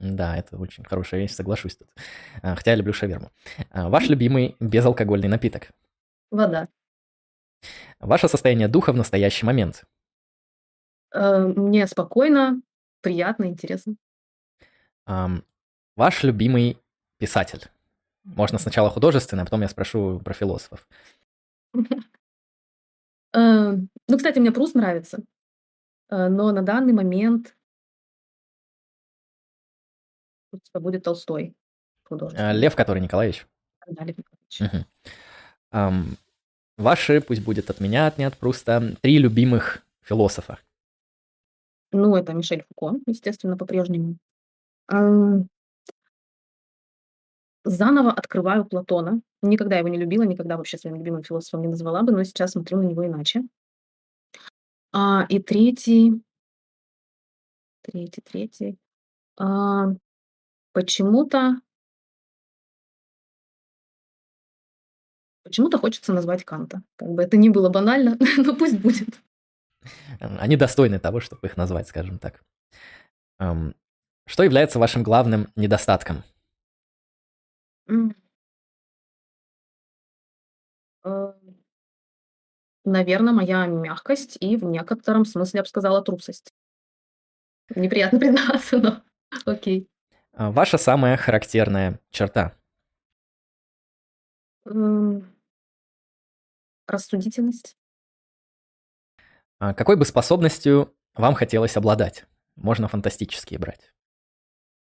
Да, 0.00 0.36
это 0.36 0.58
очень 0.58 0.82
хорошая 0.82 1.20
вещь, 1.20 1.32
соглашусь 1.32 1.76
тут. 1.76 1.88
А, 2.42 2.56
хотя 2.56 2.72
я 2.72 2.76
люблю 2.76 2.92
шаверму. 2.92 3.30
А, 3.70 3.88
ваш 3.88 4.08
любимый 4.08 4.56
безалкогольный 4.58 5.28
напиток? 5.28 5.68
Вода. 6.32 6.66
Ваше 8.00 8.28
состояние 8.28 8.66
духа 8.66 8.92
в 8.92 8.96
настоящий 8.96 9.46
момент? 9.46 9.84
Э, 11.14 11.46
мне 11.46 11.86
спокойно, 11.86 12.60
приятно, 13.02 13.44
интересно. 13.44 13.94
Ваш 15.06 16.24
любимый 16.24 16.76
писатель? 17.18 17.62
Можно 18.24 18.58
сначала 18.58 18.90
художественный, 18.90 19.42
а 19.42 19.46
потом 19.46 19.62
я 19.62 19.68
спрошу 19.68 20.20
про 20.24 20.34
философов. 20.34 20.88
Ну, 24.08 24.16
кстати, 24.16 24.38
мне 24.38 24.52
Пруст 24.52 24.74
нравится, 24.74 25.18
э, 26.10 26.28
но 26.28 26.52
на 26.52 26.62
данный 26.62 26.92
момент 26.92 27.56
пусть 30.50 30.70
будет 30.74 31.02
Толстой 31.02 31.54
А, 32.04 32.08
художественный. 32.08 32.54
Лев 32.54 32.76
который 32.76 33.00
Николаевич? 33.00 33.46
Да, 33.86 34.04
Лев 34.04 34.16
Николаевич. 34.18 34.60
Мгм. 34.60 34.86
Ам, 35.72 36.16
ваши, 36.76 37.20
пусть 37.20 37.42
будет 37.42 37.70
от 37.70 37.80
меня, 37.80 38.12
не 38.16 38.24
от 38.24 38.36
Пруста, 38.36 38.96
3 39.00 39.18
любимых 39.18 39.82
философа. 40.02 40.58
Ну, 41.92 42.14
это 42.16 42.32
Мишель 42.32 42.64
Фуко, 42.68 42.98
естественно, 43.06 43.56
по-прежнему. 43.56 44.16
Ам 44.88 45.48
Заново 47.64 48.12
открываю 48.12 48.64
Платона. 48.64 49.20
Никогда 49.42 49.76
его 49.76 49.88
не 49.88 49.98
любила, 49.98 50.22
никогда 50.22 50.56
вообще 50.56 50.78
своим 50.78 50.96
любимым 50.96 51.24
философом 51.24 51.62
не 51.62 51.68
назвала 51.68 52.02
бы, 52.02 52.12
но 52.12 52.22
сейчас 52.22 52.52
смотрю 52.52 52.78
на 52.78 52.86
него 52.86 53.04
иначе. 53.04 53.42
А, 54.98 55.26
и 55.28 55.38
третий 55.38 56.22
третий 57.82 58.22
третий, 58.22 58.78
а, 59.38 59.88
почему-то 60.72 61.60
почему-то 65.42 65.76
хочется 65.76 66.14
назвать 66.14 66.44
Канта. 66.44 66.82
Как 66.96 67.10
бы 67.10 67.22
это 67.22 67.36
ни 67.36 67.50
было 67.50 67.68
банально, 67.68 68.16
но 68.38 68.56
пусть 68.56 68.78
будет. 68.78 69.20
Они 70.18 70.56
достойны 70.56 70.98
того, 70.98 71.20
чтобы 71.20 71.46
их 71.46 71.58
назвать, 71.58 71.88
скажем 71.88 72.18
так. 72.18 72.42
Что 73.38 74.42
является 74.42 74.78
вашим 74.78 75.02
главным 75.02 75.48
недостатком? 75.56 76.24
М. 77.86 78.14
Э, 81.04 81.34
наверно, 82.86 83.32
моя 83.32 83.66
мягкость 83.66 84.36
и 84.40 84.56
в 84.56 84.64
некотором 84.64 85.24
смысле, 85.24 85.58
я 85.58 85.62
бы 85.62 85.68
сказала, 85.68 86.02
трусость. 86.02 86.54
Неприятно 87.74 88.18
признаваться, 88.20 88.78
но 88.78 89.02
окей. 89.44 89.88
А, 90.32 90.50
ваша 90.50 90.78
самая 90.78 91.16
характерная 91.16 92.00
черта? 92.10 92.56
Рассудительность. 96.86 97.76
А, 99.58 99.74
какой 99.74 99.96
бы 99.96 100.04
способностью 100.04 100.94
вам 101.14 101.34
хотелось 101.34 101.76
обладать? 101.76 102.26
Можно 102.56 102.88
фантастические 102.88 103.58
брать. 103.58 103.92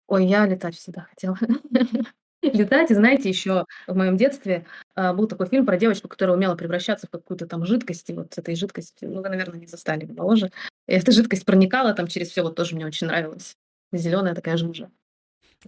Ой, 0.07 0.25
я 0.25 0.45
летать 0.45 0.75
всегда 0.75 1.01
хотела. 1.01 1.37
Летать, 2.53 2.91
и 2.91 2.93
знаете, 2.93 3.29
ещё 3.29 3.65
в 3.87 3.95
моем 3.95 4.17
детстве, 4.17 4.65
а, 4.95 5.13
был 5.13 5.27
такой 5.27 5.47
фильм 5.47 5.65
про 5.65 5.77
девочку, 5.77 6.07
которая 6.07 6.35
умела 6.35 6.55
превращаться 6.55 7.07
в 7.07 7.09
какую-то 7.09 7.47
там 7.47 7.65
жидкость, 7.65 8.09
и 8.09 8.13
вот 8.13 8.33
с 8.33 8.37
этой 8.37 8.55
жидкостью, 8.55 9.11
ну, 9.11 9.21
вы, 9.21 9.29
наверно, 9.29 9.55
не 9.57 9.67
застали, 9.67 10.05
моложе. 10.05 10.49
И 10.87 10.93
эта 10.93 11.11
жидкость 11.11 11.45
проникала 11.45 11.93
там 11.93 12.07
через 12.07 12.29
всё, 12.29 12.43
вот 12.43 12.55
тоже 12.55 12.75
мне 12.75 12.85
очень 12.85 13.07
нравилось. 13.07 13.55
Зелёная 13.91 14.35
такая 14.35 14.57
жижа. 14.57 14.89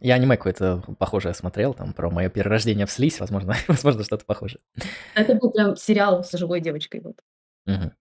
Я 0.01 0.15
аниме 0.15 0.37
какое-то 0.37 0.83
похожее 0.99 1.33
смотрел, 1.35 1.73
там 1.73 1.93
про 1.93 2.09
моё 2.11 2.29
перерождение 2.29 2.85
в 2.87 2.91
слизь, 2.91 3.19
возможно 3.19 3.55
возможно, 3.67 4.03
что-то 4.03 4.25
похожее. 4.25 4.61
Это 5.15 5.35
был 5.35 5.51
прям 5.51 5.75
сериал 5.77 6.23
с 6.23 6.37
живой 6.37 6.61
девочкой, 6.61 7.01
вот. 7.01 7.17
Мгм. 7.67 7.93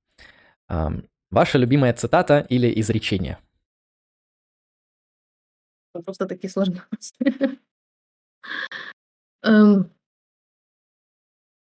Ам, 0.69 1.05
ваша 1.31 1.59
любимая 1.59 1.95
цитата 1.95 2.47
или 2.49 2.73
изречение? 2.81 3.39
Просто 5.95 6.27
такие 6.27 6.51
сложные 6.51 6.81
вопросы. 6.83 7.13
Эм. 9.43 9.91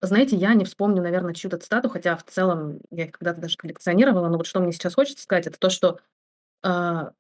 Знаете, 0.01 0.37
я 0.37 0.55
не 0.55 0.65
вспомню, 0.65 1.03
наверно, 1.03 1.35
чью-то 1.35 1.57
цитату, 1.57 1.89
хотя 1.89 2.17
в 2.17 2.25
целом 2.25 2.81
я 2.91 3.11
когда-то 3.11 3.41
даже 3.41 3.57
коллекционировала, 3.57 4.29
но 4.29 4.37
вот 4.37 4.47
что 4.47 4.61
мне 4.61 4.73
сейчас 4.73 4.95
хочется 4.95 5.23
сказать, 5.23 5.47
это 5.47 5.59
то, 5.59 5.71
что, 5.71 5.99
а, 6.63 7.13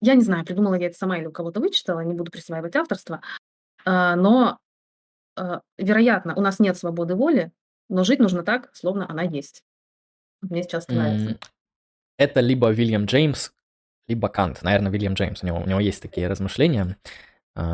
я 0.00 0.14
не 0.14 0.22
знаю, 0.22 0.44
придумала 0.44 0.74
я 0.74 0.86
это 0.86 0.96
сама 0.96 1.18
или 1.18 1.26
у 1.26 1.32
кого-то 1.32 1.58
вычитала, 1.58 2.00
не 2.00 2.14
буду 2.14 2.30
присваивать 2.30 2.76
авторство, 2.76 3.22
а, 3.84 4.14
но, 4.14 4.58
а, 5.36 5.62
вероятно, 5.78 6.36
у 6.36 6.40
нас 6.40 6.60
нет 6.60 6.76
свободы 6.76 7.16
воли, 7.16 7.50
но 7.88 8.04
жить 8.04 8.20
нужно 8.20 8.44
так, 8.44 8.70
словно 8.72 9.10
она 9.10 9.22
есть. 9.22 9.64
Мне 10.40 10.62
сейчас 10.62 10.86
нравится. 10.86 11.40
Это 12.18 12.40
либо 12.40 12.70
Вильям 12.70 13.06
Джеймс, 13.06 13.50
либо 14.06 14.28
Кант. 14.28 14.62
Наверно, 14.62 14.88
Вильям 14.88 15.14
Джеймс. 15.14 15.42
У 15.42 15.46
него 15.46 15.58
у 15.58 15.66
него 15.66 15.80
есть 15.80 16.02
такие 16.02 16.28
размышления, 16.28 16.96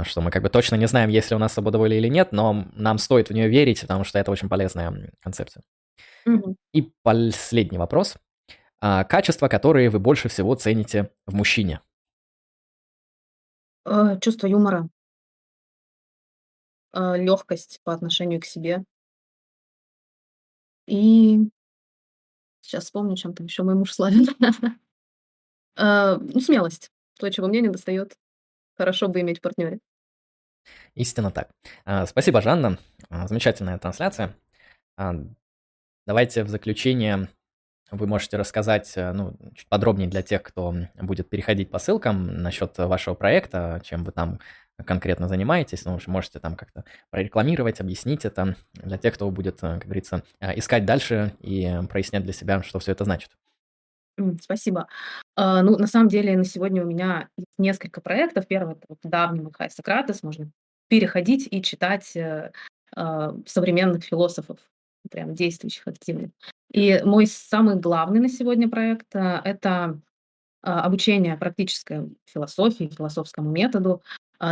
что 0.05 0.21
мы 0.21 0.31
как 0.31 0.43
бы 0.43 0.49
точно 0.51 0.77
не 0.77 0.87
знаем, 0.87 1.11
есть 1.11 1.31
ли 1.31 1.37
у 1.37 1.39
нас 1.39 1.53
свобода 1.55 1.79
воли 1.79 1.97
или 1.97 2.09
нет, 2.09 2.33
но 2.33 2.67
нам 2.75 2.99
стоит 2.99 3.29
в 3.31 3.33
неё 3.35 3.49
верить, 3.49 3.81
потому 3.83 4.05
что 4.05 4.19
это 4.19 4.31
очень 4.31 4.49
полезная, 4.49 5.13
концепция. 5.23 5.63
Мгм. 6.27 6.57
И 6.75 6.93
последний 7.03 7.79
вопрос. 7.79 8.17
А, 8.81 9.05
качества, 9.05 9.49
которые 9.49 9.91
вы 9.91 9.99
больше 10.01 10.29
всего 10.29 10.55
цените 10.57 11.11
в 11.27 11.35
мужчине? 11.35 11.81
Э, 13.87 14.19
чувство 14.21 14.47
юмора. 14.49 14.89
А, 16.97 17.17
лёгкость 17.17 17.81
по 17.85 17.93
отношению 17.93 18.41
к 18.41 18.45
себе. 18.45 18.85
И 20.89 21.49
щас 22.63 22.85
вспомню, 22.85 23.17
чем 23.17 23.35
там 23.35 23.47
ещё 23.47 23.65
мой 23.65 23.75
муж 23.75 23.93
славен. 23.95 24.27
Ну, 25.79 26.41
смелость. 26.41 26.91
То, 27.19 27.31
чего 27.31 27.49
мне 27.49 27.61
недостаёт. 27.61 28.15
Хорошо 28.79 29.09
бы 29.09 29.21
иметь 29.21 29.39
в 29.39 29.41
партнёре. 29.43 29.79
Истинно 30.97 31.31
так. 31.31 31.51
А, 31.85 32.07
спасибо, 32.07 32.41
Жанна. 32.41 32.79
А, 33.11 33.27
замечательная 33.27 33.79
трансляция. 33.79 34.35
А, 34.97 35.15
давайте 36.07 36.45
в 36.45 36.49
заключение 36.49 37.29
вы 37.93 38.07
можете 38.09 38.37
рассказать, 38.39 38.93
э, 38.97 39.13
ну, 39.13 39.37
чуть 39.57 39.69
подробнее 39.69 40.09
для 40.09 40.23
тех, 40.23 40.43
кто 40.43 40.75
будет 40.97 41.31
переходить 41.31 41.71
по 41.71 41.79
ссылкам 41.79 42.43
насчёт 42.43 42.77
вашего 42.79 43.15
проекта, 43.15 43.81
чем 43.85 44.05
вы 44.05 44.13
там 44.13 44.41
конкретно 44.87 45.29
занимаетесь. 45.29 45.85
Ну, 45.87 45.99
можете 46.09 46.41
там 46.41 46.57
как-то 46.57 46.85
прорекламировать, 47.11 47.81
объяснить 47.81 48.25
это 48.27 48.57
для 48.75 48.99
тех, 48.99 49.15
кто 49.15 49.31
будет, 49.31 49.59
э, 49.65 49.75
как 49.79 49.85
говорится, 49.87 50.25
а, 50.41 50.53
искать 50.59 50.87
дальше 50.87 51.35
и 51.41 51.81
прояснять 51.91 52.25
для 52.25 52.33
себя, 52.35 52.63
что 52.63 52.79
всё 52.81 52.93
это 52.93 53.05
значит. 53.05 53.31
Спасибо. 54.41 54.87
А, 55.37 55.63
ну, 55.63 55.77
на 55.77 55.87
самом 55.87 56.09
деле, 56.09 56.37
на 56.37 56.45
сегодня 56.45 56.83
у 56.85 56.87
меня 56.87 57.29
несколько 57.59 58.01
проектов. 58.01 58.47
Первый- 58.47 58.75
это 58.77 58.87
вот 58.89 58.99
давний 59.03 59.41
Михай 59.41 59.71
Сократес. 59.71 60.23
Можно 60.23 60.51
переходить 60.89 61.49
и 61.51 61.63
читать, 61.63 62.15
э, 62.17 62.53
а, 62.97 63.35
современных 63.47 64.05
философов, 64.05 64.59
прям 65.11 65.33
действующих 65.33 65.87
активно. 65.89 66.31
И 66.73 67.01
мой 67.05 67.27
самый 67.27 67.77
главный 67.77 68.21
на 68.21 68.29
сегодня 68.29 68.69
проект, 68.69 69.15
а, 69.15 69.41
это, 69.45 70.01
обучение 70.63 71.37
практической 71.37 72.09
философии, 72.25 72.91
философскому 72.97 73.51
методу, 73.51 74.03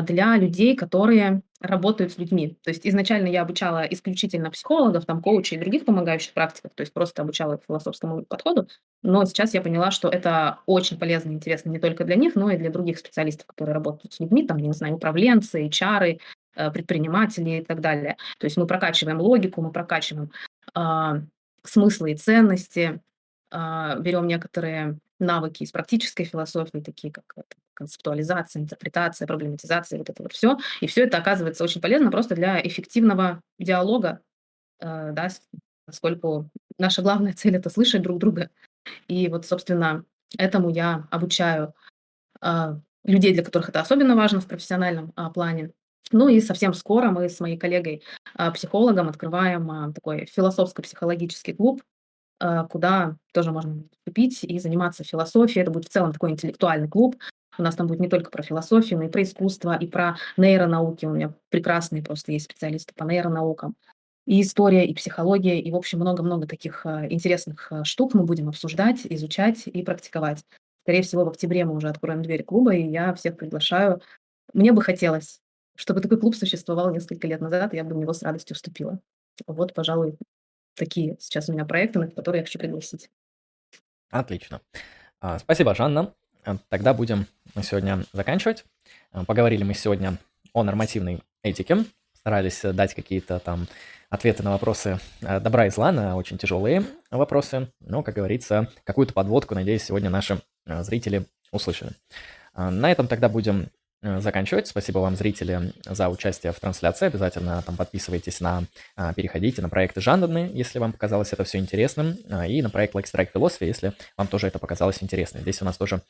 для 0.02 0.36
людей, 0.36 0.76
которые 0.76 1.42
работают 1.62 2.12
с 2.12 2.18
людьми. 2.18 2.58
То 2.62 2.70
есть 2.70 2.86
изначально 2.86 3.28
я 3.28 3.42
обучала 3.42 3.84
исключительно 3.84 4.50
психологов, 4.50 5.06
там, 5.06 5.22
коучей 5.22 5.56
и 5.56 5.60
других 5.60 5.84
помогающих 5.84 6.34
практиков, 6.34 6.72
то 6.74 6.82
есть 6.82 6.92
просто 6.92 7.22
обучала 7.22 7.54
их 7.54 7.60
философскому 7.66 8.24
подходу. 8.24 8.68
Но 9.02 9.24
сейчас 9.24 9.54
я 9.54 9.62
поняла, 9.62 9.90
что 9.90 10.08
это 10.08 10.58
очень 10.66 10.98
полезно 10.98 11.30
и 11.30 11.34
интересно 11.34 11.70
не 11.70 11.78
только 11.78 12.04
для 12.04 12.16
них, 12.16 12.34
но 12.34 12.50
и 12.50 12.56
для 12.56 12.70
других 12.70 12.98
специалистов, 12.98 13.46
которые 13.46 13.74
работают 13.74 14.12
с 14.12 14.20
людьми, 14.20 14.46
там, 14.46 14.58
я 14.58 14.66
не 14.66 14.74
знаю, 14.74 14.96
управленцы, 14.96 15.62
эйчары, 15.62 16.18
э, 16.54 16.70
предприниматели 16.70 17.60
и 17.60 17.64
так 17.64 17.80
далее. 17.80 18.16
То 18.38 18.46
есть 18.46 18.56
мы 18.56 18.66
прокачиваем 18.66 19.20
логику, 19.20 19.62
мы 19.62 19.72
прокачиваем, 19.72 20.30
а, 20.74 21.20
смыслы 21.64 22.12
и 22.12 22.16
ценности, 22.16 23.00
а, 23.50 23.96
берем 23.96 24.26
некоторые 24.26 24.98
навыки 25.22 25.62
из 25.64 25.72
практической 25.72 26.24
философии, 26.24 26.78
такие 26.80 27.12
как 27.12 27.24
это 27.36 27.46
концептуализация, 27.74 28.62
интерпретация, 28.62 29.26
проблематизация, 29.26 29.98
вот 29.98 30.10
это 30.10 30.22
вот 30.22 30.32
всё. 30.32 30.58
И 30.82 30.86
всё 30.88 31.04
это 31.04 31.18
оказывается 31.18 31.64
очень 31.64 31.80
полезно 31.80 32.10
просто 32.10 32.34
для 32.36 32.60
эффективного 32.66 33.40
диалога, 33.58 34.20
э, 34.80 35.12
да, 35.12 35.28
поскольку 35.86 36.50
наша 36.78 37.02
главная 37.02 37.34
цель- 37.34 37.56
это 37.56 37.70
слышать 37.70 38.02
друг 38.02 38.18
друга. 38.20 38.50
И 39.08 39.28
вот, 39.28 39.46
собственно, 39.46 40.04
этому 40.38 40.70
я 40.70 41.06
обучаю, 41.10 41.74
а, 42.42 42.78
людей, 43.04 43.34
для 43.34 43.44
которых 43.44 43.70
это 43.70 43.80
особенно 43.80 44.16
важно 44.16 44.40
в 44.40 44.46
профессиональном, 44.48 45.12
а, 45.16 45.30
плане. 45.30 45.72
Ну 46.12 46.28
и 46.28 46.40
совсем 46.40 46.74
скоро 46.74 47.10
мы 47.12 47.28
с 47.28 47.40
моей 47.40 47.58
коллегой, 47.58 48.02
а, 48.36 48.50
психологом 48.52 49.08
открываем, 49.08 49.92
такой 49.94 50.26
философско-психологический 50.26 51.54
клуб, 51.54 51.82
куда 52.70 53.16
тоже 53.32 53.52
можно 53.52 53.84
вступить 53.92 54.44
и 54.44 54.58
заниматься 54.58 55.04
философией. 55.04 55.62
Это 55.62 55.70
будет 55.70 55.86
в 55.86 55.92
целом 55.92 56.12
такой 56.12 56.30
интеллектуальный 56.30 56.88
клуб. 56.88 57.16
У 57.58 57.62
нас 57.62 57.76
там 57.76 57.86
будет 57.86 58.00
не 58.00 58.08
только 58.08 58.30
про 58.30 58.42
философию, 58.42 58.98
но 58.98 59.06
и 59.06 59.10
про 59.10 59.22
искусство, 59.22 59.76
и 59.76 59.86
про 59.86 60.16
нейронауки. 60.36 61.04
У 61.06 61.10
меня 61.10 61.34
прекрасные 61.50 62.02
просто 62.02 62.32
есть 62.32 62.46
специалисты 62.46 62.94
по 62.94 63.04
нейронаукам. 63.04 63.76
И 64.26 64.40
история, 64.40 64.86
и 64.86 64.94
психология, 64.94 65.60
и, 65.60 65.70
в 65.70 65.76
общем, 65.76 65.98
много-много 65.98 66.46
таких, 66.46 66.86
а, 66.86 67.06
интересных, 67.08 67.66
а, 67.70 67.84
штук 67.84 68.14
мы 68.14 68.24
будем 68.24 68.48
обсуждать, 68.48 69.00
изучать 69.04 69.66
и 69.66 69.82
практиковать. 69.82 70.44
Скорее 70.84 71.02
всего, 71.02 71.24
в 71.24 71.28
октябре 71.28 71.64
мы 71.64 71.74
уже 71.74 71.88
откроем 71.88 72.22
двери 72.22 72.42
клуба, 72.42 72.74
и 72.74 72.82
я 72.82 73.14
всех 73.14 73.36
приглашаю. 73.36 74.00
Мне 74.54 74.72
бы 74.72 74.80
хотелось, 74.80 75.40
чтобы 75.76 76.00
такой 76.00 76.20
клуб 76.20 76.36
существовал 76.36 76.92
несколько 76.92 77.26
лет 77.26 77.40
назад, 77.40 77.74
и 77.74 77.76
я 77.76 77.84
бы 77.84 77.94
в 77.94 77.98
него 77.98 78.12
с 78.12 78.22
радостью 78.22 78.54
вступила. 78.54 79.00
Вот, 79.46 79.74
пожалуй 79.74 80.16
такие 80.74 81.16
сейчас 81.20 81.48
у 81.48 81.52
меня 81.52 81.64
проекты, 81.64 81.98
на 81.98 82.08
которые 82.08 82.40
я 82.40 82.44
хочу 82.44 82.58
пригласить. 82.58 83.10
Отлично. 84.10 84.60
А, 85.20 85.38
спасибо, 85.38 85.74
Жанна. 85.74 86.14
А, 86.44 86.58
тогда 86.68 86.94
будем 86.94 87.26
сегодня 87.62 88.04
заканчивать. 88.12 88.64
А, 89.10 89.24
поговорили 89.24 89.64
мы 89.64 89.74
сегодня 89.74 90.18
о 90.52 90.64
нормативной 90.64 91.22
этике, 91.42 91.84
старались 92.14 92.60
дать 92.62 92.94
какие-то 92.94 93.38
там 93.38 93.66
ответы 94.10 94.42
на 94.42 94.50
вопросы 94.50 94.98
добра 95.20 95.66
и 95.66 95.70
зла, 95.70 95.92
на 95.92 96.16
очень 96.16 96.36
тяжелые 96.36 96.84
вопросы. 97.10 97.72
Но, 97.80 98.02
как 98.02 98.14
говорится, 98.14 98.68
какую-то 98.84 99.14
подводку, 99.14 99.54
надеюсь, 99.54 99.82
сегодня 99.82 100.10
наши 100.10 100.40
зрители 100.66 101.24
услышали. 101.50 101.92
На 102.54 102.92
этом 102.92 103.08
тогда 103.08 103.30
будем 103.30 103.70
заканчивать. 104.02 104.66
Спасибо 104.66 104.98
вам, 104.98 105.16
зрители, 105.16 105.72
за 105.84 106.08
участие 106.08 106.52
в 106.52 106.58
трансляции. 106.58 107.06
Обязательно 107.06 107.62
там 107.62 107.76
подписывайтесь 107.76 108.40
на, 108.40 108.64
а, 108.96 109.14
переходите 109.14 109.62
на 109.62 109.68
проекты 109.68 110.00
Жандарны, 110.00 110.50
если 110.52 110.78
вам 110.78 110.92
показалось 110.92 111.32
это 111.32 111.44
все 111.44 111.58
интересным, 111.58 112.16
а, 112.28 112.46
и 112.46 112.60
на 112.62 112.70
проект 112.70 112.94
Like 112.94 113.04
Strike 113.04 113.30
Philosophy, 113.32 113.66
если 113.66 113.92
вам 114.16 114.26
тоже 114.26 114.48
это 114.48 114.58
показалось 114.58 115.02
интересным. 115.02 115.42
Здесь 115.42 115.62
у 115.62 115.64
нас 115.64 115.76
тоже 115.76 116.02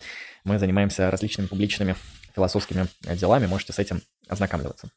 мы 0.44 0.58
занимаемся 0.58 1.10
различными 1.10 1.48
публичными 1.48 1.94
философскими 2.34 2.86
делами, 3.14 3.46
можете 3.46 3.74
с 3.74 3.78
этим 3.78 4.00
ознакомливаться. 4.26 4.88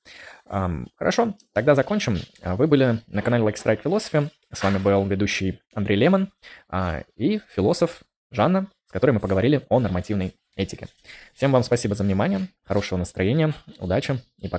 Хорошо, 0.95 1.35
тогда 1.53 1.75
закончим. 1.75 2.19
Вы 2.41 2.67
были 2.67 3.01
на 3.07 3.21
канале 3.21 3.43
Like 3.43 3.55
Strike 3.55 3.83
Philosophy. 3.83 4.29
С 4.53 4.63
вами 4.63 4.77
был 4.77 5.05
ведущий 5.05 5.59
Андрей 5.73 5.97
Лемон 5.97 6.31
а, 6.69 7.03
и 7.17 7.41
философ 7.53 8.03
Жанна, 8.31 8.67
с 8.87 8.91
которой 8.93 9.11
мы 9.11 9.19
поговорили 9.19 9.65
о 9.67 9.79
нормативной 9.79 10.33
этики. 10.55 10.87
Всем 11.33 11.51
вам 11.51 11.63
спасибо 11.63 11.95
за 11.95 12.03
внимание, 12.03 12.47
хорошего 12.63 12.97
настроения, 12.97 13.53
удачи 13.79 14.19
и 14.39 14.47
пока. 14.47 14.53